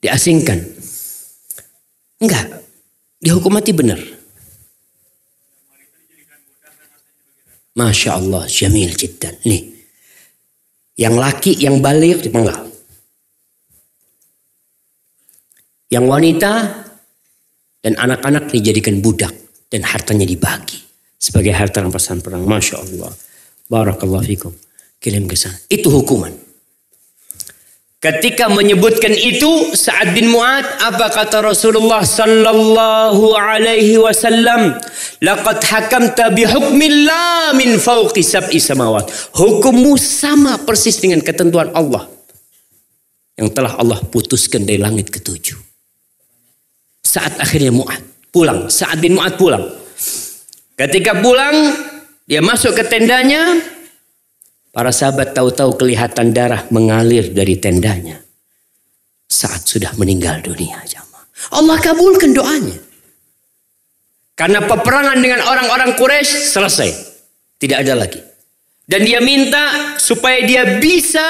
Diasingkan. 0.00 0.60
Enggak. 2.24 2.64
Dihukum 3.20 3.52
mati 3.52 3.76
benar. 3.76 4.00
Masya 7.74 8.16
Allah, 8.16 8.46
jamil 8.46 8.94
jiddan. 8.94 9.34
Nih, 9.44 9.74
yang 10.94 11.18
laki 11.18 11.58
yang 11.58 11.82
balik 11.82 12.22
dipenggal. 12.22 12.70
Yang 15.90 16.04
wanita 16.06 16.52
dan 17.82 17.98
anak-anak 17.98 18.48
dijadikan 18.54 19.02
budak 19.02 19.43
dan 19.72 19.82
hartanya 19.84 20.28
dibagi 20.28 20.84
sebagai 21.24 21.56
harta 21.56 21.80
rampasan 21.80 22.20
perang. 22.20 22.44
Masya 22.44 22.76
Allah. 22.84 23.12
Barakallahu 23.64 24.24
fikum. 24.28 24.52
Kirim 25.00 25.24
ke 25.24 25.36
sana. 25.36 25.56
Itu 25.72 25.88
hukuman. 25.88 26.44
Ketika 28.04 28.52
menyebutkan 28.52 29.16
itu 29.16 29.72
Sa'ad 29.72 30.12
bin 30.12 30.28
Mu'ad 30.28 30.84
apa 30.92 31.08
kata 31.08 31.40
Rasulullah 31.40 32.04
sallallahu 32.04 33.32
alaihi 33.32 33.96
wasallam 33.96 34.76
laqad 35.24 35.64
hakamta 35.64 36.28
bi 36.28 36.44
hukmillah 36.44 37.56
min 37.56 37.80
fawqi 37.80 38.20
sab'i 38.20 38.60
samawat 38.60 39.08
hukummu 39.40 39.96
sama 39.96 40.60
persis 40.60 41.00
dengan 41.00 41.24
ketentuan 41.24 41.72
Allah 41.72 42.04
yang 43.40 43.48
telah 43.48 43.72
Allah 43.80 44.04
putuskan 44.04 44.68
dari 44.68 44.76
langit 44.76 45.08
ketujuh 45.08 45.56
saat 47.00 47.40
akhirnya 47.40 47.72
Mu'ad 47.72 48.13
pulang 48.34 48.66
Sa'ad 48.66 48.98
bin 48.98 49.14
Mu'ad 49.14 49.38
pulang 49.38 49.62
ketika 50.74 51.14
pulang 51.22 51.54
dia 52.26 52.42
masuk 52.42 52.74
ke 52.74 52.82
tendanya 52.90 53.62
Para 54.74 54.90
sahabat 54.90 55.38
tahu-tahu 55.38 55.78
kelihatan 55.78 56.34
darah 56.34 56.66
mengalir 56.74 57.30
dari 57.30 57.54
tendanya. 57.62 58.18
Saat 59.30 59.70
sudah 59.70 59.94
meninggal 59.94 60.42
dunia. 60.42 60.82
Allah 61.54 61.78
kabulkan 61.78 62.34
doanya. 62.34 62.74
Karena 64.34 64.66
peperangan 64.66 65.14
dengan 65.22 65.46
orang-orang 65.46 65.94
Quraisy 65.94 66.50
selesai. 66.50 66.90
Tidak 67.54 67.78
ada 67.86 67.94
lagi. 67.94 68.18
Dan 68.82 69.06
dia 69.06 69.22
minta 69.22 69.94
supaya 70.02 70.42
dia 70.42 70.82
bisa 70.82 71.22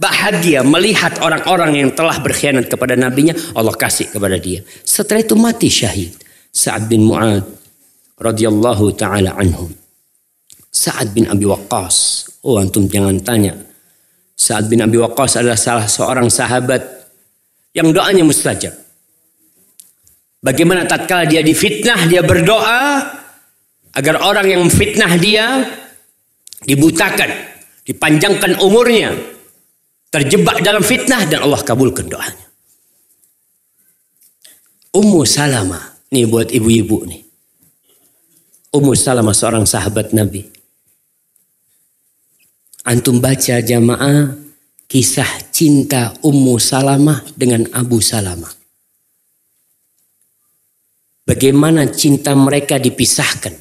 bahagia 0.00 0.64
melihat 0.64 1.20
orang-orang 1.20 1.84
yang 1.84 1.92
telah 1.92 2.16
berkhianat 2.16 2.72
kepada 2.72 2.96
nabinya 2.96 3.36
Allah 3.52 3.76
kasih 3.76 4.08
kepada 4.08 4.40
dia 4.40 4.64
setelah 4.80 5.20
itu 5.20 5.36
mati 5.36 5.68
syahid 5.68 6.16
Sa'ad 6.60 6.92
bin 6.92 7.08
Mu'ad 7.08 7.40
radhiyallahu 8.20 8.92
taala 8.92 9.32
anhum 9.40 9.72
Sa'ad 10.68 11.16
bin 11.16 11.24
Abi 11.24 11.48
Waqqas. 11.48 12.28
Oh 12.44 12.60
antum 12.60 12.84
jangan 12.84 13.16
tanya. 13.24 13.56
Sa'ad 14.36 14.68
bin 14.68 14.84
Abi 14.84 15.00
Waqqas 15.00 15.40
adalah 15.40 15.56
salah 15.56 15.88
seorang 15.88 16.28
sahabat 16.28 16.84
yang 17.72 17.90
doanya 17.96 18.22
mustajab. 18.28 18.76
Bagaimana 20.40 20.84
tatkala 20.84 21.24
dia 21.28 21.40
difitnah 21.40 22.08
dia 22.08 22.20
berdoa 22.24 23.08
agar 23.96 24.14
orang 24.24 24.46
yang 24.48 24.64
fitnah 24.68 25.16
dia 25.20 25.64
dibutakan, 26.64 27.28
dipanjangkan 27.84 28.60
umurnya, 28.60 29.16
terjebak 30.08 30.64
dalam 30.64 30.80
fitnah 30.80 31.24
dan 31.28 31.44
Allah 31.44 31.60
kabulkan 31.60 32.08
doanya. 32.08 32.46
Ummu 34.96 35.22
Salamah, 35.28 35.99
nih 36.10 36.26
buat 36.26 36.50
ibu-ibu 36.50 37.06
nih. 37.06 37.22
Ummu 38.70 38.94
Salamah 38.94 39.34
seorang 39.34 39.66
sahabat 39.66 40.14
Nabi. 40.14 40.46
Antum 42.86 43.18
baca 43.18 43.58
jamaah 43.58 44.34
kisah 44.86 45.50
cinta 45.50 46.14
Ummu 46.22 46.58
Salamah 46.58 47.22
dengan 47.34 47.66
Abu 47.74 47.98
Salamah. 47.98 48.50
Bagaimana 51.26 51.86
cinta 51.90 52.34
mereka 52.34 52.78
dipisahkan 52.78 53.54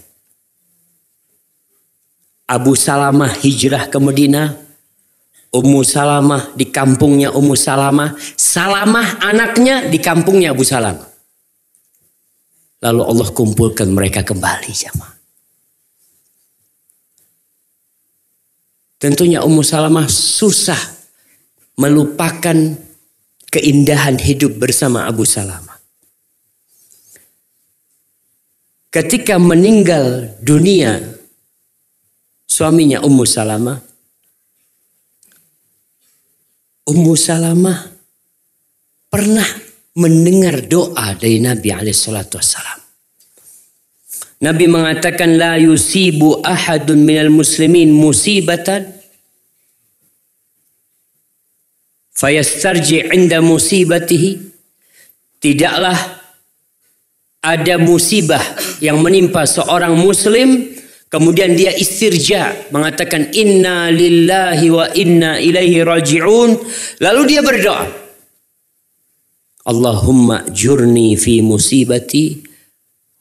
Abu 2.50 2.74
Salamah 2.74 3.34
hijrah 3.46 3.90
ke 3.90 3.98
Madinah. 4.02 4.58
Ummu 5.50 5.82
Salamah 5.82 6.54
di 6.54 6.70
kampungnya 6.70 7.34
Ummu 7.34 7.58
Salamah. 7.58 8.14
Salamah 8.38 9.22
anaknya 9.26 9.90
di 9.90 9.98
kampungnya 9.98 10.54
Abu 10.54 10.62
Salamah. 10.62 11.09
Lalu 12.80 13.02
Allah 13.04 13.30
kumpulkan 13.36 13.92
mereka 13.92 14.24
kembali 14.24 14.72
jamaah. 14.72 15.16
Tentunya 19.00 19.44
Ummu 19.44 19.64
Salamah 19.64 20.08
susah 20.12 20.80
melupakan 21.80 22.56
keindahan 23.48 24.20
hidup 24.20 24.60
bersama 24.60 25.08
Abu 25.08 25.24
Salamah. 25.24 25.80
Ketika 28.92 29.40
meninggal 29.40 30.36
dunia 30.44 31.20
suaminya 32.50 33.00
Ummu 33.00 33.24
Salamah. 33.24 33.80
Ummu 36.90 37.14
Salamah 37.16 37.86
pernah 39.14 39.46
mendengar 40.00 40.64
doa 40.64 41.12
dari 41.20 41.44
Nabi 41.44 41.76
alaihissalatu 41.76 42.40
wassalam. 42.40 42.80
Nabi 44.40 44.72
mengatakan 44.72 45.36
la 45.36 45.60
yusibu 45.60 46.40
ahadun 46.40 47.04
minal 47.04 47.28
muslimin 47.28 47.92
musibatan 47.92 48.88
fayastarji 52.16 53.12
inda 53.12 53.44
musibatihi 53.44 54.40
tidaklah 55.44 56.00
ada 57.44 57.76
musibah 57.76 58.42
yang 58.80 59.04
menimpa 59.04 59.44
seorang 59.44 60.00
muslim 60.00 60.80
Kemudian 61.10 61.58
dia 61.58 61.74
istirja 61.74 62.70
mengatakan 62.70 63.34
inna 63.34 63.90
lillahi 63.90 64.70
wa 64.70 64.86
inna 64.94 65.42
ilaihi 65.42 65.82
raji'un. 65.82 66.54
Lalu 67.02 67.22
dia 67.26 67.42
berdoa. 67.42 68.09
Allahumma 69.70 70.50
jurni 70.50 71.14
fi 71.14 71.46
musibati 71.46 72.41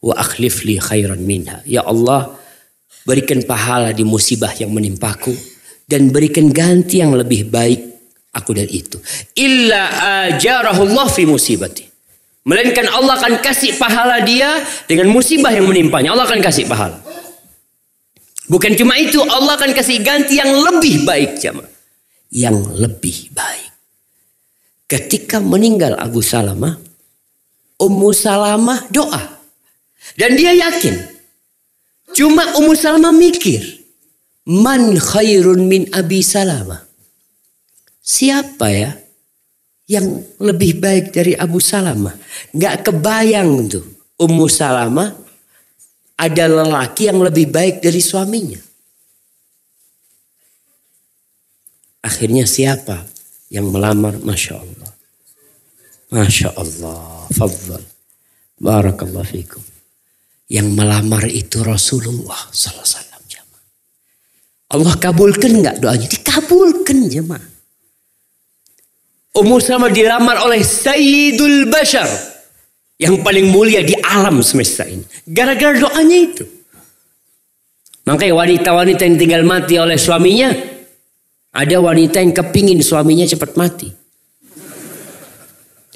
wa 0.01 0.17
akhlif 0.17 0.65
li 0.65 0.81
khairan 0.81 1.21
minha. 1.21 1.61
Ya 1.69 1.85
Allah, 1.85 2.33
berikan 3.05 3.45
pahala 3.45 3.93
di 3.93 4.01
musibah 4.09 4.57
yang 4.57 4.73
menimpaku 4.73 5.37
dan 5.85 6.09
berikan 6.09 6.49
ganti 6.49 7.05
yang 7.05 7.13
lebih 7.13 7.53
baik 7.53 7.81
aku 8.33 8.57
dari 8.57 8.81
itu. 8.81 8.97
Illa 9.37 9.93
ajarahullah 10.33 11.13
fi 11.13 11.29
musibati. 11.29 11.85
Melainkan 12.49 12.89
Allah 12.97 13.21
akan 13.21 13.45
kasih 13.45 13.77
pahala 13.77 14.25
dia 14.25 14.65
dengan 14.89 15.13
musibah 15.13 15.53
yang 15.53 15.69
menimpanya. 15.69 16.17
Allah 16.17 16.25
akan 16.25 16.41
kasih 16.41 16.65
pahala. 16.65 16.97
Bukan 18.49 18.73
cuma 18.73 18.97
itu, 18.97 19.21
Allah 19.21 19.61
akan 19.61 19.77
kasih 19.77 20.01
ganti 20.01 20.41
yang 20.41 20.49
lebih 20.49 21.05
baik 21.05 21.37
jemaah. 21.37 21.69
Yang 22.33 22.57
lebih 22.81 23.37
baik. 23.37 23.68
Ketika 24.89 25.37
meninggal 25.37 26.01
Abu 26.01 26.25
Salamah, 26.25 26.81
Ummu 27.77 28.11
Salamah 28.11 28.89
doa. 28.89 29.21
Dan 30.17 30.35
dia 30.35 30.57
yakin. 30.57 30.97
Cuma 32.17 32.57
Ummu 32.57 32.73
Salamah 32.73 33.13
mikir. 33.13 33.61
Man 34.49 34.97
khairun 34.97 35.69
min 35.69 35.93
Abi 35.93 36.25
Salamah. 36.25 36.89
Siapa 38.01 38.73
ya 38.73 38.97
yang 39.93 40.25
lebih 40.41 40.81
baik 40.81 41.13
dari 41.13 41.37
Abu 41.37 41.61
Salamah? 41.61 42.17
Gak 42.57 42.89
kebayang 42.89 43.69
tuh. 43.69 43.85
Ummu 44.17 44.49
Salamah 44.49 45.13
ada 46.17 46.45
lelaki 46.49 47.13
yang 47.13 47.21
lebih 47.21 47.53
baik 47.53 47.85
dari 47.85 48.01
suaminya. 48.01 48.59
Akhirnya 52.01 52.49
siapa 52.49 53.18
yang 53.49 53.69
melamar? 53.73 54.17
Masya 54.21 54.55
Allah. 54.57 54.91
Masya 56.13 56.49
Allah. 56.57 57.29
Fadl. 57.33 57.81
Barakallah 58.59 59.25
fikum. 59.25 59.63
Yang 60.49 60.69
melamar 60.73 61.29
itu 61.29 61.61
Rasulullah 61.61 62.49
Sallallahu 62.49 62.81
Alaihi 62.81 62.97
Wasallam. 62.97 63.09
Allah 64.69 64.95
kabulkan 65.01 65.53
nggak 65.65 65.77
doanya? 65.81 66.07
Dikabulkan 66.13 67.09
jemaah. 67.09 67.47
Umur 69.33 69.65
sama 69.65 69.89
dilamar 69.89 70.45
oleh 70.45 70.61
Sayyidul 70.61 71.73
Bashar 71.73 72.09
yang 73.01 73.25
paling 73.25 73.49
mulia 73.49 73.81
di 73.81 73.97
alam 73.97 74.45
semesta 74.45 74.85
ini. 74.85 75.01
Gara-gara 75.25 75.73
doanya 75.73 76.19
itu. 76.21 76.45
Makanya 78.05 78.35
wanita-wanita 78.35 79.03
yang 79.05 79.17
tinggal 79.21 79.43
mati 79.45 79.77
oleh 79.81 79.97
suaminya, 79.97 80.53
ada 81.59 81.77
wanita 81.83 82.23
yang 82.23 82.31
kepingin 82.31 82.79
suaminya 82.79 83.27
cepat 83.27 83.59
mati. 83.59 83.91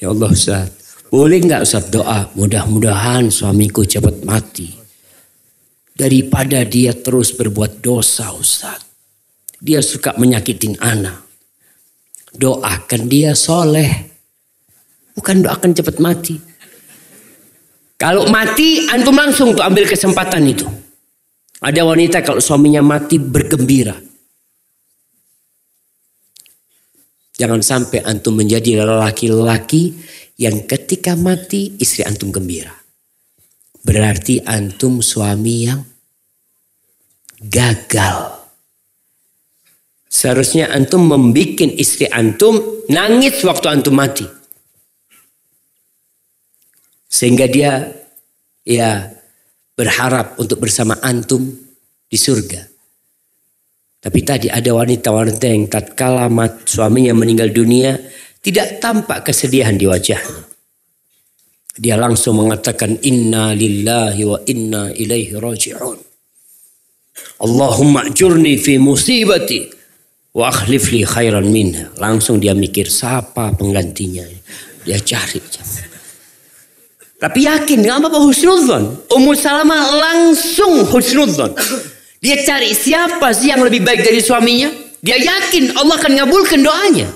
Ya 0.02 0.10
Allah 0.10 0.34
Ustaz, 0.34 0.98
boleh 1.06 1.38
nggak 1.38 1.62
Ustaz 1.62 1.86
doa 1.86 2.26
mudah-mudahan 2.34 3.30
suamiku 3.30 3.86
cepat 3.86 4.26
mati. 4.26 4.74
Daripada 5.94 6.66
dia 6.66 6.90
terus 6.98 7.30
berbuat 7.30 7.78
dosa 7.78 8.34
Ustaz. 8.34 8.82
Dia 9.62 9.78
suka 9.78 10.18
menyakitin 10.18 10.82
anak. 10.82 11.22
Doakan 12.34 13.06
dia 13.06 13.38
soleh. 13.38 14.10
Bukan 15.14 15.46
doakan 15.46 15.70
cepat 15.78 16.02
mati. 16.02 16.34
Kalau 17.94 18.26
mati, 18.26 18.90
antum 18.90 19.14
langsung 19.14 19.54
tuh 19.54 19.62
ambil 19.62 19.86
kesempatan 19.86 20.42
itu. 20.42 20.66
Ada 21.62 21.86
wanita 21.86 22.18
kalau 22.26 22.42
suaminya 22.42 22.82
mati 22.82 23.22
bergembira. 23.22 23.94
Jangan 27.42 27.58
sampai 27.58 28.06
antum 28.06 28.38
menjadi 28.38 28.86
lelaki-lelaki 28.86 29.98
yang 30.38 30.62
ketika 30.62 31.18
mati 31.18 31.74
istri 31.82 32.06
antum 32.06 32.30
gembira. 32.30 32.70
Berarti 33.82 34.38
antum 34.46 35.02
suami 35.02 35.66
yang 35.66 35.82
gagal. 37.42 38.46
Seharusnya 40.06 40.70
antum 40.70 41.02
membuat 41.02 41.66
istri 41.74 42.06
antum 42.06 42.86
nangis 42.86 43.42
waktu 43.42 43.66
antum 43.74 43.98
mati. 43.98 44.22
Sehingga 47.10 47.50
dia 47.50 47.90
ya 48.62 49.10
berharap 49.74 50.38
untuk 50.38 50.62
bersama 50.62 50.94
antum 51.02 51.42
di 52.06 52.14
surga. 52.14 52.71
Tapi 54.02 54.18
tadi 54.26 54.50
ada 54.50 54.74
wanita-wanita 54.74 55.46
yang 55.46 55.70
tatkala 55.70 56.26
mat 56.26 56.66
suaminya 56.66 57.14
meninggal 57.14 57.54
dunia 57.54 57.94
tidak 58.42 58.82
tampak 58.82 59.30
kesedihan 59.30 59.78
di 59.78 59.86
wajahnya. 59.86 60.50
Dia 61.72 61.96
langsung 61.96 62.36
mengatakan 62.36 63.00
inna 63.00 63.54
lillahi 63.54 64.22
wa 64.26 64.38
inna 64.44 64.92
ilaihi 64.92 65.38
raji'un. 65.38 65.98
Allahumma 67.40 68.04
ajurni 68.10 68.60
fi 68.60 68.76
musibati 68.76 69.70
wa 70.36 70.50
akhlif 70.52 70.92
li 70.92 71.06
khairan 71.06 71.48
minha. 71.48 71.88
Langsung 71.96 72.42
dia 72.42 72.52
mikir 72.52 72.90
siapa 72.92 73.54
penggantinya. 73.56 74.26
Dia 74.84 74.98
cari. 75.00 75.40
Tapi 77.22 77.38
yakin, 77.46 77.86
nggak 77.86 77.96
apa-apa 78.02 78.18
husnudzon. 78.18 79.06
Ummu 79.06 79.32
Salamah 79.38 79.94
langsung 79.94 80.82
husnudzon. 80.90 81.54
Dia 82.22 82.38
cari 82.46 82.70
siapa 82.70 83.34
sih 83.34 83.50
yang 83.50 83.66
lebih 83.66 83.82
baik 83.82 84.06
dari 84.06 84.22
suaminya. 84.22 84.70
Dia 85.02 85.18
yakin 85.18 85.74
Allah 85.74 85.98
akan 85.98 86.12
ngabulkan 86.22 86.62
doanya. 86.62 87.10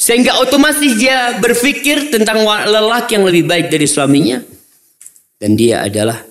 Sehingga 0.00 0.40
otomatis 0.40 0.96
dia 0.96 1.36
berpikir 1.36 2.08
tentang 2.08 2.40
lelaki 2.48 3.20
yang 3.20 3.28
lebih 3.28 3.44
baik 3.44 3.68
dari 3.68 3.84
suaminya. 3.84 4.40
Dan 5.36 5.60
dia 5.60 5.84
adalah 5.84 6.24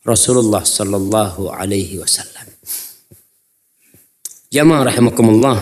Rasulullah 0.00 0.64
Sallallahu 0.64 1.52
Alaihi 1.52 2.00
Wasallam. 2.00 2.48
Jamaah 4.48 4.88
rahimakumullah. 4.88 5.60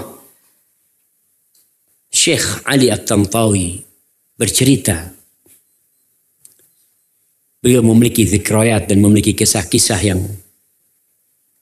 Syekh 2.14 2.62
Ali 2.62 2.94
At-Tantawi 2.94 3.82
bercerita. 4.38 5.10
Beliau 7.58 7.82
memiliki 7.82 8.22
zikrayat 8.22 8.86
dan 8.86 9.02
memiliki 9.02 9.34
kisah-kisah 9.34 9.98
yang 10.06 10.22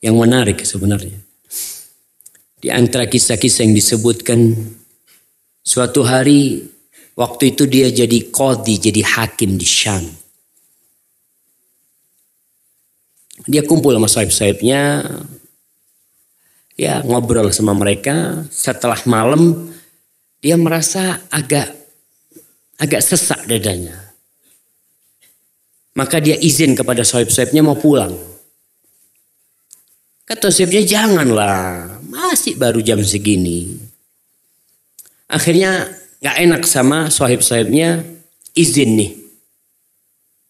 yang 0.01 0.17
menarik 0.17 0.61
sebenarnya. 0.65 1.19
Di 2.57 2.73
antara 2.73 3.05
kisah-kisah 3.07 3.69
yang 3.69 3.77
disebutkan 3.77 4.57
Suatu 5.67 6.07
hari 6.07 6.63
waktu 7.19 7.51
itu 7.51 7.67
dia 7.67 7.91
jadi 7.91 8.31
kodi, 8.31 8.79
jadi 8.79 9.03
hakim 9.03 9.59
di 9.59 9.67
Syam. 9.67 10.07
Dia 13.51 13.67
kumpul 13.67 13.99
sama 13.99 14.07
sahib-sahibnya, 14.07 15.03
ya 16.79 17.03
ngobrol 17.03 17.51
sama 17.51 17.75
mereka. 17.75 18.47
Setelah 18.55 19.03
malam 19.11 19.75
dia 20.39 20.55
merasa 20.55 21.19
agak 21.35 21.67
agak 22.79 23.03
sesak 23.03 23.43
dadanya. 23.51 24.15
Maka 25.99 26.23
dia 26.23 26.39
izin 26.39 26.79
kepada 26.79 27.03
sahib-sahibnya 27.03 27.67
mau 27.67 27.75
pulang. 27.75 28.15
Kata 30.27 30.51
sahibnya 30.51 30.83
janganlah, 30.83 32.03
masih 32.11 32.59
baru 32.59 32.83
jam 32.83 32.99
segini. 32.99 33.79
Akhirnya 35.31 35.87
gak 36.19 36.37
enak 36.43 36.63
sama 36.67 37.07
sahib-sahibnya 37.15 38.03
izin 38.59 38.99
nih. 38.99 39.13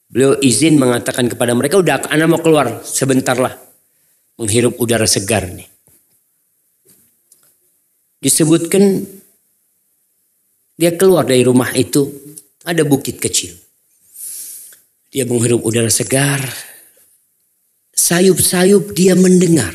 Beliau 0.09 0.33
izin 0.41 0.81
mengatakan 0.81 1.29
kepada 1.29 1.53
mereka 1.53 1.77
udah 1.77 2.09
anak 2.09 2.25
mau 2.25 2.41
keluar 2.41 2.81
sebentar 2.89 3.37
lah. 3.37 3.53
Menghirup 4.41 4.81
udara 4.81 5.05
segar 5.05 5.45
nih. 5.45 5.69
Disebutkan 8.17 9.05
dia 10.81 10.97
keluar 10.97 11.29
dari 11.29 11.45
rumah 11.45 11.69
itu 11.77 12.09
ada 12.65 12.81
bukit 12.81 13.21
kecil. 13.21 13.53
Dia 15.13 15.29
menghirup 15.29 15.65
udara 15.69 15.93
segar. 15.93 16.41
Sayup-sayup 17.97 18.93
dia 18.93 19.17
mendengar. 19.17 19.73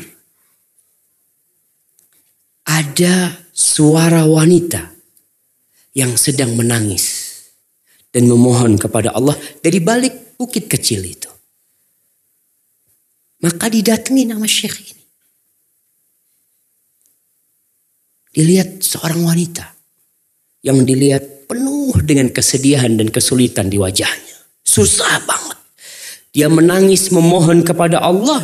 Ada 2.62 3.42
suara 3.50 4.22
wanita 4.24 4.94
yang 5.92 6.14
sedang 6.14 6.54
menangis 6.54 7.34
dan 8.14 8.30
memohon 8.30 8.78
kepada 8.78 9.12
Allah 9.12 9.34
dari 9.58 9.82
balik 9.82 10.38
bukit 10.38 10.70
kecil 10.70 11.02
itu. 11.02 11.28
Maka 13.42 13.66
didatangi 13.66 14.22
nama 14.30 14.46
syekh 14.46 14.94
ini. 14.94 15.04
Dilihat 18.32 18.80
seorang 18.80 19.26
wanita 19.26 19.66
yang 20.62 20.86
dilihat 20.86 21.50
penuh 21.50 21.92
dengan 22.06 22.30
kesedihan 22.30 22.94
dan 22.94 23.10
kesulitan 23.10 23.68
di 23.68 23.76
wajahnya. 23.76 24.36
Susah 24.62 25.20
banget. 25.26 25.61
Dia 26.32 26.48
menangis 26.48 27.12
memohon 27.12 27.60
kepada 27.60 28.00
Allah 28.00 28.40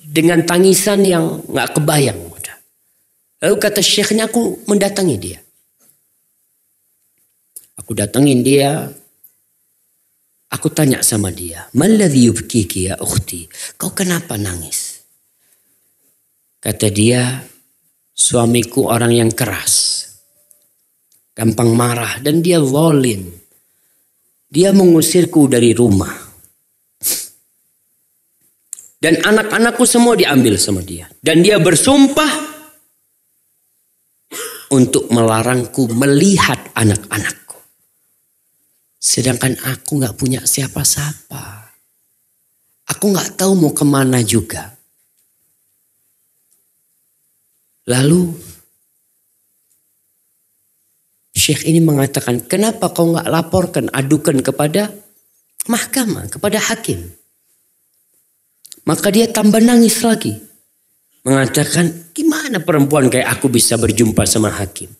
dengan 0.00 0.40
tangisan 0.42 1.04
yang 1.04 1.44
nggak 1.46 1.76
kebayang. 1.76 2.30
Lalu 3.40 3.56
kata 3.56 3.80
syekhnya 3.80 4.28
aku 4.28 4.68
mendatangi 4.68 5.16
dia. 5.16 5.40
Aku 7.80 7.96
datangin 7.96 8.44
dia. 8.44 8.84
Aku 10.52 10.68
tanya 10.68 11.00
sama 11.00 11.32
dia. 11.32 11.64
Maladhi 11.72 12.28
yubkiki 12.28 12.92
ya 12.92 13.00
ukhti. 13.00 13.48
Kau 13.80 13.96
kenapa 13.96 14.36
nangis? 14.36 15.00
Kata 16.60 16.92
dia. 16.92 17.40
Suamiku 18.12 18.92
orang 18.92 19.16
yang 19.16 19.32
keras. 19.32 20.04
Gampang 21.32 21.72
marah. 21.72 22.20
Dan 22.20 22.44
dia 22.44 22.60
zalim. 22.60 23.24
Dia 24.52 24.76
mengusirku 24.76 25.48
dari 25.48 25.72
rumah. 25.72 26.12
Dan 29.00 29.16
anak-anakku 29.24 29.88
semua 29.88 30.12
diambil 30.12 30.60
sama 30.60 30.84
dia. 30.84 31.08
Dan 31.24 31.40
dia 31.40 31.56
bersumpah 31.56 32.28
untuk 34.70 35.08
melarangku 35.08 35.88
melihat 35.88 36.60
anak-anak. 36.76 37.40
Sedangkan 39.00 39.56
aku 39.64 40.04
nggak 40.04 40.20
punya 40.20 40.44
siapa-siapa. 40.44 41.72
Aku 42.92 43.04
nggak 43.08 43.40
tahu 43.40 43.56
mau 43.56 43.72
ke 43.72 43.88
mana 43.88 44.20
juga. 44.20 44.76
Lalu 47.88 48.52
Syekh 51.32 51.64
ini 51.64 51.80
mengatakan, 51.80 52.44
kenapa 52.44 52.92
kau 52.92 53.16
nggak 53.16 53.30
laporkan, 53.32 53.88
adukan 53.96 54.44
kepada 54.44 54.92
mahkamah, 55.64 56.28
kepada 56.28 56.60
hakim. 56.60 57.00
Maka 58.90 59.06
dia 59.14 59.30
tambah 59.30 59.62
nangis 59.62 60.02
lagi. 60.02 60.34
Mengatakan, 61.22 62.10
gimana 62.10 62.58
perempuan 62.58 63.06
kayak 63.06 63.38
aku 63.38 63.46
bisa 63.46 63.78
berjumpa 63.78 64.26
sama 64.26 64.50
hakim? 64.50 64.90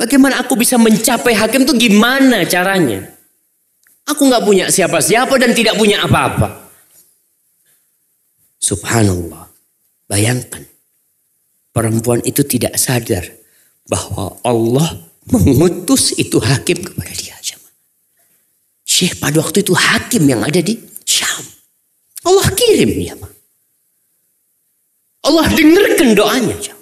Bagaimana 0.00 0.40
aku 0.40 0.56
bisa 0.56 0.80
mencapai 0.80 1.36
hakim 1.36 1.68
itu 1.68 1.76
gimana 1.76 2.48
caranya? 2.48 3.12
Aku 4.08 4.24
nggak 4.24 4.40
punya 4.40 4.64
siapa-siapa 4.72 5.36
dan 5.36 5.52
tidak 5.52 5.76
punya 5.76 6.00
apa-apa. 6.00 6.72
Subhanallah. 8.56 9.52
Bayangkan. 10.08 10.64
Perempuan 11.76 12.24
itu 12.24 12.40
tidak 12.40 12.80
sadar 12.80 13.28
bahwa 13.84 14.40
Allah 14.40 14.96
mengutus 15.28 16.16
itu 16.16 16.40
hakim 16.40 16.80
kepada 16.80 17.12
dia. 17.12 17.36
Syekh 18.88 19.20
pada 19.20 19.44
waktu 19.44 19.60
itu 19.60 19.76
hakim 19.76 20.24
yang 20.24 20.40
ada 20.40 20.64
di 20.64 20.74
Syam. 21.04 21.57
Allah 22.28 22.46
kirim 22.52 22.90
dia. 22.92 23.14
Allah 25.24 25.46
dengarkan 25.56 26.12
doanya. 26.12 26.56
Jam. 26.60 26.78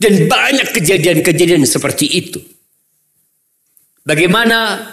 Dan 0.00 0.26
banyak 0.26 0.72
kejadian-kejadian 0.74 1.62
seperti 1.68 2.08
itu. 2.08 2.40
Bagaimana 4.02 4.90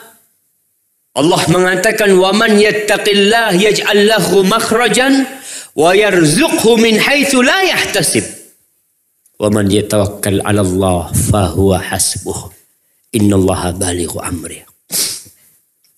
Allah 1.16 1.42
mengatakan 1.50 2.12
waman 2.20 2.60
yattaqillah 2.60 3.56
yaj'al 3.56 4.04
lahu 4.06 4.44
makhrajan 4.44 5.26
wa 5.74 5.96
yarzuqhu 5.96 6.76
min 6.78 7.00
haitsu 7.00 7.40
la 7.40 7.64
yahtasib. 7.72 8.28
Waman 9.40 9.72
yatawakkal 9.72 10.44
'ala 10.44 10.62
Allah 10.62 11.02
fa 11.16 11.56
huwa 11.56 11.80
hasbuh. 11.80 12.52
Innallaha 13.16 13.74
balighu 13.80 14.20
amri. 14.20 14.67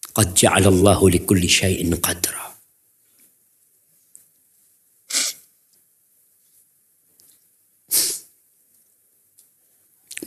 Qad 0.10 0.34
ja'ala 0.34 0.68
Allahu 0.68 1.06
likulli 1.10 1.46
syai'in 1.46 1.94
qadra. 2.02 2.50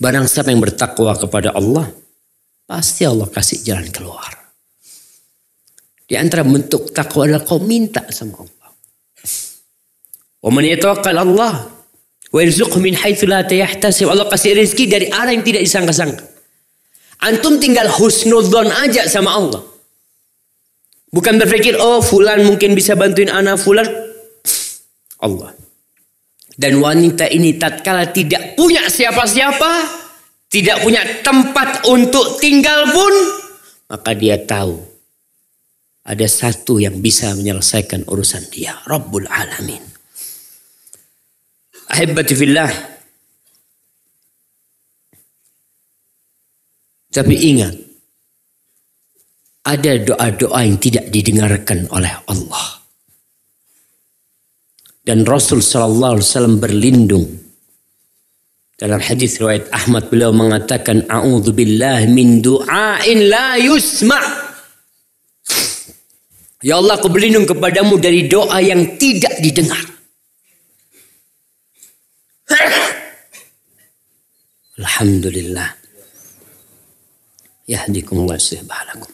Barang 0.02 0.26
siapa 0.26 0.50
yang 0.50 0.58
bertakwa 0.58 1.14
kepada 1.14 1.54
Allah, 1.54 1.86
pasti 2.66 3.06
Allah 3.06 3.30
kasih 3.30 3.62
jalan 3.62 3.86
keluar. 3.94 4.34
Di 6.10 6.18
antara 6.18 6.42
bentuk 6.42 6.90
takwa 6.90 7.24
adalah 7.24 7.46
kau 7.46 7.62
minta 7.62 8.02
sama 8.10 8.42
Allah. 8.42 8.70
Wa 10.42 10.50
man 10.50 10.66
yatawakkal 10.66 11.16
Allah 11.22 11.70
wa 12.34 12.38
yarzuqhu 12.42 12.82
min 12.82 12.98
haitsu 12.98 13.30
la 13.30 13.46
yahtasib. 13.46 14.10
Allah 14.10 14.26
kasih 14.26 14.58
rezeki 14.58 14.84
dari 14.90 15.06
arah 15.08 15.30
yang 15.30 15.46
tidak 15.46 15.62
disangka-sangka. 15.62 16.26
Antum 17.22 17.62
tinggal 17.62 17.86
husnudzon 17.86 18.74
aja 18.74 19.06
sama 19.06 19.38
Allah. 19.38 19.71
Bukan 21.12 21.36
berpikir, 21.36 21.76
oh 21.76 22.00
fulan 22.00 22.40
mungkin 22.48 22.72
bisa 22.72 22.96
bantuin 22.96 23.28
anak 23.28 23.60
fulan. 23.60 23.84
Allah. 25.20 25.52
Dan 26.56 26.80
wanita 26.80 27.28
ini 27.28 27.60
tatkala 27.60 28.08
tidak 28.08 28.56
punya 28.56 28.88
siapa-siapa, 28.88 29.72
tidak 30.48 30.80
punya 30.80 31.04
tempat 31.20 31.84
untuk 31.88 32.40
tinggal 32.40 32.88
pun, 32.92 33.14
maka 33.92 34.16
dia 34.16 34.40
tahu 34.40 34.80
ada 36.02 36.26
satu 36.28 36.80
yang 36.80 37.00
bisa 37.00 37.32
menyelesaikan 37.36 38.08
urusan 38.08 38.48
dia, 38.48 38.80
Rabbul 38.88 39.28
Alamin. 39.28 39.84
Ahibati 41.92 42.34
fillah. 42.36 42.72
Tapi 47.12 47.34
ingat, 47.36 47.76
ada 49.62 49.92
doa-doa 49.98 50.60
yang 50.66 50.78
tidak 50.82 51.06
didengarkan 51.10 51.86
oleh 51.94 52.10
Allah. 52.26 52.82
Dan 55.02 55.26
Rasul 55.26 55.62
sallallahu 55.62 56.18
alaihi 56.18 56.28
wasallam 56.30 56.56
berlindung 56.62 57.26
dalam 58.78 58.98
hadis 58.98 59.38
riwayat 59.38 59.70
Ahmad 59.70 60.10
beliau 60.10 60.34
mengatakan 60.34 61.06
a'udzubillahi 61.06 62.10
min 62.10 62.42
du'ain 62.42 63.18
la 63.30 63.58
yusma' 63.58 64.42
Ya 66.62 66.78
Allah 66.78 66.94
aku 66.94 67.10
berlindung 67.10 67.42
kepadamu 67.42 67.98
dari 67.98 68.30
doa 68.30 68.62
yang 68.62 68.94
tidak 68.94 69.34
didengar. 69.42 69.82
Alhamdulillah. 74.78 75.74
Yahdikumullah 77.66 78.38
subhanakum. 78.38 79.10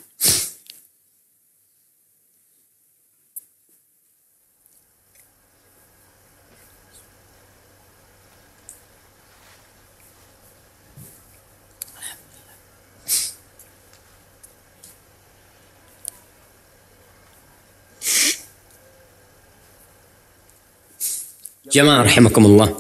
Jemaah 21.69 22.01
rahimakumullah. 22.01 22.73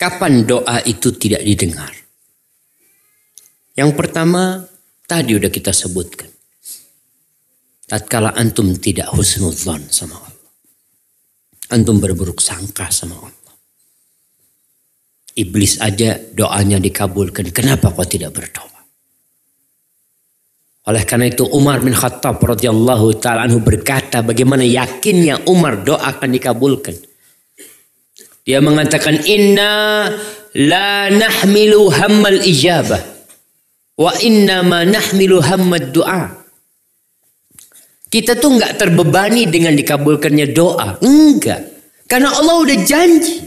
Kapan 0.00 0.48
doa 0.48 0.80
itu 0.88 1.12
tidak 1.12 1.44
didengar? 1.44 1.92
Yang 3.76 3.90
pertama 4.00 4.64
tadi 5.12 5.36
udah 5.36 5.52
kita 5.52 5.76
sebutkan. 5.76 6.32
Tatkala 7.84 8.32
antum 8.32 8.72
tidak 8.80 9.12
husnudzon 9.12 9.92
sama 9.92 10.16
Allah. 10.16 10.48
Antum 11.76 12.00
berburuk 12.00 12.40
sangka 12.40 12.88
sama 12.88 13.20
Allah. 13.20 13.54
Iblis 15.36 15.76
aja 15.84 16.16
doanya 16.16 16.80
dikabulkan. 16.80 17.52
Kenapa 17.52 17.92
kau 17.92 18.08
tidak 18.08 18.32
berdoa? 18.32 18.80
Oleh 20.88 21.04
karena 21.04 21.28
itu 21.28 21.44
Umar 21.52 21.84
bin 21.84 21.92
Khattab 21.92 22.40
radhiyallahu 22.42 23.20
taala 23.20 23.46
anhu 23.46 23.62
berkata 23.62 24.24
bagaimana 24.24 24.64
yakinnya 24.64 25.44
Umar 25.46 25.84
doa 25.84 26.00
akan 26.16 26.30
dikabulkan. 26.32 26.96
Dia 28.42 28.58
mengatakan 28.58 29.22
inna 29.22 30.10
la 30.58 31.06
nahmilu 31.06 31.86
hammal 31.92 32.42
ijabah 32.42 33.21
wa 34.02 34.12
inna 34.18 34.66
ma 34.66 34.82
nahmilu 34.82 35.38
hammad 35.38 35.94
du'a. 35.94 36.42
Kita 38.12 38.36
tuh 38.36 38.58
nggak 38.58 38.76
terbebani 38.76 39.48
dengan 39.48 39.72
dikabulkannya 39.72 40.52
doa. 40.52 41.00
Enggak. 41.00 41.64
Karena 42.10 42.34
Allah 42.34 42.60
udah 42.60 42.78
janji. 42.84 43.40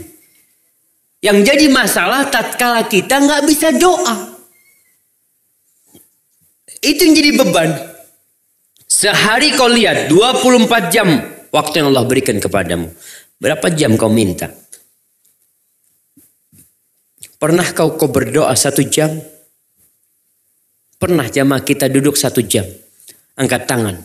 Yang 1.22 1.38
jadi 1.54 1.66
masalah 1.70 2.26
tatkala 2.32 2.82
kita 2.88 3.20
nggak 3.20 3.42
bisa 3.46 3.70
doa. 3.76 4.34
Itu 6.82 6.98
yang 7.06 7.14
jadi 7.14 7.30
beban. 7.38 7.70
Sehari 8.90 9.54
kau 9.54 9.70
lihat 9.70 10.10
24 10.10 10.90
jam 10.94 11.08
waktu 11.54 11.74
yang 11.78 11.94
Allah 11.94 12.06
berikan 12.08 12.42
kepadamu. 12.42 12.90
Berapa 13.38 13.70
jam 13.70 13.94
kau 13.94 14.10
minta? 14.10 14.50
Pernah 17.36 17.70
kau 17.70 17.94
kau 17.94 18.08
berdoa 18.10 18.56
satu 18.56 18.82
jam? 18.82 19.35
Pernah 20.96 21.28
jamaah 21.28 21.60
kita 21.60 21.92
duduk 21.92 22.16
satu 22.16 22.40
jam? 22.40 22.64
Angkat 23.36 23.68
tangan. 23.68 23.96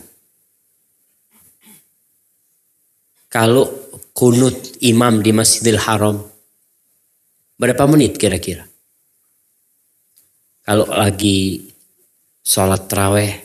Kalau 3.32 3.64
kunut 4.12 4.76
imam 4.84 5.24
di 5.24 5.32
Masjidil 5.32 5.80
Haram, 5.80 6.20
berapa 7.56 7.88
menit 7.88 8.20
kira-kira? 8.20 8.68
Kalau 10.62 10.84
lagi 10.86 11.72
Sholat 12.42 12.90
terawih 12.90 13.38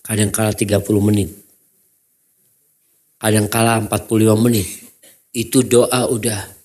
kadang 0.00 0.32
kala 0.32 0.56
30 0.56 0.80
menit. 1.04 1.30
Kadang 3.20 3.46
kala 3.52 3.76
45 3.84 4.40
menit. 4.40 4.64
Itu 5.36 5.60
doa 5.60 6.08
udah. 6.08 6.59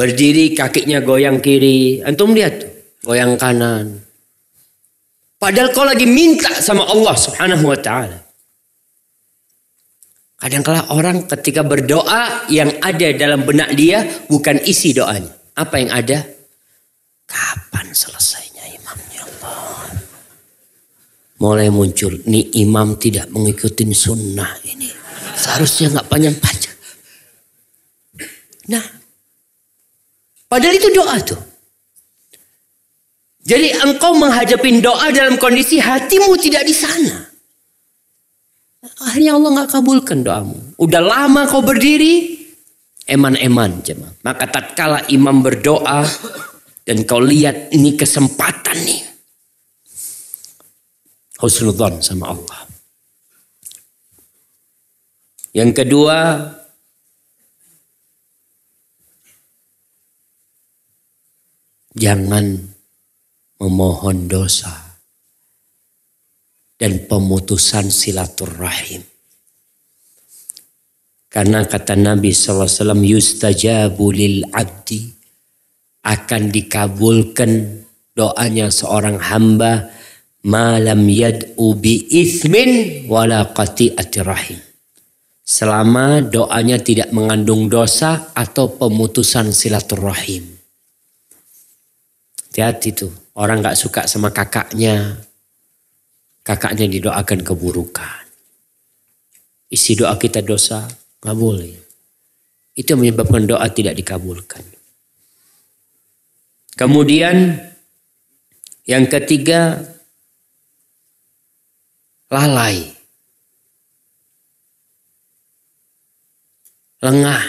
Berdiri 0.00 0.56
kakinya 0.56 1.04
goyang 1.04 1.44
kiri. 1.44 2.00
Antum 2.00 2.32
lihat 2.32 2.56
tuh. 2.56 2.72
Goyang 3.04 3.36
kanan. 3.36 4.00
Padahal 5.36 5.76
kau 5.76 5.84
lagi 5.84 6.08
minta 6.08 6.48
sama 6.56 6.88
Allah 6.88 7.12
subhanahu 7.12 7.68
wa 7.68 7.76
ta'ala. 7.76 8.16
Kadang-kala 10.40 10.88
orang 10.96 11.28
ketika 11.28 11.60
berdoa 11.60 12.48
yang 12.48 12.80
ada 12.80 13.12
dalam 13.12 13.44
benak 13.44 13.76
dia 13.76 14.24
bukan 14.24 14.56
isi 14.64 14.96
doanya. 14.96 15.36
Apa 15.52 15.84
yang 15.84 15.92
ada? 15.92 16.24
Kapan 17.28 17.92
selesainya 17.92 18.72
imamnya 18.80 19.20
Allah? 19.20 20.00
Mulai 21.44 21.68
muncul, 21.68 22.24
nih 22.24 22.56
imam 22.64 22.96
tidak 22.96 23.28
mengikuti 23.28 23.84
sunnah 23.92 24.56
ini. 24.64 24.88
Seharusnya 25.36 25.92
nggak 25.92 26.08
panjang-panjang. 26.08 26.78
Nah, 28.72 28.99
padahal 30.50 30.74
itu 30.74 30.90
doa 30.90 31.16
tuh. 31.22 31.38
Jadi 33.40 33.72
engkau 33.72 34.18
menghadapi 34.18 34.82
doa 34.82 35.08
dalam 35.14 35.40
kondisi 35.40 35.80
hatimu 35.80 36.36
tidak 36.36 36.66
di 36.66 36.74
sana. 36.74 37.30
Akhirnya 39.00 39.36
Allah 39.38 39.50
nggak 39.56 39.70
kabulkan 39.72 40.20
doamu. 40.20 40.56
Udah 40.76 41.00
lama 41.00 41.48
kau 41.48 41.64
berdiri, 41.64 42.36
eman-eman 43.08 43.80
jemaah. 43.80 44.12
Maka 44.20 44.44
tatkala 44.48 45.08
imam 45.08 45.40
berdoa 45.40 46.04
dan 46.84 47.04
kau 47.08 47.20
lihat 47.20 47.72
ini 47.72 47.96
kesempatan 47.96 48.76
nih. 48.76 49.02
Husnudzon 51.40 52.04
sama 52.04 52.36
Allah. 52.36 52.60
Yang 55.56 55.82
kedua, 55.82 56.16
jangan 61.94 62.54
memohon 63.58 64.30
dosa 64.30 64.98
dan 66.78 67.04
pemutusan 67.10 67.90
silaturahim. 67.90 69.02
Karena 71.30 71.62
kata 71.62 71.94
Nabi 71.94 72.34
SAW, 72.34 72.98
yustajabu 73.06 74.10
lil 74.10 74.42
abdi 74.50 75.06
akan 76.02 76.42
dikabulkan 76.50 77.84
doanya 78.18 78.72
seorang 78.72 79.20
hamba 79.22 79.94
malam 80.42 81.06
yad'u 81.06 81.78
bi 81.78 82.02
ithmin 82.10 83.04
wala 83.06 83.46
qati'ati 83.54 84.18
rahim. 84.26 84.58
Selama 85.46 86.22
doanya 86.22 86.82
tidak 86.82 87.10
mengandung 87.14 87.70
dosa 87.70 88.30
atau 88.34 88.74
pemutusan 88.74 89.54
silaturahim. 89.54 90.59
Hati-hati 92.50 92.90
tuh. 92.90 93.14
Orang 93.38 93.62
gak 93.62 93.78
suka 93.78 94.10
sama 94.10 94.34
kakaknya, 94.34 95.22
kakaknya 96.42 96.90
didoakan 96.90 97.46
keburukan. 97.46 98.26
Isi 99.70 99.94
doa 99.94 100.18
kita 100.18 100.42
dosa, 100.42 100.82
nggak 101.22 101.38
boleh. 101.38 101.78
Itu 102.74 102.98
menyebabkan 102.98 103.46
doa 103.46 103.70
tidak 103.70 103.94
dikabulkan. 103.94 104.66
Kemudian 106.74 107.54
yang 108.82 109.06
ketiga 109.06 109.78
lalai. 112.34 112.90
Lengah. 116.98 117.42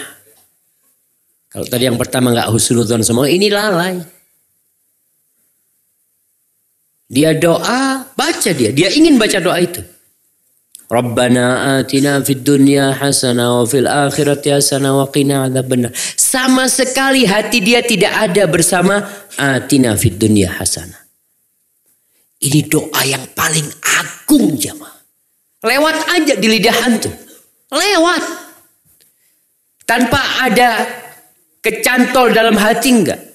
Kalau 1.50 1.66
tadi 1.66 1.84
yang 1.90 1.98
pertama 1.98 2.30
nggak 2.30 2.54
husnudzon 2.54 3.02
semua, 3.02 3.26
ini 3.26 3.50
lalai. 3.50 4.21
Dia 7.12 7.36
doa, 7.36 8.08
baca 8.16 8.50
dia. 8.56 8.72
Dia 8.72 8.88
ingin 8.88 9.20
baca 9.20 9.36
doa 9.36 9.60
itu. 9.60 9.84
Rabbana 10.88 11.80
atina 11.80 12.24
fid 12.24 12.40
dunya 12.40 12.92
hasana 12.92 13.60
wa 13.60 13.64
fil 13.68 13.84
akhirati 13.84 14.48
hasana 14.48 14.96
wa 14.96 15.04
qina 15.12 15.48
adzabannar. 15.48 15.92
Sama 16.16 16.68
sekali 16.72 17.28
hati 17.28 17.60
dia 17.60 17.84
tidak 17.84 18.12
ada 18.12 18.48
bersama 18.48 19.04
atina 19.36 19.92
fid 19.92 20.16
dunya 20.16 20.48
hasana. 20.48 20.96
Ini 22.40 22.64
doa 22.64 23.00
yang 23.04 23.28
paling 23.36 23.68
agung 24.00 24.56
jemaah. 24.56 25.00
Lewat 25.64 25.96
aja 26.16 26.34
di 26.36 26.46
lidah 26.48 26.78
antum. 26.84 27.12
Lewat. 27.72 28.24
Tanpa 29.84 30.20
ada 30.48 30.80
kecantol 31.60 32.32
dalam 32.32 32.56
hati 32.56 32.88
enggak. 32.88 33.31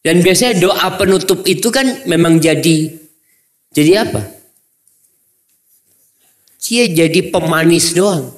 Dan 0.00 0.24
biasanya 0.24 0.56
doa 0.56 0.88
penutup 0.96 1.44
itu 1.44 1.68
kan 1.68 2.08
memang 2.08 2.40
jadi 2.40 3.00
jadi 3.70 4.02
apa? 4.02 4.22
Dia 6.60 6.84
jadi 6.90 7.30
pemanis 7.30 7.94
doang. 7.94 8.30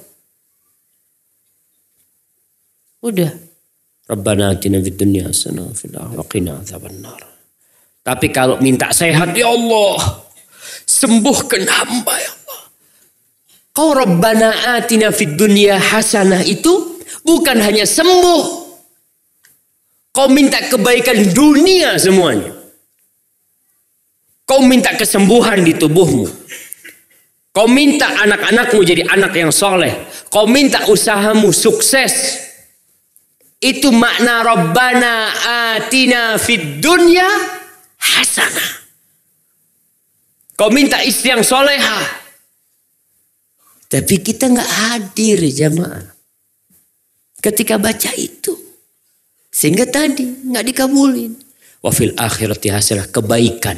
Udah. 3.03 3.31
Rabbana 4.07 4.55
atina 4.55 4.79
fid 4.79 4.95
dunya 4.95 5.27
hasanah 5.27 5.71
fil 5.75 5.95
wa 5.95 6.25
Tapi 8.03 8.27
kalau 8.35 8.59
minta 8.59 8.91
sehat 8.91 9.31
ya 9.33 9.47
Allah, 9.47 10.23
sembuhkan 10.85 11.63
hamba 11.67 12.13
ya 12.19 12.31
Allah. 12.31 12.61
Kau 13.73 13.91
Rabbana 13.95 14.77
atina 14.77 15.09
fid 15.09 15.35
dunya 15.35 15.79
hasanah 15.79 16.45
itu 16.45 16.99
bukan 17.25 17.57
hanya 17.59 17.87
sembuh, 17.87 18.62
Kau 20.13 20.29
minta 20.29 20.61
kebaikan 20.61 21.33
dunia 21.33 21.97
semuanya. 21.97 22.53
Kau 24.45 24.61
minta 24.61 24.93
kesembuhan 24.93 25.65
di 25.65 25.73
tubuhmu. 25.73 26.29
Kau 27.49 27.65
minta 27.65 28.05
anak-anakmu 28.21 28.81
jadi 28.85 29.09
anak 29.09 29.33
yang 29.33 29.49
soleh. 29.49 30.05
Kau 30.29 30.45
minta 30.45 30.85
usahamu 30.85 31.49
sukses. 31.49 32.45
Itu 33.57 33.89
makna 33.89 34.45
Rabbana 34.45 35.33
atina 35.81 36.37
fid 36.37 36.77
dunya 36.77 37.25
hasanah. 37.97 38.71
Kau 40.53 40.69
minta 40.69 41.01
istri 41.01 41.33
yang 41.33 41.41
soleha. 41.41 42.21
Tapi 43.89 44.15
kita 44.21 44.45
nggak 44.45 44.71
hadir 44.77 45.41
jamaah. 45.49 46.05
Ketika 47.41 47.81
baca 47.81 48.13
itu. 48.13 48.72
Sehingga 49.53 49.85
tadi 49.85 50.49
nggak 50.49 50.65
dikabulin. 50.73 51.31
Wafil 51.85 52.17
akhirati 52.17 52.73
hasilnya 52.73 53.13
kebaikan 53.13 53.77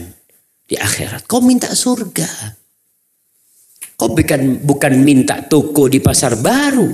di 0.64 0.80
akhirat. 0.80 1.27
Kau 1.27 1.43
minta 1.43 1.68
surga. 1.68 2.56
Kau 3.99 4.15
bukan 4.15 4.64
bukan 4.64 4.93
minta 5.03 5.43
toko 5.43 5.91
di 5.91 5.99
pasar 5.99 6.39
baru. 6.39 6.88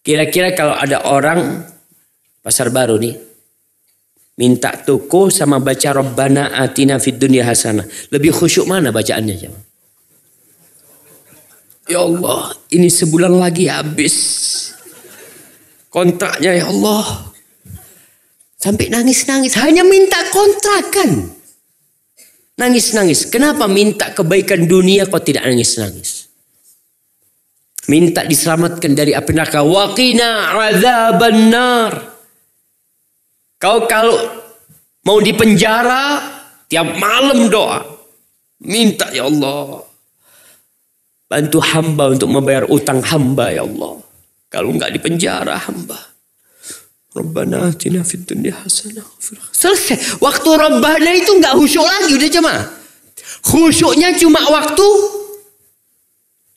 Kira-kira 0.00 0.56
kalau 0.56 0.72
ada 0.72 1.04
orang 1.12 1.66
pasar 2.40 2.72
baru 2.72 2.96
nih 2.96 3.26
minta 4.36 4.72
toko 4.76 5.32
sama 5.32 5.58
baca 5.58 5.92
Rabbana 5.92 6.56
atina 6.56 6.96
fid 6.96 7.20
dunya 7.20 7.44
hasanah. 7.44 7.84
Lebih 8.12 8.32
khusyuk 8.32 8.68
mana 8.68 8.92
bacaannya? 8.92 9.50
Ya 11.86 12.02
Allah, 12.02 12.54
ini 12.70 12.90
sebulan 12.90 13.34
lagi 13.34 13.70
habis 13.70 14.14
kontraknya 15.96 16.60
ya 16.60 16.68
Allah. 16.68 17.32
Sampai 18.60 18.92
nangis-nangis. 18.92 19.56
Hanya 19.56 19.80
minta 19.80 20.20
kontrakan. 20.28 21.32
Nangis-nangis. 22.60 23.32
Kenapa 23.32 23.64
minta 23.64 24.12
kebaikan 24.12 24.68
dunia 24.68 25.08
kok 25.08 25.24
tidak 25.24 25.48
nangis-nangis? 25.48 26.28
Minta 27.88 28.28
diselamatkan 28.28 28.92
dari 28.92 29.16
api 29.16 29.30
neraka. 29.32 29.64
Waqina 29.64 30.52
azaban 30.68 31.48
nar. 31.48 31.92
Kau 33.56 33.88
kalau 33.88 34.16
mau 35.08 35.16
di 35.24 35.32
penjara 35.32 36.20
tiap 36.68 36.92
malam 37.00 37.48
doa. 37.48 37.80
Minta 38.68 39.08
ya 39.12 39.28
Allah. 39.28 39.80
Bantu 41.28 41.58
hamba 41.60 42.04
untuk 42.12 42.28
membayar 42.28 42.64
utang 42.68 43.00
hamba 43.04 43.52
ya 43.52 43.64
Allah. 43.64 44.05
Kalau 44.46 44.70
nggak 44.72 44.94
di 44.94 45.00
penjara 45.02 45.58
hamba. 45.58 45.98
Rabbana 47.16 47.72
atina 47.72 48.04
fid 48.04 48.28
dunya 48.28 48.52
hasanah. 48.52 49.06
Selesai. 49.50 50.20
Waktu 50.20 50.48
Rabbana 50.52 51.10
itu 51.16 51.32
nggak 51.32 51.56
khusyuk 51.56 51.82
lagi 51.82 52.12
udah 52.12 52.30
cuma. 52.30 52.54
Khusyuknya 53.40 54.12
cuma 54.20 54.40
waktu 54.52 54.86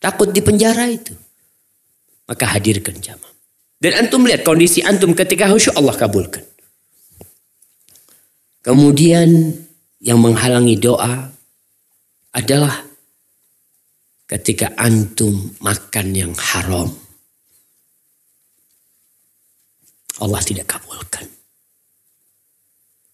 takut 0.04 0.30
di 0.36 0.44
penjara 0.44 0.92
itu. 0.92 1.16
Maka 2.28 2.46
hadirkan 2.46 3.00
jamaah. 3.00 3.34
Dan 3.80 4.06
antum 4.06 4.28
lihat 4.28 4.44
kondisi 4.44 4.84
antum 4.84 5.16
ketika 5.16 5.48
khusyuk 5.48 5.74
Allah 5.80 5.96
kabulkan. 5.96 6.44
Kemudian 8.60 9.56
yang 10.04 10.20
menghalangi 10.20 10.76
doa 10.76 11.32
adalah 12.36 12.84
ketika 14.28 14.76
antum 14.76 15.56
makan 15.64 16.08
yang 16.12 16.34
haram. 16.36 17.09
Allah 20.20 20.42
tidak 20.44 20.68
kabulkan. 20.68 21.26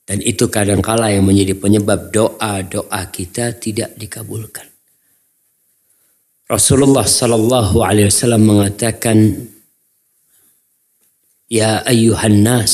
Dan 0.06 0.22
itu 0.22 0.46
kadangkala 0.50 1.10
yang 1.10 1.26
menjadi 1.26 1.58
penyebab 1.58 2.14
doa-doa 2.14 3.02
kita 3.10 3.58
tidak 3.58 3.98
dikabulkan. 3.98 4.70
Rasulullah 6.46 7.10
sallallahu 7.10 7.82
alaihi 7.82 8.14
wasallam 8.14 8.46
mengatakan 8.46 9.50
Ya 11.50 11.82
ayyuhan 11.86 12.42
nas 12.46 12.74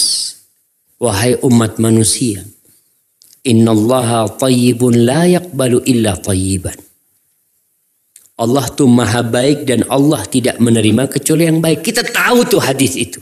wahai 1.00 1.40
umat 1.44 1.80
manusia 1.80 2.44
innallaha 3.48 4.28
tayyibun 4.40 5.08
la 5.08 5.28
yaqbalu 5.28 5.84
illa 5.88 6.16
tayyiban 6.20 6.76
Allah 8.42 8.66
tuh 8.74 8.90
maha 8.92 9.22
baik 9.22 9.70
dan 9.70 9.86
Allah 9.86 10.26
tidak 10.26 10.58
menerima 10.58 11.06
kecuali 11.06 11.46
yang 11.46 11.62
baik. 11.62 11.86
Kita 11.86 12.02
tahu 12.02 12.42
tuh 12.50 12.58
hadis 12.58 12.98
itu. 12.98 13.22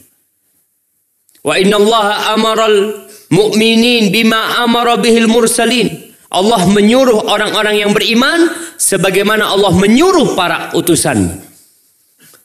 Wa 1.46 1.56
inna 1.56 1.80
Allah 1.80 2.36
amaral 2.36 3.08
mu'minin 3.32 4.12
bima 4.12 4.60
amara 4.60 5.00
bihil 5.00 5.32
mursalin. 5.32 6.12
Allah 6.30 6.62
menyuruh 6.70 7.26
orang-orang 7.26 7.82
yang 7.82 7.92
beriman 7.96 8.54
sebagaimana 8.78 9.50
Allah 9.50 9.74
menyuruh 9.74 10.38
para 10.38 10.70
utusan. 10.78 11.42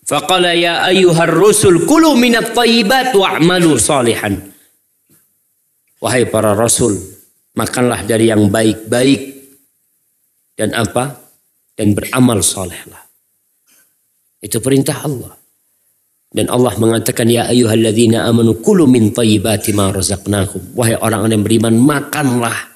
Faqala 0.05 0.57
ya 0.57 0.85
ayyuhar 0.89 1.33
rusul 1.33 1.85
kulu 1.85 2.16
minat 2.16 2.57
tayyibat 2.57 3.12
wa'malu 3.12 3.77
salihan. 3.77 4.41
Wahai 6.01 6.29
para 6.29 6.53
rasul, 6.53 6.97
makanlah 7.57 8.05
dari 8.05 8.29
yang 8.29 8.53
baik-baik 8.53 9.21
dan 10.53 10.77
apa? 10.77 11.25
Dan 11.75 11.97
beramal 11.97 12.45
salehlah. 12.45 13.03
Itu 14.39 14.61
perintah 14.61 15.03
Allah. 15.03 15.44
Dan 16.35 16.51
Allah 16.51 16.74
mengatakan 16.74 17.31
ya 17.31 17.47
ayyuhalladzina 17.47 18.27
amanu 18.27 18.59
kulu 18.59 18.90
min 18.90 19.15
thayyibati 19.15 19.70
ma 19.70 19.94
razaqnakum. 19.94 20.74
Wahai 20.74 20.98
orang-orang 20.98 21.39
yang 21.39 21.47
beriman, 21.47 21.74
makanlah 21.78 22.74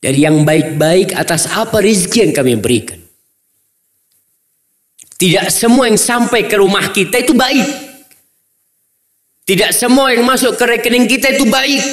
dari 0.00 0.24
yang 0.24 0.40
baik-baik 0.40 1.12
atas 1.12 1.52
apa 1.52 1.84
rizki 1.84 2.24
yang 2.24 2.32
kami 2.32 2.56
berikan. 2.56 2.96
Tidak 5.20 5.52
semua 5.52 5.92
yang 5.92 6.00
sampai 6.00 6.48
ke 6.48 6.56
rumah 6.56 6.88
kita 6.96 7.20
itu 7.20 7.36
baik. 7.36 7.68
Tidak 9.44 9.70
semua 9.76 10.16
yang 10.16 10.24
masuk 10.24 10.56
ke 10.56 10.64
rekening 10.64 11.04
kita 11.04 11.36
itu 11.36 11.44
baik. 11.44 11.84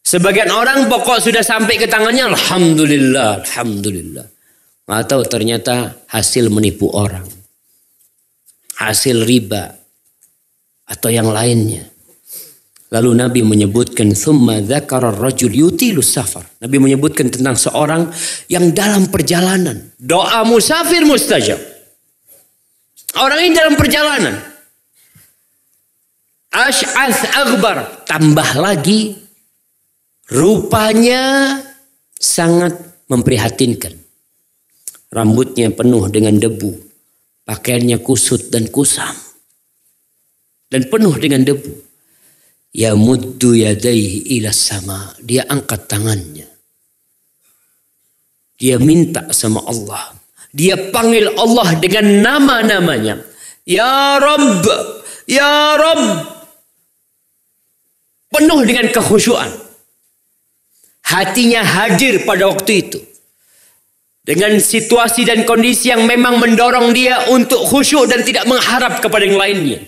Sebagian 0.00 0.48
orang 0.48 0.88
pokok 0.88 1.20
sudah 1.20 1.44
sampai 1.44 1.76
ke 1.76 1.84
tangannya, 1.84 2.32
Alhamdulillah, 2.32 3.44
Alhamdulillah. 3.44 4.26
Atau 4.88 5.28
ternyata 5.28 5.92
hasil 6.08 6.48
menipu 6.48 6.88
orang 6.88 7.43
hasil 8.90 9.24
riba 9.24 9.72
atau 10.84 11.08
yang 11.08 11.32
lainnya. 11.32 11.94
Lalu 12.92 13.10
Nabi 13.16 13.40
menyebutkan 13.42 14.14
thumma 14.14 14.62
dzakara 14.62 15.10
rajul 15.10 15.50
yutilu 15.50 15.98
safar. 15.98 16.46
Nabi 16.62 16.78
menyebutkan 16.78 17.26
tentang 17.26 17.58
seorang 17.58 18.06
yang 18.46 18.70
dalam 18.70 19.10
perjalanan. 19.10 19.90
Doa 19.98 20.46
musafir 20.46 21.02
mustajab. 21.02 21.58
Orang 23.18 23.42
ini 23.42 23.50
dalam 23.50 23.74
perjalanan. 23.74 24.38
Ash'ath 26.54 27.34
akbar. 27.34 28.06
Tambah 28.06 28.62
lagi 28.62 29.18
rupanya 30.30 31.58
sangat 32.14 32.78
memprihatinkan. 33.10 33.90
Rambutnya 35.10 35.74
penuh 35.74 36.06
dengan 36.14 36.38
debu. 36.38 36.83
Pakaiannya 37.44 38.00
kusut 38.00 38.48
dan 38.48 38.72
kusam. 38.72 39.12
Dan 40.72 40.88
penuh 40.88 41.12
dengan 41.20 41.44
debu. 41.44 41.72
Ya 42.72 42.96
muddu 42.96 43.52
yadaihi 43.52 44.40
ila 44.40 44.50
sama. 44.50 45.12
Dia 45.20 45.44
angkat 45.46 45.86
tangannya. 45.86 46.48
Dia 48.56 48.80
minta 48.80 49.28
sama 49.30 49.60
Allah. 49.68 50.16
Dia 50.50 50.88
panggil 50.88 51.36
Allah 51.36 51.76
dengan 51.76 52.24
nama-namanya. 52.24 53.20
Ya 53.68 54.16
Rabb, 54.16 54.64
Ya 55.28 55.76
Rabb. 55.76 56.32
Penuh 58.32 58.60
dengan 58.64 58.88
kekhusyuan. 58.88 59.52
Hatinya 61.04 61.60
hadir 61.60 62.24
pada 62.24 62.48
waktu 62.48 62.72
itu 62.80 62.98
dengan 64.24 64.56
situasi 64.56 65.28
dan 65.28 65.44
kondisi 65.44 65.92
yang 65.92 66.08
memang 66.08 66.40
mendorong 66.40 66.96
dia 66.96 67.28
untuk 67.28 67.60
khusyuk 67.68 68.08
dan 68.08 68.24
tidak 68.24 68.48
mengharap 68.48 69.04
kepada 69.04 69.28
yang 69.28 69.36
lainnya. 69.36 69.80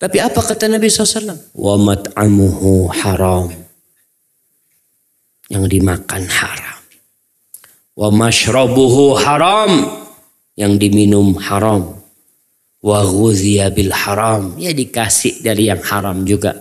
Tapi 0.00 0.16
apa 0.16 0.40
kata 0.40 0.70
Nabi 0.70 0.88
SAW? 0.88 1.52
Wa 1.52 1.74
mat'amuhu 1.76 2.88
haram. 2.88 3.52
Yang 5.50 5.64
dimakan 5.76 6.24
haram. 6.30 6.80
Wa 7.98 8.08
mashrabuhu 8.08 9.20
haram. 9.20 9.90
Yang 10.56 10.72
diminum 10.86 11.36
haram. 11.36 12.00
Wa 12.80 13.04
ghudhiya 13.04 13.74
bil 13.76 13.92
haram. 13.92 14.56
Ya 14.56 14.72
dikasih 14.72 15.44
dari 15.44 15.68
yang 15.68 15.84
haram 15.84 16.24
juga. 16.24 16.56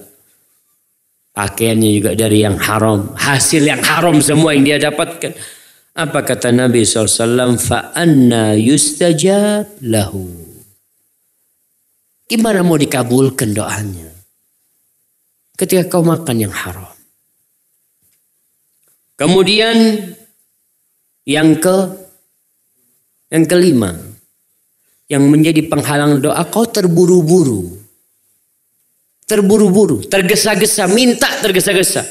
Pakaiannya 1.32 1.90
juga 1.96 2.12
dari 2.20 2.44
yang 2.44 2.60
haram. 2.60 3.16
Hasil 3.16 3.64
yang 3.64 3.80
haram 3.80 4.20
semua 4.20 4.52
yang 4.52 4.68
dia 4.68 4.84
dapatkan. 4.84 5.32
Apa 5.98 6.22
kata 6.22 6.54
Nabi 6.54 6.86
SAW? 6.86 7.58
Fa'anna 7.58 8.54
yustajab 8.54 9.82
lahu. 9.82 10.30
Gimana 12.30 12.62
mau 12.62 12.78
dikabulkan 12.78 13.58
doanya? 13.58 14.10
Ketika 15.58 15.90
kau 15.90 16.06
makan 16.06 16.38
yang 16.46 16.54
haram. 16.54 16.94
Kemudian 19.20 19.76
yang 21.28 21.60
ke 21.60 21.78
yang 23.30 23.44
kelima 23.44 23.92
yang 25.10 25.26
menjadi 25.26 25.66
penghalang 25.66 26.22
doa 26.22 26.46
kau 26.48 26.70
terburu-buru. 26.70 27.82
Terburu-buru, 29.30 30.06
tergesa-gesa, 30.10 30.90
minta 30.90 31.30
tergesa-gesa. 31.42 32.02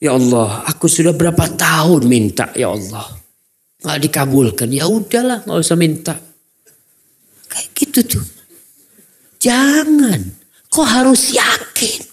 Ya 0.00 0.16
Allah, 0.16 0.64
aku 0.64 0.88
sudah 0.88 1.12
berapa 1.12 1.44
tahun 1.60 2.08
minta 2.08 2.48
ya 2.56 2.72
Allah. 2.72 3.20
Nggak 3.84 3.98
dikabulkan. 4.08 4.68
Ya 4.72 4.88
udahlah, 4.88 5.44
nggak 5.44 5.60
usah 5.60 5.76
minta. 5.76 6.16
Kayak 7.52 7.68
gitu 7.76 8.16
tuh. 8.16 8.24
Jangan. 9.44 10.24
Kau 10.72 10.88
harus 10.88 11.36
yakin. 11.36 12.08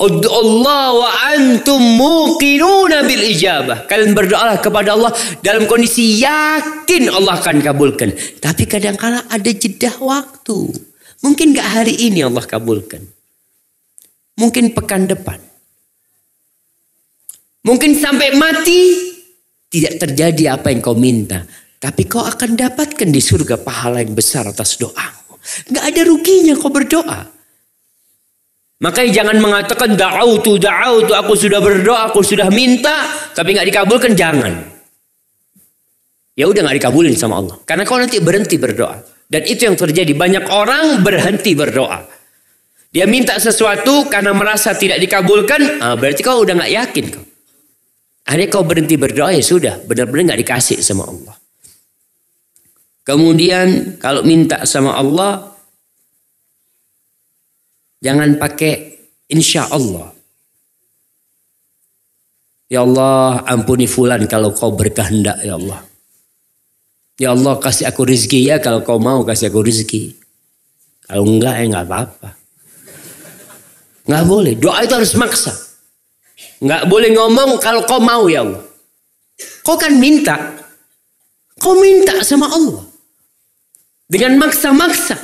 Allah 0.00 0.86
wa 0.96 1.10
antum 1.36 1.80
muqinuna 1.80 3.04
bil 3.04 3.24
ijabah. 3.36 3.84
Kalian 3.84 4.16
berdoalah 4.16 4.56
kepada 4.60 4.96
Allah 4.96 5.12
dalam 5.44 5.68
kondisi 5.68 6.20
yakin 6.24 7.12
Allah 7.12 7.36
akan 7.36 7.60
kabulkan. 7.60 8.12
Tapi 8.40 8.64
kadang-kala 8.64 9.28
ada 9.28 9.50
jeda 9.52 9.92
waktu. 10.00 10.72
Mungkin 11.20 11.52
gak 11.52 11.68
hari 11.84 12.00
ini 12.08 12.24
Allah 12.24 12.44
kabulkan. 12.44 13.04
Mungkin 14.40 14.72
pekan 14.72 15.04
depan. 15.04 15.49
Mungkin 17.60 17.92
sampai 17.92 18.40
mati 18.40 18.80
tidak 19.68 20.00
terjadi 20.00 20.56
apa 20.56 20.72
yang 20.72 20.80
kau 20.80 20.96
minta. 20.96 21.44
Tapi 21.80 22.04
kau 22.04 22.20
akan 22.20 22.56
dapatkan 22.56 23.08
di 23.08 23.20
surga 23.20 23.60
pahala 23.60 24.04
yang 24.04 24.12
besar 24.12 24.48
atas 24.48 24.76
doa. 24.76 25.06
Nggak 25.68 25.84
ada 25.84 26.00
ruginya 26.04 26.54
kau 26.56 26.68
berdoa. 26.68 27.20
Makanya 28.80 29.10
jangan 29.12 29.36
mengatakan 29.44 29.92
da'autu 29.92 30.56
da'autu 30.56 31.12
aku 31.12 31.36
sudah 31.36 31.60
berdoa, 31.60 32.08
aku 32.08 32.24
sudah 32.24 32.48
minta 32.48 33.04
tapi 33.36 33.52
nggak 33.52 33.68
dikabulkan 33.68 34.12
jangan. 34.16 34.52
Ya 36.32 36.48
udah 36.48 36.64
nggak 36.64 36.76
dikabulin 36.80 37.12
sama 37.16 37.44
Allah. 37.44 37.60
Karena 37.68 37.84
kau 37.84 38.00
nanti 38.00 38.16
berhenti 38.24 38.56
berdoa. 38.56 38.96
Dan 39.30 39.46
itu 39.46 39.68
yang 39.68 39.76
terjadi 39.76 40.10
banyak 40.16 40.44
orang 40.48 41.04
berhenti 41.04 41.52
berdoa. 41.54 42.02
Dia 42.90 43.06
minta 43.06 43.38
sesuatu 43.38 44.10
karena 44.10 44.34
merasa 44.34 44.74
tidak 44.74 44.98
dikabulkan, 44.98 45.78
ah, 45.78 45.94
berarti 45.94 46.26
kau 46.26 46.42
udah 46.42 46.58
nggak 46.58 46.72
yakin 46.74 47.04
kau. 47.14 47.29
Akhirnya 48.30 48.46
kau 48.46 48.62
berhenti 48.62 48.94
berdoa 48.94 49.34
ya 49.34 49.42
sudah, 49.42 49.82
benar-benar 49.90 50.30
nggak 50.30 50.40
dikasih 50.46 50.78
sama 50.78 51.02
Allah. 51.02 51.34
Kemudian 53.02 53.98
kalau 53.98 54.22
minta 54.22 54.62
sama 54.70 54.94
Allah 54.94 55.50
jangan 57.98 58.38
pakai 58.38 59.02
insya 59.34 59.66
Allah. 59.66 60.14
Ya 62.70 62.86
Allah 62.86 63.42
ampuni 63.50 63.90
fulan 63.90 64.30
kalau 64.30 64.54
kau 64.54 64.78
berkehendak 64.78 65.42
ya 65.42 65.58
Allah. 65.58 65.82
Ya 67.18 67.34
Allah 67.34 67.58
kasih 67.58 67.90
aku 67.90 68.06
rezeki 68.06 68.46
ya 68.46 68.62
kalau 68.62 68.86
kau 68.86 69.02
mau 69.02 69.26
kasih 69.26 69.50
aku 69.50 69.58
rezeki. 69.66 70.14
Kalau 71.10 71.26
enggak 71.26 71.58
ya 71.58 71.64
enggak 71.66 71.84
apa-apa. 71.90 72.30
Enggak 74.06 74.24
boleh. 74.30 74.54
Doa 74.54 74.86
itu 74.86 74.94
harus 74.94 75.18
maksa. 75.18 75.69
Enggak 76.60 76.82
boleh 76.92 77.10
ngomong 77.16 77.56
kalau 77.56 77.88
kau 77.88 78.00
mau 78.00 78.28
ya 78.28 78.44
Allah. 78.44 78.60
Kau 79.64 79.80
kan 79.80 79.96
minta. 79.96 80.36
Kau 81.56 81.76
minta 81.80 82.20
sama 82.20 82.52
Allah. 82.52 82.84
Dengan 84.04 84.36
maksa-maksa. 84.36 85.16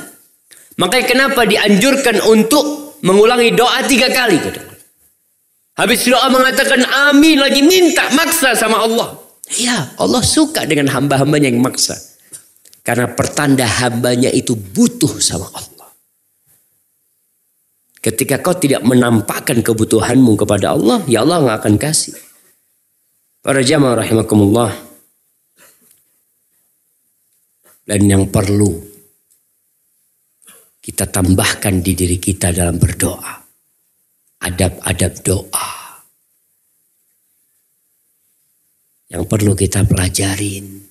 Makanya 0.77 1.05
kenapa 1.05 1.41
dianjurkan 1.45 2.21
untuk 2.25 2.97
mengulangi 3.05 3.53
doa 3.53 3.85
tiga 3.85 4.09
kali. 4.09 4.37
Habis 5.77 6.09
doa 6.09 6.25
mengatakan 6.33 6.81
amin 6.85 7.37
lagi 7.37 7.61
minta 7.61 8.09
maksa 8.17 8.57
sama 8.57 8.81
Allah. 8.81 9.13
Ya 9.61 9.93
Allah 10.01 10.25
suka 10.25 10.65
dengan 10.65 10.89
hamba-hambanya 10.89 11.53
yang 11.53 11.61
maksa. 11.61 11.93
Karena 12.81 13.05
pertanda 13.13 13.67
hambanya 13.85 14.33
itu 14.33 14.57
butuh 14.57 15.21
sama 15.21 15.51
Allah. 15.53 15.76
Ketika 17.97 18.39
kau 18.39 18.55
tidak 18.55 18.85
menampakkan 18.85 19.59
kebutuhanmu 19.61 20.37
kepada 20.37 20.77
Allah, 20.77 21.01
ya 21.09 21.25
Allah 21.25 21.43
nggak 21.43 21.57
akan 21.65 21.75
kasih. 21.81 22.15
Para 23.41 23.63
jamaah 23.63 24.03
rahimakumullah. 24.03 24.87
dan 27.87 28.03
yang 28.03 28.27
perlu 28.27 28.83
kita 30.83 31.07
tambahkan 31.07 31.79
di 31.79 31.95
diri 31.95 32.19
kita 32.19 32.51
dalam 32.51 32.75
berdoa. 32.75 33.39
Adab-adab 34.43 35.13
doa. 35.23 35.71
Yang 39.07 39.23
perlu 39.27 39.51
kita 39.55 39.87
pelajarin. 39.87 40.83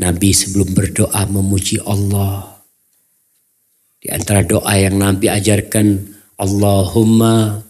Nabi 0.00 0.30
sebelum 0.32 0.72
berdoa 0.72 1.24
memuji 1.28 1.80
Allah. 1.84 2.49
Di 4.00 4.08
antara 4.08 4.40
doa 4.40 4.80
yang 4.80 4.96
Nabi 4.96 5.28
ajarkan, 5.28 6.16
Allahumma 6.40 7.60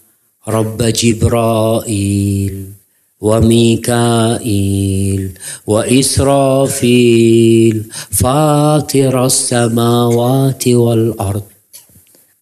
Rabba 0.47 0.87
Jibra'il 0.95 2.71
wa 3.19 3.37
Mikail 3.43 5.21
wa 5.67 5.81
Israfil 5.85 7.83
fatiras 7.91 9.51
samawati 9.51 10.71
wal 10.71 11.19
ard. 11.19 11.43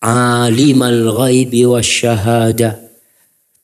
Alimal 0.05 1.11
ghaibi 1.25 1.67
wasyahada 1.67 2.79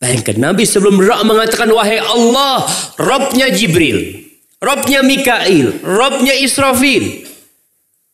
bayangkan 0.01 0.35
Nabi 0.35 0.67
sebelum 0.67 0.99
berdoa 0.99 1.23
mengatakan 1.23 1.71
wahai 1.71 2.01
Allah 2.03 2.67
Robnya 2.99 3.47
Jibril 3.55 4.25
Robnya 4.59 4.99
Mikail 4.99 5.79
Robnya 5.79 6.35
Israfil. 6.35 7.23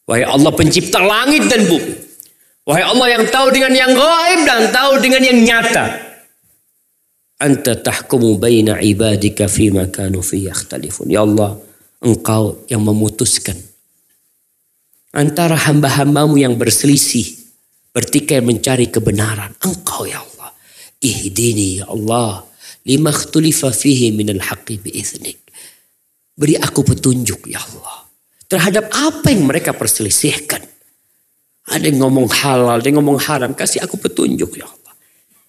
Wahai 0.06 0.28
Allah 0.28 0.54
pencipta 0.54 1.02
langit 1.02 1.50
dan 1.50 1.66
bumi. 1.66 2.01
Wahai 2.66 2.86
Allah 2.86 3.08
yang 3.20 3.26
tahu 3.26 3.48
dengan 3.50 3.74
yang 3.74 3.92
gaib 3.98 4.40
dan 4.46 4.62
tahu 4.70 5.02
dengan 5.02 5.22
yang 5.26 5.40
nyata 5.42 6.12
anta 7.42 7.74
tahkumu 7.74 8.38
baina 8.38 8.78
ibadika 8.78 9.50
fima 9.50 9.90
kanu 9.90 10.22
fi 10.22 10.46
yakhtalifun. 10.46 11.10
Ya 11.10 11.26
Allah, 11.26 11.58
engkau 12.06 12.62
yang 12.70 12.86
memutuskan 12.86 13.58
antara 15.12 15.58
hamba-hambamu 15.58 16.38
yang 16.38 16.54
berselisih, 16.56 17.42
bertikai 17.92 18.46
mencari 18.46 18.94
kebenaran. 18.94 19.58
Engkau 19.66 20.06
ya 20.06 20.22
Allah. 20.22 20.54
Ihdini 21.02 21.82
ya 21.82 21.90
Allah, 21.90 22.46
lima 22.86 23.10
khtulifa 23.10 23.74
fihi 23.74 24.14
minal 24.14 24.40
haqqi 24.40 24.78
biiznik. 24.78 25.42
Beri 26.38 26.56
aku 26.62 26.86
petunjuk 26.86 27.50
ya 27.50 27.60
Allah. 27.60 28.06
Terhadap 28.46 28.94
apa 28.94 29.34
yang 29.34 29.50
mereka 29.50 29.74
perselisihkan. 29.74 30.62
Ada 31.72 31.88
yang 31.88 32.04
ngomong 32.04 32.28
halal, 32.28 32.84
ada 32.84 32.84
yang 32.84 33.00
ngomong 33.00 33.20
haram. 33.24 33.56
Kasih 33.56 33.80
aku 33.80 33.96
petunjuk 33.96 34.60
ya 34.60 34.68
Allah. 34.68 34.94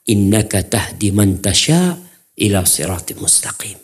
Innaka 0.07 0.62
tahdi 0.62 1.11
man 1.11 1.43
tasya 1.43 1.99
ila 2.39 2.62
siratim 2.62 3.19
mustaqim. 3.19 3.78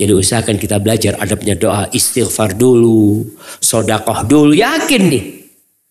Jadi 0.00 0.12
usahakan 0.16 0.56
kita 0.56 0.80
belajar 0.80 1.20
adabnya 1.20 1.52
doa 1.60 1.84
istighfar 1.92 2.56
dulu, 2.56 3.20
sodakoh 3.60 4.24
dulu, 4.24 4.56
yakin 4.56 5.02
nih. 5.12 5.24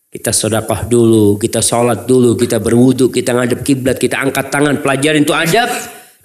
Kita 0.09 0.33
sodakoh 0.33 0.89
dulu, 0.89 1.37
kita 1.37 1.61
sholat 1.61 2.09
dulu, 2.09 2.33
kita 2.33 2.57
berwudu, 2.57 3.13
kita 3.13 3.37
ngadep 3.37 3.61
kiblat, 3.61 4.01
kita 4.01 4.17
angkat 4.17 4.49
tangan, 4.49 4.81
pelajarin 4.81 5.21
itu 5.21 5.29
adab 5.37 5.69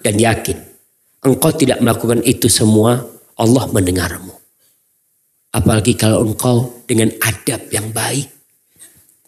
dan 0.01 0.17
yakin. 0.17 0.57
Engkau 1.21 1.53
tidak 1.53 1.77
melakukan 1.77 2.25
itu 2.25 2.49
semua, 2.49 3.05
Allah 3.37 3.69
mendengarmu. 3.69 4.33
Apalagi 5.53 5.93
kalau 5.93 6.25
engkau 6.25 6.81
dengan 6.89 7.13
adab 7.21 7.69
yang 7.69 7.93
baik, 7.93 8.34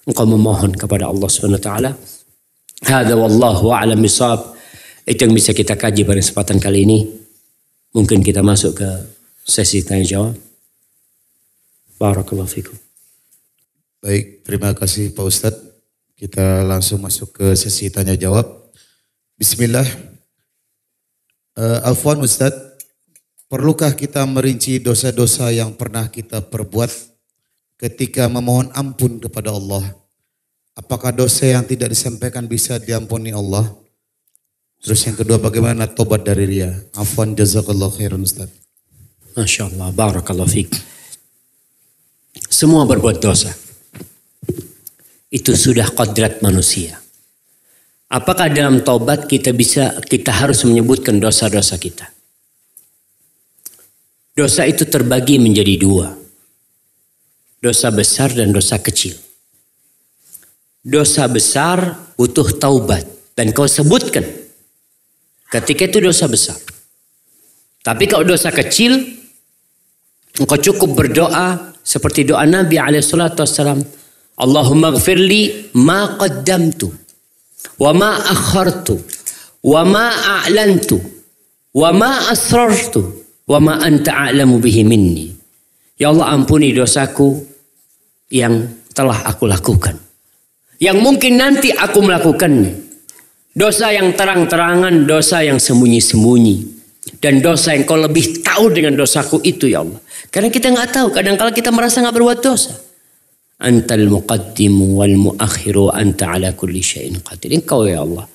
engkau 0.08 0.24
memohon 0.24 0.72
kepada 0.74 1.12
Allah 1.12 1.28
Subhanahu 1.28 1.60
wa 1.60 1.68
taala 1.68 1.92
Hada 2.86 3.18
wallahu 3.18 3.74
a'lam 3.74 3.98
bisawab. 3.98 4.54
Itu 5.08 5.26
yang 5.26 5.34
bisa 5.34 5.56
kita 5.56 5.74
kaji 5.74 6.06
pada 6.06 6.22
kesempatan 6.22 6.62
kali 6.62 6.86
ini. 6.86 7.00
Mungkin 7.96 8.22
kita 8.22 8.46
masuk 8.46 8.78
ke 8.78 8.90
sesi 9.42 9.82
tanya 9.82 10.06
jawab. 10.06 10.36
Barakallahu 11.98 12.46
fikum. 12.46 12.78
Baik, 14.04 14.46
terima 14.46 14.78
kasih 14.78 15.10
Pak 15.16 15.26
Ustadz. 15.26 15.64
Kita 16.14 16.62
langsung 16.62 17.02
masuk 17.02 17.34
ke 17.34 17.58
sesi 17.58 17.90
tanya 17.90 18.14
jawab. 18.14 18.46
Bismillah. 19.42 19.88
Uh, 21.58 21.82
Alfuan 21.82 22.22
Ustadz, 22.22 22.78
perlukah 23.50 23.98
kita 23.98 24.22
merinci 24.30 24.78
dosa-dosa 24.78 25.50
yang 25.50 25.74
pernah 25.74 26.14
kita 26.14 26.46
perbuat 26.46 27.17
ketika 27.78 28.26
memohon 28.28 28.74
ampun 28.74 29.22
kepada 29.22 29.54
Allah? 29.54 29.86
Apakah 30.78 31.10
dosa 31.10 31.50
yang 31.50 31.66
tidak 31.66 31.90
disampaikan 31.90 32.46
bisa 32.46 32.78
diampuni 32.78 33.34
Allah? 33.34 33.66
Terus 34.78 35.10
yang 35.10 35.18
kedua 35.18 35.42
bagaimana 35.42 35.90
tobat 35.90 36.22
dari 36.22 36.46
ria? 36.46 36.70
Afwan 36.94 37.34
jazakallah 37.34 37.90
khairan 37.90 38.22
Ustaz. 38.22 38.54
Masya 39.34 39.74
Allah, 39.74 39.90
barakallah 39.90 40.46
fiqh. 40.46 40.78
Semua 42.50 42.86
berbuat 42.86 43.18
dosa. 43.18 43.54
Itu 45.34 45.58
sudah 45.58 45.90
kodrat 45.94 46.46
manusia. 46.46 47.02
Apakah 48.08 48.48
dalam 48.48 48.86
tobat 48.86 49.28
kita 49.28 49.52
bisa 49.52 49.98
kita 50.06 50.32
harus 50.32 50.64
menyebutkan 50.64 51.20
dosa-dosa 51.20 51.76
kita? 51.76 52.08
Dosa 54.38 54.64
itu 54.64 54.86
terbagi 54.86 55.42
menjadi 55.42 55.76
dua. 55.76 56.27
Dosa 57.58 57.90
besar 57.90 58.34
dan 58.38 58.54
dosa 58.54 58.78
kecil. 58.78 59.18
Dosa 60.86 61.26
besar 61.26 62.14
butuh 62.14 62.54
taubat. 62.58 63.06
Dan 63.38 63.54
kau 63.54 63.70
sebutkan 63.70 64.26
ketika 65.54 65.86
itu 65.86 66.02
dosa 66.02 66.26
besar. 66.26 66.58
Tapi 67.86 68.04
kalau 68.10 68.28
dosa 68.28 68.52
kecil 68.52 68.98
engkau 70.42 70.60
cukup 70.60 70.98
berdoa 70.98 71.72
seperti 71.86 72.28
doa 72.28 72.44
Nabi 72.44 72.76
alaihissalam 72.76 73.80
Allahumma 74.38 74.92
gfirli 74.94 75.74
ma 75.80 76.20
qaddamtu 76.20 76.92
wa 77.80 77.92
ma 77.94 78.12
akhartu 78.22 78.98
wa 79.64 79.82
ma 79.88 80.12
a'lantu 80.12 81.00
wa 81.78 81.90
ma 81.94 82.28
asrartu 82.30 83.02
wa 83.48 83.58
ma 83.62 83.74
anta 83.82 84.30
a'lamu 84.30 84.58
bihi 84.60 84.82
minni 84.84 85.37
Ya 85.98 86.14
Allah 86.14 86.30
ampuni 86.34 86.74
dosaku 86.74 87.42
yang 88.30 88.70
telah 88.94 89.26
aku 89.26 89.50
lakukan 89.50 90.08
yang 90.78 91.02
mungkin 91.02 91.42
nanti 91.42 91.74
aku 91.74 92.06
melakukannya. 92.06 92.86
Dosa 93.58 93.90
yang 93.90 94.14
terang-terangan, 94.14 95.10
dosa 95.10 95.42
yang 95.42 95.58
sembunyi-sembunyi. 95.58 96.78
Dan 97.18 97.42
dosa 97.42 97.74
yang 97.74 97.90
kau 97.90 97.98
lebih 97.98 98.46
tahu 98.46 98.70
dengan 98.70 98.94
dosaku 98.94 99.42
itu 99.42 99.66
ya 99.66 99.82
Allah. 99.82 99.98
Karena 100.30 100.54
kita 100.54 100.70
nggak 100.70 100.90
tahu, 100.94 101.08
kadang 101.10 101.34
kala 101.34 101.50
kita 101.50 101.74
merasa 101.74 102.06
nggak 102.06 102.14
berbuat 102.14 102.40
dosa. 102.46 102.78
Antal 103.58 104.06
muqaddimu 104.06 105.02
wal 105.02 105.18
muakhiru 105.18 105.90
anta 105.90 106.38
ala 106.38 106.54
kulli 106.54 106.86
syai'in 106.86 107.18
qadir. 107.26 107.58
Engkau 107.58 107.90
ya 107.90 108.06
Allah. 108.06 108.30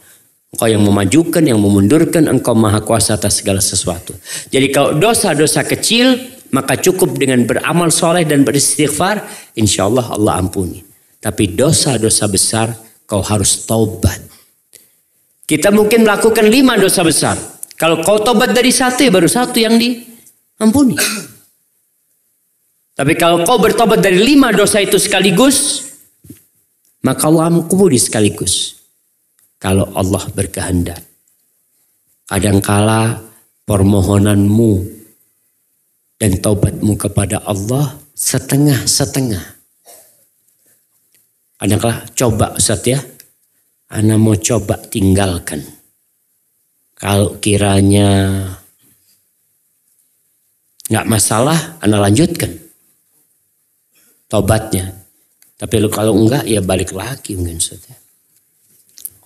Engkau 0.51 0.67
yang 0.67 0.83
memajukan, 0.83 1.47
yang 1.47 1.63
memundurkan, 1.63 2.27
engkau 2.27 2.59
maha 2.59 2.83
kuasa 2.83 3.15
atas 3.15 3.39
segala 3.39 3.63
sesuatu. 3.63 4.19
Jadi 4.51 4.75
kalau 4.75 4.99
dosa-dosa 4.99 5.63
kecil, 5.63 6.19
maka 6.53 6.77
cukup 6.77 7.17
dengan 7.17 7.49
beramal 7.49 7.89
soleh 7.89 8.29
dan 8.29 8.45
beristighfar, 8.45 9.25
insya 9.57 9.89
Allah 9.89 10.13
Allah 10.13 10.37
ampuni. 10.37 10.85
Tapi 11.17 11.57
dosa-dosa 11.57 12.29
besar 12.29 12.69
kau 13.09 13.25
harus 13.25 13.65
taubat. 13.65 14.21
Kita 15.49 15.73
mungkin 15.73 16.05
melakukan 16.05 16.47
lima 16.47 16.77
dosa 16.77 17.01
besar. 17.01 17.41
Kalau 17.81 18.05
kau 18.05 18.21
taubat 18.21 18.53
dari 18.53 18.69
satu 18.69 19.09
baru 19.09 19.27
satu 19.27 19.57
yang 19.59 19.81
diampuni. 19.81 20.95
Tapi 22.93 23.17
kalau 23.17 23.41
kau 23.49 23.57
bertobat 23.57 24.05
dari 24.05 24.21
lima 24.21 24.53
dosa 24.53 24.77
itu 24.85 25.01
sekaligus, 25.01 25.89
maka 27.01 27.33
Allah 27.33 27.49
ampuni 27.49 27.97
sekaligus. 27.97 28.77
Kalau 29.57 29.89
Allah 29.97 30.21
berkehendak. 30.37 31.01
Kadangkala 32.29 33.21
permohonanmu 33.65 35.02
dan 36.23 36.39
taubatmu 36.39 36.95
kepada 36.95 37.43
Allah 37.43 37.99
setengah-setengah. 38.15 39.43
Adakah 41.59 42.07
coba 42.15 42.55
Ustaz 42.55 42.87
ya? 42.87 43.03
Ana 43.91 44.15
mau 44.23 44.39
coba 44.39 44.79
tinggalkan. 44.79 45.67
Kalau 46.95 47.43
kiranya 47.43 48.39
nggak 50.87 51.11
masalah, 51.11 51.83
Ana 51.83 51.99
lanjutkan. 51.99 52.55
Tobatnya. 54.31 54.95
Tapi 55.59 55.75
kalau 55.91 56.15
enggak 56.15 56.47
ya 56.47 56.63
balik 56.63 56.95
lagi 56.95 57.35
mungkin 57.35 57.59
Ustaz 57.59 57.83
ya. 57.83 57.99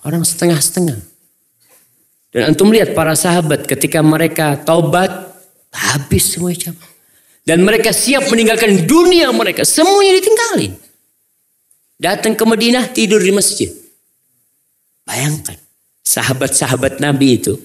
Orang 0.01 0.25
setengah-setengah. 0.25 0.97
Dan 2.33 2.41
antum 2.53 2.73
lihat 2.73 2.97
para 2.97 3.13
sahabat 3.13 3.69
ketika 3.69 4.01
mereka 4.01 4.57
taubat 4.57 5.36
habis 5.77 6.33
semua 6.33 6.51
Dan 7.47 7.63
mereka 7.63 7.95
siap 7.95 8.27
meninggalkan 8.27 8.83
dunia 8.83 9.31
mereka. 9.31 9.63
Semuanya 9.63 10.19
ditinggalin. 10.19 10.73
Datang 11.97 12.35
ke 12.35 12.43
Madinah 12.43 12.91
tidur 12.91 13.23
di 13.23 13.31
masjid. 13.31 13.71
Bayangkan 15.07 15.55
sahabat-sahabat 16.03 16.99
Nabi 16.99 17.39
itu 17.39 17.55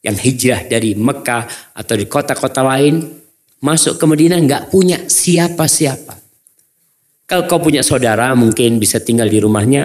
yang 0.00 0.16
hijrah 0.16 0.64
dari 0.64 0.96
Mekah 0.96 1.74
atau 1.76 1.94
di 1.94 2.08
kota-kota 2.08 2.64
lain 2.64 3.04
masuk 3.60 4.00
ke 4.00 4.04
Madinah 4.08 4.38
nggak 4.40 4.62
punya 4.72 5.04
siapa-siapa. 5.04 6.16
Kalau 7.28 7.44
kau 7.44 7.60
punya 7.60 7.84
saudara 7.84 8.32
mungkin 8.32 8.80
bisa 8.80 9.04
tinggal 9.04 9.28
di 9.28 9.36
rumahnya. 9.36 9.84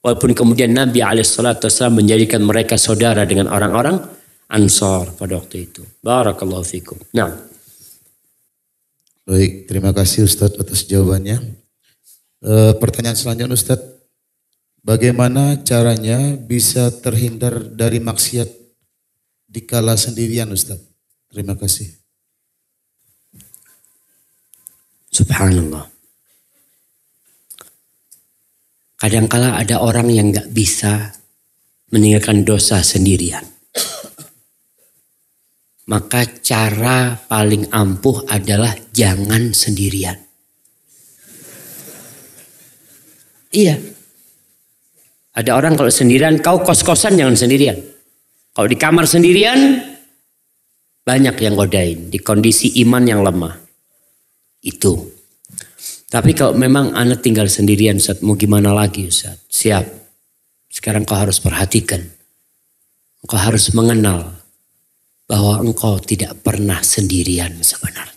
Walaupun 0.00 0.32
kemudian 0.32 0.72
Nabi 0.72 1.02
Alaihissalam 1.02 1.92
menjadikan 1.92 2.40
mereka 2.40 2.78
saudara 2.78 3.26
dengan 3.28 3.50
orang-orang 3.52 4.15
Ansor 4.46 5.10
pada 5.18 5.42
waktu 5.42 5.66
itu. 5.66 5.82
Barakallahu 6.02 6.62
fikum. 6.62 6.98
Nah. 7.10 7.34
Baik, 9.26 9.66
terima 9.66 9.90
kasih 9.90 10.22
Ustadz 10.22 10.54
atas 10.54 10.86
jawabannya. 10.86 11.42
E, 12.38 12.52
pertanyaan 12.78 13.18
selanjutnya 13.18 13.58
Ustaz, 13.58 13.82
bagaimana 14.86 15.66
caranya 15.66 16.38
bisa 16.38 16.94
terhindar 16.94 17.58
dari 17.74 17.98
maksiat 17.98 18.46
dikala 19.50 19.98
sendirian 19.98 20.46
Ustaz? 20.54 20.78
Terima 21.26 21.58
kasih. 21.58 21.90
Subhanallah. 25.10 25.90
Kadangkala 28.94 29.58
ada 29.58 29.82
orang 29.82 30.06
yang 30.06 30.30
nggak 30.30 30.54
bisa 30.54 31.18
meninggalkan 31.90 32.46
dosa 32.46 32.78
sendirian. 32.86 33.55
Maka 35.86 36.42
cara 36.42 37.14
paling 37.14 37.70
ampuh 37.70 38.26
adalah 38.26 38.74
jangan 38.90 39.54
sendirian. 39.54 40.18
Iya. 43.54 43.78
Ada 45.36 45.54
orang 45.54 45.78
kalau 45.78 45.92
sendirian, 45.92 46.42
kau 46.42 46.58
kos-kosan 46.66 47.14
jangan 47.14 47.38
sendirian. 47.38 47.78
Kalau 48.50 48.66
di 48.66 48.74
kamar 48.74 49.06
sendirian, 49.06 49.78
banyak 51.06 51.36
yang 51.38 51.54
godain. 51.54 52.10
Di 52.10 52.18
kondisi 52.18 52.82
iman 52.82 53.04
yang 53.06 53.22
lemah. 53.22 53.54
Itu. 54.66 55.16
Tapi 56.10 56.34
kalau 56.34 56.58
memang 56.58 56.98
anak 56.98 57.22
tinggal 57.22 57.46
sendirian, 57.46 58.02
Ustaz, 58.02 58.24
mau 58.26 58.34
gimana 58.34 58.74
lagi 58.74 59.06
Ustaz? 59.06 59.38
Siap. 59.46 59.86
Sekarang 60.66 61.06
kau 61.06 61.14
harus 61.14 61.38
perhatikan. 61.38 62.02
Kau 63.26 63.38
harus 63.38 63.70
mengenal 63.74 64.35
bahwa 65.26 65.58
engkau 65.58 65.98
tidak 65.98 66.38
pernah 66.46 66.78
sendirian 66.86 67.58
sebenarnya. 67.58 68.14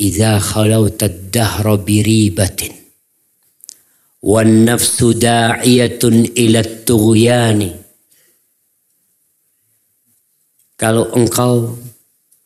Iza 0.00 0.40
khalauta 0.40 1.06
ad-dahra 1.06 1.78
biribatin 1.78 2.74
wan 4.24 4.64
nafsu 4.66 5.14
da'iyatun 5.14 6.34
ila 6.34 6.64
tughyani 6.82 7.70
Kalau 10.74 11.06
engkau 11.14 11.78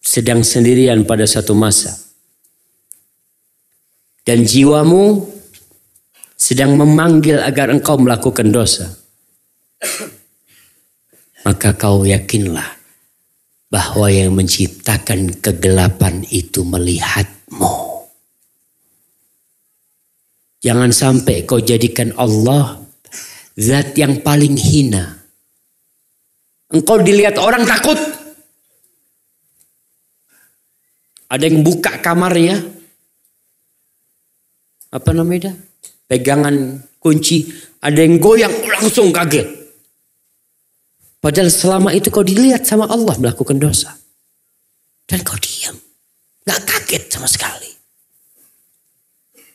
sedang 0.05 0.45
sendirian 0.45 1.09
pada 1.09 1.25
satu 1.25 1.57
masa 1.57 1.97
dan 4.29 4.45
jiwamu 4.45 5.25
sedang 6.37 6.77
memanggil 6.77 7.41
agar 7.41 7.73
engkau 7.73 7.97
melakukan 7.97 8.53
dosa 8.53 8.93
maka 11.47 11.75
kau 11.75 12.03
yakinlah 12.03 12.79
bahwa 13.69 14.09
yang 14.09 14.33
menciptakan 14.33 15.39
kegelapan 15.39 16.25
itu 16.33 16.65
melihat 16.65 17.29
Jangan 20.59 20.91
sampai 20.91 21.47
kau 21.47 21.63
jadikan 21.63 22.11
Allah 22.19 22.83
zat 23.55 23.95
yang 23.95 24.19
paling 24.27 24.59
hina. 24.59 25.23
Engkau 26.69 26.99
dilihat 26.99 27.39
orang 27.39 27.63
takut. 27.65 27.97
Ada 31.29 31.45
yang 31.45 31.61
buka 31.61 32.01
kamarnya, 32.01 32.65
apa 34.89 35.11
namanya? 35.13 35.53
Pegangan 36.09 36.81
kunci, 36.97 37.53
ada 37.85 38.01
yang 38.01 38.17
goyang 38.17 38.53
langsung 38.65 39.13
kaget. 39.13 39.58
Padahal 41.19 41.51
selama 41.51 41.91
itu 41.91 42.15
kau 42.15 42.23
dilihat 42.23 42.63
sama 42.63 42.87
Allah 42.87 43.19
melakukan 43.19 43.59
dosa. 43.59 43.91
Dan 45.09 45.27
kau 45.27 45.35
diam. 45.41 45.75
Gak 46.47 46.63
kaget 46.63 47.05
sama 47.11 47.27
sekali. 47.27 47.71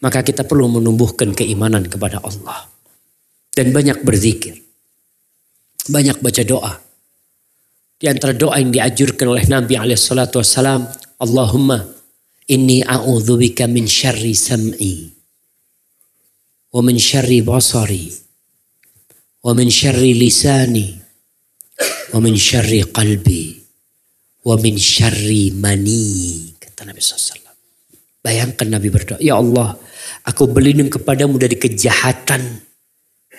Maka 0.03 0.19
kita 0.19 0.43
perlu 0.43 0.67
menumbuhkan 0.67 1.31
keimanan 1.31 1.87
kepada 1.87 2.19
Allah. 2.19 2.67
Dan 3.55 3.71
banyak 3.71 4.03
berzikir. 4.03 4.59
Banyak 5.87 6.19
baca 6.19 6.43
doa. 6.43 6.73
Di 7.95 8.11
antara 8.11 8.35
doa 8.35 8.59
yang 8.59 8.75
diajurkan 8.75 9.31
oleh 9.31 9.47
Nabi 9.47 9.79
SAW. 9.95 10.91
Allahumma 11.23 11.79
inni 12.51 12.83
a'udzubika 12.83 13.63
min 13.71 13.87
syarri 13.87 14.35
sam'i. 14.35 15.07
Wa 16.75 16.83
min 16.83 16.99
syarri 16.99 17.39
basari. 17.39 18.11
Wa 19.39 19.55
min 19.55 19.71
syarri 19.71 20.11
lisani. 20.19 21.02
Wa 22.13 22.19
min 22.21 22.37
syarri 22.37 22.85
qalbi. 22.89 23.57
Wa 24.43 24.55
min 24.59 24.75
syarri 24.77 25.55
mani. 25.55 26.51
Kata 26.59 26.85
Nabi 26.85 27.01
SAW. 27.01 27.43
Bayangkan 28.23 28.67
Nabi 28.71 28.87
berdoa. 28.87 29.19
Ya 29.19 29.35
Allah, 29.35 29.75
aku 30.23 30.47
berlindung 30.47 30.87
kepadamu 30.87 31.35
dari 31.35 31.59
kejahatan 31.59 32.39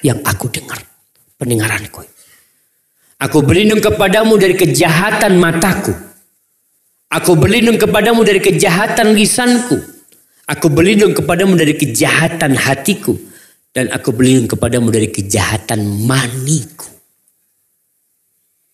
yang 0.05 0.21
aku 0.21 0.53
dengar. 0.53 0.77
Pendengaranku. 1.41 2.05
Aku 3.25 3.41
berlindung 3.41 3.81
kepadamu 3.81 4.37
dari 4.37 4.53
kejahatan 4.53 5.41
mataku. 5.41 5.97
Aku 7.09 7.39
berlindung 7.39 7.81
kepadamu 7.81 8.21
dari 8.27 8.45
kejahatan 8.45 9.17
lisanku. 9.17 9.81
Aku 10.45 10.69
berlindung 10.69 11.17
kepadamu 11.17 11.57
dari 11.57 11.73
kejahatan 11.73 12.53
hatiku. 12.53 13.17
Dan 13.73 13.89
aku 13.91 14.13
berlindung 14.13 14.53
kepadamu 14.53 14.93
dari 14.93 15.09
kejahatan 15.09 15.81
maniku. 16.05 16.94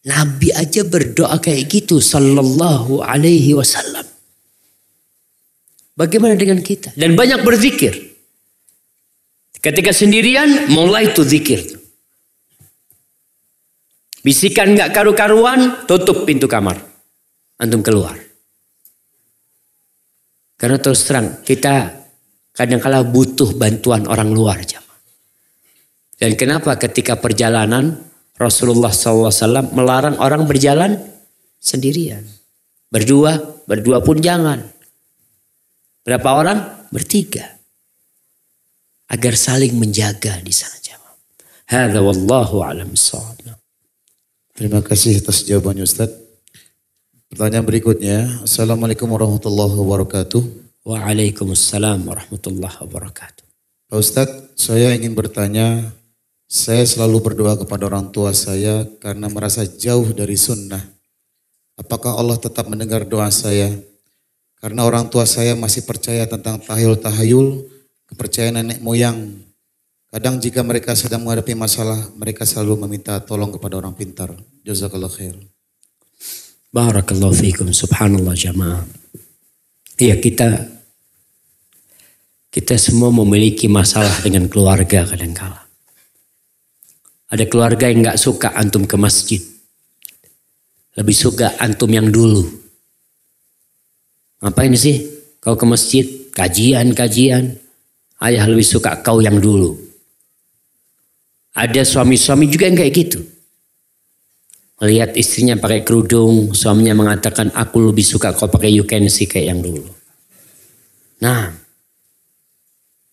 Nabi 0.01 0.49
aja 0.57 0.81
berdoa 0.87 1.37
kayak 1.37 1.69
gitu. 1.69 2.01
Sallallahu 2.01 3.05
alaihi 3.05 3.53
wasallam. 3.53 4.07
Bagaimana 5.93 6.33
dengan 6.41 6.65
kita? 6.65 6.97
Dan 6.97 7.13
banyak 7.13 7.45
berzikir. 7.45 7.93
Ketika 9.61 9.93
sendirian 9.93 10.73
mulai 10.73 11.13
tuh 11.13 11.29
zikir. 11.29 11.61
Bisikan 14.25 14.73
nggak 14.73 14.97
karu-karuan, 14.97 15.85
tutup 15.85 16.25
pintu 16.25 16.49
kamar. 16.49 16.81
Antum 17.61 17.85
keluar. 17.85 18.17
Karena 20.57 20.77
terus 20.81 21.05
terang, 21.05 21.41
kita 21.45 21.93
kadang-kala 22.53 23.05
butuh 23.05 23.53
bantuan 23.57 24.09
orang 24.09 24.33
luar. 24.33 24.61
Dan 26.21 26.37
kenapa 26.37 26.77
ketika 26.77 27.17
perjalanan 27.17 28.10
Rasulullah 28.41 28.89
SAW 28.89 29.69
melarang 29.77 30.17
orang 30.17 30.49
berjalan 30.49 30.97
sendirian. 31.61 32.25
Berdua, 32.89 33.37
berdua 33.69 34.01
pun 34.01 34.17
jangan. 34.17 34.65
Berapa 36.01 36.29
orang? 36.33 36.59
Bertiga. 36.89 37.45
Agar 39.13 39.37
saling 39.37 39.77
menjaga 39.77 40.41
di 40.41 40.57
sana 40.57 40.81
jamaah. 40.81 41.19
Hadza 41.69 42.01
wallahu 42.01 42.65
a'lam 42.65 42.97
Terima 44.57 44.81
kasih 44.81 45.21
atas 45.21 45.45
jawabannya 45.45 45.85
Ustaz. 45.85 46.09
Pertanyaan 47.29 47.69
berikutnya. 47.69 48.43
Assalamualaikum 48.43 49.07
warahmatullahi 49.07 49.77
wabarakatuh. 49.77 50.43
Waalaikumsalam 50.83 52.09
warahmatullahi 52.09 52.77
wabarakatuh. 52.89 53.45
Pak 53.93 53.99
Ustaz, 54.01 54.29
saya 54.57 54.97
ingin 54.97 55.13
bertanya. 55.13 55.93
Saya 56.51 56.83
selalu 56.83 57.23
berdoa 57.23 57.55
kepada 57.55 57.87
orang 57.87 58.11
tua 58.11 58.35
saya 58.35 58.83
karena 58.99 59.31
merasa 59.31 59.63
jauh 59.63 60.11
dari 60.11 60.35
sunnah. 60.35 60.83
Apakah 61.79 62.19
Allah 62.19 62.35
tetap 62.43 62.67
mendengar 62.67 63.07
doa 63.07 63.31
saya? 63.31 63.71
Karena 64.59 64.83
orang 64.83 65.07
tua 65.07 65.25
saya 65.31 65.55
masih 65.55 65.87
percaya 65.87 66.27
tentang 66.27 66.59
tahayul-tahayul, 66.59 67.71
kepercayaan 68.11 68.61
nenek 68.61 68.83
moyang 68.83 69.47
Kadang 70.11 70.43
jika 70.43 70.67
mereka 70.67 70.99
sedang 70.99 71.23
menghadapi 71.23 71.55
masalah, 71.55 72.11
mereka 72.19 72.43
selalu 72.43 72.83
meminta 72.83 73.23
tolong 73.23 73.55
kepada 73.55 73.79
orang 73.79 73.95
pintar. 73.95 74.35
Jazakallah 74.67 75.07
khair. 75.07 75.39
Barakallahu 76.75 77.31
fiikum. 77.31 77.71
Subhanallah 77.71 78.35
jamaah. 78.35 78.83
Iya 80.03 80.19
kita 80.19 80.67
kita 82.51 82.75
semua 82.75 83.15
memiliki 83.15 83.71
masalah 83.71 84.11
dengan 84.27 84.51
keluarga 84.51 85.07
kadang-kala. 85.07 85.70
Ada 87.31 87.47
keluarga 87.47 87.87
yang 87.87 88.03
nggak 88.03 88.19
suka 88.19 88.51
antum 88.59 88.83
ke 88.91 88.99
masjid. 88.99 89.39
Lebih 90.99 91.15
suka 91.15 91.55
antum 91.63 91.87
yang 91.87 92.11
dulu. 92.11 92.43
Ngapain 94.43 94.75
sih 94.75 95.07
kau 95.39 95.55
ke 95.55 95.63
masjid? 95.63 96.07
Kajian-kajian. 96.35 97.55
Ayah 98.19 98.45
lebih 98.51 98.67
suka 98.67 98.99
kau 98.99 99.23
yang 99.23 99.39
dulu. 99.39 99.79
Ada 101.55 101.87
suami-suami 101.87 102.51
juga 102.51 102.67
yang 102.67 102.79
kayak 102.79 102.95
gitu. 102.99 103.21
Melihat 104.81 105.13
istrinya 105.15 105.55
pakai 105.55 105.85
kerudung, 105.85 106.57
suaminya 106.57 106.97
mengatakan 106.97 107.53
aku 107.55 107.93
lebih 107.93 108.03
suka 108.03 108.35
kau 108.35 108.51
pakai 108.51 108.75
you 108.75 108.83
can 108.89 109.07
kayak 109.07 109.55
yang 109.55 109.61
dulu. 109.63 109.87
Nah, 111.21 111.53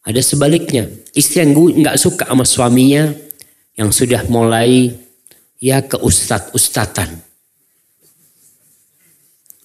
ada 0.02 0.22
sebaliknya. 0.24 0.88
Istri 1.12 1.38
yang 1.44 1.52
nggak 1.54 2.00
suka 2.00 2.24
sama 2.26 2.48
suaminya 2.48 3.27
yang 3.78 3.94
sudah 3.94 4.26
mulai 4.28 4.92
ya 5.62 5.86
ke 5.86 6.02
ustad 6.02 6.50
ustatan 6.52 7.28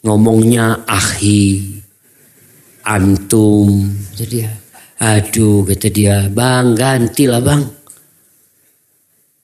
Ngomongnya 0.03 0.83
ahi, 0.83 1.63
antum. 2.83 3.71
Jadi 4.19 4.43
ya, 4.43 4.51
aduh 4.99 5.63
kata 5.63 5.89
dia, 5.95 6.27
bang 6.27 6.75
gantilah 6.75 7.39
bang. 7.39 7.63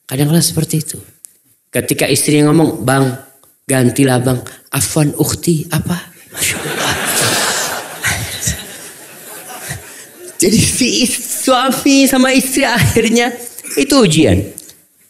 Kadang-kadang 0.03 0.43
seperti 0.43 0.83
itu. 0.83 0.99
Ketika 1.71 2.11
istri 2.11 2.43
ngomong, 2.43 2.83
bang 2.83 3.07
gantilah 3.71 4.19
bang. 4.19 4.39
Afwan 4.75 5.15
ukti 5.15 5.63
apa? 5.71 5.95
Masya 6.35 6.55
Allah. 6.59 6.93
Jadi 10.43 10.59
si 10.59 11.07
suami 11.07 12.03
sama 12.03 12.35
istri 12.35 12.67
akhirnya 12.67 13.31
itu 13.79 13.95
ujian. 13.95 14.58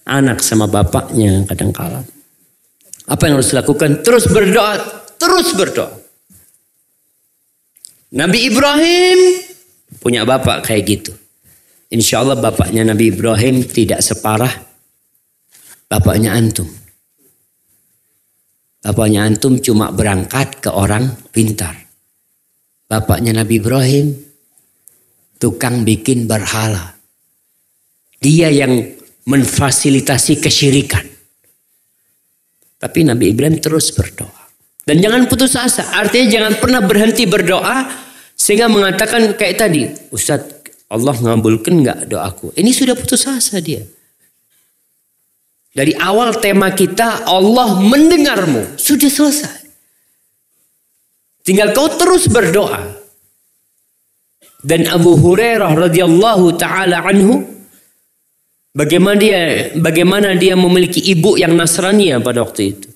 Anak 0.06 0.40
sama 0.44 0.70
bapaknya 0.70 1.44
kadang 1.50 1.74
kala. 1.74 2.02
Apa 3.10 3.22
yang 3.26 3.42
harus 3.42 3.52
dilakukan? 3.52 4.06
Terus 4.06 4.30
berdoa, 4.30 4.78
terus 5.18 5.50
berdoa. 5.58 5.92
Nabi 8.14 8.50
Ibrahim 8.50 9.20
punya 10.02 10.26
bapak 10.26 10.66
kayak 10.66 10.84
gitu. 10.86 11.14
Insya 11.90 12.22
Allah 12.22 12.38
bapaknya 12.38 12.86
Nabi 12.86 13.14
Ibrahim 13.14 13.66
tidak 13.66 14.02
separah 14.02 14.70
Bapaknya 15.90 16.38
antum. 16.38 16.70
Bapaknya 18.86 19.26
antum 19.26 19.58
cuma 19.58 19.90
berangkat 19.90 20.62
ke 20.62 20.70
orang 20.70 21.18
pintar. 21.34 21.74
Bapaknya 22.86 23.42
Nabi 23.42 23.58
Ibrahim 23.58 24.14
tukang 25.42 25.82
bikin 25.82 26.30
berhala. 26.30 26.94
Dia 28.22 28.54
yang 28.54 28.99
memfasilitasi 29.30 30.42
kesyirikan. 30.42 31.06
Tapi 32.82 33.06
Nabi 33.06 33.30
Ibrahim 33.30 33.62
terus 33.62 33.94
berdoa. 33.94 34.50
Dan 34.82 34.98
jangan 35.06 35.30
putus 35.30 35.54
asa. 35.54 35.86
Artinya 35.94 36.28
jangan 36.34 36.54
pernah 36.58 36.82
berhenti 36.82 37.30
berdoa. 37.30 37.86
Sehingga 38.34 38.66
mengatakan 38.66 39.38
kayak 39.38 39.56
tadi. 39.62 39.86
Ustadz 40.10 40.90
Allah 40.90 41.14
ngabulkan 41.14 41.86
nggak 41.86 42.00
doaku. 42.10 42.56
Ini 42.58 42.72
sudah 42.74 42.98
putus 42.98 43.30
asa 43.30 43.62
dia. 43.62 43.86
Dari 45.70 45.94
awal 45.94 46.42
tema 46.42 46.74
kita 46.74 47.30
Allah 47.30 47.78
mendengarmu. 47.78 48.80
Sudah 48.82 49.12
selesai. 49.12 49.70
Tinggal 51.46 51.76
kau 51.78 51.92
terus 51.94 52.26
berdoa. 52.26 52.98
Dan 54.66 54.90
Abu 54.90 55.14
Hurairah 55.20 55.72
radhiyallahu 55.78 56.58
taala 56.58 57.06
anhu 57.06 57.59
bagaimana 58.74 59.18
dia 59.20 59.40
bagaimana 59.78 60.34
dia 60.38 60.54
memiliki 60.54 61.02
ibu 61.02 61.36
yang 61.36 61.54
Nasrani 61.54 62.14
pada 62.22 62.44
waktu 62.46 62.62
itu. 62.76 62.90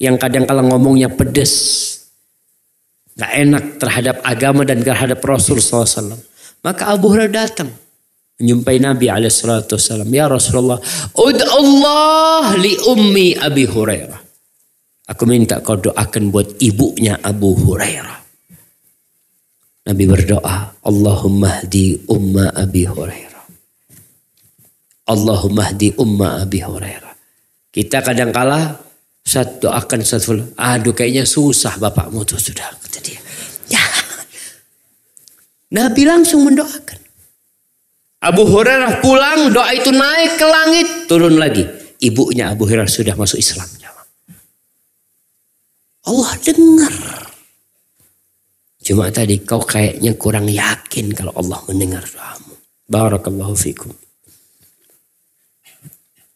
Yang 0.00 0.16
kadang 0.16 0.44
kala 0.48 0.64
ngomongnya 0.64 1.12
pedes. 1.12 1.86
Gak 3.20 3.32
enak 3.36 3.64
terhadap 3.76 4.16
agama 4.24 4.64
dan 4.64 4.80
terhadap 4.80 5.20
Rasul 5.20 5.60
SAW. 5.60 6.16
Maka 6.64 6.88
Abu 6.88 7.12
Hurairah 7.12 7.28
datang 7.28 7.68
menjumpai 8.40 8.80
Nabi 8.80 9.12
alaihissalam. 9.12 10.08
Ya 10.08 10.24
Rasulullah, 10.24 10.80
ud 11.20 11.38
Allah 11.44 12.56
li 12.56 12.80
ummi 12.80 13.36
Abi 13.36 13.68
Hurairah. 13.68 14.20
Aku 15.12 15.28
minta 15.28 15.60
kau 15.60 15.76
doakan 15.76 16.32
buat 16.32 16.56
ibunya 16.64 17.20
Abu 17.20 17.52
Hurairah. 17.52 18.29
Nabi 19.90 20.06
berdoa, 20.06 20.70
Allahumma 20.86 21.66
hdi 21.66 22.06
umma 22.06 22.54
Abi 22.54 22.86
Hurairah. 22.86 23.42
Allahumma 25.10 25.74
hdi 25.74 25.98
umma 25.98 26.38
Abi 26.38 26.62
Hurairah. 26.62 27.10
Kita 27.74 27.98
kadang 27.98 28.30
kala 28.30 28.78
saat 29.26 29.58
doakan 29.58 30.06
satu 30.06 30.54
aduh 30.54 30.94
kayaknya 30.94 31.26
susah 31.26 31.74
bapakmu 31.82 32.22
tuh 32.22 32.38
sudah 32.38 32.70
kata 32.78 33.02
dia. 33.02 33.18
Ya. 33.66 33.82
Nabi 35.74 36.06
langsung 36.06 36.46
mendoakan. 36.46 36.98
Abu 38.22 38.46
Hurairah 38.46 39.02
pulang, 39.02 39.50
doa 39.50 39.74
itu 39.74 39.90
naik 39.90 40.38
ke 40.38 40.46
langit, 40.46 40.86
turun 41.10 41.34
lagi. 41.34 41.66
Ibunya 41.98 42.54
Abu 42.54 42.70
Hurairah 42.70 42.86
sudah 42.86 43.18
masuk 43.18 43.42
Islam. 43.42 43.66
Allah 46.06 46.32
dengar. 46.46 47.29
Cuma 48.90 49.06
tadi 49.14 49.38
kau 49.38 49.62
kayaknya 49.62 50.18
kurang 50.18 50.50
yakin 50.50 51.14
kalau 51.14 51.30
Allah 51.38 51.62
mendengar 51.70 52.02
doamu. 52.10 52.58
Barakallahu 52.90 53.54
fikum. 53.54 53.94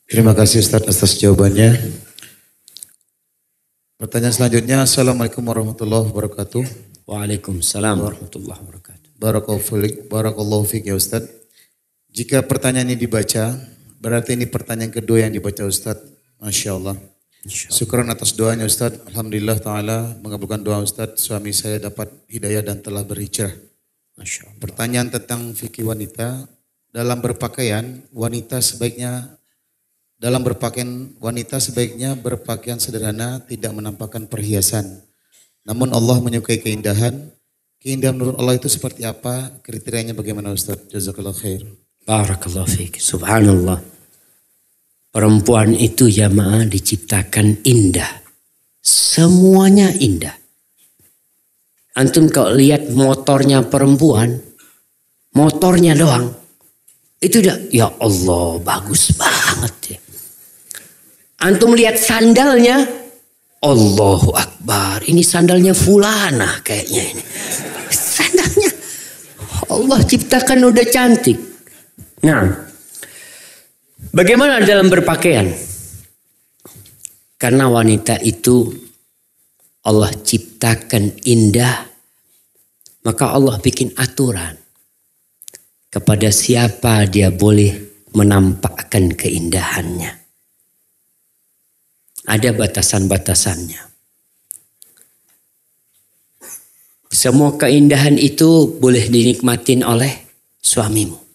Terima 0.06 0.38
kasih 0.38 0.62
Ustaz 0.62 0.86
atas 0.86 1.18
jawabannya. 1.18 1.74
Pertanyaan 3.98 4.38
selanjutnya, 4.38 4.86
Assalamualaikum 4.86 5.42
warahmatullahi 5.42 6.06
wabarakatuh. 6.06 6.62
Waalaikumsalam 7.10 7.98
warahmatullahi 7.98 8.62
wabarakatuh. 8.62 9.08
Barakallahu 10.06 10.62
fiqh 10.62 10.86
ya 10.86 10.94
Ustaz. 10.94 11.26
Jika 12.14 12.46
pertanyaan 12.46 12.94
ini 12.94 13.02
dibaca, 13.02 13.50
berarti 13.98 14.38
ini 14.38 14.46
pertanyaan 14.46 14.94
kedua 14.94 15.26
yang 15.26 15.34
dibaca 15.34 15.66
Ustaz. 15.66 15.98
Masya 16.38 16.78
Allah. 16.78 16.94
Syukuran 17.44 18.08
atas 18.08 18.32
doanya 18.32 18.64
Ustaz. 18.64 18.96
Alhamdulillah 19.04 19.60
Ta'ala 19.60 20.16
mengabulkan 20.24 20.64
doa 20.64 20.80
Ustaz. 20.80 21.20
Suami 21.20 21.52
saya 21.52 21.76
dapat 21.76 22.08
hidayah 22.28 22.64
dan 22.64 22.80
telah 22.80 23.04
berhijrah. 23.04 23.52
Pertanyaan 24.56 25.12
tentang 25.12 25.52
fikih 25.52 25.84
wanita. 25.84 26.48
Dalam 26.94 27.20
berpakaian, 27.20 28.06
wanita 28.14 28.62
sebaiknya 28.62 29.34
dalam 30.14 30.40
berpakaian 30.40 31.10
wanita 31.20 31.60
sebaiknya 31.60 32.16
berpakaian 32.16 32.80
sederhana, 32.80 33.44
tidak 33.44 33.76
menampakkan 33.76 34.24
perhiasan. 34.24 35.04
Namun 35.68 35.92
Allah 35.92 36.16
menyukai 36.22 36.64
keindahan. 36.64 37.28
Keindahan 37.76 38.16
menurut 38.16 38.40
Allah 38.40 38.56
itu 38.56 38.72
seperti 38.72 39.04
apa? 39.04 39.52
Kriterianya 39.60 40.16
bagaimana 40.16 40.54
Ustaz? 40.56 40.80
Jazakallah 40.88 41.36
khair. 41.36 41.68
Barakallah 42.08 42.64
fiqh. 42.64 42.96
Subhanallah. 42.96 43.93
Perempuan 45.14 45.78
itu 45.78 46.10
jamaah 46.10 46.66
diciptakan 46.66 47.62
indah. 47.62 48.26
Semuanya 48.82 49.94
indah. 49.94 50.34
Antum 51.94 52.26
kalau 52.26 52.58
lihat 52.58 52.90
motornya 52.90 53.62
perempuan, 53.62 54.42
motornya 55.38 55.94
doang. 55.94 56.34
Itu 57.22 57.38
udah, 57.46 57.70
ya 57.70 57.94
Allah 57.94 58.58
bagus 58.58 59.14
banget 59.14 59.74
ya. 59.94 59.98
Antum 61.46 61.78
lihat 61.78 61.94
sandalnya, 61.94 62.82
Allahu 63.62 64.34
Akbar. 64.34 65.06
Ini 65.06 65.22
sandalnya 65.22 65.78
fulana 65.78 66.58
kayaknya 66.66 67.02
ini. 67.14 67.22
Sandalnya 68.14 68.70
Allah 69.70 70.00
ciptakan 70.02 70.74
udah 70.74 70.86
cantik. 70.90 71.38
Nah, 72.26 72.73
Bagaimana 74.14 74.62
dalam 74.62 74.86
berpakaian? 74.86 75.50
Karena 77.34 77.66
wanita 77.66 78.22
itu 78.22 78.70
Allah 79.82 80.14
ciptakan 80.14 81.18
indah, 81.26 81.82
maka 83.02 83.34
Allah 83.34 83.58
bikin 83.58 83.90
aturan 83.98 84.54
kepada 85.90 86.30
siapa 86.30 87.10
dia 87.10 87.34
boleh 87.34 87.74
menampakkan 88.14 89.18
keindahannya. 89.18 90.14
Ada 92.30 92.54
batasan-batasannya. 92.54 93.82
Semua 97.10 97.58
keindahan 97.58 98.14
itu 98.14 98.78
boleh 98.78 99.10
dinikmatin 99.10 99.82
oleh 99.82 100.22
suamimu. 100.62 101.33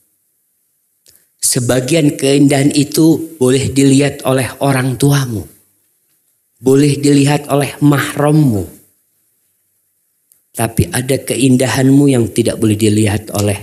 Sebagian 1.40 2.20
keindahan 2.20 2.70
itu 2.76 3.36
boleh 3.40 3.72
dilihat 3.72 4.28
oleh 4.28 4.52
orang 4.60 5.00
tuamu. 5.00 5.48
Boleh 6.60 7.00
dilihat 7.00 7.48
oleh 7.48 7.80
mahrammu. 7.80 8.68
Tapi 10.52 10.92
ada 10.92 11.16
keindahanmu 11.16 12.12
yang 12.12 12.28
tidak 12.36 12.60
boleh 12.60 12.76
dilihat 12.76 13.32
oleh 13.32 13.56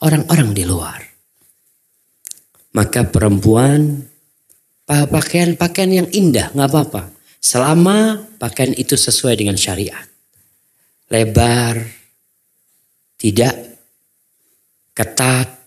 orang-orang 0.00 0.56
di 0.56 0.64
luar. 0.64 1.00
Maka 2.72 3.04
perempuan 3.04 4.00
pakaian-pakaian 4.88 5.92
yang 5.92 6.08
indah 6.08 6.48
nggak 6.56 6.68
apa-apa. 6.72 7.12
Selama 7.38 8.24
pakaian 8.40 8.72
itu 8.72 8.96
sesuai 8.96 9.36
dengan 9.36 9.60
syariat. 9.60 10.08
Lebar, 11.12 11.76
tidak 13.20 13.54
ketat, 14.96 15.57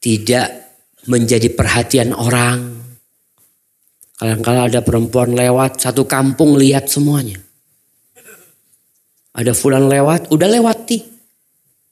tidak 0.00 0.48
menjadi 1.06 1.52
perhatian 1.52 2.16
orang. 2.16 2.80
Kadang-kadang 4.16 4.64
ada 4.68 4.80
perempuan 4.84 5.32
lewat 5.32 5.80
satu 5.80 6.04
kampung 6.04 6.56
lihat 6.56 6.88
semuanya. 6.88 7.40
Ada 9.32 9.56
fulan 9.56 9.88
lewat, 9.88 10.28
udah 10.28 10.48
lewati. 10.50 11.00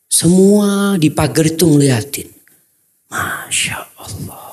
Semua 0.09 0.99
di 1.01 1.09
pagar 1.13 1.47
itu 1.47 1.65
ngeliatin. 1.69 2.29
Masya 3.09 3.79
Allah. 3.97 4.49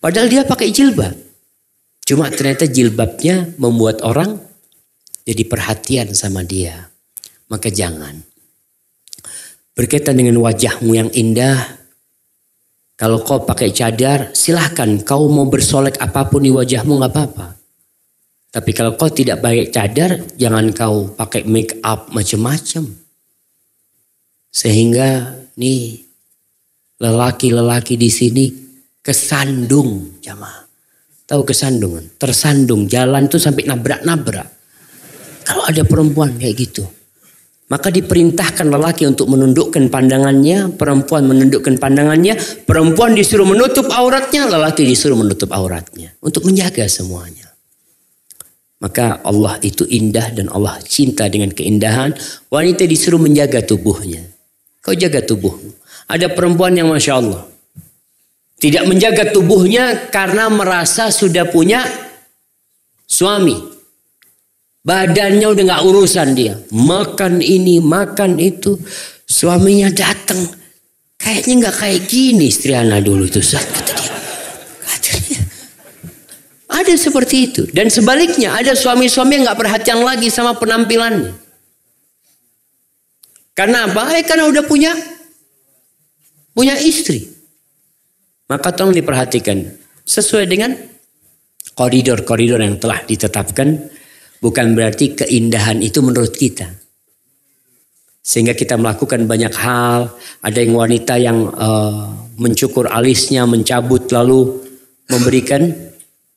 Padahal 0.00 0.28
dia 0.28 0.44
pakai 0.44 0.68
jilbab. 0.68 1.16
Cuma 2.04 2.28
ternyata 2.28 2.68
jilbabnya 2.68 3.56
membuat 3.56 4.04
orang 4.04 4.36
jadi 5.24 5.48
perhatian 5.48 6.12
sama 6.12 6.44
dia. 6.44 6.92
Maka 7.48 7.72
jangan. 7.72 8.20
Berkaitan 9.72 10.20
dengan 10.20 10.36
wajahmu 10.44 10.92
yang 10.92 11.08
indah, 11.16 11.83
kalau 13.04 13.20
kau 13.20 13.44
pakai 13.44 13.68
cadar, 13.68 14.32
silahkan 14.32 14.96
kau 15.04 15.28
mau 15.28 15.44
bersolek 15.44 16.00
apa 16.00 16.24
pun 16.24 16.40
di 16.40 16.48
wajahmu 16.48 17.04
nggak 17.04 17.12
apa-apa. 17.12 17.52
Tapi 18.48 18.70
kalau 18.72 18.96
kau 18.96 19.12
tidak 19.12 19.44
pakai 19.44 19.68
cadar, 19.68 20.24
jangan 20.40 20.72
kau 20.72 21.12
pakai 21.12 21.44
make 21.44 21.84
up 21.84 22.08
macam-macam. 22.16 22.88
Sehingga 24.48 25.36
nih 25.60 26.00
lelaki-lelaki 26.96 28.00
di 28.00 28.08
sini 28.08 28.48
kesandung 29.04 30.16
jamaah. 30.24 30.64
Tahu 31.28 31.44
kesandungan? 31.44 32.16
Tersandung 32.16 32.88
jalan 32.88 33.28
tuh 33.28 33.36
sampai 33.36 33.68
nabrak-nabrak. 33.68 34.48
Kalau 35.44 35.68
ada 35.68 35.84
perempuan 35.84 36.40
kayak 36.40 36.56
gitu. 36.56 36.88
Maka 37.74 37.90
diperintahkan 37.90 38.70
lelaki 38.70 39.02
untuk 39.02 39.26
menundukkan 39.34 39.90
pandangannya, 39.90 40.78
perempuan 40.78 41.26
menundukkan 41.26 41.74
pandangannya, 41.82 42.38
perempuan 42.62 43.18
disuruh 43.18 43.42
menutup 43.42 43.90
auratnya, 43.90 44.46
lelaki 44.46 44.86
disuruh 44.86 45.18
menutup 45.18 45.50
auratnya 45.50 46.14
untuk 46.22 46.46
menjaga 46.46 46.86
semuanya. 46.86 47.50
Maka 48.78 49.18
Allah 49.26 49.58
itu 49.66 49.82
indah 49.90 50.30
dan 50.30 50.54
Allah 50.54 50.78
cinta 50.86 51.26
dengan 51.26 51.50
keindahan. 51.50 52.14
Wanita 52.46 52.86
disuruh 52.86 53.18
menjaga 53.18 53.58
tubuhnya. 53.66 54.22
Kau 54.78 54.94
jaga 54.94 55.18
tubuhmu. 55.26 55.74
Ada 56.06 56.30
perempuan 56.30 56.78
yang 56.78 56.94
Masya 56.94 57.12
Allah. 57.18 57.42
Tidak 58.62 58.86
menjaga 58.86 59.34
tubuhnya 59.34 60.14
karena 60.14 60.46
merasa 60.46 61.10
sudah 61.10 61.50
punya 61.50 61.82
suami. 63.10 63.73
Badannya 64.84 65.48
udah 65.48 65.64
nggak 65.64 65.84
urusan 65.88 66.28
dia. 66.36 66.60
Makan 66.68 67.40
ini, 67.40 67.80
makan 67.80 68.36
itu. 68.36 68.76
Suaminya 69.24 69.88
datang. 69.88 70.44
Kayaknya 71.16 71.54
nggak 71.64 71.76
kayak 71.80 72.00
gini 72.04 72.52
istri 72.52 72.76
Ana 72.76 73.00
dulu 73.00 73.24
tuh. 73.24 73.40
Kata 73.40 73.80
dia. 73.80 74.12
Katanya. 74.84 75.40
Ada 76.68 76.94
seperti 77.00 77.36
itu. 77.48 77.62
Dan 77.72 77.88
sebaliknya 77.88 78.52
ada 78.60 78.76
suami-suami 78.76 79.40
yang 79.40 79.48
nggak 79.48 79.60
perhatian 79.64 80.04
lagi 80.04 80.28
sama 80.28 80.52
penampilannya. 80.52 81.32
Karena 83.56 83.88
apa? 83.88 84.20
Eh, 84.20 84.24
karena 84.28 84.52
udah 84.52 84.68
punya 84.68 84.92
punya 86.52 86.76
istri. 86.76 87.24
Maka 88.52 88.68
tolong 88.76 88.92
diperhatikan 88.92 89.64
sesuai 90.04 90.44
dengan 90.44 90.76
koridor-koridor 91.72 92.60
yang 92.60 92.76
telah 92.76 93.00
ditetapkan 93.08 93.93
Bukan 94.44 94.76
berarti 94.76 95.16
keindahan 95.16 95.80
itu 95.80 96.04
menurut 96.04 96.36
kita. 96.36 96.68
Sehingga 98.20 98.52
kita 98.52 98.76
melakukan 98.76 99.24
banyak 99.24 99.56
hal. 99.56 100.12
Ada 100.44 100.58
yang 100.60 100.76
wanita 100.76 101.14
yang 101.16 101.48
uh, 101.48 102.12
mencukur 102.36 102.92
alisnya, 102.92 103.48
mencabut 103.48 104.04
lalu 104.12 104.60
memberikan 105.08 105.72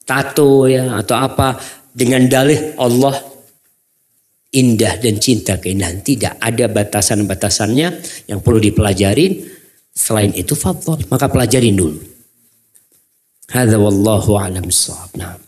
tato 0.08 0.72
ya 0.72 0.96
atau 1.04 1.20
apa 1.20 1.60
dengan 1.92 2.24
dalih 2.32 2.80
Allah 2.80 3.16
indah 4.56 5.04
dan 5.04 5.20
cinta 5.20 5.60
keindahan. 5.60 6.00
Tidak 6.00 6.40
ada 6.40 6.66
batasan-batasannya 6.72 7.88
yang 8.32 8.40
perlu 8.40 8.64
dipelajarin. 8.64 9.44
Selain 9.92 10.32
itu 10.32 10.56
fadl, 10.56 11.04
maka 11.12 11.28
pelajarin 11.28 11.76
dulu. 11.76 12.00
Hadza 13.52 13.76
wallahu 13.76 14.40
a'lam 14.40 14.68
Nah. 15.20 15.47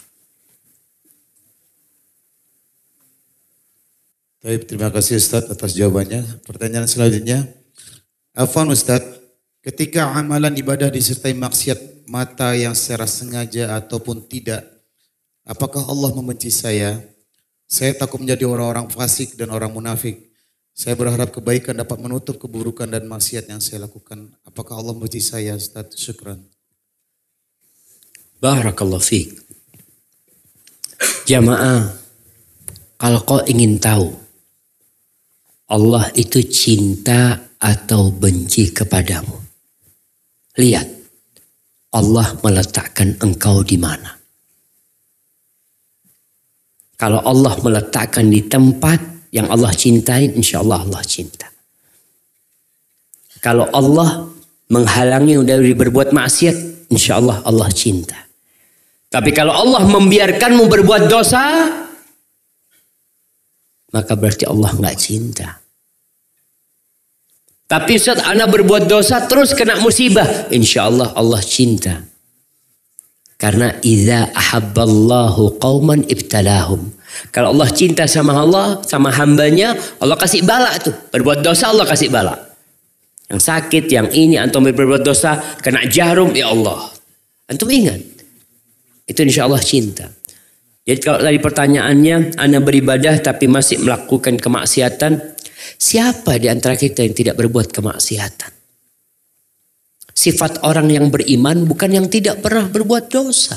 Baik, 4.40 4.72
terima 4.72 4.88
kasih 4.88 5.20
Ustaz 5.20 5.52
atas 5.52 5.76
jawabannya. 5.76 6.24
Pertanyaan 6.48 6.88
selanjutnya. 6.88 7.44
Afwan 8.32 8.72
Ustaz, 8.72 9.04
ketika 9.60 10.16
amalan 10.16 10.56
ibadah 10.56 10.88
disertai 10.88 11.36
maksiat 11.36 12.08
mata 12.08 12.56
yang 12.56 12.72
secara 12.72 13.04
sengaja 13.04 13.76
ataupun 13.76 14.24
tidak, 14.32 14.64
apakah 15.44 15.84
Allah 15.84 16.16
membenci 16.16 16.56
saya? 16.56 17.04
Saya 17.68 17.92
takut 18.00 18.24
menjadi 18.24 18.48
orang-orang 18.48 18.88
fasik 18.88 19.36
dan 19.36 19.52
orang 19.52 19.76
munafik. 19.76 20.32
Saya 20.72 20.96
berharap 20.96 21.36
kebaikan 21.36 21.76
dapat 21.76 22.00
menutup 22.00 22.40
keburukan 22.40 22.88
dan 22.88 23.12
maksiat 23.12 23.52
yang 23.52 23.60
saya 23.60 23.92
lakukan. 23.92 24.32
Apakah 24.48 24.80
Allah 24.80 24.96
membenci 24.96 25.20
saya 25.20 25.60
Ustaz? 25.60 26.00
Syukran. 26.00 26.40
Barakallahu 28.40 29.04
fiik. 29.04 29.36
Jamaah, 31.28 31.92
kalau 32.96 33.20
kau 33.28 33.44
ingin 33.44 33.76
tahu 33.76 34.19
Allah 35.70 36.10
itu 36.18 36.42
cinta 36.50 37.38
atau 37.62 38.10
benci 38.10 38.74
kepadamu. 38.74 39.38
Lihat, 40.58 40.88
Allah 41.94 42.28
meletakkan 42.42 43.18
engkau 43.22 43.62
di 43.62 43.78
mana. 43.78 44.18
Kalau 47.00 47.24
Allah 47.24 47.56
meletakkan 47.64 48.28
di 48.28 48.44
tempat 48.50 49.32
yang 49.32 49.48
Allah 49.48 49.72
cintai, 49.72 50.36
insya 50.36 50.60
Allah 50.60 50.84
Allah 50.84 51.00
cinta. 51.06 51.48
Kalau 53.40 53.70
Allah 53.72 54.28
menghalangi 54.68 55.40
dari 55.48 55.72
berbuat 55.72 56.12
maksiat, 56.12 56.90
insya 56.92 57.22
Allah 57.22 57.40
Allah 57.48 57.70
cinta. 57.72 58.20
Tapi 59.10 59.32
kalau 59.32 59.56
Allah 59.56 59.88
membiarkanmu 59.88 60.70
berbuat 60.70 61.08
dosa, 61.08 61.42
maka 63.90 64.14
berarti 64.14 64.46
Allah 64.46 64.70
nggak 64.70 64.98
cinta. 65.00 65.59
Tapi 67.70 68.02
Ustaz, 68.02 68.18
anak 68.26 68.50
berbuat 68.50 68.90
dosa 68.90 69.30
terus 69.30 69.54
kena 69.54 69.78
musibah. 69.78 70.50
Insya 70.50 70.90
Allah 70.90 71.14
Allah 71.14 71.38
cinta. 71.38 72.02
Karena 73.38 73.72
idza 73.86 74.34
ahabballahu 74.34 75.62
qauman 75.62 76.02
ibtalahum. 76.10 76.90
Kalau 77.30 77.54
Allah 77.54 77.70
cinta 77.70 78.10
sama 78.10 78.36
Allah, 78.42 78.82
sama 78.90 79.14
hambanya, 79.14 79.78
Allah 80.02 80.18
kasih 80.18 80.42
bala 80.42 80.74
tuh. 80.82 80.98
Berbuat 81.14 81.46
dosa 81.46 81.70
Allah 81.70 81.86
kasih 81.86 82.10
bala. 82.10 82.36
Yang 83.30 83.42
sakit, 83.46 83.86
yang 83.94 84.10
ini, 84.10 84.42
antum 84.42 84.66
berbuat 84.66 85.06
dosa, 85.06 85.38
kena 85.62 85.86
jarum, 85.86 86.34
ya 86.34 86.50
Allah. 86.50 86.90
Antum 87.46 87.70
ingat. 87.70 88.02
Itu 89.06 89.22
insya 89.22 89.46
Allah 89.46 89.62
cinta. 89.62 90.10
Jadi 90.90 91.00
kalau 91.06 91.22
dari 91.22 91.38
pertanyaannya, 91.38 92.42
anak 92.42 92.62
beribadah 92.66 93.22
tapi 93.22 93.46
masih 93.46 93.86
melakukan 93.86 94.42
kemaksiatan, 94.42 95.39
Siapa 95.78 96.40
di 96.40 96.48
antara 96.50 96.74
kita 96.74 97.04
yang 97.04 97.14
tidak 97.14 97.36
berbuat 97.38 97.70
kemaksiatan? 97.70 98.52
Sifat 100.20 100.66
orang 100.68 100.92
yang 100.92 101.08
beriman 101.08 101.64
bukan 101.64 101.96
yang 101.96 102.08
tidak 102.12 102.44
pernah 102.44 102.68
berbuat 102.68 103.08
dosa. 103.08 103.56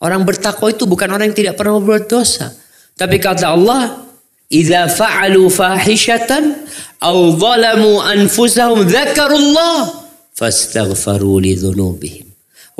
Orang 0.00 0.24
bertakwa 0.24 0.72
itu 0.72 0.88
bukan 0.88 1.12
orang 1.12 1.30
yang 1.30 1.38
tidak 1.38 1.54
pernah 1.60 1.76
berbuat 1.78 2.08
dosa. 2.08 2.50
Tapi 2.96 3.20
kata 3.20 3.52
Allah, 3.52 4.02
"Idza 4.48 4.88
fa'alu 4.88 5.46
fahishatan 5.46 6.66
aw 7.04 7.16
zalamu 7.36 8.00
anfusahum 8.00 8.88
dzakarullah 8.88 10.08
fastaghfaru 10.34 11.44
li 11.44 11.52
dzunubihim." 11.54 12.26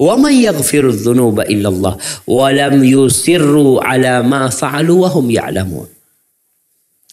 Wa 0.00 0.16
man 0.16 0.32
yaghfiru 0.32 0.96
dzunuba 0.96 1.44
illallah 1.44 1.94
wa 2.24 2.48
lam 2.50 2.80
yusirru 2.80 3.78
ala 3.84 4.24
ma 4.24 4.48
fa'alu 4.48 5.04
wa 5.04 5.08
hum 5.12 5.28
ya'lamun. 5.28 5.99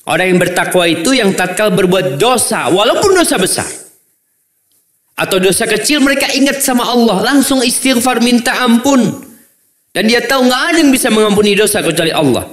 Orang 0.07 0.31
yang 0.31 0.39
bertakwa 0.39 0.87
itu 0.87 1.11
yang 1.11 1.35
tatkala 1.35 1.75
berbuat 1.75 2.15
dosa, 2.15 2.71
walaupun 2.71 3.11
dosa 3.11 3.35
besar. 3.35 3.67
Atau 5.19 5.43
dosa 5.43 5.67
kecil 5.67 5.99
mereka 5.99 6.31
ingat 6.31 6.63
sama 6.63 6.87
Allah. 6.87 7.25
Langsung 7.25 7.59
istighfar 7.59 8.23
minta 8.23 8.55
ampun. 8.63 9.03
Dan 9.91 10.07
dia 10.07 10.23
tahu 10.23 10.45
nggak 10.47 10.63
ada 10.71 10.77
yang 10.79 10.93
bisa 10.93 11.09
mengampuni 11.09 11.57
dosa 11.57 11.81
kecuali 11.81 12.13
Allah. 12.13 12.45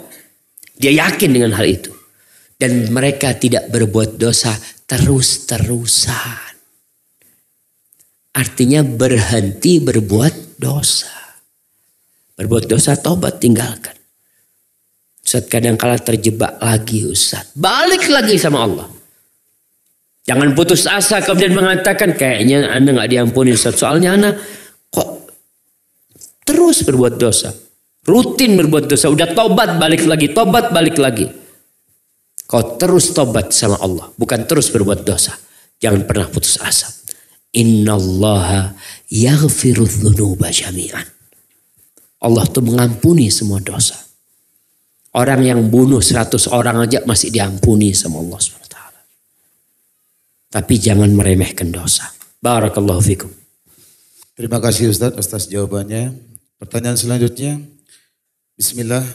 Dia 0.74 1.06
yakin 1.06 1.30
dengan 1.30 1.52
hal 1.54 1.68
itu. 1.68 1.92
Dan 2.56 2.88
mereka 2.90 3.36
tidak 3.36 3.68
berbuat 3.68 4.16
dosa 4.16 4.56
terus-terusan. 4.88 6.56
Artinya 8.34 8.82
berhenti 8.82 9.78
berbuat 9.78 10.58
dosa. 10.58 11.38
Berbuat 12.34 12.64
dosa 12.66 12.98
tobat 12.98 13.38
tinggalkan. 13.38 14.03
Ustaz 15.24 15.48
kadang 15.48 15.80
kala 15.80 15.96
terjebak 15.96 16.60
lagi 16.60 17.08
Ustaz. 17.08 17.56
Balik 17.56 18.12
lagi 18.12 18.36
sama 18.36 18.60
Allah. 18.68 18.86
Jangan 20.28 20.52
putus 20.52 20.84
asa 20.84 21.24
kemudian 21.24 21.56
mengatakan 21.56 22.12
kayaknya 22.12 22.68
anda 22.68 22.92
nggak 22.92 23.08
diampuni 23.08 23.56
Ustaz. 23.56 23.80
Soalnya 23.80 24.20
anda 24.20 24.30
kok 24.92 25.32
terus 26.44 26.84
berbuat 26.84 27.16
dosa. 27.16 27.56
Rutin 28.04 28.60
berbuat 28.60 28.84
dosa. 28.84 29.08
Udah 29.08 29.32
tobat 29.32 29.80
balik 29.80 30.04
lagi. 30.04 30.28
Tobat 30.36 30.76
balik 30.76 31.00
lagi. 31.00 31.24
Kau 32.44 32.76
terus 32.76 33.16
tobat 33.16 33.48
sama 33.56 33.80
Allah. 33.80 34.12
Bukan 34.20 34.44
terus 34.44 34.68
berbuat 34.68 35.08
dosa. 35.08 35.32
Jangan 35.80 36.04
pernah 36.04 36.28
putus 36.28 36.60
asa. 36.60 36.92
Inna 37.56 37.96
Allah 37.96 38.76
yaghfiru 39.08 39.88
dhunuba 39.88 40.52
jami'an. 40.52 41.08
Allah 42.20 42.44
tuh 42.44 42.60
mengampuni 42.60 43.32
semua 43.32 43.64
dosa. 43.64 44.03
Orang 45.14 45.46
yang 45.46 45.62
bunuh 45.70 46.02
100 46.02 46.50
orang 46.50 46.90
aja 46.90 46.98
masih 47.06 47.30
diampuni 47.30 47.94
sama 47.94 48.18
Allah 48.18 48.38
SWT. 48.42 48.78
Tapi 50.50 50.74
jangan 50.74 51.10
meremehkan 51.14 51.70
dosa. 51.70 52.10
Barakallahu 52.42 52.98
fikum. 52.98 53.30
Terima 54.34 54.58
kasih 54.58 54.90
Ustaz 54.90 55.14
atas 55.14 55.46
jawabannya. 55.46 56.18
Pertanyaan 56.58 56.98
selanjutnya. 56.98 57.62
Bismillah. 58.58 59.06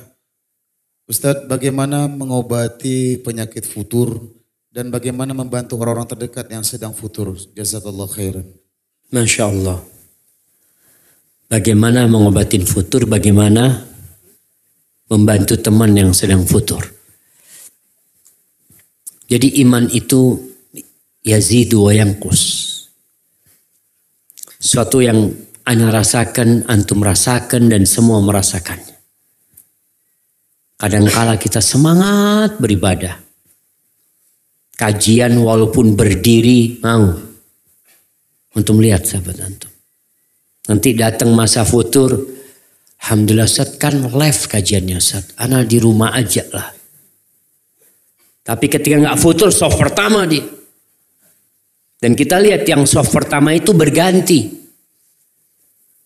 Ustaz 1.03 1.43
bagaimana 1.51 2.07
mengobati 2.07 3.19
penyakit 3.19 3.67
futur 3.67 4.23
dan 4.71 4.87
bagaimana 4.93 5.35
membantu 5.35 5.75
orang-orang 5.83 6.07
terdekat 6.07 6.47
yang 6.47 6.63
sedang 6.63 6.95
futur. 6.95 7.35
Jazakallah 7.57 8.07
khairan. 8.07 8.47
Masya 9.11 9.51
Allah. 9.51 9.83
Bagaimana 11.49 12.05
mengobatin 12.05 12.61
futur, 12.63 13.09
bagaimana 13.09 13.88
membantu 15.09 15.57
teman 15.57 15.91
yang 15.97 16.13
sedang 16.13 16.45
futur. 16.45 16.85
Jadi 19.29 19.61
iman 19.65 19.85
itu 19.89 20.37
yazidu 21.25 21.89
wa 21.89 21.93
yangkus. 21.93 22.41
Suatu 24.57 25.01
yang 25.01 25.29
ana 25.65 25.93
rasakan, 25.93 26.65
antum 26.65 27.01
rasakan 27.05 27.69
dan 27.69 27.85
semua 27.85 28.21
merasakannya. 28.25 28.97
Kadangkala 30.79 31.35
kita 31.37 31.59
semangat 31.59 32.57
beribadah. 32.57 33.19
Kajian 34.79 35.35
walaupun 35.37 35.93
berdiri 35.93 36.79
mau. 36.79 37.27
Untuk 38.49 38.81
melihat 38.81 39.05
sahabat 39.05 39.37
antum. 39.45 39.69
Nanti 40.71 40.97
datang 40.97 41.35
masa 41.37 41.61
futur, 41.61 42.38
Alhamdulillah 42.99 43.47
Ustaz 43.47 43.79
kan 43.79 43.95
live 43.95 44.41
kajiannya 44.51 44.97
Ustaz. 44.99 45.31
Ana 45.39 45.63
di 45.63 45.79
rumah 45.79 46.11
aja 46.11 46.43
lah. 46.51 46.69
Tapi 48.43 48.65
ketika 48.65 48.97
nggak 48.97 49.19
futur 49.21 49.53
soft 49.53 49.79
pertama 49.79 50.25
dia. 50.25 50.43
Dan 51.99 52.15
kita 52.15 52.39
lihat 52.39 52.63
yang 52.63 52.87
soft 52.87 53.11
pertama 53.11 53.51
itu 53.51 53.75
berganti. 53.75 54.47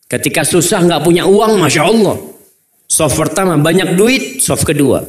Ketika 0.10 0.42
susah 0.46 0.82
nggak 0.86 1.06
punya 1.06 1.26
uang, 1.26 1.62
masya 1.62 1.86
Allah. 1.86 2.18
Soft 2.90 3.18
pertama 3.18 3.58
banyak 3.58 3.98
duit, 3.98 4.42
soft 4.42 4.66
kedua. 4.66 5.06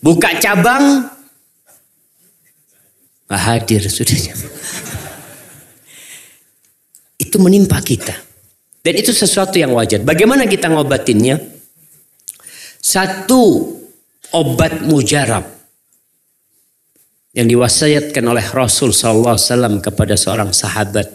Buka 0.00 0.36
cabang, 0.40 1.08
nggak 3.28 3.42
hadir 3.44 3.84
sudah. 3.84 4.16
Itu 7.24 7.36
menimpa 7.36 7.76
kita. 7.84 8.29
Dan 8.80 8.94
itu 8.96 9.12
sesuatu 9.12 9.60
yang 9.60 9.76
wajar. 9.76 10.00
Bagaimana 10.00 10.48
kita 10.48 10.72
ngobatinnya? 10.72 11.36
Satu 12.80 13.76
obat 14.32 14.80
mujarab 14.88 15.44
yang 17.36 17.46
diwasiatkan 17.46 18.24
oleh 18.24 18.42
Rasul 18.50 18.90
SAW 18.90 19.84
kepada 19.84 20.16
seorang 20.16 20.50
sahabat. 20.50 21.06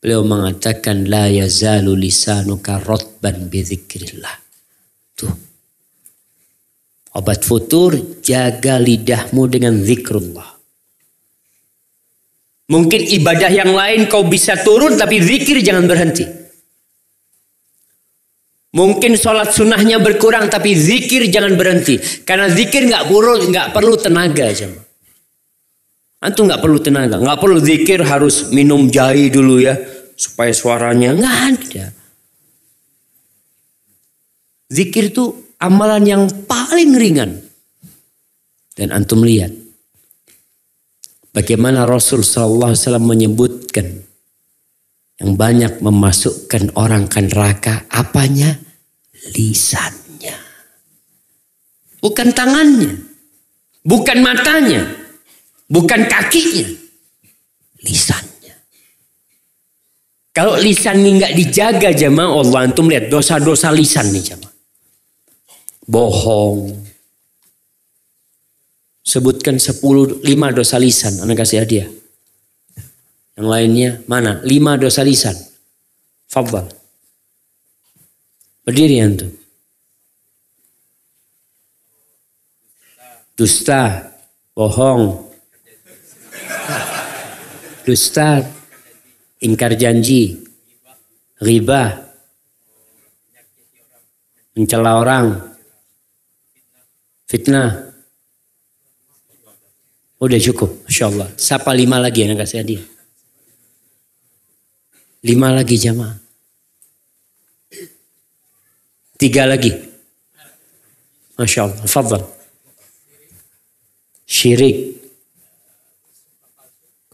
Beliau 0.00 0.24
mengatakan 0.24 1.04
la 1.08 1.28
yazalu 1.28 1.96
lisanuka 1.96 2.80
rotban 2.80 3.48
bidzikrillah. 3.48 4.36
Tuh. 5.16 5.32
Obat 7.14 7.46
futur, 7.46 8.20
jaga 8.24 8.80
lidahmu 8.80 9.46
dengan 9.46 9.78
zikrullah. 9.78 10.50
Mungkin 12.64 13.00
ibadah 13.20 13.52
yang 13.52 13.76
lain 13.76 14.08
kau 14.08 14.24
bisa 14.24 14.56
turun 14.64 14.96
tapi 14.96 15.20
zikir 15.20 15.60
jangan 15.60 15.84
berhenti. 15.84 16.43
Mungkin 18.74 19.14
sholat 19.14 19.54
sunnahnya 19.54 20.02
berkurang 20.02 20.50
tapi 20.50 20.74
zikir 20.74 21.30
jangan 21.30 21.54
berhenti. 21.54 21.94
Karena 22.26 22.50
zikir 22.50 22.90
nggak 22.90 23.06
perlu 23.06 23.46
nggak 23.54 23.70
perlu 23.70 23.94
tenaga 23.94 24.50
jemaah. 24.50 24.82
Antum 26.24 26.48
nggak 26.50 26.58
perlu 26.64 26.78
tenaga, 26.80 27.20
nggak 27.20 27.38
perlu 27.38 27.60
zikir 27.60 28.00
harus 28.02 28.50
minum 28.50 28.88
jahe 28.88 29.28
dulu 29.28 29.60
ya 29.60 29.78
supaya 30.18 30.50
suaranya 30.50 31.14
nggak 31.14 31.38
ada. 31.52 31.86
Zikir 34.72 35.12
itu 35.14 35.54
amalan 35.60 36.02
yang 36.02 36.22
paling 36.48 36.96
ringan. 36.98 37.44
Dan 38.74 38.90
antum 38.90 39.22
lihat 39.22 39.54
bagaimana 41.30 41.86
Rasul 41.86 42.26
Sallallahu 42.26 42.74
Alaihi 42.74 42.82
Wasallam 42.82 43.06
menyebutkan 43.06 43.86
yang 45.22 45.38
banyak 45.38 45.78
memasukkan 45.78 46.74
orang 46.74 47.06
ke 47.06 47.22
neraka 47.22 47.86
apanya 47.86 48.63
lisannya, 49.32 50.36
bukan 52.04 52.28
tangannya, 52.36 52.92
bukan 53.86 54.18
matanya, 54.20 54.82
bukan 55.70 56.04
kakinya, 56.04 56.68
lisannya. 57.80 58.54
Kalau 60.34 60.58
lisan 60.60 61.00
ini 61.00 61.22
nggak 61.22 61.34
dijaga 61.38 61.90
jemaah 61.94 62.42
Allah 62.42 62.68
antum 62.68 62.90
lihat 62.90 63.08
dosa-dosa 63.08 63.70
lisan 63.70 64.10
nih 64.10 64.34
jemaah 64.34 64.54
bohong. 65.88 66.84
Sebutkan 69.04 69.60
10, 69.60 70.24
5 70.24 70.56
dosa 70.56 70.80
lisan, 70.80 71.20
anak 71.20 71.44
kasih 71.44 71.60
hadiah. 71.62 71.88
Yang 73.36 73.46
lainnya 73.46 73.90
mana? 74.08 74.40
5 74.40 74.80
dosa 74.80 75.04
lisan. 75.04 75.36
Fadal. 76.24 76.66
Berdiri 78.64 78.96
antum. 79.04 79.28
Dusta, 83.36 84.08
bohong. 84.56 85.20
Dusta, 87.84 88.40
ingkar 89.44 89.76
janji, 89.76 90.40
riba, 91.44 92.08
mencela 94.56 94.96
orang, 94.96 95.52
Fitnah. 97.28 97.92
Udah 100.16 100.40
cukup, 100.40 100.88
Masya 100.88 101.04
Allah. 101.12 101.28
Sapa 101.36 101.76
lima 101.76 102.00
lagi 102.00 102.24
yang 102.24 102.38
kasih 102.40 102.64
hadiah. 102.64 102.86
Lima 105.20 105.52
lagi 105.52 105.76
jamaah. 105.76 106.23
Tiga 109.14 109.46
lagi. 109.46 109.72
Masya 111.38 111.60
Allah. 111.66 111.86
Fadal. 111.86 112.22
Syirik. 114.26 114.98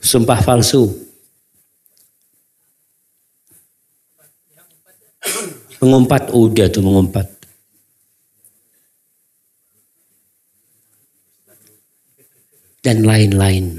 Sumpah 0.01 0.41
palsu. 0.41 0.89
Mengumpat. 5.81 6.33
Udah 6.33 6.69
tuh 6.73 6.85
mengumpat. 6.85 7.41
dan 12.81 13.05
lain-lain. 13.05 13.77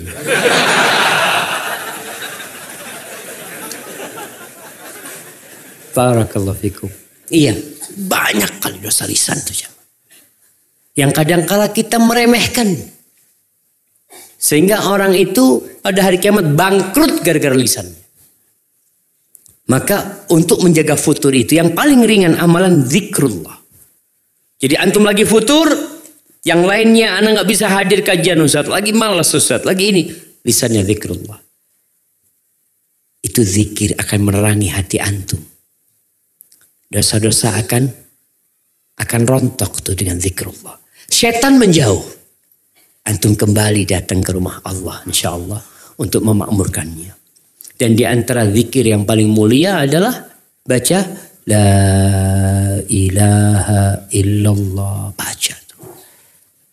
Barakallahu 5.91 6.55
fikum. 6.55 7.00
Iya, 7.31 7.55
banyak 7.95 8.59
kali 8.59 8.83
dosa 8.83 9.07
lisan 9.07 9.39
tuh 9.39 9.55
Yang 10.91 11.11
kadang 11.15 11.47
kala 11.47 11.71
kita 11.71 11.95
meremehkan. 11.95 12.75
Sehingga 14.35 14.91
orang 14.91 15.15
itu 15.15 15.63
pada 15.79 16.03
hari 16.03 16.19
kiamat 16.19 16.51
bangkrut 16.51 17.23
gara-gara 17.23 17.55
lisan. 17.55 17.87
Maka 19.71 20.27
untuk 20.35 20.59
menjaga 20.59 20.99
futur 20.99 21.31
itu 21.31 21.55
yang 21.55 21.71
paling 21.71 22.03
ringan 22.03 22.35
amalan 22.35 22.83
zikrullah. 22.83 23.55
Jadi 24.59 24.75
antum 24.75 25.07
lagi 25.07 25.23
futur, 25.23 25.71
yang 26.43 26.65
lainnya 26.65 27.21
anak 27.21 27.39
nggak 27.39 27.49
bisa 27.49 27.71
hadir 27.71 28.03
kajian 28.03 28.41
Ustaz. 28.41 28.67
Lagi 28.67 28.91
malas 28.91 29.31
Ustaz. 29.31 29.63
Lagi 29.63 29.93
ini. 29.93 30.03
Lisannya 30.41 30.83
zikrullah. 30.83 31.39
Itu 33.21 33.45
zikir 33.45 33.93
akan 33.95 34.19
menerangi 34.25 34.73
hati 34.73 34.97
antum. 34.97 35.50
Dosa-dosa 36.91 37.55
akan 37.55 37.87
akan 38.99 39.21
rontok 39.23 39.79
tuh 39.79 39.95
dengan 39.95 40.19
zikrullah. 40.19 40.75
Setan 41.07 41.55
menjauh. 41.55 42.19
Antum 43.01 43.33
kembali 43.33 43.87
datang 43.89 44.21
ke 44.21 44.35
rumah 44.35 44.61
Allah 44.61 45.01
insya 45.09 45.33
Allah 45.33 45.63
untuk 45.97 46.21
memakmurkannya. 46.21 47.15
Dan 47.79 47.97
di 47.97 48.05
antara 48.05 48.45
zikir 48.45 48.85
yang 48.85 49.07
paling 49.07 49.31
mulia 49.31 49.81
adalah 49.81 50.13
baca 50.61 51.31
La 51.49 52.77
ilaha 52.85 54.05
illallah. 54.13 55.09
Baca 55.17 55.61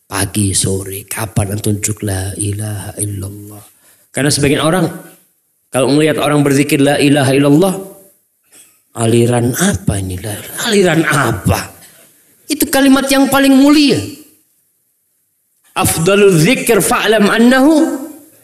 pagi 0.09 0.57
sore 0.57 1.05
kapan 1.05 1.53
antum 1.53 1.77
duduk 1.77 2.01
la 2.01 2.33
ilaha 2.41 2.97
illallah 2.97 3.61
karena 4.09 4.33
sebagian 4.33 4.65
orang 4.65 4.89
kalau 5.69 5.93
melihat 5.93 6.17
orang 6.25 6.41
berzikir 6.41 6.81
la 6.81 6.97
ilaha 6.97 7.37
illallah 7.37 7.75
aliran 8.99 9.55
apa 9.55 10.03
ini 10.03 10.19
aliran 10.67 11.07
apa? 11.07 11.79
Itu 12.51 12.67
kalimat 12.67 13.07
yang 13.07 13.31
paling 13.31 13.55
mulia. 13.55 14.01
Afdalul 15.79 16.35
zikir 16.35 16.83
fa'lam 16.83 17.31
annahu 17.31 17.75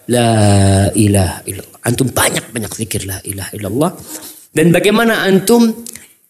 la 0.06 0.30
ilaha 0.94 1.42
illallah. 1.50 1.80
Antum 1.82 2.08
banyak 2.14 2.44
banyak 2.54 2.72
zikir 2.72 3.02
la 3.10 3.18
ilaha 3.26 3.50
illallah. 3.58 3.90
Dan 4.54 4.70
bagaimana 4.70 5.26
antum 5.26 5.82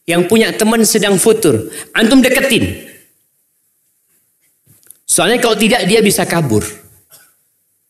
yang 0.09 0.25
punya 0.25 0.49
teman 0.57 0.81
sedang 0.89 1.21
futur? 1.21 1.69
Antum 1.93 2.25
deketin. 2.25 2.89
Soalnya 5.05 5.39
kalau 5.45 5.55
tidak 5.61 5.85
dia 5.85 6.01
bisa 6.01 6.25
kabur 6.25 6.65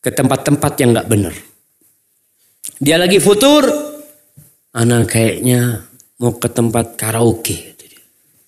ke 0.03 0.11
tempat-tempat 0.11 0.73
yang 0.83 0.91
nggak 0.91 1.09
benar. 1.09 1.33
Dia 2.77 2.99
lagi 2.99 3.23
futur, 3.23 3.63
anak 4.75 5.15
kayaknya 5.15 5.87
mau 6.19 6.35
ke 6.35 6.47
tempat 6.51 6.95
karaoke. 6.95 7.75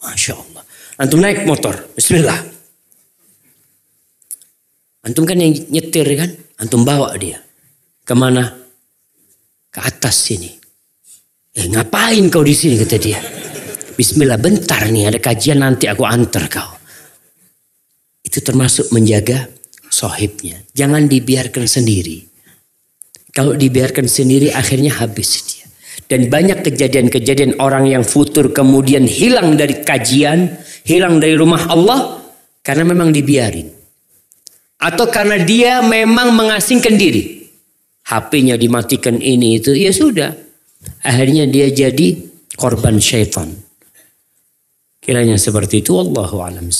Masya 0.03 0.34
Allah. 0.38 0.64
Antum 0.98 1.19
naik 1.19 1.44
motor, 1.44 1.73
Bismillah. 1.94 2.39
Antum 5.07 5.23
kan 5.23 5.39
yang 5.39 5.56
nyetir 5.72 6.07
kan, 6.19 6.30
antum 6.60 6.84
bawa 6.84 7.15
dia. 7.15 7.39
Ke 8.03 8.14
mana? 8.15 8.44
Ke 9.72 9.80
atas 9.84 10.15
sini. 10.31 10.52
Eh 11.57 11.65
ngapain 11.73 12.30
kau 12.30 12.45
di 12.45 12.53
sini 12.53 12.77
kata 12.77 12.98
dia. 13.02 13.18
Bismillah 13.98 14.38
bentar 14.38 14.85
nih 14.94 15.10
ada 15.10 15.18
kajian 15.18 15.65
nanti 15.65 15.89
aku 15.89 16.06
antar 16.06 16.45
kau. 16.45 16.69
Itu 18.22 18.45
termasuk 18.45 18.94
menjaga 18.94 19.49
sohibnya. 19.89 20.61
Jangan 20.77 21.10
dibiarkan 21.10 21.65
sendiri. 21.65 22.22
Kalau 23.34 23.57
dibiarkan 23.57 24.06
sendiri 24.06 24.53
akhirnya 24.53 25.02
habis 25.02 25.41
dia. 25.49 25.56
Dan 26.07 26.31
banyak 26.31 26.63
kejadian-kejadian 26.63 27.59
orang 27.59 27.91
yang 27.91 28.03
futur 28.07 28.55
kemudian 28.55 29.03
hilang 29.03 29.59
dari 29.59 29.84
kajian, 29.84 30.55
hilang 30.88 31.19
dari 31.19 31.35
rumah 31.35 31.67
Allah 31.67 32.23
karena 32.63 32.88
memang 32.88 33.11
dibiarin. 33.11 33.67
Atau 34.79 35.11
karena 35.11 35.41
dia 35.43 35.84
memang 35.84 36.31
mengasingkan 36.31 36.95
diri. 36.95 37.43
HP-nya 38.07 38.55
dimatikan 38.55 39.19
ini 39.19 39.59
itu, 39.59 39.75
ya 39.75 39.91
sudah. 39.91 40.31
Akhirnya 41.03 41.43
dia 41.43 41.67
jadi 41.67 42.15
korban 42.55 43.03
syaitan. 43.03 43.51
Kiranya 45.03 45.35
seperti 45.35 45.84
itu, 45.84 45.91
Allahu 45.95 46.39
a'lam 46.39 46.71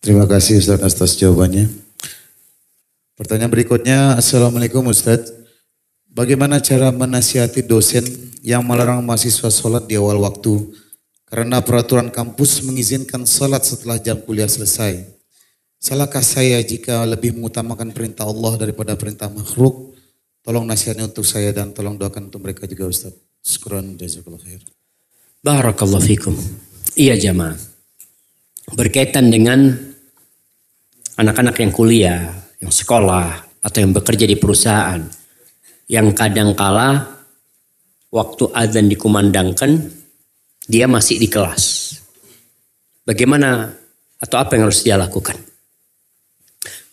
Terima 0.00 0.24
kasih 0.24 0.62
Ustaz 0.62 0.80
atas 0.80 1.18
jawabannya. 1.18 1.68
Pertanyaan 3.18 3.52
berikutnya, 3.52 3.98
Assalamualaikum 4.16 4.86
Ustaz. 4.88 5.39
Bagaimana 6.10 6.58
cara 6.58 6.90
menasihati 6.90 7.62
dosen 7.62 8.02
yang 8.42 8.66
melarang 8.66 8.98
mahasiswa 9.06 9.46
sholat 9.46 9.86
di 9.86 9.94
awal 9.94 10.18
waktu 10.18 10.58
karena 11.30 11.62
peraturan 11.62 12.10
kampus 12.10 12.66
mengizinkan 12.66 13.22
sholat 13.22 13.62
setelah 13.62 13.94
jam 14.02 14.18
kuliah 14.18 14.50
selesai. 14.50 15.06
Salahkah 15.80 16.20
saya 16.20 16.58
jika 16.60 17.06
lebih 17.06 17.38
mengutamakan 17.38 17.94
perintah 17.94 18.26
Allah 18.26 18.58
daripada 18.58 18.98
perintah 18.98 19.30
makhluk? 19.30 19.94
Tolong 20.42 20.66
nasihatnya 20.66 21.06
untuk 21.06 21.22
saya 21.24 21.54
dan 21.54 21.70
tolong 21.70 21.94
doakan 21.94 22.26
untuk 22.28 22.42
mereka 22.42 22.66
juga 22.66 22.90
Ustaz. 22.90 23.14
Syukran 23.40 23.96
jazakallah 23.96 24.42
khair. 24.42 24.60
Barakallahu 25.40 26.04
fikum. 26.04 26.34
Iya 26.98 27.16
jamaah. 27.16 27.56
berkaitan 28.70 29.34
dengan 29.34 29.74
anak-anak 31.18 31.58
yang 31.58 31.72
kuliah, 31.74 32.22
yang 32.62 32.70
sekolah, 32.70 33.50
atau 33.58 33.78
yang 33.82 33.90
bekerja 33.90 34.30
di 34.30 34.38
perusahaan. 34.38 35.02
Yang 35.90 36.14
kadang 36.14 36.54
kala 36.54 37.18
waktu 38.14 38.46
azan 38.54 38.86
dikumandangkan, 38.86 39.90
dia 40.70 40.86
masih 40.86 41.18
di 41.18 41.26
kelas. 41.26 41.98
Bagaimana 43.02 43.74
atau 44.22 44.38
apa 44.38 44.54
yang 44.54 44.70
harus 44.70 44.86
dia 44.86 44.94
lakukan? 44.94 45.34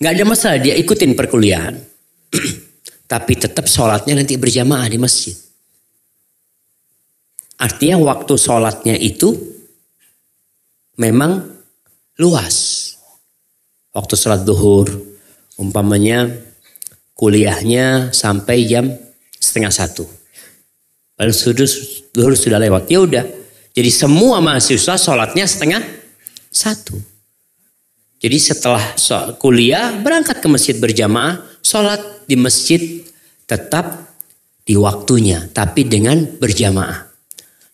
Nggak 0.02 0.14
ada 0.18 0.26
masalah, 0.26 0.58
dia 0.58 0.74
ikutin 0.74 1.14
perkuliahan. 1.14 1.78
Tapi 3.12 3.34
tetap 3.38 3.70
sholatnya 3.70 4.18
nanti 4.18 4.34
berjamaah 4.34 4.90
di 4.90 4.98
masjid. 4.98 5.38
Artinya 7.62 8.02
waktu 8.02 8.34
sholatnya 8.34 8.98
itu 8.98 9.30
memang 10.98 11.46
luas. 12.18 12.58
Waktu 13.94 14.14
sholat 14.18 14.42
duhur, 14.42 14.90
umpamanya 15.62 16.47
kuliahnya 17.18 18.14
sampai 18.14 18.70
jam 18.70 18.94
setengah 19.42 19.74
satu. 19.74 20.06
Lalu 21.18 21.34
sudah 21.34 21.66
duhur 22.14 22.38
sudah 22.38 22.62
lewat. 22.62 22.86
Ya 22.94 23.02
udah. 23.02 23.26
Jadi 23.74 23.90
semua 23.90 24.38
mahasiswa 24.38 24.96
sholatnya 24.98 25.46
setengah 25.50 25.82
satu. 26.54 26.98
Jadi 28.18 28.38
setelah 28.42 28.82
kuliah 29.38 29.94
berangkat 30.02 30.42
ke 30.42 30.48
masjid 30.50 30.74
berjamaah, 30.78 31.42
sholat 31.62 32.02
di 32.26 32.34
masjid 32.34 33.06
tetap 33.46 34.10
di 34.66 34.74
waktunya, 34.74 35.46
tapi 35.54 35.86
dengan 35.86 36.26
berjamaah. 36.26 37.06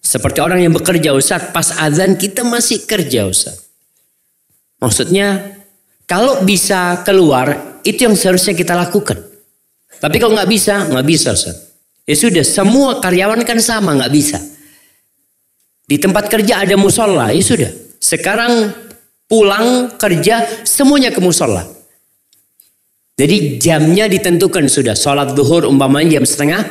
Seperti 0.04 0.44
orang 0.44 0.60
yang 0.68 0.76
bekerja 0.76 1.16
Ustaz, 1.16 1.56
pas 1.56 1.72
azan 1.80 2.20
kita 2.20 2.44
masih 2.44 2.84
kerja 2.84 3.24
Ustaz. 3.24 3.64
Maksudnya 4.84 5.56
kalau 6.04 6.44
bisa 6.44 7.00
keluar 7.08 7.80
itu 7.88 8.04
yang 8.04 8.20
seharusnya 8.20 8.52
kita 8.52 8.76
lakukan. 8.76 9.33
Tapi 10.04 10.20
kalau 10.20 10.36
nggak 10.36 10.52
bisa, 10.52 10.84
nggak 10.92 11.08
bisa 11.08 11.32
Ustaz. 11.32 11.80
Ya 12.04 12.16
sudah, 12.20 12.44
semua 12.44 13.00
karyawan 13.00 13.40
kan 13.48 13.56
sama, 13.64 13.96
nggak 13.96 14.12
bisa. 14.12 14.36
Di 15.88 15.96
tempat 15.96 16.28
kerja 16.28 16.60
ada 16.60 16.76
musola, 16.76 17.32
ya 17.32 17.40
sudah. 17.40 17.72
Sekarang 18.04 18.76
pulang 19.32 19.96
kerja 19.96 20.68
semuanya 20.68 21.16
ke 21.16 21.24
musola. 21.24 21.64
Jadi 23.16 23.56
jamnya 23.64 24.12
ditentukan 24.12 24.68
sudah. 24.68 24.92
Sholat 24.92 25.32
duhur 25.40 25.64
umpamanya 25.64 26.20
jam 26.20 26.26
setengah 26.28 26.68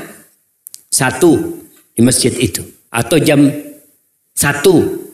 satu 0.92 1.56
di 1.96 2.04
masjid 2.04 2.36
itu. 2.36 2.60
Atau 2.92 3.16
jam 3.16 3.48
satu 4.36 5.08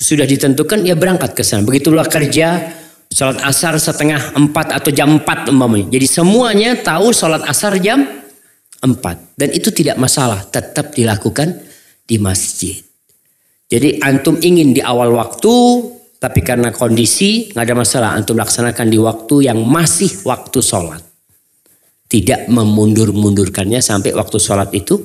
sudah 0.00 0.24
ditentukan 0.24 0.88
ya 0.88 0.96
berangkat 0.96 1.36
ke 1.36 1.44
sana. 1.44 1.60
Begitulah 1.68 2.08
kerja 2.08 2.72
sholat 3.14 3.38
asar 3.46 3.78
setengah 3.78 4.34
empat 4.34 4.74
atau 4.74 4.90
jam 4.90 5.22
empat 5.22 5.46
umpamanya. 5.46 5.86
Jadi 5.94 6.06
semuanya 6.10 6.74
tahu 6.74 7.14
sholat 7.14 7.46
asar 7.46 7.78
jam 7.78 8.02
empat. 8.82 9.38
Dan 9.38 9.54
itu 9.54 9.70
tidak 9.70 9.94
masalah, 10.02 10.42
tetap 10.50 10.90
dilakukan 10.90 11.62
di 12.02 12.18
masjid. 12.18 12.82
Jadi 13.70 14.02
antum 14.02 14.34
ingin 14.42 14.74
di 14.74 14.82
awal 14.82 15.14
waktu, 15.14 15.54
tapi 16.18 16.42
karena 16.42 16.74
kondisi 16.74 17.54
nggak 17.54 17.64
ada 17.64 17.76
masalah, 17.78 18.10
antum 18.18 18.34
laksanakan 18.34 18.86
di 18.90 18.98
waktu 18.98 19.46
yang 19.46 19.62
masih 19.62 20.10
waktu 20.26 20.58
sholat. 20.58 21.00
Tidak 22.10 22.50
memundur-mundurkannya 22.50 23.80
sampai 23.80 24.12
waktu 24.12 24.36
sholat 24.42 24.74
itu 24.74 25.00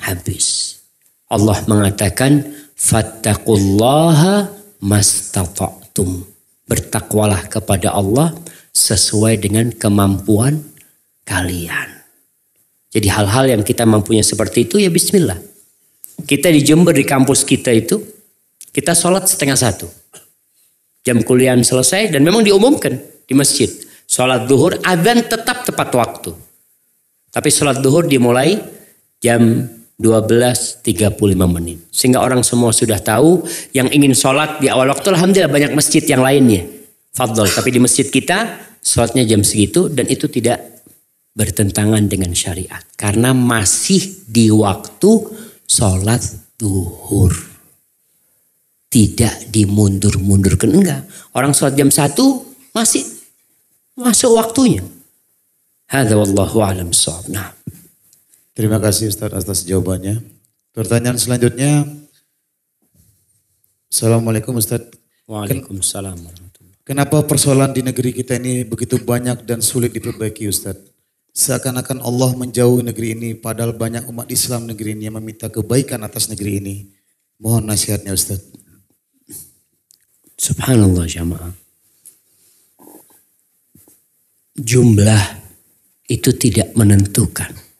habis. 0.00 0.78
Allah 1.28 1.58
mengatakan, 1.68 2.42
Fattakullaha 2.74 4.50
mastata'tum. 4.82 6.31
Bertakwalah 6.66 7.50
kepada 7.50 7.92
Allah 7.92 8.32
sesuai 8.72 9.42
dengan 9.42 9.68
kemampuan 9.74 10.62
kalian. 11.28 12.02
Jadi 12.92 13.08
hal-hal 13.08 13.44
yang 13.56 13.62
kita 13.64 13.88
mampunya 13.88 14.20
seperti 14.20 14.68
itu 14.68 14.76
ya 14.76 14.92
bismillah. 14.92 15.40
Kita 16.22 16.52
di 16.52 16.60
Jember 16.60 16.92
di 16.92 17.08
kampus 17.08 17.42
kita 17.42 17.72
itu, 17.72 17.98
kita 18.70 18.92
sholat 18.92 19.26
setengah 19.26 19.56
satu. 19.56 19.88
Jam 21.02 21.18
kuliah 21.26 21.56
selesai 21.58 22.14
dan 22.14 22.22
memang 22.22 22.46
diumumkan 22.46 22.94
di 23.26 23.34
masjid. 23.34 23.66
Sholat 24.06 24.44
duhur, 24.46 24.76
adzan 24.84 25.24
tetap 25.24 25.64
tepat 25.64 25.88
waktu. 25.96 26.30
Tapi 27.32 27.48
sholat 27.48 27.80
duhur 27.80 28.04
dimulai 28.04 28.60
jam 29.18 29.66
12.35 30.02 31.14
menit. 31.46 31.78
Sehingga 31.94 32.18
orang 32.18 32.42
semua 32.42 32.74
sudah 32.74 32.98
tahu 32.98 33.46
yang 33.70 33.86
ingin 33.86 34.10
sholat 34.10 34.58
di 34.58 34.66
awal 34.66 34.90
waktu. 34.90 35.14
Alhamdulillah 35.14 35.46
banyak 35.46 35.72
masjid 35.78 36.02
yang 36.02 36.26
lainnya. 36.26 36.66
Fadol. 37.14 37.46
Tapi 37.46 37.70
di 37.70 37.78
masjid 37.78 38.10
kita 38.10 38.58
sholatnya 38.82 39.22
jam 39.22 39.46
segitu 39.46 39.86
dan 39.86 40.10
itu 40.10 40.26
tidak 40.26 40.82
bertentangan 41.38 42.02
dengan 42.10 42.34
syariat. 42.34 42.82
Karena 42.98 43.30
masih 43.30 44.26
di 44.26 44.50
waktu 44.50 45.10
sholat 45.62 46.20
duhur. 46.58 47.30
Tidak 48.90 49.48
dimundur-mundurkan. 49.54 50.68
Enggak. 50.68 51.06
Orang 51.32 51.54
sholat 51.54 51.78
jam 51.78 51.88
satu 51.88 52.42
masih 52.74 53.06
masuk 53.94 54.34
waktunya. 54.34 54.82
Hadza 55.86 56.18
wallahu 56.18 56.58
alam 56.60 56.90
Nah. 57.30 57.61
Terima 58.52 58.76
kasih 58.76 59.08
Ustaz 59.08 59.32
atas 59.32 59.64
jawabannya. 59.64 60.20
Pertanyaan 60.76 61.16
selanjutnya. 61.16 61.88
Assalamualaikum 63.88 64.60
Ustaz. 64.60 64.92
Waalaikumsalam. 65.24 66.20
Kenapa 66.84 67.24
persoalan 67.24 67.72
di 67.72 67.80
negeri 67.80 68.12
kita 68.12 68.36
ini 68.36 68.68
begitu 68.68 69.00
banyak 69.00 69.48
dan 69.48 69.64
sulit 69.64 69.96
diperbaiki 69.96 70.52
Ustaz? 70.52 70.76
Seakan-akan 71.32 72.04
Allah 72.04 72.36
menjauhi 72.36 72.84
negeri 72.84 73.16
ini 73.16 73.30
padahal 73.32 73.72
banyak 73.72 74.04
umat 74.12 74.28
Islam 74.28 74.68
negeri 74.68 75.00
ini 75.00 75.08
yang 75.08 75.16
meminta 75.16 75.48
kebaikan 75.48 76.04
atas 76.04 76.28
negeri 76.28 76.60
ini. 76.60 76.76
Mohon 77.40 77.72
nasihatnya 77.72 78.12
Ustaz. 78.12 78.44
Subhanallah 80.36 81.08
jamaah. 81.08 81.56
Jumlah 84.60 85.24
itu 86.12 86.36
tidak 86.36 86.76
menentukan. 86.76 87.71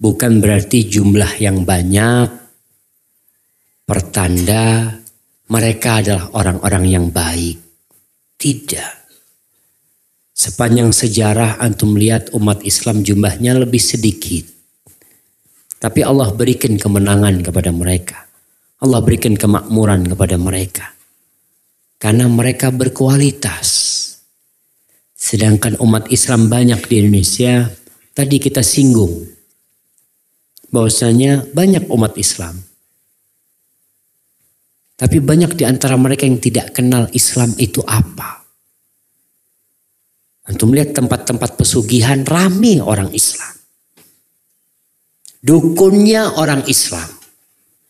Bukan 0.00 0.40
berarti 0.40 0.88
jumlah 0.88 1.36
yang 1.44 1.68
banyak 1.68 2.32
pertanda 3.84 4.96
mereka 5.52 6.00
adalah 6.00 6.32
orang-orang 6.32 6.84
yang 6.88 7.06
baik. 7.12 7.60
Tidak. 8.40 8.92
Sepanjang 10.32 10.96
sejarah 10.96 11.60
antum 11.60 11.92
melihat 11.92 12.32
umat 12.32 12.64
Islam 12.64 13.04
jumlahnya 13.04 13.60
lebih 13.60 13.82
sedikit. 13.82 14.48
Tapi 15.76 16.00
Allah 16.00 16.32
berikan 16.32 16.80
kemenangan 16.80 17.44
kepada 17.44 17.68
mereka. 17.68 18.24
Allah 18.80 19.04
berikan 19.04 19.36
kemakmuran 19.36 20.08
kepada 20.08 20.40
mereka. 20.40 20.96
Karena 22.00 22.24
mereka 22.24 22.72
berkualitas. 22.72 23.68
Sedangkan 25.12 25.76
umat 25.84 26.08
Islam 26.08 26.48
banyak 26.48 26.88
di 26.88 26.94
Indonesia, 27.04 27.68
tadi 28.16 28.40
kita 28.40 28.64
singgung. 28.64 29.39
Bahwasanya 30.70 31.46
banyak 31.50 31.86
umat 31.90 32.14
Islam. 32.16 32.58
Tapi 35.00 35.16
banyak 35.16 35.56
di 35.56 35.64
antara 35.64 35.96
mereka 35.96 36.28
yang 36.28 36.38
tidak 36.38 36.76
kenal 36.76 37.08
Islam 37.16 37.56
itu 37.56 37.80
apa. 37.86 38.44
Antum 40.50 40.74
lihat 40.74 40.92
tempat-tempat 40.92 41.56
pesugihan 41.56 42.26
rame 42.26 42.82
orang 42.82 43.08
Islam. 43.14 43.54
Dukunnya 45.40 46.36
orang 46.36 46.68
Islam. 46.68 47.06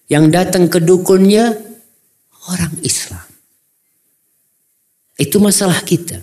Yang 0.07 0.24
datang 0.31 0.65
ke 0.70 0.78
dukunnya 0.78 1.51
orang 2.47 2.74
Islam. 2.86 3.27
Itu 5.19 5.43
masalah 5.43 5.82
kita. 5.82 6.23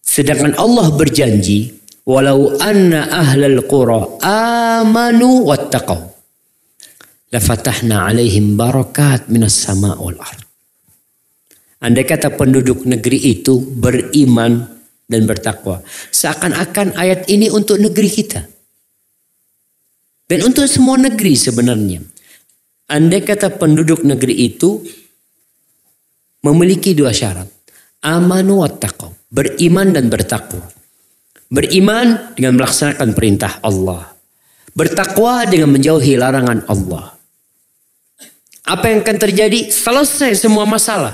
Sedangkan 0.00 0.56
Allah 0.56 0.90
berjanji, 0.90 1.79
walau 2.10 2.58
anna 2.58 3.06
ahlal 3.06 3.62
qura 3.70 4.18
amanu 4.26 5.46
wattaqau 5.46 6.10
lafatahna 7.30 8.10
alaihim 8.10 8.58
barakat 8.58 9.30
minas 9.30 9.54
sama 9.54 9.94
wal 9.94 10.18
ard. 10.18 10.42
Andai 11.80 12.04
kata 12.04 12.34
penduduk 12.36 12.84
negeri 12.84 13.40
itu 13.40 13.56
beriman 13.56 14.68
dan 15.08 15.24
bertakwa. 15.24 15.80
Seakan-akan 16.12 16.92
ayat 16.92 17.24
ini 17.32 17.48
untuk 17.48 17.80
negeri 17.80 18.10
kita. 18.12 18.44
Dan 20.28 20.44
untuk 20.44 20.68
semua 20.68 21.00
negeri 21.00 21.32
sebenarnya. 21.32 22.04
Andai 22.92 23.24
kata 23.24 23.56
penduduk 23.56 24.04
negeri 24.04 24.44
itu 24.44 24.84
memiliki 26.44 26.92
dua 26.92 27.16
syarat. 27.16 27.48
Amanu 28.04 28.60
wa. 28.60 28.68
Beriman 29.32 29.96
dan 29.96 30.12
bertakwa. 30.12 30.79
Beriman 31.50 32.30
dengan 32.38 32.54
melaksanakan 32.54 33.10
perintah 33.10 33.58
Allah. 33.66 34.06
Bertakwa 34.70 35.42
dengan 35.50 35.74
menjauhi 35.74 36.14
larangan 36.14 36.62
Allah. 36.70 37.18
Apa 38.70 38.86
yang 38.86 39.02
akan 39.02 39.18
terjadi? 39.18 39.66
Selesai 39.66 40.38
semua 40.38 40.62
masalah. 40.62 41.10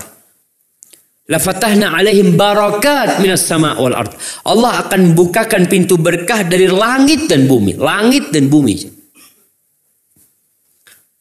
La 1.26 1.40
fatahna 1.40 1.96
alaihim 1.96 2.36
barakat 2.36 3.18
minas 3.18 3.48
sama 3.48 3.80
wal 3.80 3.96
ard. 3.96 4.12
Allah 4.44 4.84
akan 4.84 5.16
bukakan 5.16 5.66
pintu 5.66 5.96
berkah 5.96 6.44
dari 6.44 6.68
langit 6.68 7.32
dan 7.32 7.48
bumi. 7.48 7.80
Langit 7.80 8.28
dan 8.28 8.52
bumi. 8.52 8.76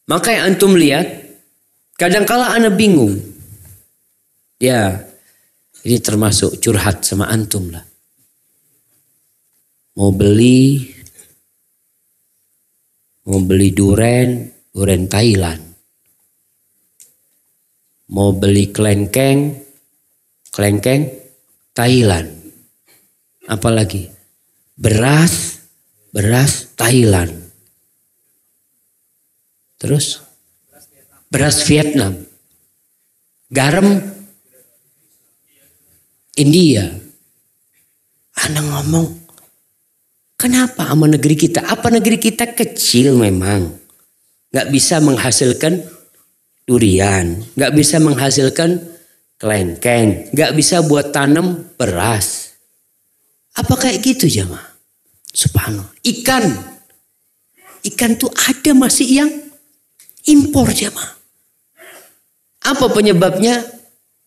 Maka 0.06 0.28
yang 0.36 0.54
antum 0.54 0.78
lihat, 0.78 1.08
kadangkala 1.98 2.54
ana 2.54 2.70
bingung. 2.70 3.18
Ya, 4.62 5.08
ini 5.82 5.98
termasuk 6.04 6.62
curhat 6.62 7.02
sama 7.02 7.26
antum 7.32 7.74
lah. 7.74 7.95
Mau 9.96 10.12
beli, 10.12 10.92
mau 13.24 13.40
beli 13.40 13.72
duren, 13.72 14.52
duren 14.76 15.08
Thailand. 15.08 15.64
Mau 18.12 18.36
beli 18.36 18.76
kelengkeng, 18.76 19.56
kelengkeng 20.52 21.16
Thailand. 21.72 22.28
Apalagi 23.48 24.12
beras, 24.76 25.64
beras 26.12 26.76
Thailand. 26.76 27.32
Terus 29.80 30.20
beras 31.32 31.64
Vietnam. 31.72 32.20
Garam 33.48 33.96
India. 36.36 36.92
Anda 38.36 38.60
ngomong, 38.60 39.25
kenapa 40.40 40.88
sama 40.92 41.10
negeri 41.10 41.36
kita? 41.36 41.66
Apa 41.66 41.92
negeri 41.92 42.20
kita 42.20 42.56
kecil 42.56 43.16
memang? 43.18 43.72
Gak 44.52 44.72
bisa 44.72 45.04
menghasilkan 45.04 45.84
durian. 46.64 47.44
Gak 47.60 47.76
bisa 47.76 48.00
menghasilkan 48.00 48.80
kelengkeng. 49.36 50.32
Gak 50.32 50.56
bisa 50.56 50.80
buat 50.86 51.12
tanam 51.12 51.76
beras. 51.76 52.56
Apa 53.56 53.76
kayak 53.76 54.04
gitu 54.04 54.28
jamaah? 54.28 54.76
Subhanallah. 55.36 55.92
Ikan. 56.04 56.46
Ikan 57.84 58.16
tuh 58.16 58.32
ada 58.32 58.72
masih 58.72 59.08
yang 59.08 59.32
impor 60.28 60.72
jamaah. 60.72 61.16
Apa 62.66 62.90
penyebabnya? 62.90 63.62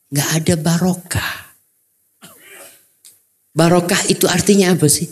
Gak 0.08 0.30
ada 0.44 0.54
barokah. 0.56 1.32
Barokah 3.52 4.06
itu 4.06 4.30
artinya 4.30 4.70
apa 4.72 4.86
sih? 4.86 5.10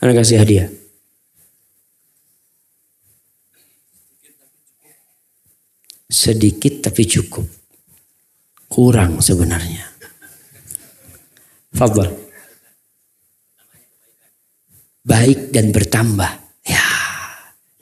Anda 0.00 0.16
kasih 0.16 0.40
hadiah. 0.40 0.68
Sedikit 6.08 6.88
tapi 6.88 7.04
cukup. 7.04 7.44
Kurang 8.64 9.20
sebenarnya. 9.20 9.84
Fadl. 11.76 12.08
Baik 15.04 15.52
dan 15.52 15.68
bertambah. 15.68 16.32
Ya. 16.64 16.86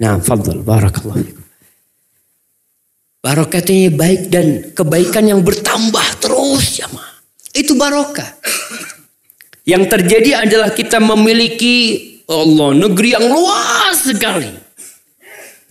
Nah, 0.03 0.19
fadl. 0.19 0.61
Barakallah. 0.66 1.23
Barokatnya 3.19 3.95
baik 3.95 4.23
dan 4.31 4.47
kebaikan 4.74 5.27
yang 5.27 5.43
bertambah 5.43 6.23
terus 6.23 6.82
ya 6.82 6.86
ma. 6.90 7.03
Itu 7.55 7.78
barokah. 7.78 8.39
Yang 9.69 9.85
terjadi 9.93 10.49
adalah 10.49 10.73
kita 10.73 10.97
memiliki 10.97 12.01
Allah 12.24 12.73
negeri 12.73 13.12
yang 13.12 13.28
luas 13.28 14.01
sekali. 14.01 14.49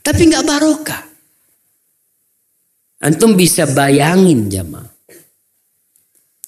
Tapi 0.05 0.21
nggak 0.21 0.45
barokah. 0.45 1.01
Antum 3.01 3.33
bisa 3.33 3.65
bayangin 3.73 4.53
jamaah. 4.53 4.85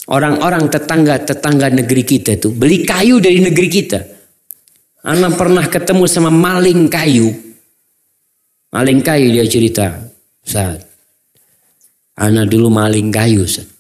Orang-orang 0.10 0.70
tetangga-tetangga 0.70 1.70
negeri 1.70 2.02
kita 2.06 2.38
itu 2.38 2.54
beli 2.54 2.86
kayu 2.86 3.18
dari 3.18 3.42
negeri 3.42 3.70
kita. 3.70 4.00
Anak 5.06 5.38
pernah 5.38 5.66
ketemu 5.66 6.06
sama 6.06 6.30
maling 6.34 6.86
kayu. 6.90 7.30
Maling 8.70 9.02
kayu 9.02 9.34
dia 9.34 9.46
cerita. 9.50 9.98
Saat. 10.46 10.86
Anak 12.18 12.50
dulu 12.50 12.74
maling 12.74 13.10
kayu. 13.10 13.46
Saat. 13.46 13.79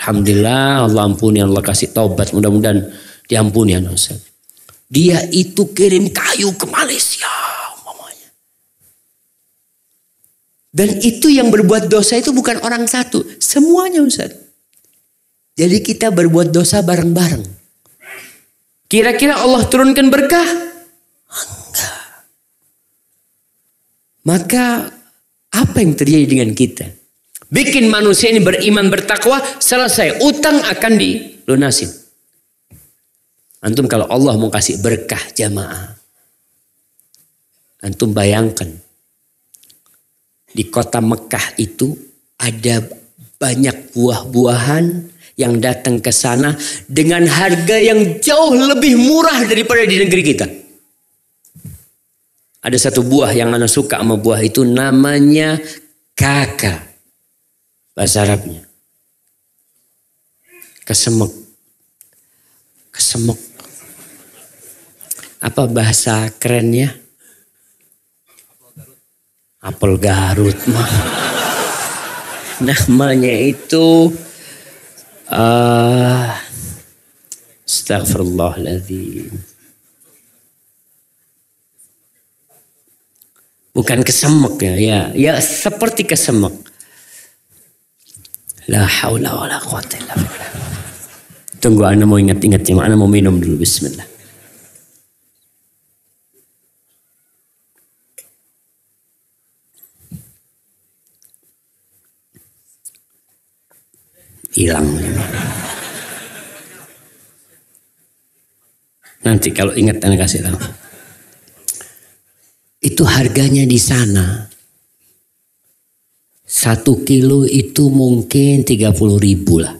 Alhamdulillah 0.00 0.88
Allah 0.90 1.02
ampuni 1.06 1.38
Allah 1.40 1.62
kasih 1.62 1.94
taubat. 1.94 2.34
Mudah-mudahan 2.34 2.90
diampuni 3.30 3.78
ya 3.78 3.80
Ustaz. 3.88 4.20
Dia 4.90 5.22
itu 5.30 5.70
kirim 5.74 6.12
kayu 6.12 6.52
ke 6.54 6.66
Malaysia. 6.68 7.30
Mamanya. 7.82 8.28
Dan 10.74 11.00
itu 11.02 11.30
yang 11.30 11.48
berbuat 11.48 11.88
dosa 11.88 12.20
itu 12.20 12.34
bukan 12.34 12.60
orang 12.62 12.84
satu. 12.84 13.24
Semuanya 13.40 14.04
Ustaz. 14.04 14.34
Jadi 15.54 15.82
kita 15.86 16.10
berbuat 16.10 16.50
dosa 16.50 16.82
bareng-bareng. 16.82 17.46
Kira-kira 18.90 19.38
Allah 19.38 19.62
turunkan 19.66 20.10
berkah? 20.10 20.48
Enggak. 21.30 21.98
Maka 24.26 24.90
apa 25.54 25.76
yang 25.78 25.94
terjadi 25.94 26.26
dengan 26.26 26.50
kita? 26.52 27.03
Bikin 27.54 27.86
manusia 27.86 28.34
ini 28.34 28.42
beriman 28.42 28.90
bertakwa, 28.90 29.38
selesai. 29.62 30.26
Utang 30.26 30.58
akan 30.58 30.92
dilunasin. 30.98 31.86
Antum 33.62 33.86
kalau 33.86 34.10
Allah 34.10 34.34
mau 34.34 34.50
kasih 34.50 34.82
berkah 34.82 35.22
jamaah. 35.38 35.94
Antum 37.86 38.10
bayangkan. 38.10 38.74
Di 40.50 40.66
kota 40.66 40.98
Mekah 40.98 41.54
itu 41.62 41.94
ada 42.42 42.82
banyak 43.38 43.94
buah-buahan 43.94 44.84
yang 45.38 45.62
datang 45.62 46.02
ke 46.02 46.10
sana 46.10 46.58
dengan 46.90 47.22
harga 47.26 47.78
yang 47.78 48.18
jauh 48.18 48.54
lebih 48.54 48.98
murah 48.98 49.46
daripada 49.46 49.86
di 49.86 50.02
negeri 50.02 50.22
kita. 50.26 50.46
Ada 52.66 52.90
satu 52.90 53.06
buah 53.06 53.30
yang 53.30 53.54
anak 53.54 53.70
suka 53.70 54.02
sama 54.02 54.18
buah 54.18 54.42
itu 54.42 54.66
namanya 54.66 55.58
kakak 56.18 56.93
bahasa 57.94 58.26
Arabnya. 58.26 58.66
Kesemek. 60.84 61.32
Kesemek. 62.90 63.40
Apa 65.40 65.64
bahasa 65.70 66.28
kerennya? 66.36 66.92
Apel 69.64 69.96
Garut 69.96 70.58
mah. 70.68 70.90
Namanya 72.68 73.32
itu 73.32 74.12
uh, 75.32 76.28
Astagfirullahaladzim. 77.64 79.32
Bukan 83.74 84.06
kesemek 84.06 84.54
ya, 84.62 84.74
ya, 84.78 85.00
ya 85.16 85.32
seperti 85.40 86.06
kesemek. 86.06 86.73
La 88.72 88.88
haula 88.88 89.36
wa 89.36 89.44
la 89.44 89.60
quwata 89.60 90.00
illa 90.00 90.14
billah. 90.16 90.50
Tunggu 91.60 91.84
Anda 91.84 92.08
mau 92.08 92.16
ingat-ingat 92.16 92.64
yang 92.64 92.80
Anda 92.80 92.96
mau 92.96 93.08
minum 93.08 93.36
dulu. 93.36 93.60
Bismillah. 93.60 94.08
Hilang. 104.56 104.88
Nanti 109.24 109.52
kalau 109.52 109.76
ingat 109.76 110.00
Anda 110.00 110.16
kasih 110.16 110.40
tahu. 110.40 110.56
Itu 112.84 113.04
harganya 113.08 113.64
di 113.68 113.80
sana 113.80 114.53
satu 116.54 117.02
kilo 117.02 117.42
itu 117.42 117.90
mungkin 117.90 118.62
30 118.62 118.94
ribu 119.18 119.58
lah. 119.58 119.74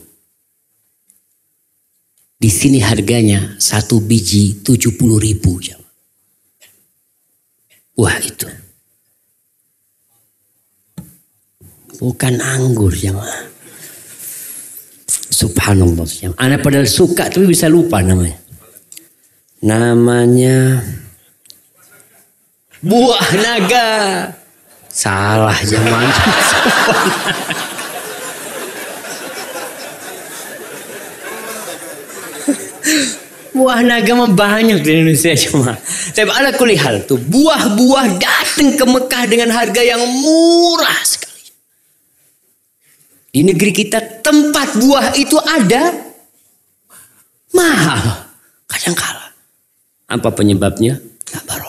Di 2.35 2.51
sini 2.51 2.83
harganya 2.83 3.55
satu 3.55 4.03
biji 4.03 4.59
70 4.59 4.91
ribu. 5.15 5.55
Wah 7.95 8.19
itu. 8.19 8.43
Bukan 11.95 12.43
anggur 12.43 12.91
jamaah. 12.91 13.47
Subhanallah. 15.31 16.03
Anak 16.35 16.59
padahal 16.59 16.91
suka 16.91 17.31
tapi 17.31 17.47
bisa 17.47 17.71
lupa 17.71 18.03
namanya. 18.03 18.35
Namanya 19.63 20.83
buah 22.83 23.27
naga. 23.39 23.91
Salah 24.95 25.59
zaman. 25.59 26.07
Buah 33.55 33.83
naga 33.83 34.15
mah 34.15 34.31
banyak 34.31 34.79
di 34.79 34.89
Indonesia 34.95 35.35
cuma. 35.35 35.75
Tapi 36.15 36.31
ala 36.31 36.55
kulihal 36.55 37.03
tuh 37.03 37.19
buah-buah 37.19 38.07
datang 38.15 38.79
ke 38.79 38.85
Mekah 38.87 39.23
dengan 39.27 39.51
harga 39.51 39.83
yang 39.83 39.99
murah 39.99 40.99
sekali. 41.03 41.43
Di 43.35 43.43
negeri 43.43 43.71
kita 43.75 44.23
tempat 44.23 44.79
buah 44.79 45.11
itu 45.19 45.35
ada 45.43 45.91
mahal. 47.51 48.31
Kadang 48.71 48.95
kala. 48.95 49.27
Apa 50.07 50.31
penyebabnya? 50.31 50.99
Gak 51.27 51.43
barokah. 51.43 51.64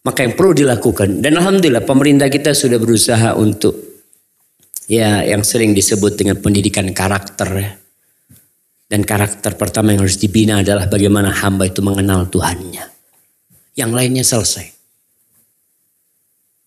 Maka 0.00 0.24
yang 0.24 0.32
perlu 0.32 0.56
dilakukan. 0.56 1.20
Dan 1.20 1.36
Alhamdulillah 1.36 1.84
pemerintah 1.84 2.32
kita 2.32 2.56
sudah 2.56 2.80
berusaha 2.80 3.36
untuk 3.36 3.76
ya 4.88 5.22
yang 5.22 5.44
sering 5.44 5.76
disebut 5.76 6.16
dengan 6.16 6.40
pendidikan 6.40 6.88
karakter 6.90 7.48
ya 7.52 7.70
dan 8.90 9.06
karakter 9.06 9.54
pertama 9.54 9.94
yang 9.94 10.02
harus 10.02 10.18
dibina 10.18 10.66
adalah 10.66 10.90
bagaimana 10.90 11.30
hamba 11.30 11.70
itu 11.70 11.78
mengenal 11.78 12.26
Tuhannya. 12.26 12.90
Yang 13.78 13.90
lainnya 13.94 14.24
selesai. 14.26 14.66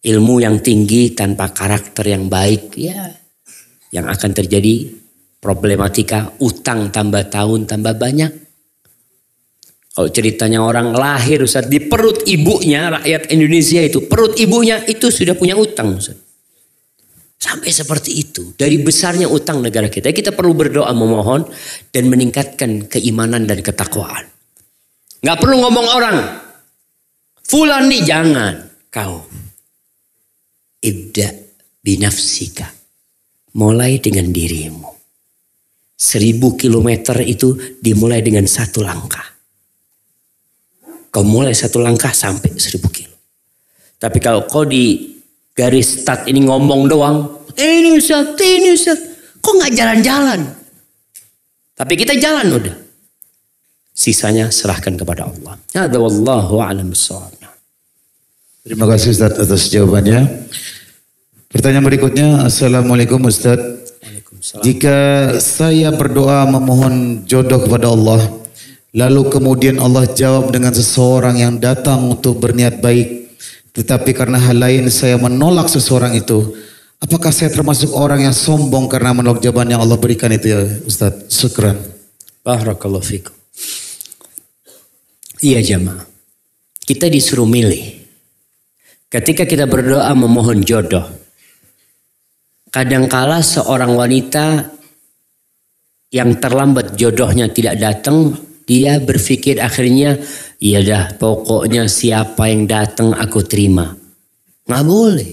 Ilmu 0.08 0.40
yang 0.40 0.64
tinggi 0.64 1.12
tanpa 1.12 1.52
karakter 1.52 2.08
yang 2.08 2.32
baik, 2.32 2.80
ya 2.80 3.12
yang 3.92 4.08
akan 4.08 4.32
terjadi 4.32 4.88
problematika 5.44 6.32
utang 6.40 6.96
tambah 6.96 7.28
tahun 7.28 7.68
tambah 7.68 7.92
banyak. 8.00 8.32
Kalau 9.94 10.10
ceritanya 10.10 10.65
orang 10.65 10.90
lahir 10.98 11.45
Ustaz, 11.45 11.70
di 11.70 11.78
perut 11.78 12.26
ibunya 12.26 12.90
rakyat 12.98 13.30
Indonesia 13.30 13.78
itu, 13.78 14.10
perut 14.10 14.34
ibunya 14.41 14.82
itu 14.90 15.14
sudah 15.14 15.38
punya 15.38 15.53
utang 15.53 16.02
Ustaz. 16.02 16.18
Sampai 17.38 17.70
seperti 17.70 18.24
itu. 18.24 18.56
Dari 18.56 18.80
besarnya 18.80 19.28
utang 19.28 19.60
negara 19.60 19.91
kita. 19.91 20.15
Kita 20.15 20.32
perlu 20.32 20.56
berdoa 20.56 20.90
memohon 20.95 21.44
dan 21.91 22.07
meningkatkan 22.07 22.88
keimanan 22.88 23.44
dan 23.44 23.60
ketakwaan. 23.60 24.26
Gak 25.20 25.38
perlu 25.44 25.60
ngomong 25.60 25.88
orang. 25.91 26.18
Fulan 27.44 27.91
jangan. 27.99 28.64
Kau. 28.88 29.28
Ibda 30.80 31.28
binafsika. 31.84 32.72
Mulai 33.60 33.99
dengan 33.99 34.32
dirimu. 34.32 34.88
Seribu 35.99 36.56
kilometer 36.56 37.20
itu 37.28 37.60
dimulai 37.84 38.24
dengan 38.24 38.48
satu 38.48 38.82
langkah. 38.88 39.33
Kau 41.14 41.22
mulai 41.22 41.53
satu 41.53 41.77
langkah 41.77 42.10
sampai 42.10 42.57
seribu 42.57 42.90
kilo. 42.90 43.14
Tapi 44.02 44.18
kalau 44.18 44.49
kau 44.49 44.65
di 44.65 45.14
garis 45.53 46.02
start 46.02 46.26
ini 46.26 46.41
ngomong 46.49 46.90
doang. 46.90 47.45
Ini 47.53 48.02
Ustaz, 48.02 48.34
ini 48.41 48.73
Ustaz. 48.73 48.98
Kok 49.38 49.53
nggak 49.61 49.73
jalan-jalan? 49.77 50.41
Tapi 51.77 51.94
kita 51.94 52.18
jalan 52.18 52.49
udah. 52.57 52.76
Sisanya 53.94 54.49
serahkan 54.49 54.98
kepada 54.98 55.30
Allah. 55.30 55.53
Ada 55.77 56.02
wallahu 56.02 56.57
a'lam 56.57 56.90
Terima 58.65 58.90
kasih 58.90 59.14
Ustaz 59.14 59.38
atas 59.38 59.69
jawabannya. 59.69 60.49
Pertanyaan 61.53 61.85
berikutnya, 61.85 62.27
Assalamualaikum 62.49 63.22
Ustaz. 63.30 63.61
Jika 64.65 65.30
saya 65.38 65.94
berdoa 65.94 66.49
memohon 66.49 67.23
jodoh 67.30 67.61
kepada 67.61 67.94
Allah, 67.94 68.43
lalu 68.94 69.28
kemudian 69.28 69.82
Allah 69.82 70.06
jawab 70.06 70.53
dengan 70.53 70.72
seseorang 70.72 71.41
yang 71.41 71.57
datang 71.57 72.14
untuk 72.14 72.38
berniat 72.38 72.78
baik, 72.80 73.34
tetapi 73.74 74.14
karena 74.14 74.38
hal 74.38 74.61
lain 74.61 74.88
saya 74.94 75.18
menolak 75.18 75.68
seseorang 75.68 76.14
itu. 76.14 76.53
Apakah 77.03 77.36
saya 77.36 77.52
termasuk 77.52 77.91
orang 77.91 78.24
yang 78.24 78.32
sombong 78.32 78.88
karena 78.88 79.11
menolak 79.11 79.44
jawaban 79.44 79.76
yang 79.76 79.84
Allah 79.84 79.99
berikan 79.99 80.32
itu 80.32 80.56
ya 80.56 80.61
Ustaz? 80.88 81.28
Syukran. 81.28 81.76
Barakallahu 82.48 83.03
fikum. 83.03 83.36
Iya 85.43 85.59
jamaah. 85.59 86.08
Kita 86.88 87.11
disuruh 87.11 87.43
milih. 87.43 88.08
Ketika 89.11 89.43
kita 89.43 89.68
berdoa 89.68 90.08
memohon 90.16 90.64
jodoh. 90.64 91.03
Kadangkala 92.72 93.43
seorang 93.43 93.93
wanita 93.93 94.72
yang 96.09 96.40
terlambat 96.40 96.95
jodohnya 96.95 97.51
tidak 97.51 97.77
datang 97.77 98.34
dia 98.64 99.00
berpikir 99.03 99.59
akhirnya, 99.59 100.19
ya 100.59 100.80
dah 100.80 101.16
pokoknya 101.19 101.92
siapa 101.92 102.48
yang 102.48 102.67
datang 102.67 103.11
aku 103.11 103.43
terima. 103.43 103.92
Nggak 104.64 104.85
boleh. 104.88 105.32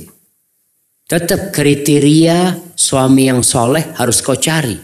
Tetap 1.06 1.50
kriteria 1.50 2.70
suami 2.74 3.26
yang 3.26 3.42
soleh 3.42 3.94
harus 3.98 4.22
kau 4.22 4.38
cari. 4.38 4.78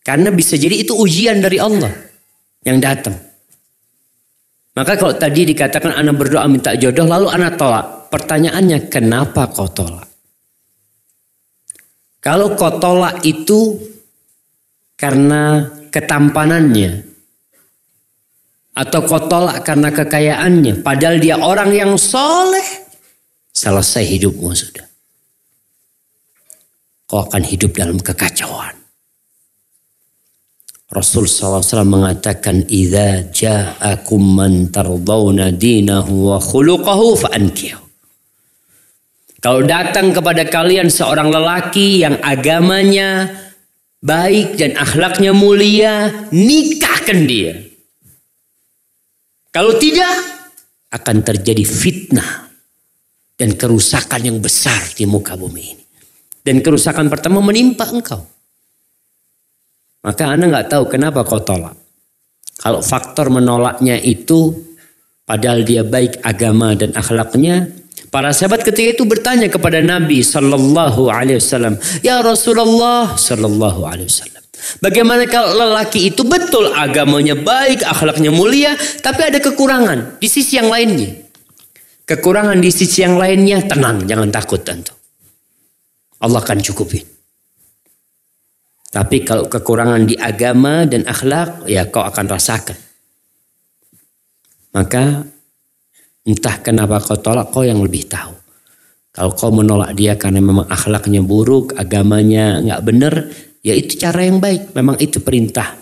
Karena 0.00 0.30
bisa 0.34 0.54
jadi 0.58 0.74
itu 0.78 0.94
ujian 0.94 1.38
dari 1.42 1.58
Allah 1.58 1.90
yang 2.66 2.78
datang. 2.78 3.14
Maka 4.74 4.94
kalau 4.94 5.14
tadi 5.18 5.44
dikatakan 5.50 5.92
anak 5.92 6.14
berdoa 6.14 6.46
minta 6.46 6.74
jodoh 6.78 7.06
lalu 7.06 7.26
anak 7.30 7.58
tolak. 7.58 7.86
Pertanyaannya 8.10 8.90
kenapa 8.90 9.50
kau 9.50 9.70
tolak? 9.70 10.06
Kalau 12.22 12.54
kau 12.54 12.78
tolak 12.78 13.22
itu 13.26 13.78
karena 14.94 15.66
ketampanannya 15.90 17.04
atau 18.70 19.00
kau 19.04 19.20
tolak 19.28 19.66
karena 19.66 19.92
kekayaannya. 19.92 20.80
Padahal 20.80 21.20
dia 21.20 21.36
orang 21.36 21.70
yang 21.74 21.92
soleh. 22.00 22.88
Selesai 23.50 24.06
hidupmu 24.06 24.50
sudah. 24.54 24.86
Kau 27.10 27.26
akan 27.26 27.42
hidup 27.42 27.74
dalam 27.74 27.98
kekacauan. 27.98 28.78
Rasul 30.90 31.30
SAW 31.30 31.86
mengatakan 31.86 32.66
idza 32.66 33.30
ja'akum 33.30 34.22
man 34.22 34.74
tardawna 34.74 35.54
dinahu 35.54 36.34
wa 36.34 36.38
khuluquhu 36.42 37.14
fa'ankihu 37.14 37.90
kalau 39.40 39.64
datang 39.64 40.12
kepada 40.12 40.44
kalian 40.44 40.92
seorang 40.92 41.32
lelaki 41.32 42.04
yang 42.04 42.20
agamanya 42.20 43.39
baik 44.00 44.56
dan 44.56 44.76
akhlaknya 44.80 45.36
mulia, 45.36 46.28
nikahkan 46.32 47.28
dia. 47.28 47.60
Kalau 49.52 49.76
tidak, 49.76 50.40
akan 50.90 51.16
terjadi 51.22 51.62
fitnah 51.62 52.50
dan 53.38 53.54
kerusakan 53.54 54.20
yang 54.26 54.38
besar 54.42 54.90
di 54.92 55.06
muka 55.06 55.38
bumi 55.38 55.62
ini. 55.62 55.84
Dan 56.40 56.64
kerusakan 56.64 57.06
pertama 57.06 57.38
menimpa 57.38 57.86
engkau. 57.86 58.26
Maka 60.00 60.24
Anda 60.32 60.48
nggak 60.50 60.68
tahu 60.72 60.84
kenapa 60.88 61.22
kau 61.22 61.44
tolak. 61.44 61.76
Kalau 62.60 62.80
faktor 62.84 63.32
menolaknya 63.32 63.96
itu 64.00 64.52
padahal 65.24 65.64
dia 65.64 65.84
baik 65.84 66.20
agama 66.24 66.72
dan 66.76 66.92
akhlaknya, 66.96 67.68
Para 68.10 68.34
sahabat 68.34 68.66
ketika 68.66 68.98
itu 68.98 69.06
bertanya 69.06 69.46
kepada 69.46 69.78
Nabi 69.78 70.18
Sallallahu 70.18 71.06
Alaihi 71.14 71.38
Wasallam, 71.38 71.78
Ya 72.02 72.18
Rasulullah 72.18 73.14
Sallallahu 73.14 73.86
Alaihi 73.86 74.10
Wasallam. 74.10 74.42
Bagaimana 74.82 75.24
kalau 75.30 75.56
lelaki 75.56 76.10
itu 76.10 76.26
betul 76.26 76.74
agamanya 76.74 77.38
baik, 77.38 77.86
akhlaknya 77.86 78.34
mulia, 78.34 78.74
tapi 79.00 79.30
ada 79.30 79.38
kekurangan 79.38 80.18
di 80.18 80.28
sisi 80.28 80.58
yang 80.58 80.68
lainnya. 80.68 81.16
Kekurangan 82.04 82.58
di 82.58 82.70
sisi 82.74 83.06
yang 83.06 83.14
lainnya, 83.14 83.62
tenang, 83.64 84.02
jangan 84.04 84.28
takut 84.34 84.60
tentu. 84.66 84.90
Allah 86.20 86.42
akan 86.42 86.58
cukupi. 86.60 87.00
Tapi 88.90 89.22
kalau 89.22 89.46
kekurangan 89.46 90.02
di 90.02 90.18
agama 90.18 90.82
dan 90.82 91.06
akhlak, 91.06 91.70
ya 91.70 91.86
kau 91.86 92.02
akan 92.02 92.26
rasakan. 92.26 92.74
Maka 94.74 95.22
Entah 96.24 96.60
kenapa 96.60 97.00
kau 97.00 97.16
tolak, 97.16 97.48
kau 97.48 97.64
yang 97.64 97.80
lebih 97.80 98.04
tahu. 98.04 98.36
Kalau 99.10 99.32
kau 99.34 99.50
menolak 99.50 99.96
dia 99.96 100.14
karena 100.14 100.38
memang 100.38 100.70
akhlaknya 100.70 101.24
buruk, 101.24 101.74
agamanya 101.74 102.62
nggak 102.62 102.82
benar, 102.86 103.14
ya 103.64 103.74
itu 103.74 103.98
cara 103.98 104.22
yang 104.22 104.38
baik. 104.38 104.76
Memang 104.76 105.00
itu 105.02 105.18
perintah 105.18 105.74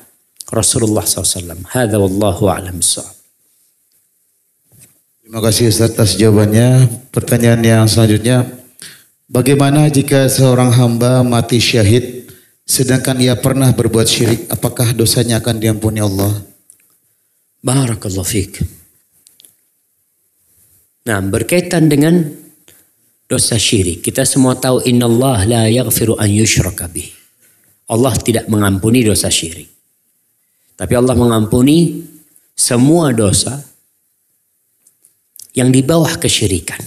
Rasulullah 0.49 1.05
SAW. 1.05 1.69
Hada 1.69 2.01
wallahu 2.01 2.49
a'lam 2.49 2.81
Terima 5.21 5.45
kasih 5.45 5.69
Ustaz 5.69 5.93
atas 5.93 6.17
jawabannya. 6.17 6.89
Pertanyaan 7.13 7.61
yang 7.61 7.85
selanjutnya, 7.85 8.49
bagaimana 9.29 9.93
jika 9.93 10.25
seorang 10.25 10.73
hamba 10.73 11.21
mati 11.21 11.61
syahid 11.61 12.33
sedangkan 12.65 13.21
ia 13.21 13.37
pernah 13.37 13.69
berbuat 13.77 14.09
syirik, 14.09 14.49
apakah 14.49 14.97
dosanya 14.97 15.41
akan 15.45 15.61
diampuni 15.61 16.01
Allah? 16.01 16.33
Barakallahu 17.61 18.25
fiqh. 18.25 18.78
Nah, 21.09 21.25
berkaitan 21.25 21.89
dengan 21.89 22.21
dosa 23.25 23.57
syirik. 23.57 24.05
Kita 24.05 24.29
semua 24.29 24.61
tahu 24.61 24.85
Allah 24.85 25.39
la 25.49 25.63
yaghfiru 25.65 26.21
an 26.21 26.29
yushraka 26.29 26.85
bih. 26.85 27.09
Allah 27.89 28.13
tidak 28.21 28.45
mengampuni 28.53 29.01
dosa 29.01 29.33
syirik. 29.33 29.73
Tapi 30.77 30.93
Allah 30.93 31.17
mengampuni 31.17 32.05
semua 32.53 33.17
dosa 33.17 33.57
yang 35.57 35.73
di 35.73 35.81
bawah 35.81 36.21
kesyirikan. 36.21 36.85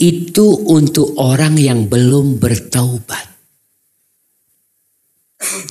Itu 0.00 0.64
untuk 0.72 1.16
orang 1.20 1.60
yang 1.60 1.88
belum 1.92 2.40
bertaubat. 2.40 3.36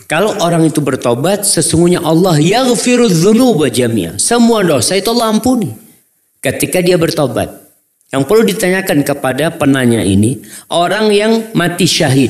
Kalau 0.06 0.38
orang 0.38 0.70
itu 0.70 0.86
bertobat, 0.86 1.42
sesungguhnya 1.42 2.06
Allah 2.06 2.38
yaghfiru 2.38 3.10
dzunuba 3.10 3.74
jami'a. 3.74 4.22
Semua 4.22 4.62
dosa 4.62 4.94
itu 4.94 5.10
Allah 5.10 5.34
ampuni. 5.34 5.85
Ketika 6.46 6.78
dia 6.86 7.02
bertobat. 7.02 7.66
Yang 8.14 8.24
perlu 8.30 8.46
ditanyakan 8.46 9.02
kepada 9.02 9.50
penanya 9.58 10.06
ini, 10.06 10.38
orang 10.70 11.10
yang 11.10 11.50
mati 11.58 11.90
syahid 11.90 12.30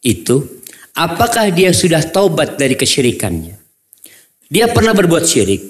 itu, 0.00 0.64
apakah 0.96 1.52
dia 1.52 1.68
sudah 1.76 2.00
taubat 2.00 2.56
dari 2.56 2.72
kesyirikannya? 2.72 3.60
Dia 4.48 4.72
pernah 4.72 4.96
berbuat 4.96 5.24
syirik. 5.28 5.62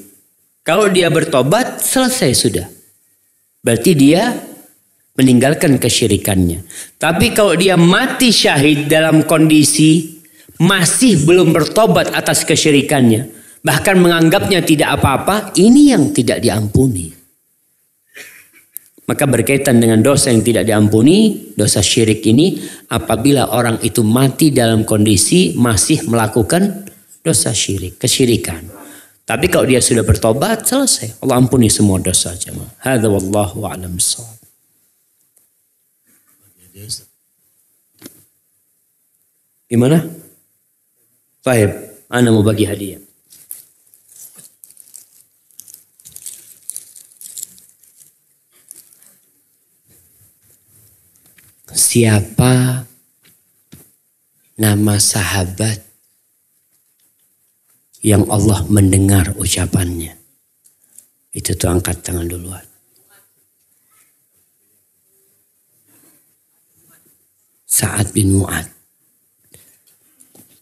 Kalau 0.62 0.86
dia 0.94 1.10
bertobat, 1.10 1.82
selesai 1.82 2.30
sudah. 2.38 2.66
Berarti 3.66 3.98
dia 3.98 4.30
meninggalkan 5.18 5.74
kesyirikannya. 5.82 6.62
Tapi 7.02 7.34
kalau 7.34 7.58
dia 7.58 7.74
mati 7.74 8.30
syahid 8.30 8.86
dalam 8.86 9.26
kondisi 9.26 10.22
masih 10.62 11.26
belum 11.26 11.50
bertobat 11.50 12.14
atas 12.14 12.46
kesyirikannya, 12.46 13.26
bahkan 13.66 13.98
menganggapnya 13.98 14.62
tidak 14.62 15.02
apa-apa, 15.02 15.50
ini 15.58 15.90
yang 15.90 16.14
tidak 16.14 16.38
diampuni. 16.38 17.21
Maka 19.02 19.26
berkaitan 19.26 19.82
dengan 19.82 19.98
dosa 19.98 20.30
yang 20.30 20.46
tidak 20.46 20.62
diampuni, 20.62 21.50
dosa 21.58 21.82
syirik 21.82 22.22
ini 22.22 22.62
apabila 22.86 23.50
orang 23.50 23.82
itu 23.82 24.06
mati 24.06 24.54
dalam 24.54 24.86
kondisi 24.86 25.58
masih 25.58 26.06
melakukan 26.06 26.86
dosa 27.18 27.50
syirik, 27.50 27.98
kesyirikan. 27.98 28.62
Tapi 29.26 29.46
kalau 29.50 29.66
dia 29.66 29.82
sudah 29.82 30.06
bertobat, 30.06 30.66
selesai. 30.66 31.18
Allah 31.22 31.38
ampuni 31.38 31.66
semua 31.66 31.98
dosa 31.98 32.34
jemaah. 32.34 32.70
Hadza 32.78 33.10
wallahu 33.10 33.66
a'lam 33.66 33.98
Gimana? 39.72 40.04
Baik, 41.42 41.70
Anda 42.12 42.28
mau 42.28 42.44
bagi 42.44 42.68
hadiah. 42.68 43.11
Siapa 51.72 52.84
nama 54.60 54.94
sahabat 55.00 55.80
yang 58.04 58.28
Allah 58.28 58.60
mendengar 58.68 59.32
ucapannya? 59.40 60.12
Itu 61.32 61.56
tuh 61.56 61.72
angkat 61.72 62.04
tangan 62.04 62.28
duluan. 62.28 62.60
Sa'ad 67.64 68.12
bin 68.12 68.36
Mu'ad 68.36 68.68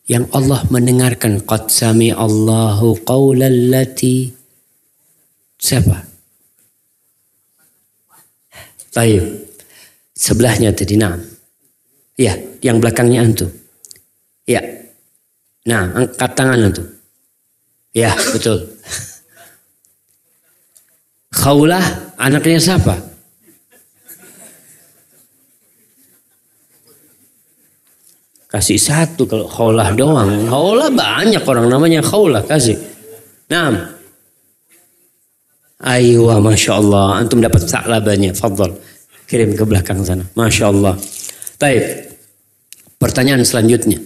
yang 0.07 0.31
Allah 0.31 0.63
mendengarkan 0.71 1.43
qad 1.43 1.71
sami 1.71 2.15
Allahu 2.15 3.03
qaulal 3.03 3.71
lati 3.71 4.31
siapa? 5.59 6.07
Baik. 8.95 9.50
Sebelahnya 10.20 10.76
tadi 10.76 11.00
nah. 11.00 11.16
Ya, 12.20 12.36
yang 12.60 12.76
belakangnya 12.76 13.24
antum. 13.24 13.49
Ya. 14.44 14.60
Nah, 15.65 15.89
angkat 15.97 16.31
tangan 16.36 16.60
antum. 16.60 16.84
Ya, 17.97 18.12
betul. 18.36 18.68
Khaulah 21.32 21.81
anaknya 22.20 22.60
siapa? 22.60 23.00
Kasih 28.50 28.76
satu 28.76 29.24
kalau 29.24 29.49
khaulah 29.49 29.89
doang. 29.97 30.44
Khaulah 30.52 30.92
banyak 30.92 31.40
orang 31.49 31.73
namanya 31.73 32.05
khaulah 32.05 32.44
kasih. 32.44 32.76
Nah. 33.49 33.97
Ayo, 35.81 36.28
Masya 36.28 36.76
Allah. 36.76 37.24
Antum 37.24 37.40
dapat 37.40 37.65
saklabanya. 37.65 38.36
Fadol. 38.36 38.76
Kirim 39.31 39.55
ke 39.55 39.62
belakang 39.62 40.02
sana. 40.02 40.26
Masya 40.34 40.75
Allah. 40.75 40.99
Baik. 41.62 42.10
Pertanyaan 42.99 43.47
selanjutnya. 43.47 44.02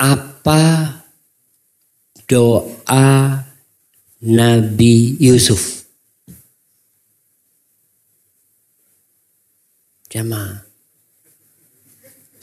Apa 0.00 0.96
doa 2.24 3.44
Nabi 4.24 5.20
Yusuf? 5.20 5.84
Jamaah. 10.08 10.64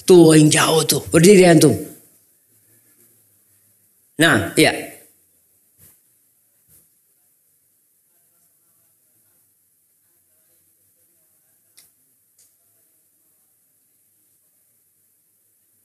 Tuh 0.06 0.38
yang 0.38 0.54
jauh 0.54 0.86
tuh. 0.86 1.02
Berdiri 1.10 1.50
antum. 1.50 1.74
Nah, 4.22 4.54
iya. 4.54 4.93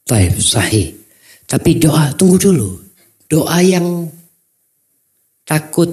Baik, 0.08 0.40
sahih. 0.40 0.96
Tapi 1.44 1.76
doa, 1.76 2.16
tunggu 2.16 2.40
dulu. 2.40 2.80
Doa 3.28 3.60
yang 3.60 4.08
takut 5.44 5.88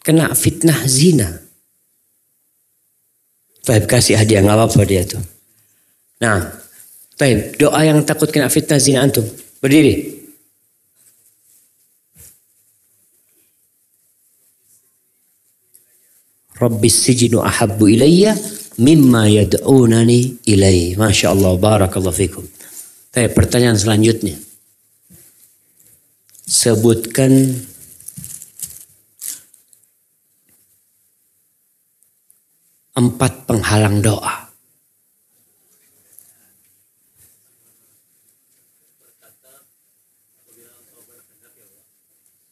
kena 0.00 0.32
fitnah 0.32 0.80
zina. 0.88 1.28
Taib 3.60 3.84
kasih 3.84 4.16
hadiah 4.16 4.40
nggak 4.40 4.56
apa-apa 4.56 4.82
dia 4.88 5.04
tuh. 5.04 5.20
Nah, 6.24 6.40
Taib 7.20 7.60
doa 7.60 7.84
yang 7.84 8.00
takut 8.08 8.32
kena 8.32 8.48
fitnah 8.48 8.80
zina 8.80 9.04
antum. 9.04 9.28
Berdiri. 9.60 10.20
Rabbis 16.60 16.96
sijinu 16.96 17.44
ahabbu 17.44 17.88
ilayya 17.88 18.36
mimma 18.80 19.28
yad'unani 19.28 20.44
ilai. 20.48 20.96
Masya 20.96 21.32
Allah, 21.32 21.56
barakallahu 21.56 22.16
fikum. 22.16 22.44
Taib 23.10 23.34
pertanyaan 23.34 23.74
selanjutnya. 23.74 24.38
Sebutkan 26.46 27.58
empat 32.94 33.50
penghalang 33.50 33.98
doa. 33.98 34.50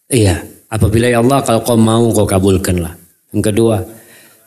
Iya, 0.09 0.41
apabila 0.73 1.07
ya 1.07 1.21
Allah 1.21 1.45
kalau 1.45 1.61
kau 1.63 1.77
mau 1.79 2.11
kau 2.11 2.25
kabulkanlah. 2.27 2.97
Yang 3.31 3.43
kedua, 3.53 3.77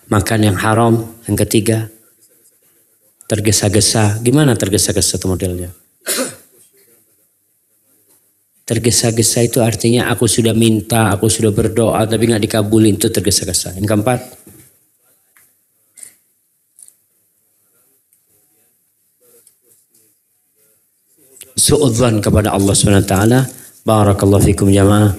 makan 0.09 0.39
yang 0.43 0.57
haram. 0.57 1.07
Yang 1.29 1.37
ketiga, 1.47 1.87
tergesa-gesa. 3.29 4.19
Gimana 4.25 4.57
tergesa-gesa 4.57 5.21
itu 5.21 5.29
modelnya? 5.29 5.80
Tergesa-gesa 8.61 9.43
itu 9.43 9.59
artinya 9.59 10.07
aku 10.07 10.31
sudah 10.31 10.55
minta, 10.55 11.11
aku 11.11 11.27
sudah 11.27 11.51
berdoa 11.51 12.07
tapi 12.07 12.31
nggak 12.31 12.43
dikabulin 12.47 12.95
itu 12.95 13.11
tergesa-gesa. 13.11 13.75
Yang 13.75 13.87
keempat, 13.91 14.19
suudzon 21.61 22.23
kepada 22.23 22.55
Allah 22.55 22.71
SWT. 22.71 23.15
Barakallahu 23.81 24.45
fikum 24.45 24.69
jamaah. 24.71 25.13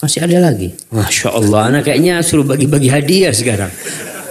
Masih 0.00 0.24
ada 0.24 0.52
lagi. 0.52 0.72
Masya 0.92 1.28
Allah, 1.32 1.60
anak 1.68 1.88
kayaknya 1.88 2.24
suruh 2.24 2.44
bagi-bagi 2.44 2.88
hadiah 2.88 3.32
sekarang. 3.36 3.68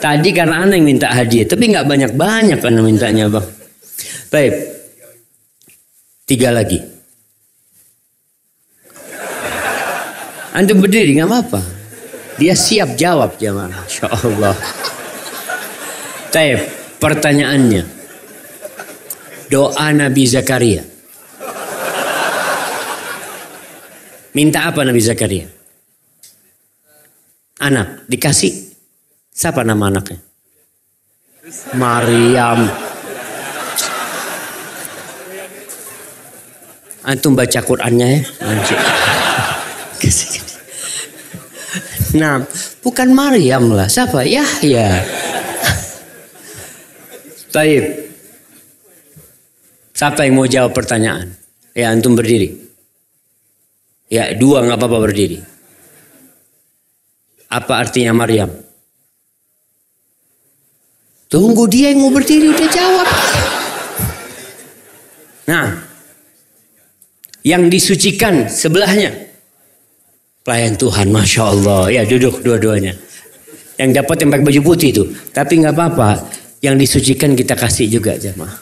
Tadi 0.01 0.29
karena 0.33 0.65
anak 0.65 0.81
yang 0.81 0.87
minta 0.87 1.07
hadiah, 1.11 1.45
tapi 1.45 1.69
nggak 1.69 1.85
banyak-banyak 1.85 2.57
karena 2.57 2.81
mintanya 2.81 3.25
bang. 3.29 3.58
Baik, 4.29 4.53
tiga 6.29 6.53
lagi. 6.53 6.77
Antum 10.53 10.85
berdiri 10.85 11.17
nggak 11.17 11.29
apa-apa. 11.29 11.61
Dia 12.37 12.53
siap 12.53 12.93
jawab 12.93 13.41
jamaah. 13.41 13.73
Masya 13.73 14.05
Allah. 14.05 14.55
Baik, 16.29 16.61
pertanyaannya 17.01 17.83
doa 19.49 19.87
Nabi 19.97 20.23
Zakaria. 20.29 20.85
Minta 24.37 24.69
apa 24.69 24.85
Nabi 24.85 25.01
Zakaria? 25.01 25.49
Anak, 27.59 28.05
dikasih. 28.05 28.53
Siapa 29.33 29.65
nama 29.65 29.89
anaknya? 29.89 30.21
Maryam. 31.73 32.88
Antum 37.09 37.33
baca 37.33 37.57
Qurannya 37.65 38.05
ya. 38.05 38.21
Nah, 42.09 42.41
bukan 42.85 43.09
Maryam 43.13 43.73
lah. 43.73 43.89
Siapa? 43.89 44.25
Yahya. 44.25 45.01
Taib. 47.49 47.85
Siapa 49.97 50.21
yang 50.25 50.37
mau 50.37 50.45
jawab 50.45 50.77
pertanyaan? 50.77 51.33
Ya 51.73 51.89
antum 51.89 52.13
berdiri. 52.13 52.53
Ya 54.09 54.29
dua 54.37 54.61
nggak 54.65 54.77
apa-apa 54.77 54.97
berdiri. 55.09 55.41
Apa 57.49 57.81
artinya 57.81 58.13
Maryam? 58.13 58.53
Tunggu 61.29 61.65
dia 61.69 61.89
yang 61.93 62.05
mau 62.05 62.13
berdiri 62.13 62.53
udah 62.53 62.69
jawab. 62.69 63.07
Nah, 65.49 65.88
yang 67.43 67.71
disucikan 67.71 68.47
sebelahnya. 68.51 69.15
Pelayan 70.43 70.75
Tuhan, 70.75 71.07
Masya 71.13 71.43
Allah. 71.45 71.81
Ya 71.93 72.03
duduk 72.07 72.41
dua-duanya. 72.41 72.95
Yang 73.79 74.03
dapat 74.03 74.15
yang 74.23 74.29
pakai 74.33 74.45
baju 74.47 74.61
putih 74.73 74.89
itu. 74.91 75.03
Tapi 75.31 75.63
nggak 75.63 75.75
apa-apa. 75.75 76.09
Yang 76.59 76.75
disucikan 76.87 77.31
kita 77.37 77.55
kasih 77.55 77.87
juga 77.87 78.19
jemaah. 78.19 78.59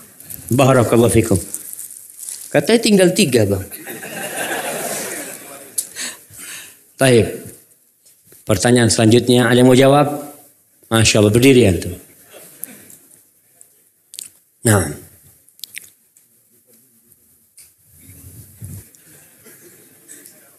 Barakallahu 0.53 1.09
fikum. 1.09 1.39
Katanya 2.53 2.80
tinggal 2.80 3.09
tiga 3.11 3.43
bang. 3.49 3.65
Baik. 6.97 7.27
Pertanyaan 8.47 8.89
selanjutnya, 8.89 9.51
ada 9.51 9.59
yang 9.59 9.67
mau 9.67 9.77
jawab? 9.77 10.07
Masya 10.88 11.19
Allah, 11.19 11.33
berdiri 11.35 11.67
antum. 11.67 11.93
Nah. 14.64 15.07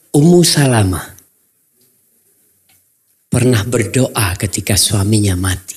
Ummu 0.09 0.41
Salamah 0.41 1.05
pernah 3.29 3.61
berdoa 3.65 4.33
ketika 4.41 4.73
suaminya 4.73 5.37
mati. 5.37 5.77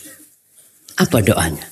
Apa 0.96 1.20
doanya? 1.20 1.68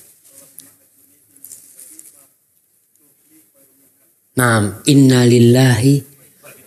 Naam, 4.36 4.84
inna 4.88 5.24
lillahi 5.28 6.04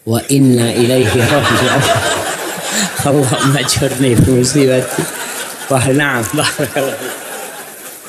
wa 0.08 0.20
inna 0.28 0.72
ilaihi 0.76 1.18
raji'un. 1.20 1.82
Allahumma 3.08 3.58
ajurni 3.60 4.12
fi 4.16 4.28
musibati. 4.32 5.02
Wah, 5.72 5.86
naam. 5.92 6.24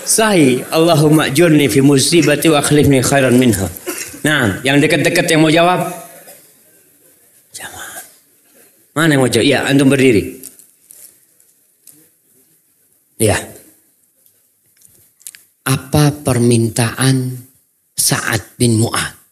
Sahih, 0.03 0.67
Allahumma 0.67 1.31
ajurni 1.31 1.71
fi 1.71 1.79
musibati 1.79 2.51
wa 2.51 2.59
akhlifni 2.59 2.99
khairan 2.99 3.39
minha. 3.39 3.67
Nah, 4.23 4.59
yang 4.67 4.83
dekat-dekat 4.83 5.31
yang 5.31 5.43
mau 5.43 5.51
jawab? 5.51 6.02
Mana 8.93 9.17
yang 9.17 9.25
mau 9.25 9.30
jawab? 9.30 9.49
Ya, 9.49 9.65
antum 9.65 9.89
berdiri. 9.89 10.38
Ya. 13.17 13.38
Apa 15.65 16.13
permintaan 16.22 17.49
Sa'ad 17.97 18.53
bin 18.61 18.77
Mu'ad? 18.77 19.23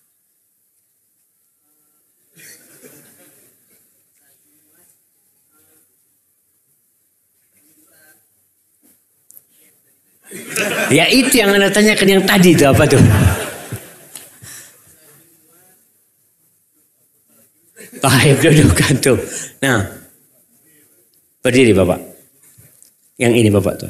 Ya 10.92 11.08
itu 11.12 11.40
yang 11.40 11.52
anda 11.56 11.68
tanyakan 11.72 12.08
yang 12.08 12.24
tadi 12.24 12.56
itu 12.56 12.64
apa 12.64 12.84
tuh? 12.88 13.00
Baik 18.02 18.42
duduk 18.44 18.82
tuh. 18.98 19.18
Nah, 19.62 19.86
berdiri 21.46 21.72
bapak. 21.78 22.00
Yang 23.22 23.34
ini 23.38 23.50
bapak 23.54 23.74
tuh. 23.78 23.90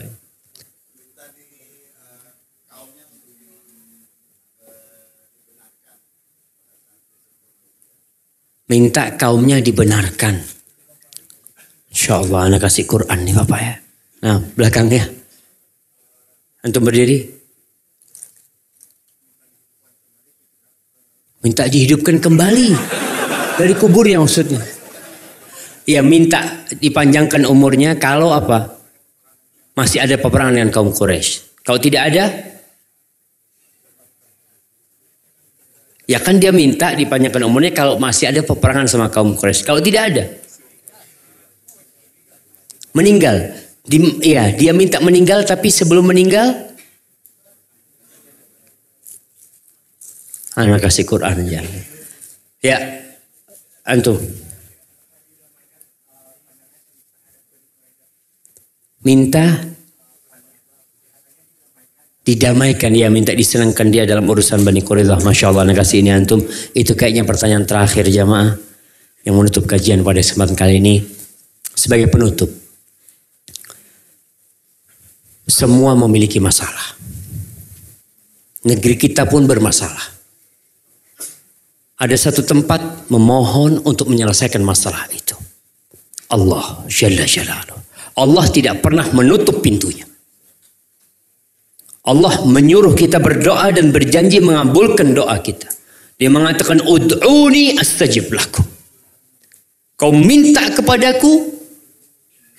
Minta 8.71 9.19
kaumnya 9.19 9.59
dibenarkan. 9.59 10.39
Insya 11.91 12.23
Allah 12.23 12.47
anak 12.47 12.71
kasih 12.71 12.87
Quran 12.87 13.19
nih 13.27 13.35
bapak 13.35 13.59
ya. 13.59 13.75
Nah 14.23 14.39
belakangnya. 14.55 15.03
Antum 16.63 16.87
berdiri. 16.87 17.19
Minta 21.43 21.67
dihidupkan 21.67 22.23
kembali. 22.23 23.10
Dari 23.59 23.73
kuburnya 23.75 24.21
maksudnya. 24.21 24.61
Ya 25.89 26.05
minta 26.05 26.63
dipanjangkan 26.71 27.49
umurnya 27.49 27.97
kalau 27.97 28.31
apa? 28.31 28.79
Masih 29.73 30.03
ada 30.03 30.15
peperangan 30.19 30.53
dengan 30.55 30.69
kaum 30.69 30.93
Quraisy. 30.93 31.63
Kalau 31.65 31.79
tidak 31.81 32.11
ada, 32.11 32.25
ya 36.05 36.19
kan 36.21 36.37
dia 36.37 36.51
minta 36.53 36.93
dipanjangkan 36.93 37.43
umurnya 37.47 37.71
kalau 37.73 37.95
masih 37.97 38.29
ada 38.29 38.45
peperangan 38.45 38.87
sama 38.87 39.07
kaum 39.09 39.33
Quraisy. 39.33 39.63
Kalau 39.65 39.81
tidak 39.81 40.03
ada, 40.13 40.23
meninggal. 42.95 43.57
Di, 43.81 43.97
ya, 44.21 44.53
dia 44.53 44.71
minta 44.77 45.01
meninggal 45.01 45.41
tapi 45.41 45.73
sebelum 45.73 46.13
meninggal 46.13 46.71
anak 50.53 50.85
kasih 50.85 51.07
Quran 51.07 51.47
ya. 51.49 51.63
Ya, 52.61 52.77
antum. 53.85 54.17
Minta 59.01 59.71
didamaikan 62.21 62.93
ya 62.93 63.09
minta 63.09 63.33
disenangkan 63.33 63.89
dia 63.89 64.05
dalam 64.05 64.29
urusan 64.29 64.61
Bani 64.61 64.85
Quraidah 64.85 65.25
Masya 65.25 65.49
Allah 65.49 65.65
kasih 65.73 66.05
ini 66.05 66.13
antum 66.13 66.37
itu 66.77 66.93
kayaknya 66.93 67.25
pertanyaan 67.25 67.65
terakhir 67.65 68.05
jamaah 68.05 68.61
yang 69.25 69.33
menutup 69.33 69.65
kajian 69.65 70.05
pada 70.05 70.21
kesempatan 70.21 70.53
kali 70.53 70.77
ini 70.77 71.01
sebagai 71.73 72.13
penutup 72.13 72.61
semua 75.51 75.97
memiliki 75.99 76.39
masalah. 76.39 76.95
Negeri 78.61 78.95
kita 78.95 79.27
pun 79.27 79.49
bermasalah. 79.49 80.10
Ada 82.01 82.17
satu 82.17 82.41
tempat 82.41 83.13
memohon 83.13 83.85
untuk 83.85 84.09
menyelesaikan 84.09 84.65
masalah 84.65 85.05
itu. 85.13 85.37
Allah 86.33 86.81
Jalla 86.89 87.29
Jalaluh. 87.29 87.77
Allah 88.17 88.45
tidak 88.49 88.81
pernah 88.81 89.05
menutup 89.13 89.61
pintunya. 89.61 90.09
Allah 92.01 92.41
menyuruh 92.49 92.97
kita 92.97 93.21
berdoa 93.21 93.69
dan 93.69 93.93
berjanji 93.93 94.41
mengabulkan 94.41 95.13
doa 95.13 95.37
kita. 95.37 95.69
Dia 96.17 96.33
mengatakan 96.33 96.81
ud'uni 96.81 97.77
astajib 97.77 98.33
lakum. 98.33 98.65
Kau 99.93 100.09
minta 100.09 100.65
kepadaku, 100.73 101.33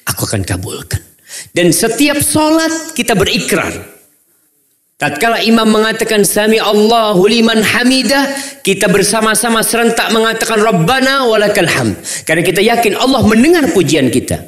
aku 0.07 0.23
akan 0.23 0.47
kabulkan. 0.47 1.03
Dan 1.51 1.75
setiap 1.75 2.23
sholat 2.23 2.95
kita 2.95 3.19
berikrar. 3.19 3.92
Tatkala 5.03 5.43
imam 5.43 5.67
mengatakan 5.67 6.23
sami 6.23 6.63
Allahu 6.63 7.27
liman 7.27 7.59
hamidah, 7.59 8.23
kita 8.63 8.87
bersama-sama 8.87 9.59
serentak 9.67 10.15
mengatakan 10.15 10.63
Rabbana 10.63 11.27
walakal 11.27 11.67
hamd. 11.67 11.99
Karena 12.23 12.47
kita 12.47 12.63
yakin 12.63 12.95
Allah 12.95 13.27
mendengar 13.27 13.67
pujian 13.75 14.15
kita. 14.15 14.39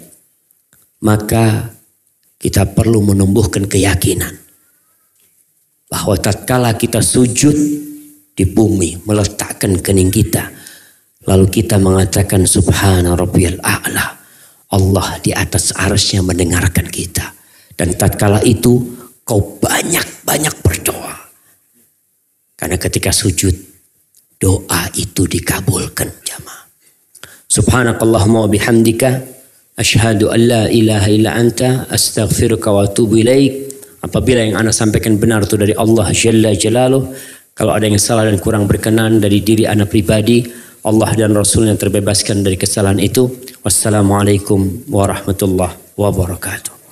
Maka 1.03 1.75
kita 2.39 2.71
perlu 2.71 3.03
menumbuhkan 3.03 3.67
keyakinan 3.67 4.31
bahwa 5.91 6.15
tatkala 6.23 6.71
kita 6.79 7.03
sujud 7.03 7.57
di 8.39 8.45
bumi 8.47 9.03
meletakkan 9.11 9.83
kening 9.83 10.15
kita 10.15 10.55
lalu 11.27 11.51
kita 11.51 11.83
mengatakan 11.83 12.47
subhana 12.47 13.19
rabbiyal 13.19 13.59
a'la 13.59 14.07
Allah 14.71 15.09
di 15.19 15.35
atas 15.35 15.75
arasnya 15.75 16.23
mendengarkan 16.23 16.87
kita. 16.87 17.35
Dan 17.75 17.99
tatkala 17.99 18.39
itu 18.47 19.03
kau 19.25 19.41
banyak-banyak 19.59 20.55
berdoa. 20.61 21.17
Karena 22.55 22.77
ketika 22.79 23.11
sujud 23.11 23.53
doa 24.39 24.83
itu 24.95 25.25
dikabulkan 25.25 26.13
jamaah. 26.23 26.65
Subhanakallahumma 27.49 28.47
bihamdika 28.53 29.25
asyhadu 29.81 30.31
an 30.31 30.41
la 30.45 30.63
ilaha 30.69 31.09
illa 31.11 31.35
anta 31.35 31.89
astaghfiruka 31.89 32.69
wa 32.71 32.85
atubu 32.85 33.25
ilaik. 33.25 33.73
Apabila 34.05 34.45
yang 34.45 34.61
anda 34.61 34.71
sampaikan 34.71 35.17
benar 35.17 35.49
itu 35.49 35.57
dari 35.57 35.73
Allah 35.73 36.13
Jalla 36.13 36.53
Jalaluh. 36.53 37.09
Kalau 37.57 37.73
ada 37.73 37.89
yang 37.89 37.97
salah 37.97 38.29
dan 38.29 38.37
kurang 38.37 38.69
berkenan 38.69 39.23
dari 39.23 39.41
diri 39.41 39.65
anda 39.65 39.89
pribadi, 39.89 40.45
Allah 40.85 41.09
dan 41.17 41.33
Rasul 41.33 41.71
yang 41.73 41.81
terbebaskan 41.81 42.45
dari 42.45 42.61
kesalahan 42.61 43.01
itu. 43.01 43.33
Wassalamualaikum 43.65 44.85
warahmatullahi 44.93 45.97
wabarakatuh. 45.97 46.84